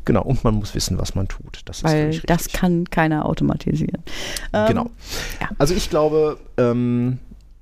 Genau, 0.05 0.22
und 0.24 0.43
man 0.45 0.55
muss 0.55 0.74
wissen, 0.74 0.97
was 0.97 1.16
man 1.16 1.28
tut. 1.28 1.62
Das 1.66 1.78
ist 1.80 1.84
Weil 1.84 2.12
völlig 2.14 2.22
das 2.28 2.47
kann 2.47 2.86
keiner 2.89 3.26
automatisieren. 3.26 4.03
Ähm, 4.53 4.68
Genau. 4.70 4.89
ja. 5.41 5.49
Also 5.57 5.74
ich 5.74 5.89
glaube, 5.89 6.38
ähm, 6.57 7.20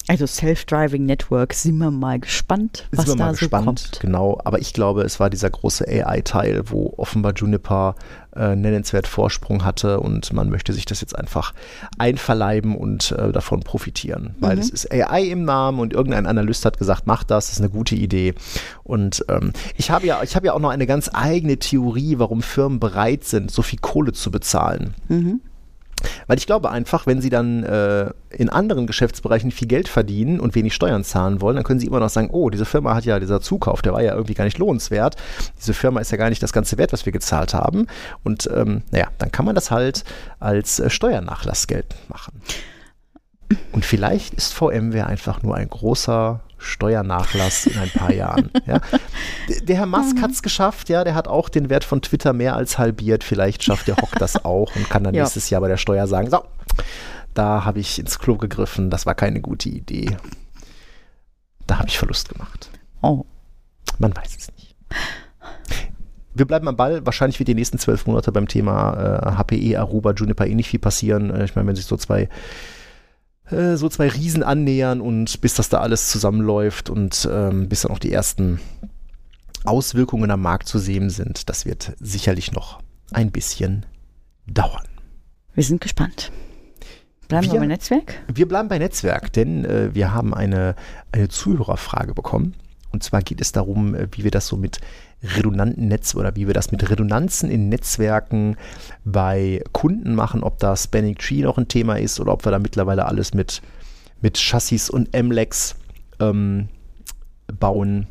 Also 0.09 0.25
Self-Driving 0.25 1.05
Network, 1.05 1.53
sind 1.53 1.77
wir 1.79 1.91
mal 1.91 2.19
gespannt, 2.19 2.87
was 2.91 3.05
sind 3.05 3.15
wir 3.15 3.17
da 3.17 3.25
mal 3.25 3.33
so 3.35 3.39
gespannt, 3.39 3.65
kommt. 3.65 3.99
genau. 3.99 4.39
Aber 4.45 4.59
ich 4.59 4.71
glaube, 4.73 5.01
es 5.01 5.19
war 5.19 5.29
dieser 5.29 5.49
große 5.49 5.85
AI-Teil, 5.85 6.63
wo 6.69 6.93
offenbar 6.95 7.33
Juniper 7.35 7.95
äh, 8.35 8.55
nennenswert 8.55 9.05
Vorsprung 9.05 9.65
hatte 9.65 9.99
und 9.99 10.31
man 10.31 10.49
möchte 10.49 10.71
sich 10.71 10.85
das 10.85 11.01
jetzt 11.01 11.17
einfach 11.17 11.53
einverleiben 11.97 12.75
und 12.77 13.11
äh, 13.11 13.31
davon 13.31 13.61
profitieren. 13.61 14.35
Weil 14.39 14.55
Mhm. 14.55 14.61
es 14.61 14.69
ist 14.69 14.91
AI 14.91 15.23
im 15.23 15.43
Namen 15.43 15.79
und 15.79 15.91
irgendein 15.93 16.25
Analyst 16.25 16.63
hat 16.65 16.77
gesagt, 16.77 17.03
mach 17.05 17.23
das, 17.23 17.47
das 17.47 17.53
ist 17.55 17.59
eine 17.61 17.69
gute 17.69 17.95
Idee. 17.95 18.33
Und 18.83 19.25
ähm, 19.29 19.51
ich 19.75 19.91
habe 19.91 20.05
ja, 20.05 20.21
ich 20.23 20.35
habe 20.35 20.45
ja 20.45 20.53
auch 20.53 20.59
noch 20.59 20.69
eine 20.69 20.87
ganz 20.87 21.09
eigene 21.13 21.57
Theorie, 21.57 22.17
warum 22.19 22.41
Firmen 22.41 22.79
bereit 22.79 23.23
sind, 23.25 23.51
so 23.51 23.61
viel 23.61 23.79
Kohle 23.79 24.13
zu 24.13 24.31
bezahlen. 24.31 24.93
Mhm. 25.09 25.41
Weil 26.27 26.37
ich 26.37 26.45
glaube 26.45 26.69
einfach, 26.69 27.07
wenn 27.07 27.21
sie 27.21 27.29
dann 27.29 27.63
äh, 27.63 28.11
in 28.29 28.49
anderen 28.49 28.87
Geschäftsbereichen 28.87 29.51
viel 29.51 29.67
Geld 29.67 29.87
verdienen 29.87 30.39
und 30.39 30.55
wenig 30.55 30.73
Steuern 30.73 31.03
zahlen 31.03 31.41
wollen, 31.41 31.55
dann 31.55 31.63
können 31.63 31.79
sie 31.79 31.87
immer 31.87 31.99
noch 31.99 32.09
sagen, 32.09 32.29
oh, 32.31 32.49
diese 32.49 32.65
Firma 32.65 32.93
hat 32.93 33.05
ja, 33.05 33.19
dieser 33.19 33.41
Zukauf, 33.41 33.81
der 33.81 33.93
war 33.93 34.01
ja 34.01 34.13
irgendwie 34.13 34.33
gar 34.33 34.45
nicht 34.45 34.57
lohnenswert. 34.57 35.15
Diese 35.57 35.73
Firma 35.73 35.99
ist 35.99 36.11
ja 36.11 36.17
gar 36.17 36.29
nicht 36.29 36.43
das 36.43 36.53
ganze 36.53 36.77
Wert, 36.77 36.93
was 36.93 37.05
wir 37.05 37.13
gezahlt 37.13 37.53
haben. 37.53 37.87
Und 38.23 38.49
ähm, 38.53 38.83
naja, 38.91 39.07
dann 39.17 39.31
kann 39.31 39.45
man 39.45 39.55
das 39.55 39.71
halt 39.71 40.03
als 40.39 40.79
äh, 40.79 40.89
Steuernachlass 40.89 41.67
geltend 41.67 42.09
machen. 42.09 42.41
Und 43.71 43.85
vielleicht 43.85 44.33
ist 44.33 44.53
VMware 44.53 45.07
einfach 45.07 45.41
nur 45.41 45.55
ein 45.55 45.69
großer 45.69 46.41
Steuernachlass 46.57 47.65
in 47.67 47.77
ein 47.77 47.89
paar 47.89 48.11
Jahren. 48.13 48.49
Ja. 48.65 48.81
Der 49.63 49.75
Herr 49.77 49.85
Musk 49.85 50.21
hat 50.21 50.31
es 50.31 50.41
geschafft, 50.41 50.89
ja, 50.89 51.03
der 51.03 51.15
hat 51.15 51.27
auch 51.27 51.49
den 51.49 51.69
Wert 51.69 51.83
von 51.83 52.01
Twitter 52.01 52.33
mehr 52.33 52.55
als 52.55 52.77
halbiert. 52.77 53.23
Vielleicht 53.23 53.63
schafft 53.63 53.87
der 53.87 53.97
Hock 53.97 54.11
das 54.19 54.43
auch 54.43 54.75
und 54.75 54.89
kann 54.89 55.03
dann 55.03 55.13
Ja. 55.17 55.23
nächstes 55.23 55.49
Jahr 55.49 55.61
bei 55.61 55.67
der 55.67 55.77
Steuer 55.77 56.07
sagen, 56.07 56.29
so, 56.29 56.43
da 57.33 57.63
habe 57.65 57.79
ich 57.79 57.99
ins 57.99 58.19
Klo 58.19 58.35
gegriffen, 58.37 58.89
das 58.89 59.05
war 59.05 59.15
keine 59.15 59.41
gute 59.41 59.69
Idee. 59.69 60.17
Da 61.67 61.77
habe 61.79 61.87
ich 61.87 61.97
Verlust 61.97 62.29
gemacht. 62.29 62.69
Oh. 63.01 63.25
Man 63.99 64.15
weiß 64.15 64.35
es 64.37 64.47
nicht. 64.55 64.75
Wir 66.33 66.45
bleiben 66.45 66.67
am 66.67 66.75
Ball. 66.75 67.05
Wahrscheinlich 67.05 67.39
wird 67.39 67.47
die 67.47 67.55
nächsten 67.55 67.79
zwölf 67.79 68.05
Monate 68.05 68.31
beim 68.31 68.47
Thema 68.47 68.93
äh, 69.23 69.31
HPE, 69.37 69.79
Aruba, 69.79 70.11
Juniper 70.11 70.45
eh 70.45 70.53
nicht 70.55 70.69
viel 70.69 70.79
passieren. 70.79 71.31
Äh, 71.31 71.45
ich 71.45 71.55
meine, 71.55 71.67
wenn 71.67 71.75
sich 71.75 71.85
so 71.85 71.97
zwei 71.97 72.29
äh, 73.51 73.75
so 73.75 73.89
zwei 73.89 74.07
Riesen 74.09 74.43
annähern 74.43 75.01
und 75.01 75.41
bis 75.41 75.53
das 75.55 75.69
da 75.69 75.79
alles 75.79 76.09
zusammenläuft 76.09 76.89
und 76.89 77.27
ähm, 77.31 77.69
bis 77.69 77.81
dann 77.81 77.91
auch 77.91 77.99
die 77.99 78.11
ersten 78.11 78.59
Auswirkungen 79.63 80.31
am 80.31 80.41
Markt 80.41 80.67
zu 80.67 80.79
sehen 80.79 81.09
sind, 81.09 81.49
das 81.49 81.65
wird 81.65 81.93
sicherlich 81.99 82.51
noch 82.51 82.79
ein 83.11 83.31
bisschen 83.31 83.85
dauern. 84.47 84.83
Wir 85.53 85.63
sind 85.63 85.81
gespannt. 85.81 86.31
Bleiben 87.27 87.47
wir, 87.47 87.53
Wir- 87.53 87.59
beim 87.59 87.69
Netzwerk? 87.69 88.15
Wir 88.33 88.47
bleiben 88.47 88.69
bei 88.69 88.77
Netzwerk, 88.79 89.33
denn 89.33 89.65
äh, 89.65 89.93
wir 89.93 90.13
haben 90.13 90.33
eine, 90.33 90.75
eine 91.11 91.27
Zuhörerfrage 91.27 92.13
bekommen. 92.13 92.53
Und 92.91 93.03
zwar 93.03 93.21
geht 93.21 93.41
es 93.41 93.51
darum, 93.51 93.95
äh, 93.95 94.07
wie 94.11 94.23
wir 94.23 94.31
das 94.31 94.47
so 94.47 94.55
mit 94.55 94.79
redundanten 95.23 95.87
Netz 95.87 96.15
oder 96.15 96.35
wie 96.35 96.47
wir 96.47 96.53
das 96.53 96.71
mit 96.71 96.89
Redundanzen 96.89 97.49
in 97.49 97.69
Netzwerken 97.69 98.55
bei 99.03 99.63
Kunden 99.71 100.13
machen, 100.13 100.43
ob 100.43 100.59
da 100.59 100.75
Spanning 100.75 101.15
Tree 101.15 101.41
noch 101.41 101.57
ein 101.57 101.67
Thema 101.67 101.97
ist 101.97 102.19
oder 102.19 102.33
ob 102.33 102.45
wir 102.45 102.51
da 102.51 102.59
mittlerweile 102.59 103.05
alles 103.05 103.33
mit, 103.33 103.61
mit 104.21 104.37
Chassis 104.37 104.89
und 104.89 105.11
MLEX 105.13 105.75
ähm, 106.19 106.69
bauen. 107.47 108.07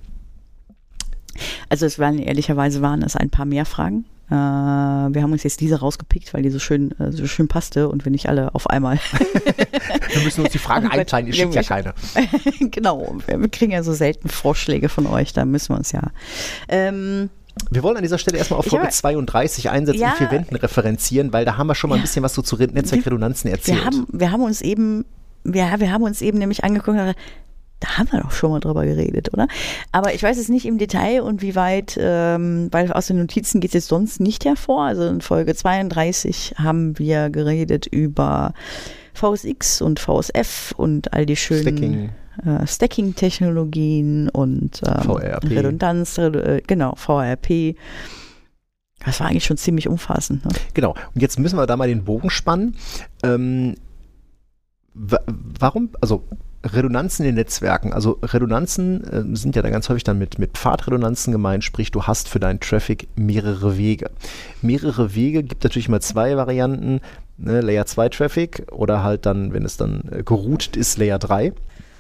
Also 1.68 1.86
es 1.86 1.98
waren 1.98 2.18
ehrlicherweise 2.18 2.82
waren 2.82 3.02
es 3.02 3.16
ein 3.16 3.30
paar 3.30 3.46
mehr 3.46 3.66
Fragen. 3.66 4.04
Äh, 4.28 4.34
wir 4.34 5.22
haben 5.22 5.32
uns 5.32 5.42
jetzt 5.44 5.60
diese 5.60 5.78
rausgepickt, 5.80 6.34
weil 6.34 6.42
die 6.42 6.50
so 6.50 6.58
schön, 6.58 6.90
äh, 7.00 7.12
so 7.12 7.26
schön 7.26 7.46
passte 7.48 7.88
und 7.88 8.04
wir 8.04 8.10
nicht 8.10 8.28
alle 8.28 8.54
auf 8.54 8.68
einmal. 8.68 8.98
Wir 10.12 10.22
müssen 10.24 10.42
uns 10.42 10.52
die 10.52 10.58
Fragen 10.58 10.86
einteilen, 10.90 11.26
ihr 11.26 11.32
schickt 11.34 11.54
ja 11.54 11.62
keine. 11.62 11.92
genau, 12.70 13.16
wir, 13.26 13.48
kriegen 13.48 13.72
ja 13.72 13.82
so 13.82 13.92
selten 13.92 14.28
Vorschläge 14.28 14.88
von 14.88 15.06
euch, 15.06 15.32
da 15.32 15.44
müssen 15.44 15.70
wir 15.70 15.76
uns 15.78 15.92
ja. 15.92 16.02
Ähm, 16.68 17.28
Wir 17.70 17.82
wollen 17.82 17.96
an 17.96 18.02
dieser 18.02 18.18
Stelle 18.18 18.38
erstmal 18.38 18.58
auf 18.60 18.66
Folge 18.66 18.84
habe- 18.86 18.92
32 18.94 19.68
Einsätze 19.70 19.98
Ja. 20.00 20.10
in 20.10 20.16
vier 20.16 20.30
Wänden 20.30 20.56
referenzieren, 20.56 21.32
weil 21.32 21.44
da 21.44 21.56
haben 21.56 21.66
wir 21.66 21.74
schon 21.74 21.90
mal 21.90 21.96
ein 21.96 22.02
bisschen 22.02 22.22
was 22.22 22.34
so 22.34 22.42
zu 22.42 22.56
Re- 22.56 22.68
Netzwerkredundanzen 22.72 23.50
erzählt. 23.50 23.78
Wir 23.78 23.84
haben, 23.84 24.06
wir 24.10 24.32
haben 24.32 24.42
uns 24.42 24.60
eben, 24.62 25.04
wir, 25.44 25.64
wir 25.78 25.92
haben 25.92 26.02
uns 26.04 26.22
eben 26.22 26.38
nämlich 26.38 26.64
angeguckt, 26.64 26.98
da 27.80 27.98
haben 27.98 28.10
wir 28.10 28.20
doch 28.20 28.30
schon 28.30 28.50
mal 28.50 28.60
drüber 28.60 28.84
geredet, 28.84 29.32
oder? 29.32 29.48
Aber 29.92 30.14
ich 30.14 30.22
weiß 30.22 30.38
es 30.38 30.48
nicht 30.48 30.64
im 30.64 30.78
Detail 30.78 31.20
und 31.22 31.42
wie 31.42 31.54
weit, 31.54 31.98
ähm, 32.00 32.68
weil 32.70 32.92
aus 32.92 33.08
den 33.08 33.18
Notizen 33.18 33.60
geht 33.60 33.70
es 33.70 33.74
jetzt 33.74 33.88
sonst 33.88 34.20
nicht 34.20 34.44
hervor. 34.44 34.84
Also 34.84 35.06
in 35.06 35.20
Folge 35.20 35.54
32 35.54 36.54
haben 36.58 36.98
wir 36.98 37.28
geredet 37.28 37.86
über 37.86 38.54
VSX 39.14 39.82
und 39.82 40.00
VSF 40.00 40.72
und 40.76 41.12
all 41.12 41.26
die 41.26 41.36
schönen 41.36 41.76
Stacking. 41.76 42.10
äh, 42.44 42.66
Stacking-Technologien 42.66 44.28
und 44.30 44.82
ähm, 44.86 45.02
VRP. 45.02 45.50
Redundanz, 45.50 46.18
äh, 46.18 46.62
genau, 46.66 46.94
VRP. 46.96 47.76
Das 49.04 49.20
war 49.20 49.28
eigentlich 49.28 49.44
schon 49.44 49.58
ziemlich 49.58 49.88
umfassend. 49.88 50.44
Ne? 50.44 50.50
Genau. 50.72 50.94
Und 51.14 51.20
jetzt 51.20 51.38
müssen 51.38 51.58
wir 51.58 51.66
da 51.66 51.76
mal 51.76 51.88
den 51.88 52.04
Bogen 52.04 52.30
spannen. 52.30 52.76
Ähm, 53.22 53.74
wa 54.94 55.20
warum, 55.26 55.90
also 56.00 56.24
Redundanzen 56.72 57.24
in 57.24 57.30
den 57.30 57.36
Netzwerken, 57.36 57.92
also 57.92 58.18
Redundanzen 58.22 59.04
äh, 59.04 59.36
sind 59.36 59.56
ja 59.56 59.62
dann 59.62 59.72
ganz 59.72 59.88
häufig 59.88 60.04
dann 60.04 60.18
mit, 60.18 60.38
mit 60.38 60.58
Pfadredundanzen 60.58 61.32
gemeint, 61.32 61.64
sprich 61.64 61.90
du 61.90 62.04
hast 62.04 62.28
für 62.28 62.40
deinen 62.40 62.60
Traffic 62.60 63.08
mehrere 63.16 63.78
Wege. 63.78 64.10
Mehrere 64.62 65.14
Wege 65.14 65.42
gibt 65.42 65.64
natürlich 65.64 65.88
mal 65.88 66.00
zwei 66.00 66.36
Varianten, 66.36 67.00
ne, 67.38 67.60
Layer 67.60 67.86
2 67.86 68.08
Traffic 68.10 68.66
oder 68.70 69.02
halt 69.02 69.26
dann, 69.26 69.52
wenn 69.52 69.64
es 69.64 69.76
dann 69.76 70.02
äh, 70.10 70.22
geroutet 70.22 70.76
ist, 70.76 70.98
Layer 70.98 71.18
3. 71.18 71.52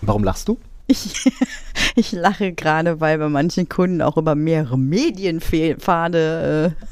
Warum 0.02 0.24
lachst 0.24 0.48
du? 0.48 0.58
Ich, 0.86 1.30
ich 1.96 2.12
lache 2.12 2.52
gerade, 2.52 3.00
weil 3.00 3.18
bei 3.18 3.28
manchen 3.28 3.68
Kunden 3.68 4.02
auch 4.02 4.16
über 4.16 4.34
mehrere 4.34 4.78
Medienpfade. 4.78 6.76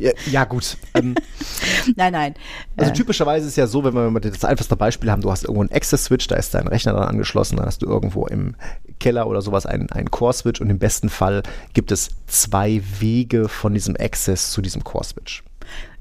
Ja, 0.00 0.12
ja 0.30 0.44
gut. 0.44 0.76
Ähm, 0.94 1.14
Äh, 1.14 1.92
nein, 1.96 2.12
nein. 2.12 2.34
Also 2.76 2.90
äh, 2.90 2.94
typischerweise 2.94 3.44
ist 3.44 3.52
es 3.52 3.56
ja 3.56 3.66
so, 3.66 3.84
wenn 3.84 3.94
wir 3.94 4.20
das 4.20 4.44
einfachste 4.44 4.76
Beispiel 4.76 5.10
haben, 5.10 5.22
du 5.22 5.30
hast 5.30 5.44
irgendwo 5.44 5.60
einen 5.60 5.72
Access-Switch, 5.72 6.26
da 6.26 6.36
ist 6.36 6.54
dein 6.54 6.66
Rechner 6.66 6.92
dran 6.92 7.08
angeschlossen, 7.08 7.56
dann 7.56 7.66
hast 7.66 7.82
du 7.82 7.86
irgendwo 7.86 8.26
im 8.26 8.54
Keller 8.98 9.26
oder 9.26 9.42
sowas 9.42 9.66
einen, 9.66 9.90
einen 9.90 10.10
Core-Switch 10.10 10.60
und 10.60 10.70
im 10.70 10.78
besten 10.78 11.10
Fall 11.10 11.42
gibt 11.74 11.92
es 11.92 12.10
zwei 12.26 12.82
Wege 12.98 13.48
von 13.48 13.74
diesem 13.74 13.96
Access 13.98 14.50
zu 14.50 14.62
diesem 14.62 14.84
Core-Switch. 14.84 15.42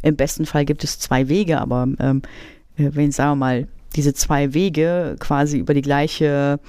Im 0.01 0.15
besten 0.15 0.45
Fall 0.45 0.65
gibt 0.65 0.83
es 0.83 0.99
zwei 0.99 1.27
Wege, 1.27 1.59
aber 1.59 1.87
ähm, 1.99 2.21
äh, 2.77 2.89
wenn, 2.93 3.11
sagen 3.11 3.31
wir 3.31 3.35
mal, 3.35 3.67
diese 3.95 4.13
zwei 4.13 4.53
Wege 4.53 5.15
quasi 5.19 5.57
über 5.57 5.73
die 5.73 5.81
gleiche, 5.81 6.59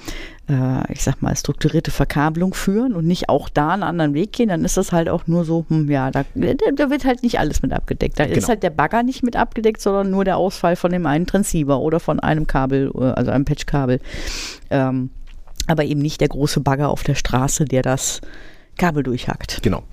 äh, 0.51 0.91
ich 0.91 1.01
sag 1.03 1.21
mal, 1.21 1.35
strukturierte 1.35 1.91
Verkabelung 1.91 2.53
führen 2.53 2.93
und 2.93 3.07
nicht 3.07 3.29
auch 3.29 3.49
da 3.49 3.69
einen 3.69 3.83
anderen 3.83 4.13
Weg 4.13 4.33
gehen, 4.33 4.49
dann 4.49 4.65
ist 4.65 4.77
das 4.77 4.91
halt 4.91 5.09
auch 5.09 5.25
nur 5.27 5.45
so, 5.45 5.65
hm, 5.69 5.89
ja, 5.89 6.11
da, 6.11 6.23
da 6.35 6.89
wird 6.89 7.05
halt 7.05 7.23
nicht 7.23 7.39
alles 7.39 7.61
mit 7.61 7.73
abgedeckt. 7.73 8.19
Da 8.19 8.25
ist 8.25 8.35
Genau. 8.35 8.47
halt 8.49 8.63
der 8.63 8.69
Bagger 8.69 9.03
nicht 9.03 9.23
mit 9.23 9.35
abgedeckt, 9.35 9.81
sondern 9.81 10.11
nur 10.11 10.25
der 10.25 10.37
Ausfall 10.37 10.75
von 10.75 10.91
dem 10.91 11.05
einen 11.05 11.25
Transceiver 11.25 11.79
oder 11.79 11.99
von 11.99 12.19
einem 12.19 12.47
Kabel, 12.47 12.91
äh, 12.95 13.03
also 13.03 13.31
einem 13.31 13.45
Patchkabel. 13.45 13.99
Ähm, 14.69 15.09
aber 15.67 15.85
eben 15.85 16.01
nicht 16.01 16.21
der 16.21 16.27
große 16.27 16.59
Bagger 16.59 16.89
auf 16.89 17.03
der 17.03 17.15
Straße, 17.15 17.65
der 17.65 17.81
das 17.81 18.21
Kabel 18.77 19.03
durchhackt. 19.03 19.59
Genau. 19.61 19.83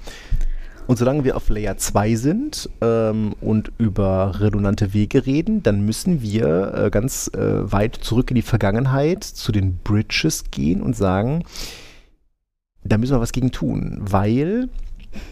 Und 0.89 0.97
solange 0.97 1.23
wir 1.23 1.37
auf 1.37 1.51
Layer 1.51 1.77
2 1.77 2.15
sind 2.15 2.71
ähm, 2.81 3.35
und 3.43 3.71
über 3.77 4.41
redundante 4.41 4.95
Wege 4.95 5.27
reden, 5.27 5.63
dann 5.63 5.83
müssen 5.83 6.23
wir 6.23 6.73
äh, 6.75 6.91
ganz 6.91 7.31
äh, 7.35 7.71
weit 7.71 7.97
zurück 7.97 8.31
in 8.31 8.37
die 8.37 8.43
Vergangenheit 8.43 9.23
zu 9.23 9.53
den 9.53 9.77
Bridges 9.85 10.45
gehen 10.51 10.81
und 10.81 10.97
sagen, 10.97 11.45
da 12.85 12.97
müssen 12.97 13.13
wir 13.15 13.21
was 13.21 13.33
gegen 13.33 13.53
tun, 13.53 13.99
weil 14.01 14.71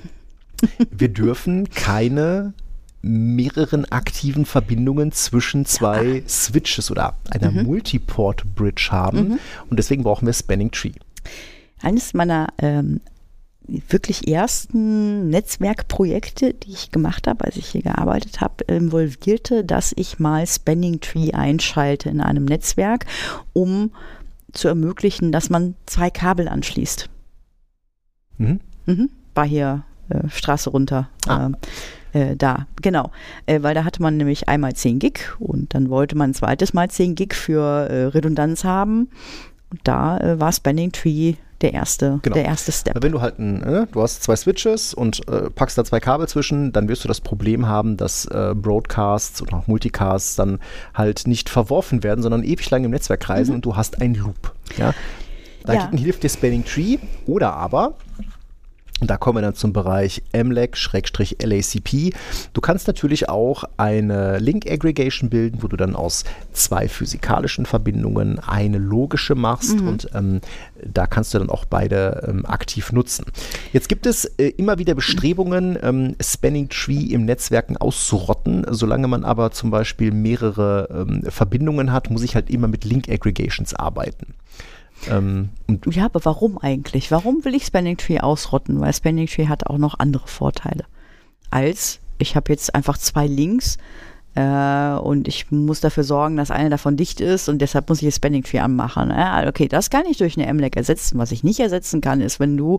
wir 0.90 1.08
dürfen 1.08 1.70
keine 1.70 2.52
mehreren 3.00 3.90
aktiven 3.90 4.44
Verbindungen 4.44 5.10
zwischen 5.12 5.64
zwei 5.64 6.22
Switches 6.28 6.90
oder 6.90 7.14
einer 7.30 7.50
Mhm. 7.50 7.62
Multiport-Bridge 7.62 8.88
haben 8.90 9.38
und 9.70 9.78
deswegen 9.78 10.02
brauchen 10.02 10.26
wir 10.26 10.34
Spanning 10.34 10.70
Tree. 10.70 10.92
Eines 11.80 12.12
meiner 12.12 12.48
ähm, 12.58 13.00
wirklich 13.68 14.28
ersten 14.28 15.28
Netzwerkprojekte, 15.28 16.54
die 16.54 16.72
ich 16.72 16.90
gemacht 16.90 17.26
habe, 17.26 17.44
als 17.44 17.56
ich 17.56 17.66
hier 17.66 17.82
gearbeitet 17.82 18.40
habe, 18.40 18.64
involvierte, 18.64 19.64
dass 19.64 19.92
ich 19.96 20.18
mal 20.18 20.46
Spanning 20.46 21.00
Tree 21.00 21.32
einschalte 21.32 22.08
in 22.08 22.20
einem 22.20 22.44
Netzwerk, 22.44 23.06
um 23.52 23.90
zu 24.52 24.68
ermöglichen, 24.68 25.32
dass 25.32 25.50
man 25.50 25.74
zwei 25.86 26.10
Kabel 26.10 26.48
anschließt. 26.48 27.08
Mhm. 28.38 28.60
Mhm. 28.86 29.10
War 29.34 29.46
hier 29.46 29.84
äh, 30.08 30.28
Straße 30.28 30.70
runter. 30.70 31.08
Ah. 31.26 31.50
Äh, 32.12 32.30
äh, 32.30 32.36
da, 32.36 32.66
genau. 32.80 33.10
Äh, 33.46 33.62
weil 33.62 33.74
da 33.74 33.84
hatte 33.84 34.00
man 34.00 34.16
nämlich 34.16 34.48
einmal 34.48 34.74
10 34.74 34.98
Gig 34.98 35.20
und 35.38 35.74
dann 35.74 35.90
wollte 35.90 36.16
man 36.16 36.30
ein 36.30 36.34
zweites 36.34 36.72
Mal 36.72 36.88
10 36.88 37.14
Gig 37.14 37.34
für 37.34 37.88
äh, 37.90 38.04
Redundanz 38.06 38.64
haben. 38.64 39.10
Und 39.68 39.80
da 39.82 40.38
war 40.38 40.52
Spanning 40.52 40.92
Tree 40.92 41.34
der 41.62 41.72
erste, 41.72 42.18
Genau. 42.22 42.34
der 42.34 42.44
erste 42.44 42.70
Step. 42.72 43.02
Wenn 43.02 43.12
du 43.12 43.20
halt 43.20 43.38
ein, 43.38 43.62
äh, 43.62 43.86
du 43.90 44.02
hast 44.02 44.22
zwei 44.22 44.36
Switches 44.36 44.92
und 44.94 45.26
äh, 45.28 45.48
packst 45.50 45.78
da 45.78 45.84
zwei 45.84 46.00
Kabel 46.00 46.28
zwischen, 46.28 46.72
dann 46.72 46.88
wirst 46.88 47.04
du 47.04 47.08
das 47.08 47.20
Problem 47.20 47.66
haben, 47.66 47.96
dass 47.96 48.26
äh, 48.26 48.54
Broadcasts 48.54 49.40
und 49.40 49.52
auch 49.54 49.66
Multicasts 49.66 50.36
dann 50.36 50.58
halt 50.94 51.26
nicht 51.26 51.48
verworfen 51.48 52.02
werden, 52.02 52.22
sondern 52.22 52.42
ewig 52.44 52.68
lang 52.70 52.84
im 52.84 52.90
Netzwerk 52.90 53.20
kreisen 53.20 53.54
und 53.54 53.64
du 53.64 53.76
hast 53.76 54.00
einen 54.02 54.14
Loop. 54.14 54.52
Ja? 54.76 54.92
Dagegen 55.64 55.96
Ja. 55.96 56.02
hilft 56.04 56.22
dir 56.22 56.28
Spanning 56.28 56.64
Tree 56.64 56.98
oder 57.26 57.54
aber 57.54 57.94
und 59.00 59.10
da 59.10 59.18
kommen 59.18 59.36
wir 59.38 59.42
dann 59.42 59.54
zum 59.54 59.74
Bereich 59.74 60.22
MLAC-LACP. 60.32 62.14
Du 62.54 62.60
kannst 62.62 62.86
natürlich 62.86 63.28
auch 63.28 63.64
eine 63.76 64.38
Link 64.38 64.70
Aggregation 64.70 65.28
bilden, 65.28 65.62
wo 65.62 65.68
du 65.68 65.76
dann 65.76 65.94
aus 65.94 66.24
zwei 66.52 66.88
physikalischen 66.88 67.66
Verbindungen 67.66 68.38
eine 68.38 68.78
logische 68.78 69.34
machst 69.34 69.78
und 69.80 70.08
ähm, 70.14 70.40
da 70.82 71.06
kannst 71.06 71.34
du 71.34 71.38
dann 71.38 71.50
auch 71.50 71.66
beide 71.66 72.26
ähm, 72.26 72.46
aktiv 72.46 72.90
nutzen. 72.90 73.26
Jetzt 73.72 73.90
gibt 73.90 74.06
es 74.06 74.24
äh, 74.24 74.48
immer 74.56 74.78
wieder 74.78 74.94
Bestrebungen, 74.94 75.78
ähm, 75.82 76.16
Spanning 76.20 76.70
Tree 76.70 77.12
im 77.12 77.26
Netzwerken 77.26 77.76
auszurotten. 77.76 78.66
Solange 78.70 79.08
man 79.08 79.24
aber 79.24 79.50
zum 79.50 79.70
Beispiel 79.70 80.10
mehrere 80.10 80.88
ähm, 80.90 81.22
Verbindungen 81.28 81.92
hat, 81.92 82.10
muss 82.10 82.22
ich 82.22 82.34
halt 82.34 82.48
immer 82.48 82.68
mit 82.68 82.84
Link 82.84 83.10
Aggregations 83.10 83.74
arbeiten. 83.74 84.34
Ähm, 85.10 85.50
Ja, 85.90 86.06
aber 86.06 86.24
warum 86.24 86.58
eigentlich? 86.58 87.10
Warum 87.10 87.44
will 87.44 87.54
ich 87.54 87.66
Spanning 87.66 87.96
Tree 87.96 88.20
ausrotten? 88.20 88.80
Weil 88.80 88.92
Spanning 88.92 89.26
Tree 89.26 89.46
hat 89.46 89.66
auch 89.66 89.78
noch 89.78 89.98
andere 89.98 90.26
Vorteile. 90.26 90.84
Als 91.50 92.00
ich 92.18 92.34
habe 92.36 92.52
jetzt 92.52 92.74
einfach 92.74 92.98
zwei 92.98 93.26
Links 93.26 93.76
äh, 94.34 94.94
und 94.98 95.28
ich 95.28 95.50
muss 95.50 95.80
dafür 95.80 96.04
sorgen, 96.04 96.36
dass 96.36 96.50
eine 96.50 96.70
davon 96.70 96.96
dicht 96.96 97.20
ist 97.20 97.48
und 97.48 97.60
deshalb 97.60 97.88
muss 97.88 98.00
ich 98.02 98.08
das 98.08 98.16
Spanning 98.16 98.42
Tree 98.42 98.58
anmachen. 98.58 99.10
Ja, 99.10 99.46
okay, 99.46 99.68
das 99.68 99.90
kann 99.90 100.04
ich 100.10 100.18
durch 100.18 100.38
eine 100.38 100.52
MLAC 100.52 100.76
ersetzen. 100.76 101.18
Was 101.18 101.32
ich 101.32 101.44
nicht 101.44 101.60
ersetzen 101.60 102.00
kann, 102.00 102.20
ist, 102.20 102.40
wenn 102.40 102.56
du, 102.56 102.78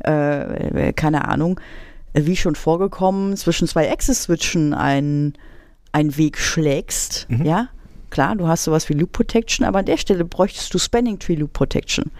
äh, 0.00 0.92
keine 0.92 1.28
Ahnung, 1.28 1.60
wie 2.14 2.36
schon 2.36 2.54
vorgekommen, 2.54 3.36
zwischen 3.36 3.68
zwei 3.68 3.90
Access-Switchen 3.90 4.72
einen, 4.72 5.34
einen 5.92 6.16
Weg 6.16 6.38
schlägst, 6.38 7.26
ja, 7.44 7.68
Klar, 8.16 8.34
du 8.34 8.48
hast 8.48 8.64
sowas 8.64 8.88
wie 8.88 8.94
Loop 8.94 9.12
Protection, 9.12 9.66
aber 9.66 9.80
an 9.80 9.84
der 9.84 9.98
Stelle 9.98 10.24
bräuchtest 10.24 10.72
du 10.72 10.78
Spanning 10.78 11.18
Tree 11.18 11.34
Loop 11.34 11.52
Protection. 11.52 12.10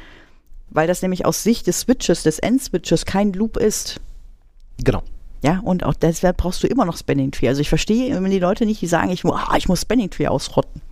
Weil 0.68 0.86
das 0.86 1.00
nämlich 1.00 1.24
aus 1.24 1.42
Sicht 1.42 1.66
des 1.66 1.80
Switches, 1.80 2.22
des 2.22 2.38
End-Switches 2.38 3.06
kein 3.06 3.32
Loop 3.32 3.56
ist. 3.56 3.98
genau. 4.84 5.02
Ja, 5.42 5.60
und 5.64 5.84
auch 5.84 5.94
deshalb 5.94 6.36
brauchst 6.36 6.62
du 6.62 6.66
immer 6.66 6.84
noch 6.84 6.98
Spanning 6.98 7.30
Tree. 7.30 7.48
Also 7.48 7.62
ich 7.62 7.70
verstehe 7.70 8.14
immer 8.14 8.28
die 8.28 8.38
Leute 8.38 8.66
nicht, 8.66 8.82
die 8.82 8.86
sagen, 8.86 9.08
ich, 9.10 9.24
ah, 9.24 9.54
ich 9.56 9.68
muss 9.68 9.80
Spanning 9.80 10.10
Tree 10.10 10.26
ausrotten. 10.26 10.82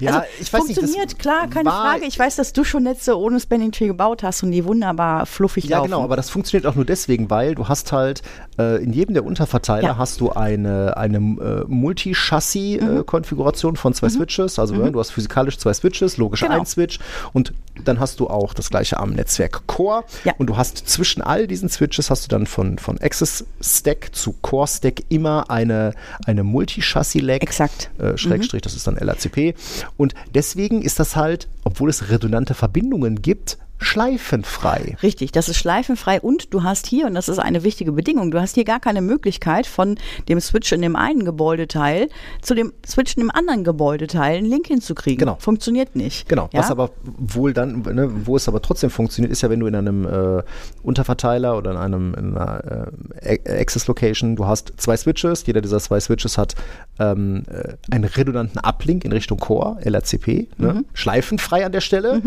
Ja, 0.00 0.20
also 0.20 0.26
ich 0.40 0.50
weiß 0.50 0.64
nicht, 0.66 0.78
funktioniert, 0.78 1.18
klar, 1.18 1.48
keine 1.48 1.68
Frage. 1.68 2.06
Ich 2.06 2.18
weiß, 2.18 2.36
dass 2.36 2.54
du 2.54 2.64
schon 2.64 2.84
Netze 2.84 3.18
ohne 3.18 3.40
Spanning 3.40 3.70
Tree 3.72 3.88
gebaut 3.88 4.22
hast 4.22 4.42
und 4.44 4.52
die 4.52 4.64
wunderbar 4.64 5.26
fluffig 5.26 5.64
Ja, 5.64 5.76
laufen. 5.78 5.90
genau, 5.90 6.02
aber 6.04 6.16
das 6.16 6.30
funktioniert 6.30 6.66
auch 6.66 6.74
nur 6.74 6.86
deswegen, 6.86 7.28
weil 7.28 7.54
du 7.54 7.68
hast 7.68 7.92
halt 7.92 8.22
äh, 8.58 8.82
in 8.82 8.92
jedem 8.92 9.14
der 9.14 9.24
Unterverteiler 9.24 9.88
Ja. 9.88 9.98
hast 9.98 10.20
du 10.20 10.30
eine, 10.30 10.96
eine 10.96 11.18
äh, 11.18 11.64
Multi-Chassis-Konfiguration 11.68 13.76
von 13.76 13.94
zwei 13.94 14.08
Switches. 14.08 14.58
Also 14.58 14.74
äh, 14.82 14.90
du 14.90 14.98
hast 14.98 15.10
physikalisch 15.10 15.58
zwei 15.58 15.72
Switches, 15.72 16.16
logisch 16.16 16.40
Genau. 16.40 16.58
ein 16.58 16.66
Switch 16.66 16.98
und 17.32 17.52
dann 17.84 18.00
hast 18.00 18.20
du 18.20 18.28
auch 18.28 18.54
das 18.54 18.70
gleiche 18.70 18.98
am 18.98 19.10
Netzwerk 19.10 19.66
Core. 19.66 20.04
Ja. 20.24 20.34
Und 20.38 20.48
du 20.48 20.56
hast 20.56 20.88
zwischen 20.88 21.22
all 21.22 21.46
diesen 21.46 21.68
Switches 21.68 22.10
hast 22.10 22.24
du 22.24 22.28
dann 22.28 22.46
von, 22.46 22.78
von 22.78 22.98
Access 23.00 23.44
Stack 23.60 24.10
zu 24.12 24.34
Core 24.42 24.66
Stack 24.66 25.02
immer 25.08 25.50
eine, 25.50 25.94
eine 26.26 26.42
Multi-Chassis-Lag. 26.42 27.40
Exakt. 27.40 27.90
Äh, 27.98 28.16
Schrägstrich, 28.18 28.62
das 28.62 28.74
ist 28.74 28.86
dann 28.86 28.96
LACP. 28.96 29.54
Und 29.96 30.14
deswegen 30.34 30.82
ist 30.82 30.98
das 30.98 31.16
halt, 31.16 31.48
obwohl 31.64 31.90
es 31.90 32.10
redundante 32.10 32.54
Verbindungen 32.54 33.22
gibt, 33.22 33.58
schleifenfrei. 33.78 34.96
Richtig, 35.02 35.32
das 35.32 35.48
ist 35.48 35.56
schleifenfrei 35.58 36.20
und 36.20 36.52
du 36.52 36.62
hast 36.62 36.86
hier, 36.86 37.06
und 37.06 37.14
das 37.14 37.28
ist 37.28 37.38
eine 37.38 37.62
wichtige 37.62 37.92
Bedingung, 37.92 38.30
du 38.30 38.40
hast 38.40 38.54
hier 38.54 38.64
gar 38.64 38.80
keine 38.80 39.00
Möglichkeit 39.00 39.66
von 39.66 39.96
dem 40.28 40.40
Switch 40.40 40.72
in 40.72 40.82
dem 40.82 40.96
einen 40.96 41.24
Gebäudeteil 41.24 42.08
zu 42.42 42.54
dem 42.54 42.72
Switch 42.86 43.16
in 43.16 43.22
dem 43.22 43.30
anderen 43.30 43.64
Gebäudeteil 43.64 44.38
einen 44.38 44.46
Link 44.46 44.66
hinzukriegen. 44.66 45.18
Genau. 45.18 45.36
Funktioniert 45.40 45.96
nicht. 45.96 46.28
Genau, 46.28 46.48
Ja? 46.52 46.60
was 46.60 46.70
aber 46.70 46.90
wohl 47.04 47.52
dann, 47.52 47.82
ne, 47.82 48.10
wo 48.26 48.36
es 48.36 48.48
aber 48.48 48.62
trotzdem 48.62 48.90
funktioniert, 48.90 49.32
ist 49.32 49.42
ja, 49.42 49.50
wenn 49.50 49.60
du 49.60 49.66
in 49.66 49.74
einem 49.74 50.04
äh, 50.06 50.42
Unterverteiler 50.82 51.56
oder 51.56 51.72
in 51.72 51.76
einem 51.76 52.14
in 52.14 52.36
einer 52.36 52.88
äh, 53.20 53.60
Access 53.60 53.86
Location, 53.86 54.36
du 54.36 54.46
hast 54.46 54.72
zwei 54.76 54.96
Switches, 54.96 55.46
jeder 55.46 55.60
dieser 55.60 55.78
zwei 55.80 56.00
Switches 56.00 56.38
hat 56.38 56.54
ähm, 56.98 57.44
äh, 57.50 57.74
einen 57.90 58.04
redundanten 58.04 58.58
Uplink 58.58 59.04
in 59.04 59.12
Richtung 59.12 59.38
Core, 59.38 59.78
LRCP, 59.82 60.48
ne, 60.58 60.84
schleifenfrei 60.94 61.64
an 61.64 61.72
der 61.72 61.80
Stelle, 61.80 62.22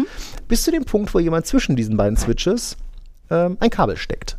bis 0.47 0.63
zu 0.63 0.71
dem 0.71 0.85
Punkt, 0.85 1.13
wo 1.13 1.19
jemand 1.19 1.40
zwischen 1.43 1.75
diesen 1.75 1.97
beiden 1.97 2.17
Switches 2.17 2.77
ähm, 3.29 3.57
ein 3.59 3.69
Kabel 3.69 3.97
steckt. 3.97 4.37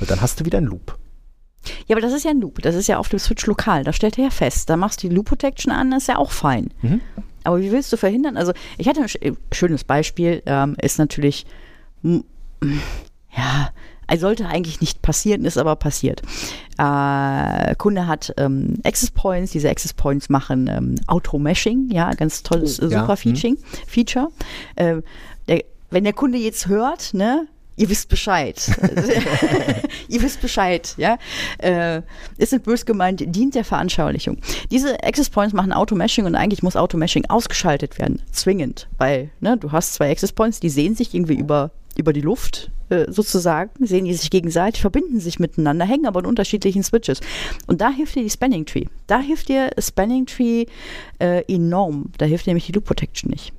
Und 0.00 0.10
dann 0.10 0.20
hast 0.20 0.40
du 0.40 0.44
wieder 0.44 0.58
einen 0.58 0.66
Loop. 0.66 0.98
Ja, 1.88 1.96
aber 1.96 2.00
das 2.00 2.12
ist 2.12 2.24
ja 2.24 2.30
ein 2.30 2.40
Loop. 2.40 2.62
Das 2.62 2.74
ist 2.74 2.86
ja 2.86 2.98
auf 2.98 3.08
dem 3.08 3.18
Switch 3.18 3.44
lokal. 3.46 3.82
Da 3.82 3.92
stellt 3.92 4.18
er 4.18 4.24
ja 4.24 4.30
fest. 4.30 4.70
Da 4.70 4.76
machst 4.76 5.02
du 5.02 5.08
die 5.08 5.14
Loop 5.14 5.26
Protection 5.26 5.72
an, 5.72 5.90
das 5.90 6.02
ist 6.02 6.08
ja 6.08 6.18
auch 6.18 6.30
fein. 6.30 6.70
Mhm. 6.82 7.00
Aber 7.44 7.60
wie 7.60 7.72
willst 7.72 7.92
du 7.92 7.96
verhindern? 7.96 8.36
Also, 8.36 8.52
ich 8.78 8.88
hatte 8.88 9.00
ein 9.00 9.06
sch- 9.08 9.36
schönes 9.52 9.84
Beispiel, 9.84 10.42
ähm, 10.46 10.76
ist 10.80 10.98
natürlich, 10.98 11.46
ja, 12.02 13.70
sollte 14.18 14.46
eigentlich 14.46 14.80
nicht 14.80 15.02
passieren, 15.02 15.44
ist 15.44 15.58
aber 15.58 15.76
passiert. 15.76 16.22
Äh, 16.78 17.74
Kunde 17.76 18.06
hat 18.06 18.32
ähm, 18.36 18.74
Access 18.84 19.10
Points, 19.10 19.52
diese 19.52 19.68
Access 19.70 19.92
Points 19.94 20.28
machen 20.28 20.68
ähm, 20.68 20.94
Auto-Meshing, 21.06 21.90
ja, 21.90 22.12
ganz 22.14 22.42
tolles, 22.42 22.80
Oh, 22.80 22.86
äh, 22.86 22.90
ja, 22.92 23.00
super 23.00 23.14
hm. 23.14 23.34
Featuring, 23.34 23.58
Feature. 23.86 24.28
Äh, 24.76 24.96
wenn 25.90 26.04
der 26.04 26.12
Kunde 26.12 26.38
jetzt 26.38 26.68
hört, 26.68 27.14
ne, 27.14 27.46
ihr 27.76 27.88
wisst 27.88 28.08
Bescheid. 28.08 28.56
ihr 30.08 30.22
wisst 30.22 30.40
Bescheid, 30.40 30.94
ja. 30.96 31.18
Äh, 31.58 32.02
ist 32.38 32.52
nicht 32.52 32.64
bös 32.64 32.86
gemeint, 32.86 33.22
dient 33.26 33.54
der 33.54 33.64
Veranschaulichung. 33.64 34.38
Diese 34.70 35.02
Access 35.04 35.30
Points 35.30 35.54
machen 35.54 35.72
Auto-Meshing 35.72 36.24
und 36.24 36.34
eigentlich 36.34 36.62
muss 36.62 36.76
Auto-Meshing 36.76 37.26
ausgeschaltet 37.26 37.98
werden, 37.98 38.22
zwingend, 38.32 38.88
weil 38.98 39.30
ne, 39.40 39.56
du 39.56 39.72
hast 39.72 39.94
zwei 39.94 40.10
Access 40.10 40.32
Points, 40.32 40.60
die 40.60 40.70
sehen 40.70 40.94
sich 40.94 41.14
irgendwie 41.14 41.36
über, 41.36 41.70
über 41.96 42.12
die 42.12 42.20
Luft 42.20 42.70
äh, 42.88 43.10
sozusagen, 43.10 43.70
sehen 43.84 44.04
die 44.04 44.14
sich 44.14 44.30
gegenseitig, 44.30 44.80
verbinden 44.80 45.20
sich 45.20 45.38
miteinander, 45.38 45.84
hängen 45.84 46.06
aber 46.06 46.20
in 46.20 46.26
unterschiedlichen 46.26 46.82
Switches. 46.82 47.20
Und 47.66 47.80
da 47.80 47.90
hilft 47.90 48.14
dir 48.14 48.22
die 48.22 48.30
Spanning 48.30 48.64
Tree. 48.64 48.84
Da 49.06 49.20
hilft 49.20 49.48
dir 49.48 49.70
Spanning 49.78 50.26
Tree 50.26 50.66
äh, 51.18 51.42
enorm. 51.52 52.12
Da 52.18 52.26
hilft 52.26 52.46
dir 52.46 52.50
nämlich 52.50 52.66
die 52.66 52.72
Loop 52.72 52.84
Protection 52.84 53.30
nicht. 53.30 53.52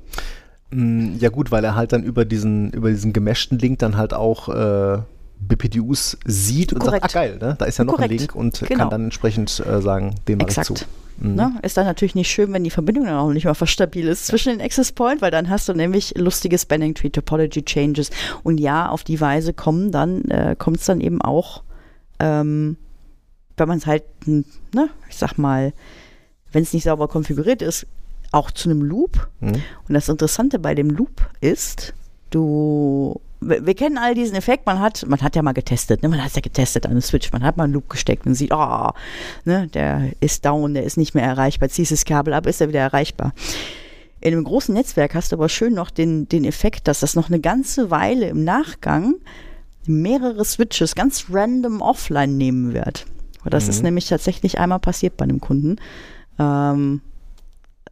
Mm, 0.71 1.15
Ja 1.19 1.29
gut, 1.29 1.51
weil 1.51 1.63
er 1.63 1.75
halt 1.75 1.93
dann 1.93 2.03
über 2.03 2.25
diesen, 2.25 2.71
über 2.71 2.89
diesen 2.89 3.13
gemeshten 3.13 3.57
Link 3.59 3.79
dann 3.79 3.97
halt 3.97 4.13
auch 4.13 4.49
äh, 4.49 4.99
BPDUs 5.39 6.17
sieht 6.25 6.73
und 6.73 6.79
Korrekt. 6.79 7.03
sagt, 7.11 7.15
ah 7.15 7.19
geil, 7.19 7.37
ne? 7.39 7.55
da 7.59 7.65
ist 7.65 7.77
ja 7.77 7.83
noch 7.85 7.93
Korrekt. 7.95 8.11
ein 8.11 8.17
Link 8.17 8.35
und 8.35 8.59
Genau. 8.67 8.79
kann 8.79 8.89
dann 8.89 9.03
entsprechend 9.05 9.63
äh, 9.65 9.81
sagen, 9.81 10.15
den 10.27 10.39
mache 10.39 10.49
ich 10.49 10.55
zu. 10.55 10.73
Exakt. 10.73 10.87
Ne? 11.19 11.55
Ist 11.63 11.77
dann 11.77 11.85
natürlich 11.87 12.13
nicht 12.13 12.29
schön, 12.29 12.53
wenn 12.53 12.63
die 12.63 12.69
Verbindung 12.69 13.05
dann 13.05 13.15
auch 13.15 13.31
nicht 13.33 13.45
mehr 13.45 13.55
verstabil 13.55 14.07
ist 14.07 14.27
zwischen 14.27 14.49
den 14.49 14.61
Access 14.61 14.91
Point, 14.91 15.19
weil 15.21 15.31
dann 15.31 15.49
hast 15.49 15.67
du 15.67 15.73
nämlich 15.73 16.13
lustige 16.15 16.59
Spanning 16.59 16.93
Tree 16.93 17.09
Topology 17.09 17.63
Changes. 17.65 18.11
Und 18.43 18.59
ja, 18.59 18.87
auf 18.89 19.03
die 19.03 19.19
Weise 19.19 19.51
kommen 19.53 19.91
dann, 19.91 20.25
äh, 20.25 20.55
kommt 20.55 20.77
es 20.77 20.85
dann 20.85 21.01
eben 21.01 21.19
auch, 21.23 21.63
ähm, 22.19 22.77
wenn 23.57 23.67
man 23.67 23.79
es 23.79 23.87
halt, 23.87 24.03
ne, 24.27 24.89
ich 25.09 25.15
sag 25.17 25.39
mal, 25.39 25.73
wenn 26.51 26.61
es 26.61 26.73
nicht 26.73 26.83
sauber 26.83 27.07
konfiguriert 27.07 27.63
ist, 27.63 27.87
auch 28.31 28.51
zu 28.51 28.69
einem 28.69 28.81
Loop. 28.81 29.27
Mhm. 29.39 29.61
Und 29.87 29.93
das 29.93 30.09
Interessante 30.09 30.59
bei 30.59 30.75
dem 30.75 30.89
Loop 30.89 31.29
ist, 31.41 31.93
du, 32.29 33.19
wir, 33.39 33.73
kennen 33.73 33.97
all 33.97 34.15
diesen 34.15 34.35
Effekt, 34.35 34.65
man 34.65 34.79
hat, 34.79 35.05
man 35.07 35.21
hat 35.21 35.35
ja 35.35 35.41
mal 35.41 35.53
getestet, 35.53 36.03
ne? 36.03 36.09
man 36.09 36.23
hat 36.23 36.35
ja 36.35 36.41
getestet 36.41 36.85
an 36.85 36.93
den 36.93 37.01
Switch, 37.01 37.31
man 37.31 37.43
hat 37.43 37.57
mal 37.57 37.65
einen 37.65 37.73
Loop 37.73 37.89
gesteckt 37.89 38.25
und 38.25 38.35
sieht, 38.35 38.51
oh, 38.53 38.89
ne, 39.45 39.67
der 39.67 40.11
ist 40.19 40.45
down, 40.45 40.73
der 40.73 40.83
ist 40.83 40.97
nicht 40.97 41.15
mehr 41.15 41.23
erreichbar, 41.23 41.69
ziehst 41.69 41.91
das 41.91 42.05
Kabel 42.05 42.33
ab, 42.33 42.47
ist 42.47 42.61
er 42.61 42.69
wieder 42.69 42.79
erreichbar. 42.79 43.33
In 44.19 44.33
einem 44.33 44.43
großen 44.43 44.73
Netzwerk 44.73 45.13
hast 45.13 45.31
du 45.31 45.35
aber 45.35 45.47
schön 45.47 45.73
noch 45.73 45.91
den, 45.91 46.27
den 46.27 46.43
Effekt, 46.43 46.87
dass 46.87 47.01
das 47.01 47.15
noch 47.15 47.29
eine 47.29 47.39
ganze 47.39 47.91
Weile 47.91 48.27
im 48.27 48.43
Nachgang 48.43 49.15
mehrere 49.85 50.43
Switches 50.43 50.95
ganz 50.95 51.27
random 51.31 51.81
offline 51.81 52.35
nehmen 52.35 52.73
wird. 52.73 53.05
Das 53.49 53.69
ist 53.69 53.81
nämlich 53.81 54.09
tatsächlich 54.09 54.59
einmal 54.59 54.79
passiert 54.79 55.15
bei 55.15 55.23
einem 55.23 55.39
Kunden. 55.39 55.77
Ähm, 56.37 57.01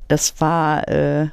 das 0.08 0.40
war, 0.40 0.88
äh, 0.88 1.30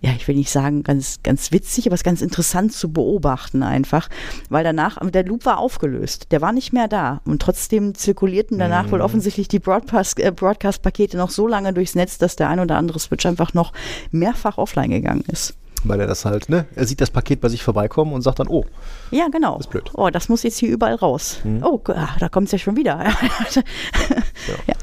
ja, 0.00 0.10
ich 0.16 0.28
will 0.28 0.34
nicht 0.34 0.50
sagen 0.50 0.82
ganz, 0.82 1.20
ganz 1.22 1.50
witzig, 1.50 1.86
aber 1.86 1.94
es 1.94 2.00
ist 2.00 2.04
ganz 2.04 2.20
interessant 2.20 2.74
zu 2.74 2.92
beobachten 2.92 3.62
einfach, 3.62 4.10
weil 4.50 4.62
danach, 4.62 4.98
der 5.10 5.24
Loop 5.24 5.46
war 5.46 5.58
aufgelöst, 5.58 6.26
der 6.30 6.42
war 6.42 6.52
nicht 6.52 6.74
mehr 6.74 6.88
da 6.88 7.22
und 7.24 7.40
trotzdem 7.40 7.94
zirkulierten 7.94 8.58
danach 8.58 8.90
wohl 8.90 9.00
offensichtlich 9.00 9.48
die 9.48 9.60
Broadcast, 9.60 10.20
äh, 10.20 10.30
Broadcast-Pakete 10.30 11.16
noch 11.16 11.30
so 11.30 11.46
lange 11.46 11.72
durchs 11.72 11.94
Netz, 11.94 12.18
dass 12.18 12.36
der 12.36 12.50
ein 12.50 12.60
oder 12.60 12.76
andere 12.76 12.98
Switch 12.98 13.24
einfach 13.24 13.54
noch 13.54 13.72
mehrfach 14.10 14.58
offline 14.58 14.90
gegangen 14.90 15.24
ist. 15.26 15.54
Weil 15.84 16.00
er 16.00 16.06
das 16.06 16.24
halt, 16.24 16.48
ne, 16.48 16.66
er 16.74 16.86
sieht 16.86 17.00
das 17.00 17.10
Paket 17.10 17.40
bei 17.40 17.48
sich 17.48 17.62
vorbeikommen 17.62 18.12
und 18.12 18.22
sagt 18.22 18.38
dann, 18.38 18.48
oh, 18.48 18.64
Ja, 19.10 19.28
genau. 19.28 19.58
ist 19.58 19.70
blöd. 19.70 19.90
Oh, 19.94 20.08
das 20.10 20.28
muss 20.28 20.42
jetzt 20.42 20.58
hier 20.58 20.70
überall 20.70 20.94
raus. 20.94 21.40
Oh, 21.62 21.80
ah, 21.88 22.16
da 22.18 22.28
kommt 22.28 22.46
es 22.46 22.52
ja 22.52 22.58
schon 22.58 22.76
wieder. 22.76 23.04
ja. 24.66 24.74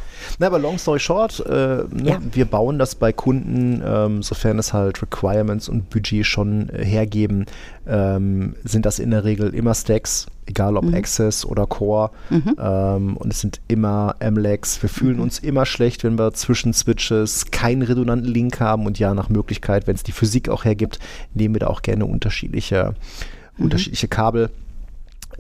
Na, 0.42 0.48
aber 0.48 0.58
long 0.58 0.80
story 0.80 1.00
short, 1.00 1.40
äh, 1.46 1.52
ne, 1.52 1.86
Ja. 2.04 2.20
wir 2.32 2.46
bauen 2.46 2.80
das 2.80 2.96
bei 2.96 3.14
Kunden, 3.14 3.84
ähm, 3.86 4.24
sofern 4.24 4.58
es 4.58 4.74
halt 4.74 5.00
Requirements 5.04 5.70
und 5.70 5.92
Budget 5.92 6.26
schon 6.26 6.68
äh, 6.70 6.84
hergeben, 6.84 7.46
ähm, 7.88 8.56
sind 8.64 8.88
das 8.88 8.98
in 8.98 9.12
der 9.12 9.24
Regel 9.24 9.54
immer 9.54 9.76
Stacks, 9.76 10.26
egal 10.48 10.78
ob 10.78 10.92
Access 10.96 11.46
oder 11.46 11.68
Core. 11.68 12.10
Ähm, 12.58 13.18
und 13.18 13.32
es 13.32 13.40
sind 13.42 13.62
immer 13.68 14.16
MLACs. 14.20 14.82
Wir 14.82 14.90
fühlen 14.90 15.20
uns 15.20 15.38
immer 15.38 15.68
schlecht, 15.68 16.04
wenn 16.04 16.18
wir 16.18 16.34
zwischen 16.34 16.74
Switches 16.74 17.52
keinen 17.52 17.84
redundanten 17.84 18.26
Link 18.28 18.60
haben 18.60 18.88
und 18.88 18.98
ja, 18.98 19.14
nach 19.14 19.30
Möglichkeit, 19.30 19.86
wenn 19.86 19.94
es 19.94 20.02
die 20.02 20.12
Physik 20.12 20.50
auch 20.50 20.66
hergibt, 20.66 20.98
nehmen 21.36 21.54
wir 21.54 21.60
da 21.60 21.68
auch 21.68 21.84
gerne 21.84 22.08
unterschiedliche, 22.08 22.96
unterschiedliche 23.60 24.08
Kabel. 24.08 24.50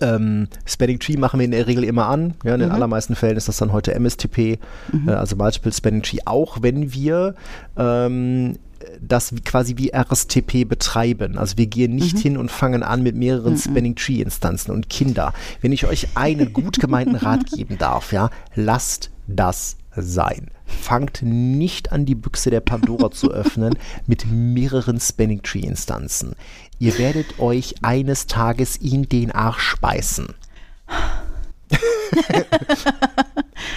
Ähm, 0.01 0.47
Spanning 0.65 0.99
Tree 0.99 1.17
machen 1.17 1.39
wir 1.39 1.45
in 1.45 1.51
der 1.51 1.67
Regel 1.67 1.83
immer 1.83 2.07
an. 2.07 2.33
Ja, 2.43 2.53
in 2.55 2.59
den 2.59 2.71
allermeisten 2.71 3.15
Fällen 3.15 3.37
ist 3.37 3.47
das 3.47 3.57
dann 3.57 3.71
heute 3.71 3.93
MSTP, 3.93 4.37
äh, 4.37 5.11
also 5.11 5.35
Multiple 5.35 5.71
Spanning 5.71 6.01
Tree, 6.01 6.19
auch 6.25 6.61
wenn 6.61 6.93
wir 6.93 7.35
ähm, 7.77 8.57
das 8.99 9.33
quasi 9.45 9.77
wie 9.77 9.91
RSTP 9.93 10.67
betreiben. 10.67 11.37
Also 11.37 11.57
wir 11.57 11.67
gehen 11.67 11.95
nicht 11.95 12.17
hin 12.17 12.37
und 12.37 12.51
fangen 12.51 12.83
an 12.83 13.03
mit 13.03 13.15
mehreren 13.15 13.57
Spanning 13.57 13.95
Tree 13.95 14.21
Instanzen. 14.21 14.71
Und 14.71 14.89
Kinder, 14.89 15.33
wenn 15.61 15.71
ich 15.71 15.85
euch 15.85 16.07
einen 16.15 16.53
gut 16.53 16.79
gemeinten 16.79 17.15
Rat 17.15 17.45
geben 17.55 17.77
darf, 17.77 18.11
ja, 18.11 18.29
lasst 18.55 19.11
das 19.27 19.77
sein. 19.95 20.51
Fangt 20.65 21.21
nicht 21.21 21.91
an, 21.91 22.05
die 22.05 22.15
Büchse 22.15 22.49
der 22.49 22.61
Pandora 22.61 23.11
zu 23.11 23.31
öffnen 23.33 23.77
mit 24.07 24.25
mehreren 24.29 24.99
Spanning 24.99 25.41
Tree 25.43 25.59
Instanzen. 25.59 26.35
Ihr 26.79 26.97
werdet 26.97 27.39
euch 27.39 27.75
eines 27.81 28.27
Tages 28.27 28.77
in 28.77 29.03
den 29.03 29.31
Arsch 29.31 29.75
beißen. 29.81 30.33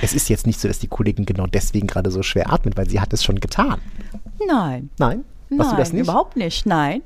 es 0.02 0.14
ist 0.14 0.28
jetzt 0.28 0.46
nicht 0.46 0.60
so, 0.60 0.68
dass 0.68 0.78
die 0.78 0.88
Kollegin 0.88 1.26
genau 1.26 1.46
deswegen 1.46 1.86
gerade 1.86 2.10
so 2.10 2.22
schwer 2.22 2.52
atmet, 2.52 2.76
weil 2.76 2.88
sie 2.88 3.00
hat 3.00 3.12
es 3.12 3.22
schon 3.22 3.40
getan. 3.40 3.80
Nein. 4.46 4.90
Nein? 4.98 5.24
Hast 5.50 5.58
Nein, 5.58 5.70
du 5.70 5.76
das 5.76 5.92
nicht? 5.92 6.02
überhaupt 6.02 6.36
nicht. 6.36 6.66
Nein. 6.66 7.02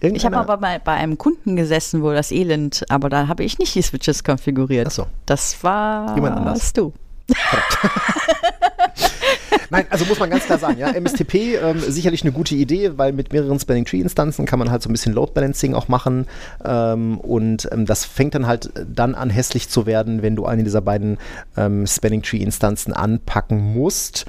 Ich 0.00 0.24
habe 0.24 0.36
aber 0.36 0.58
bei, 0.58 0.78
bei 0.78 0.92
einem 0.92 1.18
Kunden 1.18 1.56
gesessen, 1.56 2.02
wo 2.02 2.12
das 2.12 2.30
Elend, 2.30 2.84
aber 2.90 3.08
da 3.08 3.28
habe 3.28 3.44
ich 3.44 3.58
nicht 3.58 3.74
die 3.74 3.82
Switches 3.82 4.22
konfiguriert. 4.24 4.88
Ach 4.88 4.92
so. 4.92 5.06
Das 5.24 5.62
war 5.64 6.14
Jemand 6.14 6.36
anders. 6.36 6.72
du. 6.72 6.92
Nein, 9.70 9.86
also 9.90 10.04
muss 10.04 10.18
man 10.18 10.30
ganz 10.30 10.44
klar 10.44 10.58
sagen, 10.58 10.78
ja, 10.78 10.92
MSTP 10.92 11.56
ähm, 11.56 11.80
sicherlich 11.80 12.22
eine 12.22 12.32
gute 12.32 12.54
Idee, 12.54 12.92
weil 12.96 13.12
mit 13.12 13.32
mehreren 13.32 13.58
Spanning 13.58 13.84
Tree 13.84 14.00
Instanzen 14.00 14.46
kann 14.46 14.58
man 14.58 14.70
halt 14.70 14.82
so 14.82 14.88
ein 14.88 14.92
bisschen 14.92 15.12
Load 15.12 15.32
Balancing 15.34 15.74
auch 15.74 15.88
machen 15.88 16.26
ähm, 16.64 17.18
und 17.18 17.68
ähm, 17.72 17.84
das 17.86 18.04
fängt 18.04 18.34
dann 18.34 18.46
halt 18.46 18.70
dann 18.86 19.14
an 19.14 19.30
hässlich 19.30 19.68
zu 19.68 19.86
werden, 19.86 20.22
wenn 20.22 20.36
du 20.36 20.46
eine 20.46 20.62
dieser 20.62 20.82
beiden 20.82 21.18
ähm, 21.56 21.86
Spanning 21.86 22.22
Tree 22.22 22.38
Instanzen 22.38 22.92
anpacken 22.92 23.74
musst. 23.74 24.26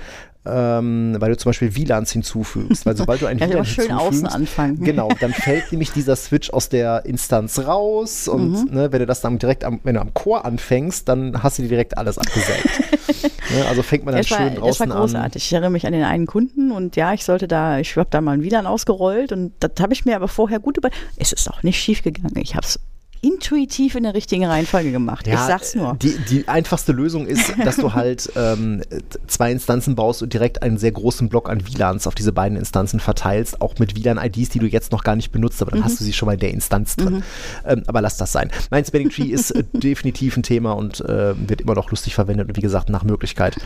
Ähm, 0.49 1.15
weil 1.19 1.31
du 1.31 1.37
zum 1.37 1.49
Beispiel 1.49 1.75
WLANs 1.75 2.11
hinzufügst. 2.11 2.85
Weil 2.85 2.95
sobald 2.97 3.21
du 3.21 3.25
ein 3.25 3.37
Ja, 3.39 3.49
WLAN 3.49 3.65
schön 3.65 3.87
hinzufügst, 3.89 4.25
außen 4.25 4.27
anfangen. 4.27 4.83
Genau, 4.83 5.09
dann 5.19 5.33
fällt 5.33 5.71
nämlich 5.71 5.91
dieser 5.91 6.15
Switch 6.15 6.49
aus 6.51 6.69
der 6.69 7.05
Instanz 7.05 7.59
raus 7.59 8.27
und 8.27 8.51
Mhm. 8.51 8.73
ne, 8.73 8.91
wenn 8.91 8.99
du 8.99 9.05
das 9.05 9.21
dann 9.21 9.37
direkt 9.39 9.63
am, 9.63 9.79
wenn 9.83 9.95
du 9.95 10.01
am 10.01 10.13
Core 10.13 10.45
anfängst, 10.45 11.07
dann 11.09 11.43
hast 11.43 11.57
du 11.57 11.63
dir 11.63 11.69
direkt 11.69 11.97
alles 11.97 12.17
abgesägt. 12.17 12.65
ne, 13.53 13.65
also 13.67 13.83
fängt 13.83 14.05
man 14.05 14.15
dann 14.15 14.29
war, 14.29 14.37
schön 14.37 14.53
war 14.55 14.61
draußen 14.61 14.91
an. 14.91 14.97
großartig. 14.99 15.43
Ich 15.45 15.53
erinnere 15.53 15.71
mich 15.71 15.85
an 15.85 15.93
den 15.93 16.03
einen 16.03 16.25
Kunden 16.27 16.71
und 16.71 16.95
ja, 16.95 17.13
ich 17.13 17.23
sollte 17.25 17.47
da, 17.47 17.79
ich 17.79 17.95
habe 17.95 18.07
da 18.09 18.21
mal 18.21 18.31
ein 18.33 18.43
WLAN 18.43 18.67
ausgerollt 18.67 19.31
und 19.31 19.53
das 19.59 19.71
habe 19.81 19.93
ich 19.93 20.05
mir 20.05 20.15
aber 20.15 20.27
vorher 20.27 20.59
gut 20.59 20.77
über. 20.77 20.89
Es 21.17 21.31
ist 21.33 21.49
auch 21.49 21.63
nicht 21.63 21.79
schief 21.79 22.03
gegangen. 22.03 22.33
Ich 22.37 22.55
habe 22.55 22.65
es 22.65 22.79
intuitiv 23.22 23.95
in 23.95 24.03
der 24.03 24.14
richtigen 24.14 24.45
Reihenfolge 24.45 24.91
gemacht. 24.91 25.27
ich 25.27 25.34
sag's 25.34 25.76
nur. 25.76 25.95
Die, 26.02 26.18
die 26.30 26.48
einfachste 26.48 26.91
Lösung 26.91 27.26
ist, 27.27 27.53
dass 27.65 27.77
du 27.77 27.94
halt 27.94 28.31
ähm, 28.35 28.81
zwei 29.27 29.52
Instanzen 29.52 29.95
baust 29.95 30.22
und 30.22 30.34
direkt 30.34 30.61
einen 30.64 30.77
sehr 30.77 30.91
großen 30.91 31.30
Block 31.30 31.49
an 31.49 31.61
VLANs 31.61 32.07
auf 32.07 32.15
diese 32.15 32.31
beiden 32.31 32.57
Instanzen 32.57 32.99
verteilst, 32.99 33.61
auch 33.61 33.76
mit 33.80 33.95
WLAN-IDs, 33.95 34.49
die 34.49 34.60
du 34.60 34.65
jetzt 34.68 34.91
noch 34.91 35.03
gar 35.03 35.15
nicht 35.15 35.31
benutzt, 35.31 35.61
aber 35.61 35.72
dann 35.72 35.80
Mhm. 35.81 35.85
hast 35.85 35.99
du 35.99 36.03
sie 36.03 36.14
schon 36.14 36.27
mal 36.27 36.34
in 36.34 36.39
der 36.39 36.52
Instanz 36.52 36.95
drin. 36.95 37.23
Ähm, 37.65 37.84
aber 37.88 38.02
lass 38.02 38.18
das 38.18 38.31
sein. 38.31 38.52
Mein 38.69 38.85
Spanning 38.85 39.10
Tree 39.10 39.23
ist 39.30 39.52
äh, 39.52 39.64
definitiv 39.73 40.38
ein 40.38 40.44
Thema 40.44 40.73
und 40.73 41.02
äh, 41.02 41.34
wird 41.49 41.61
immer 41.61 41.76
noch 41.76 41.91
lustig 41.91 42.15
verwendet 42.15 42.48
und 42.49 42.57
wie 42.57 42.61
gesagt, 42.61 42.89
nach 42.89 43.03
Möglichkeit 43.03 43.57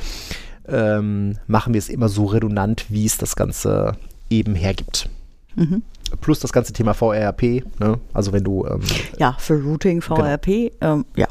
ähm, 0.67 1.37
machen 1.47 1.73
wir 1.73 1.79
es 1.79 1.89
immer 1.89 2.07
so 2.09 2.25
redundant, 2.25 2.85
wie 2.89 3.05
es 3.05 3.17
das 3.17 3.35
Ganze 3.35 3.97
eben 4.29 4.55
hergibt. 4.55 5.09
Mhm. 5.55 5.81
Plus 6.19 6.39
das 6.39 6.51
ganze 6.51 6.73
Thema 6.73 6.93
VRP, 6.93 7.63
ne? 7.79 7.99
also 8.13 8.33
wenn 8.33 8.43
du 8.43 8.65
ähm, 8.67 8.81
Ja, 9.17 9.35
für 9.39 9.61
Routing, 9.61 10.01
VRP, 10.01 10.71
ähm, 10.81 11.05
ja. 11.15 11.27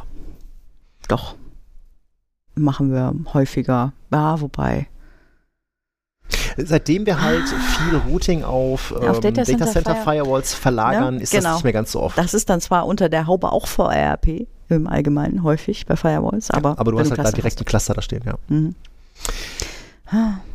Doch. 1.08 1.34
Machen 2.54 2.92
wir 2.92 3.14
häufiger. 3.34 3.92
Ja, 4.12 4.40
wobei. 4.40 4.86
Seitdem 6.56 7.06
wir 7.06 7.20
halt 7.20 7.48
viel 7.48 7.96
Routing 8.08 8.44
auf, 8.44 8.94
ähm, 9.00 9.08
Auf 9.08 9.20
Data 9.20 9.44
Center 9.44 9.66
Fire- 9.66 9.94
Firewalls 10.04 10.54
verlagern, 10.54 11.16
Ja, 11.16 11.20
ist 11.22 11.30
genau. 11.32 11.44
das 11.44 11.54
nicht 11.56 11.64
mehr 11.64 11.72
ganz 11.72 11.92
so 11.92 12.00
oft. 12.02 12.18
Das 12.18 12.34
ist 12.34 12.48
dann 12.50 12.60
zwar 12.60 12.86
unter 12.86 13.08
der 13.08 13.26
Haube 13.26 13.52
auch 13.52 13.66
VRP 13.66 14.46
im 14.68 14.86
Allgemeinen 14.86 15.42
häufig 15.42 15.86
bei 15.86 15.96
Firewalls, 15.96 16.50
aber, 16.50 16.78
Aber 16.78 16.92
du 16.92 16.98
hast 17.00 17.10
halt 17.10 17.18
da 17.24 17.30
direkt 17.32 17.58
einen 17.58 17.64
Cluster 17.66 17.94
da 17.94 18.02
stehen, 18.02 18.22
ja. 18.24 18.34
Mhm. 18.48 18.74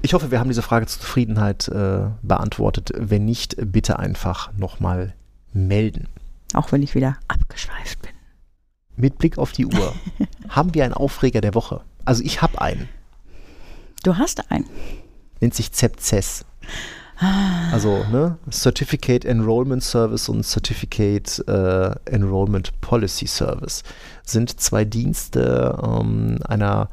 Ich 0.01 0.13
hoffe, 0.13 0.31
wir 0.31 0.39
haben 0.39 0.49
diese 0.49 0.61
Frage 0.61 0.85
zur 0.85 1.01
Zufriedenheit 1.01 1.67
äh, 1.69 2.07
beantwortet. 2.21 2.91
Wenn 2.95 3.25
nicht, 3.25 3.55
bitte 3.71 3.99
einfach 3.99 4.51
nochmal 4.53 5.13
melden. 5.53 6.07
Auch 6.53 6.71
wenn 6.71 6.83
ich 6.83 6.95
wieder 6.95 7.17
abgeschweift 7.27 8.01
bin. 8.01 8.11
Mit 8.97 9.17
Blick 9.17 9.37
auf 9.37 9.51
die 9.51 9.65
Uhr 9.65 9.93
haben 10.49 10.73
wir 10.73 10.83
einen 10.83 10.93
Aufreger 10.93 11.41
der 11.41 11.53
Woche. 11.53 11.81
Also 12.03 12.23
ich 12.23 12.41
habe 12.41 12.61
einen. 12.61 12.89
Du 14.03 14.17
hast 14.17 14.51
einen. 14.51 14.65
Nennt 15.41 15.53
sich 15.53 15.71
ZEPCES. 15.71 16.45
Also, 17.71 18.03
ne? 18.11 18.37
Certificate 18.51 19.23
Enrollment 19.23 19.81
Service 19.81 20.27
und 20.27 20.43
Certificate 20.43 21.47
äh, 21.47 21.95
Enrollment 22.11 22.79
Policy 22.81 23.25
Service 23.25 23.83
sind 24.23 24.59
zwei 24.59 24.83
Dienste 24.83 25.77
ähm, 25.81 26.39
einer 26.45 26.89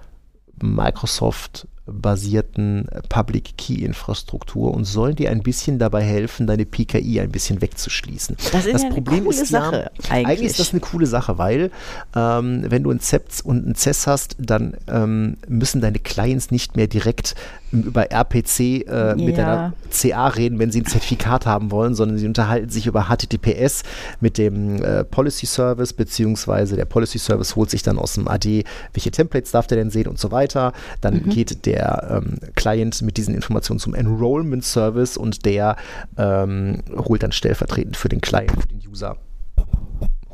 Microsoft-basierten 1.87 2.87
Public 3.09 3.57
Key 3.57 3.75
Infrastruktur 3.85 4.73
und 4.73 4.85
sollen 4.85 5.17
dir 5.17 5.31
ein 5.31 5.43
bisschen 5.43 5.79
dabei 5.79 6.03
helfen, 6.03 6.47
deine 6.47 6.65
PKI 6.65 7.21
ein 7.21 7.31
bisschen 7.31 7.61
wegzuschließen. 7.61 8.37
Das 8.53 8.67
ist 8.67 8.75
das 8.75 8.83
ja 8.83 8.89
eine 8.89 8.95
Problem 8.95 9.25
coole 9.25 9.41
ist 9.43 9.49
Sache, 9.49 9.91
ja, 10.05 10.11
eigentlich. 10.11 10.43
ist 10.43 10.59
das 10.59 10.71
eine 10.73 10.81
coole 10.81 11.07
Sache, 11.07 11.39
weil 11.39 11.71
ähm, 12.15 12.65
wenn 12.69 12.83
du 12.85 12.91
ein 12.91 13.01
CEPS 13.01 13.41
und 13.41 13.67
ein 13.67 13.75
CES 13.75 14.07
hast, 14.07 14.37
dann 14.39 14.75
ähm, 14.89 15.37
müssen 15.49 15.81
deine 15.81 15.99
Clients 15.99 16.51
nicht 16.51 16.77
mehr 16.77 16.87
direkt 16.87 17.35
über 17.73 18.11
RPC 18.13 18.61
äh, 18.87 19.15
mit 19.17 19.37
Ja. 19.39 19.45
deiner 19.45 19.73
CA 19.91 20.29
reden, 20.29 20.59
wenn 20.59 20.71
sie 20.71 20.83
ein 20.83 20.87
Zertifikat 20.87 21.47
haben 21.47 21.71
wollen, 21.71 21.95
sondern 21.95 22.19
sie 22.19 22.27
unterhalten 22.27 22.69
sich 22.69 22.87
über 22.87 23.05
HTTPS 23.09 23.83
mit 24.21 24.37
dem 24.37 24.83
äh, 24.83 25.05
Policy 25.05 25.47
Service, 25.47 25.95
beziehungsweise 25.95 26.77
der 26.77 26.85
Policy 26.85 27.19
Service 27.19 27.57
holt 27.57 27.71
sich 27.71 27.83
dann 27.83 27.99
aus 27.99 28.13
dem 28.13 28.29
AD, 28.29 28.65
welche 28.93 29.11
Templates 29.11 29.53
darf 29.53 29.67
der 29.67 29.79
denn 29.79 29.91
sehen 29.91 30.07
und 30.07 30.19
so 30.19 30.31
weiter. 30.31 30.75
Dann 31.01 31.23
geht 31.31 31.65
der 31.65 31.72
ähm, 31.79 32.39
Client 32.55 33.03
mit 33.03 33.17
diesen 33.17 33.35
Informationen 33.35 33.81
zum 33.81 33.95
Enrollment 33.95 34.65
Service 34.65 35.17
und 35.17 35.45
der 35.45 35.77
ähm, 36.17 36.83
holt 36.97 37.23
dann 37.23 37.33
stellvertretend 37.33 37.97
für 37.97 38.09
den 38.09 38.21
Client, 38.21 38.53
für 38.61 38.69
den 38.69 38.81
User 38.89 39.17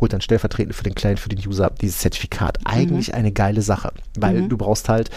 holt 0.00 0.12
dann 0.12 0.20
stellvertretend 0.20 0.74
für 0.74 0.84
den 0.84 0.94
Client, 0.94 1.18
für 1.18 1.28
den 1.28 1.38
User 1.46 1.70
dieses 1.80 1.98
Zertifikat. 1.98 2.58
Eigentlich 2.64 3.14
eine 3.14 3.32
geile 3.32 3.62
Sache, 3.62 3.92
weil 4.18 4.48
du 4.48 4.56
brauchst 4.56 4.88
halt 4.88 5.10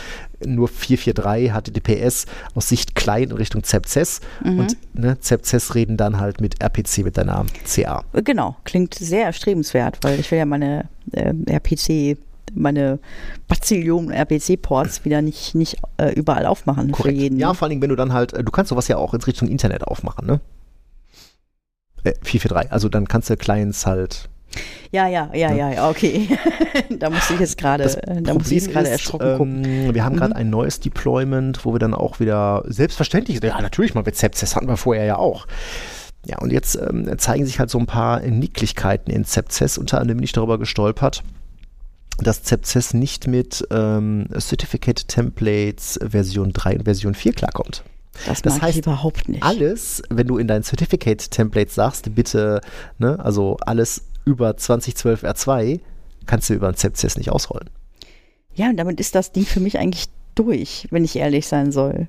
nur 0.44 0.68
443 0.68 1.52
HTTPS 1.52 2.26
aus 2.56 2.70
Sicht 2.70 2.96
Client 2.96 3.32
in 3.32 3.38
Richtung 3.38 3.64
ZEPCES 3.64 4.22
und 4.44 4.78
ne, 4.94 5.20
ZEPCES 5.20 5.76
reden 5.76 5.98
dann 5.98 6.20
halt 6.20 6.42
mit 6.42 6.62
RPC, 6.62 7.04
mit 7.04 7.18
deiner 7.18 7.46
CA. 7.66 8.04
Genau, 8.24 8.56
klingt 8.64 8.96
sehr 8.96 9.26
erstrebenswert, 9.26 10.00
weil 10.02 10.20
ich 10.20 10.32
will 10.32 10.40
ja 10.40 10.46
meine 10.46 10.90
äh, 11.12 11.34
RPC, 11.48 12.18
meine 12.54 13.00
Bazillion 13.48 14.12
RPC-Ports 14.12 15.06
wieder 15.06 15.22
nicht, 15.22 15.56
nicht 15.56 15.78
äh, 15.98 16.14
überall 16.14 16.46
aufmachen 16.46 16.94
für 16.94 17.12
jeden. 17.12 17.40
Ja, 17.40 17.50
ne? 17.50 17.56
vor 17.56 17.66
allen 17.66 17.72
Dingen, 17.72 17.82
wenn 17.82 17.90
du 17.90 17.96
dann 17.96 18.14
halt, 18.14 18.34
äh, 18.34 18.44
du 18.44 18.52
kannst 18.52 18.70
sowas 18.70 18.88
ja 18.88 18.98
auch 18.98 19.14
in 19.14 19.22
Richtung 19.22 19.48
Internet 19.48 19.84
aufmachen, 19.86 20.26
ne? 20.28 20.40
Äh, 22.04 22.14
443, 22.24 22.72
also 22.72 22.90
dann 22.90 23.08
kannst 23.08 23.30
du 23.30 23.38
Clients 23.38 23.86
halt 23.86 24.30
ja, 24.92 25.08
ja, 25.08 25.30
ja, 25.34 25.54
ja, 25.54 25.72
ja, 25.72 25.90
okay. 25.90 26.28
da 27.00 27.10
musste 27.10 27.34
ich 27.36 27.40
jetzt 27.40 27.58
gerade, 27.58 27.86
äh, 27.86 28.22
da 28.22 28.34
musste 28.34 28.54
ich 28.54 28.64
jetzt 28.64 28.74
gerade 28.74 28.90
erschrocken 28.90 29.38
gucken. 29.38 29.64
ähm, 29.64 29.94
Wir 29.94 30.04
haben 30.04 30.18
gerade 30.18 30.34
Mhm. 30.34 30.40
ein 30.40 30.50
neues 30.50 30.82
Deployment, 30.82 31.64
wo 31.64 31.74
wir 31.74 31.80
dann 31.80 31.94
auch 31.94 32.20
wieder 32.20 32.64
selbstverständlich, 32.68 33.42
ja 33.42 33.62
natürlich 33.62 33.94
mal 33.94 34.04
mit 34.04 34.18
Sepsis 34.18 34.56
hatten 34.56 34.68
wir 34.68 34.76
vorher 34.76 35.06
ja 35.06 35.16
auch. 35.16 35.48
Ja, 36.26 36.40
und 36.40 36.52
jetzt 36.52 36.76
ähm, 36.76 37.18
zeigen 37.18 37.46
sich 37.46 37.60
halt 37.60 37.70
so 37.70 37.80
ein 37.80 37.88
paar 37.88 38.20
Nicklichkeiten 38.20 39.12
in 39.12 39.24
Sepsis. 39.24 39.78
Unter 39.78 40.00
anderem 40.00 40.18
bin 40.18 40.26
ich 40.26 40.34
darüber 40.34 40.60
gestolpert, 40.60 41.24
dass 42.24 42.46
Sepsis 42.46 42.94
nicht 42.94 43.28
mit 43.28 43.66
ähm, 43.72 44.28
Certificate 44.38 45.08
Templates 45.08 46.00
Version 46.02 46.52
3 46.54 46.78
und 46.78 46.84
Version 46.84 47.14
4 47.14 47.34
klarkommt. 47.34 47.84
Das, 48.26 48.42
das 48.42 48.62
heißt, 48.62 48.78
überhaupt 48.78 49.30
nicht. 49.30 49.44
Alles, 49.44 50.02
wenn 50.10 50.28
du 50.28 50.38
in 50.38 50.48
dein 50.48 50.64
Certificate 50.64 51.32
Template 51.32 51.72
sagst, 51.72 52.14
bitte, 52.14 52.62
ne, 53.00 53.18
also 53.20 53.58
alles 53.62 54.04
über 54.26 54.56
2012 54.56 55.24
R2, 55.24 55.80
kannst 56.26 56.50
du 56.50 56.54
über 56.54 56.68
ein 56.68 56.76
Sepsis 56.76 57.18
nicht 57.18 57.32
ausrollen. 57.32 57.70
Ja, 58.54 58.70
und 58.70 58.78
damit 58.78 59.00
ist 59.00 59.16
das 59.16 59.32
Ding 59.32 59.46
für 59.46 59.60
mich 59.60 59.80
eigentlich 59.80 60.08
durch, 60.36 60.88
wenn 60.92 61.04
ich 61.04 61.16
ehrlich 61.16 61.48
sein 61.48 61.72
soll. 61.72 62.08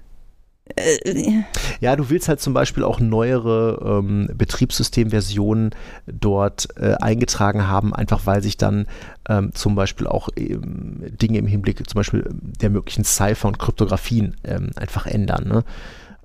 Äh, 0.77 1.43
Ja, 1.81 1.97
du 1.97 2.11
willst 2.11 2.29
halt 2.29 2.41
zum 2.41 2.55
Beispiel 2.55 2.85
auch 2.85 3.01
neuere 3.01 4.01
ähm, 4.01 4.29
Betriebssystemversionen 4.35 5.71
dort 6.07 6.69
äh, 6.77 6.95
eingetragen 6.95 7.67
haben, 7.67 7.95
einfach 7.95 8.27
weil 8.27 8.43
sich 8.43 8.57
dann 8.57 8.87
ähm, 9.29 9.55
zum 9.55 9.75
Beispiel 9.75 10.07
auch 10.07 10.29
ähm, 10.37 11.03
Dinge 11.21 11.39
im 11.39 11.47
Hinblick 11.47 11.79
zum 11.89 11.99
Beispiel 11.99 12.29
der 12.33 12.71
möglichen 12.71 13.05
Cipher 13.05 13.49
und 13.49 13.59
Kryptografien 13.59 14.37
ähm, 14.45 14.71
einfach 14.77 15.07
ändern. 15.07 15.49
Ne? 15.49 15.65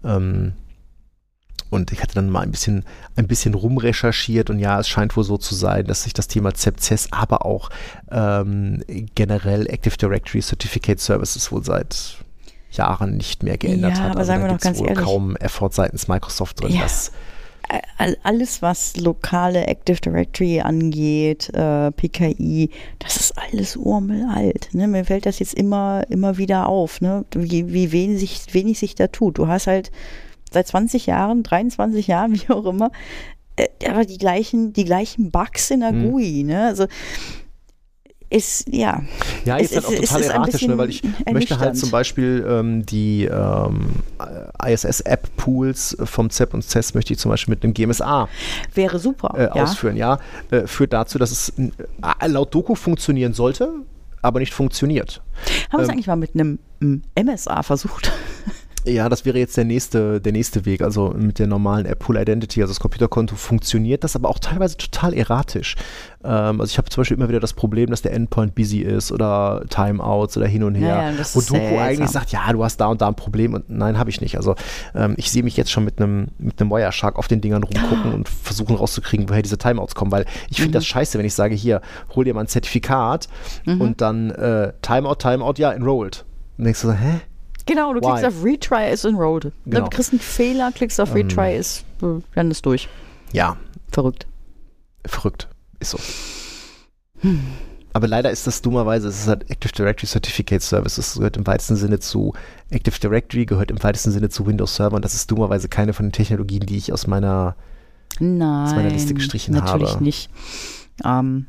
Ähm, 0.03 0.53
und 1.69 1.91
ich 1.91 2.01
hatte 2.01 2.15
dann 2.15 2.29
mal 2.29 2.41
ein 2.41 2.51
bisschen, 2.51 2.85
ein 3.15 3.27
bisschen 3.27 3.53
rumrecherchiert 3.53 4.49
und 4.49 4.59
ja, 4.59 4.79
es 4.79 4.87
scheint 4.87 5.17
wohl 5.17 5.23
so 5.23 5.37
zu 5.37 5.53
sein, 5.53 5.85
dass 5.85 6.03
sich 6.03 6.13
das 6.13 6.27
Thema 6.27 6.53
ZEPCES, 6.53 7.09
aber 7.11 7.45
auch 7.45 7.69
ähm, 8.09 8.83
generell 9.15 9.67
Active 9.67 9.97
Directory 9.97 10.41
Certificate 10.41 10.99
Services 10.99 11.51
wohl 11.51 11.63
seit 11.63 12.17
Jahren 12.71 13.17
nicht 13.17 13.43
mehr 13.43 13.57
geändert 13.57 13.93
Ja, 13.97 13.99
hat. 14.03 14.11
aber 14.11 14.19
Also 14.19 14.27
seien 14.27 14.39
da 14.41 14.45
wir 14.45 14.47
doch 14.49 14.53
gibt's 14.55 14.63
ganz 14.65 14.79
wohl 14.79 14.87
ehrlich. 14.89 15.03
kaum 15.03 15.35
Effort 15.37 15.71
seitens 15.73 16.07
Microsoft 16.07 16.61
drin. 16.61 16.73
Ja. 16.73 16.81
Das, 16.83 17.11
all- 17.97 18.17
alles, 18.23 18.61
was 18.61 18.95
lokale 18.97 19.67
Active 19.67 19.99
Directory 19.99 20.61
angeht, 20.61 21.49
äh, 21.53 21.91
PKI, 21.91 22.69
das 22.99 23.17
ist 23.17 23.33
alles 23.37 23.75
urmelalt. 23.75 24.69
Ne? 24.73 24.87
Mir 24.87 25.05
fällt 25.05 25.25
das 25.25 25.39
jetzt 25.39 25.53
immer, 25.53 26.03
immer 26.09 26.37
wieder 26.37 26.67
auf, 26.67 27.01
ne? 27.01 27.25
wie, 27.33 27.73
wie 27.73 27.91
wenig, 27.91 28.19
sich, 28.19 28.53
wenig 28.53 28.79
sich 28.79 28.95
da 28.95 29.07
tut. 29.07 29.37
Du 29.37 29.47
hast 29.47 29.67
halt 29.67 29.91
seit 30.51 30.67
20 30.67 31.07
Jahren, 31.07 31.43
23 31.43 32.07
Jahren, 32.07 32.33
wie 32.39 32.49
auch 32.53 32.65
immer, 32.65 32.91
äh, 33.57 33.67
aber 33.89 34.05
die 34.05 34.17
gleichen, 34.17 34.71
die 34.71 34.85
gleichen 34.85 35.31
Bugs 35.31 35.71
in 35.71 35.79
der 35.81 35.89
Hm. 35.89 36.11
GUI. 36.11 36.43
Ne? 36.43 36.65
Also 36.67 36.85
ist, 38.29 38.67
ja. 38.73 39.01
ja, 39.45 39.57
Es 39.57 39.71
jetzt 39.71 39.75
halt 39.75 39.85
auch 39.85 39.91
ist- 39.91 40.01
total 40.09 40.21
ist 40.21 40.27
erratisch, 40.29 40.67
ne, 40.67 40.77
weil 40.77 40.89
ich 40.89 41.01
möchte 41.31 41.59
halt 41.59 41.77
zum 41.77 41.91
Beispiel 41.91 42.45
ähm, 42.47 42.85
die 42.85 43.25
ähm, 43.25 43.87
ISS-App-Pools 44.65 45.97
vom 46.03 46.29
ZEP 46.29 46.53
und 46.53 46.61
CES 46.63 46.93
möchte 46.93 47.13
ich 47.13 47.19
zum 47.19 47.29
Beispiel 47.31 47.53
mit 47.53 47.63
einem 47.63 47.73
GMSA 47.73 48.27
Wäre 48.73 48.99
super. 48.99 49.33
äh, 49.37 49.43
ja. 49.57 49.63
ausführen, 49.63 49.95
ja. 49.95 50.19
Äh, 50.51 50.67
führt 50.67 50.93
dazu, 50.93 51.17
dass 51.17 51.31
es 51.31 51.53
äh, 51.57 52.27
laut 52.27 52.53
Doku 52.53 52.75
funktionieren 52.75 53.33
sollte, 53.33 53.71
aber 54.21 54.39
nicht 54.39 54.53
funktioniert. 54.53 55.21
Haben 55.71 55.79
wir 55.79 55.83
es 55.83 55.87
ähm, 55.89 55.93
eigentlich 55.93 56.07
mal 56.07 56.15
mit 56.15 56.31
einem 56.35 56.59
MSA 57.15 57.63
versucht? 57.63 58.11
Ja, 58.87 59.09
das 59.09 59.25
wäre 59.25 59.37
jetzt 59.37 59.57
der 59.57 59.65
nächste, 59.65 60.21
der 60.21 60.31
nächste 60.31 60.65
Weg. 60.65 60.81
Also 60.81 61.13
mit 61.17 61.39
der 61.39 61.47
normalen 61.47 61.85
App 61.85 61.99
Pool 61.99 62.15
Identity, 62.17 62.61
also 62.61 62.71
das 62.71 62.79
Computerkonto 62.79 63.35
funktioniert 63.35 64.03
das, 64.03 64.15
aber 64.15 64.29
auch 64.29 64.39
teilweise 64.39 64.77
total 64.77 65.13
erratisch. 65.13 65.75
Ähm, 66.23 66.61
also 66.61 66.65
ich 66.71 66.77
habe 66.77 66.89
zum 66.89 67.01
Beispiel 67.01 67.17
immer 67.17 67.27
wieder 67.27 67.39
das 67.39 67.53
Problem, 67.53 67.89
dass 67.89 68.01
der 68.01 68.13
Endpoint 68.13 68.55
busy 68.55 68.79
ist 68.79 69.11
oder 69.11 69.63
Timeouts 69.69 70.37
oder 70.37 70.47
hin 70.47 70.63
und 70.63 70.75
her. 70.75 70.87
Ja, 70.95 71.11
ja, 71.11 71.17
das 71.17 71.35
wo 71.35 71.41
Doku 71.41 71.53
seltsam. 71.59 71.79
eigentlich 71.79 72.09
sagt, 72.09 72.31
ja, 72.31 72.51
du 72.53 72.63
hast 72.63 72.77
da 72.77 72.87
und 72.87 73.01
da 73.01 73.07
ein 73.09 73.15
Problem 73.15 73.53
und 73.53 73.69
nein, 73.69 73.97
habe 73.97 74.09
ich 74.09 74.21
nicht. 74.21 74.37
Also 74.37 74.55
ähm, 74.95 75.15
ich 75.17 75.31
sehe 75.31 75.43
mich 75.43 75.57
jetzt 75.57 75.71
schon 75.71 75.83
mit 75.83 75.99
einem 76.01 76.27
mit 76.37 76.61
einem 76.61 76.69
Wireshark 76.71 77.17
auf 77.17 77.27
den 77.27 77.41
Dingern 77.41 77.63
rumgucken 77.63 78.13
und 78.13 78.29
versuchen 78.29 78.75
rauszukriegen, 78.75 79.27
woher 79.29 79.41
diese 79.41 79.57
Timeouts 79.57 79.95
kommen, 79.95 80.11
weil 80.11 80.25
ich 80.49 80.57
finde 80.57 80.69
Mhm. 80.69 80.73
das 80.73 80.85
scheiße, 80.85 81.17
wenn 81.17 81.25
ich 81.25 81.33
sage, 81.33 81.55
hier, 81.55 81.81
hol 82.15 82.23
dir 82.25 82.33
mal 82.33 82.41
ein 82.41 82.47
Zertifikat 82.47 83.27
Mhm. 83.65 83.81
und 83.81 84.01
dann 84.01 84.29
äh, 84.31 84.71
Timeout, 84.81 85.15
Timeout, 85.15 85.53
ja, 85.57 85.71
enrolled. 85.73 86.23
Und 86.57 86.63
denkst 86.65 86.81
du 86.81 86.87
so, 86.87 86.93
hä? 86.93 87.19
Genau, 87.67 87.93
du 87.93 88.01
klickst 88.01 88.23
Why? 88.23 88.27
auf 88.27 88.43
Retry, 88.43 88.91
ist 88.91 89.05
enrolled. 89.05 89.51
Genau. 89.65 89.85
Du 89.85 89.89
kriegst 89.89 90.11
einen 90.11 90.19
Fehler, 90.19 90.71
klickst 90.71 90.99
auf 90.99 91.13
Retry, 91.13 91.57
ist, 91.57 91.85
äh, 92.01 92.21
dann 92.35 92.51
ist 92.51 92.65
durch. 92.65 92.89
Ja, 93.33 93.57
Verrückt. 93.91 94.25
verrückt. 95.05 95.47
Ist 95.79 95.91
so. 95.91 95.99
Hm. 97.21 97.41
Aber 97.93 98.07
leider 98.07 98.29
ist 98.29 98.45
das 98.45 98.61
dummerweise, 98.61 99.07
es 99.07 99.21
ist 99.21 99.27
halt 99.27 99.49
Active 99.49 99.73
Directory 99.73 100.05
Certificate 100.07 100.61
Service, 100.61 100.97
das 100.97 101.15
gehört 101.15 101.35
im 101.35 101.47
weitesten 101.47 101.75
Sinne 101.75 101.99
zu 101.99 102.33
Active 102.69 102.99
Directory, 102.99 103.45
gehört 103.45 103.71
im 103.71 103.81
weitesten 103.81 104.11
Sinne 104.11 104.29
zu 104.29 104.45
Windows 104.45 104.75
Server 104.75 104.95
und 104.95 105.03
das 105.03 105.15
ist 105.15 105.31
dummerweise 105.31 105.67
keine 105.67 105.93
von 105.93 106.07
den 106.07 106.11
Technologien, 106.11 106.65
die 106.65 106.77
ich 106.77 106.93
aus 106.93 107.07
meiner, 107.07 107.55
Nein, 108.19 108.67
aus 108.67 108.75
meiner 108.75 108.89
Liste 108.91 109.15
gestrichen 109.15 109.55
natürlich 109.55 109.71
habe. 109.71 109.83
Natürlich 109.83 109.99
nicht. 109.99 110.29
Ähm, 111.03 111.47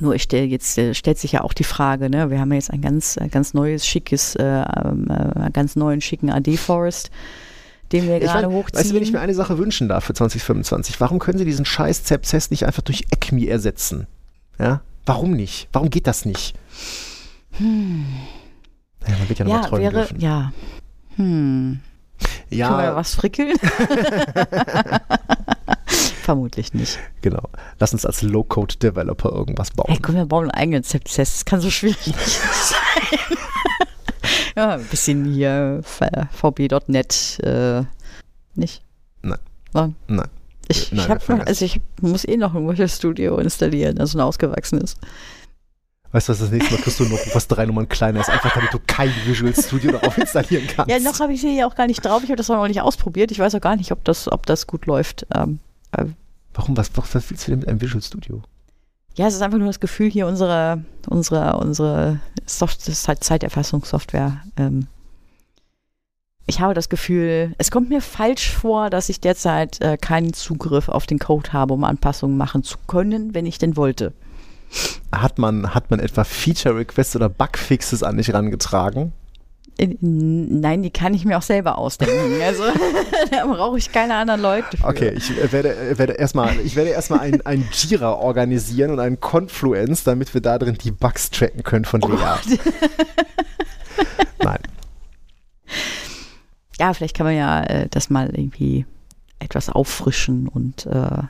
nur 0.00 0.14
ich 0.14 0.22
stelle 0.22 0.46
jetzt 0.46 0.76
äh, 0.78 0.94
stellt 0.94 1.18
sich 1.18 1.32
ja 1.32 1.42
auch 1.42 1.52
die 1.52 1.64
Frage, 1.64 2.10
ne? 2.10 2.30
Wir 2.30 2.40
haben 2.40 2.50
ja 2.50 2.56
jetzt 2.56 2.70
ein 2.70 2.80
ganz 2.80 3.16
äh, 3.16 3.28
ganz 3.28 3.54
neues 3.54 3.86
schickes, 3.86 4.34
äh, 4.36 4.62
äh, 4.62 5.50
ganz 5.52 5.76
neuen 5.76 6.00
schicken 6.00 6.30
AD 6.30 6.56
Forest, 6.56 7.10
den 7.92 8.06
wir 8.06 8.16
Ich 8.16 8.24
gerade 8.24 8.48
mein, 8.48 8.56
hochziehen. 8.56 8.80
Weißt 8.80 8.90
du, 8.90 8.94
wenn 8.94 9.02
ich 9.02 9.12
mir 9.12 9.20
eine 9.20 9.34
Sache 9.34 9.58
wünschen 9.58 9.88
darf 9.88 10.04
für 10.04 10.14
2025, 10.14 11.00
warum 11.00 11.18
können 11.18 11.38
sie 11.38 11.44
diesen 11.44 11.64
scheiß 11.64 12.04
Zepzess 12.04 12.50
nicht 12.50 12.66
einfach 12.66 12.82
durch 12.82 13.04
ECMI 13.10 13.46
ersetzen? 13.46 14.06
Ja? 14.58 14.82
Warum 15.06 15.32
nicht? 15.32 15.68
Warum 15.72 15.90
geht 15.90 16.06
das 16.06 16.24
nicht? 16.24 16.56
Hm. 17.52 18.04
Naja, 19.02 19.16
man 19.18 19.28
wird 19.28 19.38
ja 19.38 19.46
ja, 19.46 19.58
träumen 19.60 19.82
wäre 19.82 19.92
dürfen. 19.94 20.20
ja. 20.20 20.52
Hm. 21.16 21.80
Können 22.50 22.50
wir 22.50 22.56
Ja, 22.56 22.96
was 22.96 23.14
frickeln? 23.14 23.56
Vermutlich 26.24 26.72
nicht. 26.72 26.98
genau. 27.20 27.50
Lass 27.78 27.92
uns 27.92 28.06
als 28.06 28.22
Low-Code-Developer 28.22 29.30
irgendwas 29.30 29.72
bauen. 29.72 29.90
Hey, 29.90 29.98
komm, 30.00 30.14
wir 30.14 30.24
bauen 30.24 30.44
einen 30.44 30.52
eigenen 30.52 30.82
Zeptest. 30.82 31.18
Das 31.18 31.44
kann 31.44 31.60
so 31.60 31.68
schwierig 31.68 32.06
nicht 32.06 32.18
sein. 32.18 33.18
ja, 34.56 34.70
ein 34.70 34.84
bisschen 34.86 35.26
hier 35.26 35.82
vb.net. 35.82 37.40
Äh, 37.42 37.82
nicht? 38.54 38.82
Nein. 39.20 39.38
Nein. 39.74 39.96
Nein. 40.08 40.28
Ich, 40.68 40.92
Nein, 40.92 41.04
ich, 41.04 41.10
hab, 41.10 41.22
fangen 41.22 41.42
also 41.42 41.62
ich 41.62 41.82
muss 42.00 42.24
eh 42.24 42.38
noch 42.38 42.54
ein 42.54 42.66
Visual 42.66 42.88
Studio 42.88 43.36
installieren, 43.36 43.96
das 43.96 44.14
ein 44.14 44.22
ausgewachsenes. 44.22 44.96
Weißt 46.12 46.28
du, 46.28 46.32
was 46.32 46.38
das 46.38 46.50
nächste 46.50 46.72
Mal 46.72 46.80
kriegst 46.80 47.00
du 47.00 47.04
noch 47.04 47.18
was 47.34 47.48
drei 47.48 47.66
Nummern 47.66 47.86
kleiner 47.86 48.20
ist, 48.20 48.30
einfach 48.30 48.54
damit 48.54 48.72
du 48.72 48.78
kein 48.86 49.12
Visual 49.26 49.54
Studio 49.54 49.92
darauf 49.92 50.16
installieren 50.16 50.66
kannst. 50.74 50.90
Ja, 50.90 50.98
noch 51.00 51.20
habe 51.20 51.34
ich 51.34 51.42
sie 51.42 51.58
ja 51.58 51.66
auch 51.66 51.74
gar 51.74 51.86
nicht 51.86 52.02
drauf. 52.02 52.22
Ich 52.22 52.30
habe 52.30 52.36
das 52.36 52.48
auch 52.48 52.56
noch 52.56 52.68
nicht 52.68 52.80
ausprobiert. 52.80 53.30
Ich 53.30 53.38
weiß 53.38 53.54
auch 53.56 53.60
gar 53.60 53.76
nicht, 53.76 53.92
ob 53.92 54.02
das, 54.04 54.32
ob 54.32 54.46
das 54.46 54.66
gut 54.66 54.86
läuft. 54.86 55.26
Ähm, 55.34 55.58
äh, 55.58 55.63
Warum? 56.54 56.76
Was, 56.76 56.90
was, 56.96 57.14
was 57.14 57.30
willst 57.30 57.46
du 57.46 57.52
denn 57.52 57.60
mit 57.60 57.68
einem 57.68 57.80
Visual 57.80 58.02
Studio? 58.02 58.42
ja, 59.16 59.26
es 59.26 59.34
ist 59.34 59.42
einfach 59.42 59.58
nur 59.58 59.68
das 59.68 59.80
Gefühl 59.80 60.10
hier 60.10 60.26
unsere, 60.26 60.82
unsere, 61.08 61.56
unsere 61.56 62.20
Soft 62.46 62.80
Zeiterfassungssoftware. 62.82 64.42
Ähm, 64.56 64.86
ich 66.46 66.60
habe 66.60 66.74
das 66.74 66.88
Gefühl, 66.88 67.54
es 67.56 67.70
kommt 67.70 67.88
mir 67.88 68.02
falsch 68.02 68.50
vor, 68.50 68.90
dass 68.90 69.08
ich 69.08 69.20
derzeit 69.20 69.80
äh, 69.80 69.96
keinen 69.96 70.34
Zugriff 70.34 70.88
auf 70.88 71.06
den 71.06 71.18
Code 71.18 71.52
habe, 71.52 71.72
um 71.72 71.84
Anpassungen 71.84 72.36
machen 72.36 72.64
zu 72.64 72.76
können, 72.86 73.34
wenn 73.34 73.46
ich 73.46 73.58
denn 73.58 73.76
wollte. 73.76 74.12
Hat 75.12 75.38
man, 75.38 75.74
hat 75.74 75.90
man 75.90 76.00
etwa 76.00 76.24
Feature-Requests 76.24 77.16
oder 77.16 77.28
Bugfixes 77.28 78.02
an 78.02 78.16
dich 78.16 78.34
rangetragen? 78.34 79.12
Äh, 79.78 79.96
Nein, 80.00 80.82
die 80.82 80.90
kann 80.90 81.14
ich 81.14 81.24
mir 81.24 81.38
auch 81.38 81.42
selber 81.42 81.78
ausdenken. 81.78 82.14
Also 82.42 82.64
da 83.30 83.46
brauche 83.46 83.78
ich 83.78 83.90
keine 83.90 84.14
anderen 84.16 84.40
Leute 84.40 84.76
für. 84.76 84.86
Okay, 84.86 85.14
ich 85.16 85.30
äh, 85.30 85.50
werde, 85.50 85.74
äh, 85.74 85.98
werde 85.98 86.12
erstmal, 86.14 86.58
ich 86.60 86.76
werde 86.76 86.90
erstmal 86.90 87.20
ein, 87.20 87.44
ein 87.46 87.68
Jira 87.72 88.12
organisieren 88.12 88.90
und 88.90 89.00
einen 89.00 89.20
Confluence, 89.20 90.04
damit 90.04 90.34
wir 90.34 90.40
da 90.40 90.58
drin 90.58 90.76
die 90.82 90.90
Bugs 90.90 91.30
tracken 91.30 91.62
können 91.62 91.84
von 91.84 92.00
Lea. 92.00 92.58
Nein. 94.42 94.58
Ja, 96.78 96.92
vielleicht 96.92 97.16
kann 97.16 97.26
man 97.26 97.36
ja 97.36 97.62
äh, 97.62 97.88
das 97.90 98.10
mal 98.10 98.28
irgendwie 98.30 98.84
etwas 99.38 99.70
auffrischen 99.70 100.48
und 100.48 100.86
äh, 100.86 101.22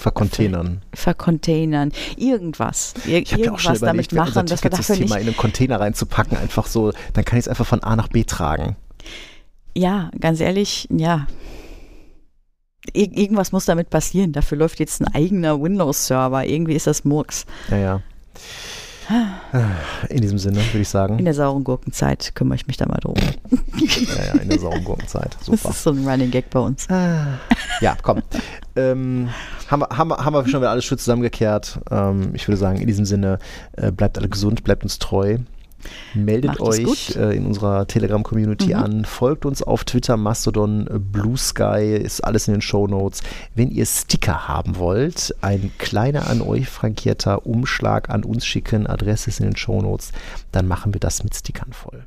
Vercontainern. 0.00 0.80
vercontainern. 0.94 1.92
Irgendwas. 2.16 2.94
Ir 3.06 3.18
Ich 3.18 3.32
ja 3.32 3.38
irgendwas 3.38 3.80
damit 3.80 4.10
überlegt, 4.10 4.12
wenn 4.12 4.18
unser 4.20 4.34
machen, 4.40 4.46
dass 4.46 4.62
wir 4.62 4.70
dafür 4.70 4.96
nicht. 4.96 5.10
in 5.10 5.12
einen 5.12 5.36
Container 5.36 5.78
reinzupacken, 5.78 6.38
einfach 6.38 6.66
so, 6.66 6.92
dann 7.12 7.24
kann 7.26 7.38
ich 7.38 7.44
es 7.44 7.48
einfach 7.48 7.66
von 7.66 7.82
A 7.82 7.96
nach 7.96 8.08
B 8.08 8.24
tragen. 8.24 8.76
Ja, 9.76 10.10
ganz 10.18 10.40
ehrlich, 10.40 10.88
ja. 10.90 11.26
Ir 12.94 13.14
irgendwas 13.14 13.52
muss 13.52 13.66
damit 13.66 13.90
passieren. 13.90 14.32
Dafür 14.32 14.56
läuft 14.56 14.80
jetzt 14.80 15.02
ein 15.02 15.14
eigener 15.14 15.60
Windows-Server. 15.60 16.46
Irgendwie 16.46 16.74
ist 16.74 16.86
das 16.86 17.04
Murks. 17.04 17.44
Ja, 17.70 17.76
ja. 17.76 18.02
In 20.08 20.20
diesem 20.20 20.38
Sinne 20.38 20.56
würde 20.56 20.68
ich 20.72 20.78
In 20.78 20.84
sagen, 20.84 21.24
der 21.24 21.34
sauren 21.34 21.64
Gurkenzeit 21.64 22.32
kümmere 22.34 22.56
ich 22.56 22.66
mich 22.66 22.76
da 22.76 22.86
mal 22.86 22.98
drum. 23.00 23.14
ja, 23.16 24.34
ja, 24.34 24.40
in 24.40 24.48
der 24.48 24.58
sauren 24.58 24.84
Gurkenzeit. 24.84 25.36
Das 25.38 25.46
Super. 25.46 25.70
ist 25.70 25.82
so 25.82 25.90
ein 25.90 26.06
Running 26.06 26.30
Gag 26.30 26.50
bei 26.50 26.60
uns. 26.60 26.86
Ja, 26.88 27.96
komm. 28.02 28.22
Ähm, 28.76 29.30
haben, 29.68 29.80
wir, 29.82 29.88
haben, 29.88 30.12
haben 30.12 30.34
wir 30.34 30.46
schon 30.48 30.60
wieder 30.60 30.70
alles 30.70 30.84
schön 30.84 30.98
zusammengekehrt. 30.98 31.80
Ähm, 31.90 32.30
ich 32.34 32.46
würde 32.46 32.56
sagen, 32.58 32.78
in 32.78 32.86
diesem 32.86 33.04
Sinne, 33.04 33.38
äh, 33.72 33.90
bleibt 33.90 34.18
alle 34.18 34.28
gesund, 34.28 34.64
bleibt 34.64 34.82
uns 34.82 34.98
treu. 34.98 35.38
Meldet 36.14 36.48
Macht 36.50 36.60
euch 36.60 37.16
äh, 37.16 37.36
in 37.36 37.46
unserer 37.46 37.86
Telegram-Community 37.86 38.68
Mhm. 38.68 38.74
an, 38.74 39.04
folgt 39.04 39.46
uns 39.46 39.62
auf 39.62 39.84
Twitter, 39.84 40.16
Mastodon, 40.16 40.86
äh, 40.86 40.98
Blue 40.98 41.36
Sky, 41.36 41.96
ist 41.96 42.20
alles 42.22 42.48
in 42.48 42.54
den 42.54 42.60
Show 42.60 42.86
Notes. 42.86 43.22
Wenn 43.54 43.70
ihr 43.70 43.86
Sticker 43.86 44.48
haben 44.48 44.76
wollt, 44.76 45.34
ein 45.40 45.72
kleiner 45.78 46.28
an 46.28 46.42
euch 46.42 46.68
frankierter 46.68 47.46
Umschlag 47.46 48.10
an 48.10 48.24
uns 48.24 48.44
schicken, 48.44 48.86
Adresse 48.86 49.30
ist 49.30 49.40
in 49.40 49.46
den 49.46 49.56
Show 49.56 49.80
Notes, 49.80 50.12
dann 50.52 50.66
machen 50.68 50.92
wir 50.94 51.00
das 51.00 51.24
mit 51.24 51.34
Stickern 51.34 51.72
voll. 51.72 52.04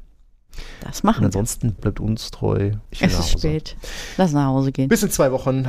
Das 0.82 1.00
Und 1.00 1.06
machen 1.06 1.22
wir. 1.22 1.26
ansonsten 1.28 1.74
bleibt 1.74 2.00
uns 2.00 2.30
treu. 2.30 2.74
Ich 2.92 3.02
will 3.02 3.08
Es 3.08 3.18
ist 3.18 3.32
spät. 3.32 3.76
Lass 4.18 4.34
nach 4.34 4.46
Hause 4.48 4.72
gehen. 4.72 4.88
Bis 4.88 5.02
in 5.02 5.10
zwei 5.10 5.32
Wochen. 5.32 5.66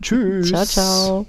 Tschüss. 0.00 0.48
Ciao, 0.48 0.64
ciao. 0.64 1.26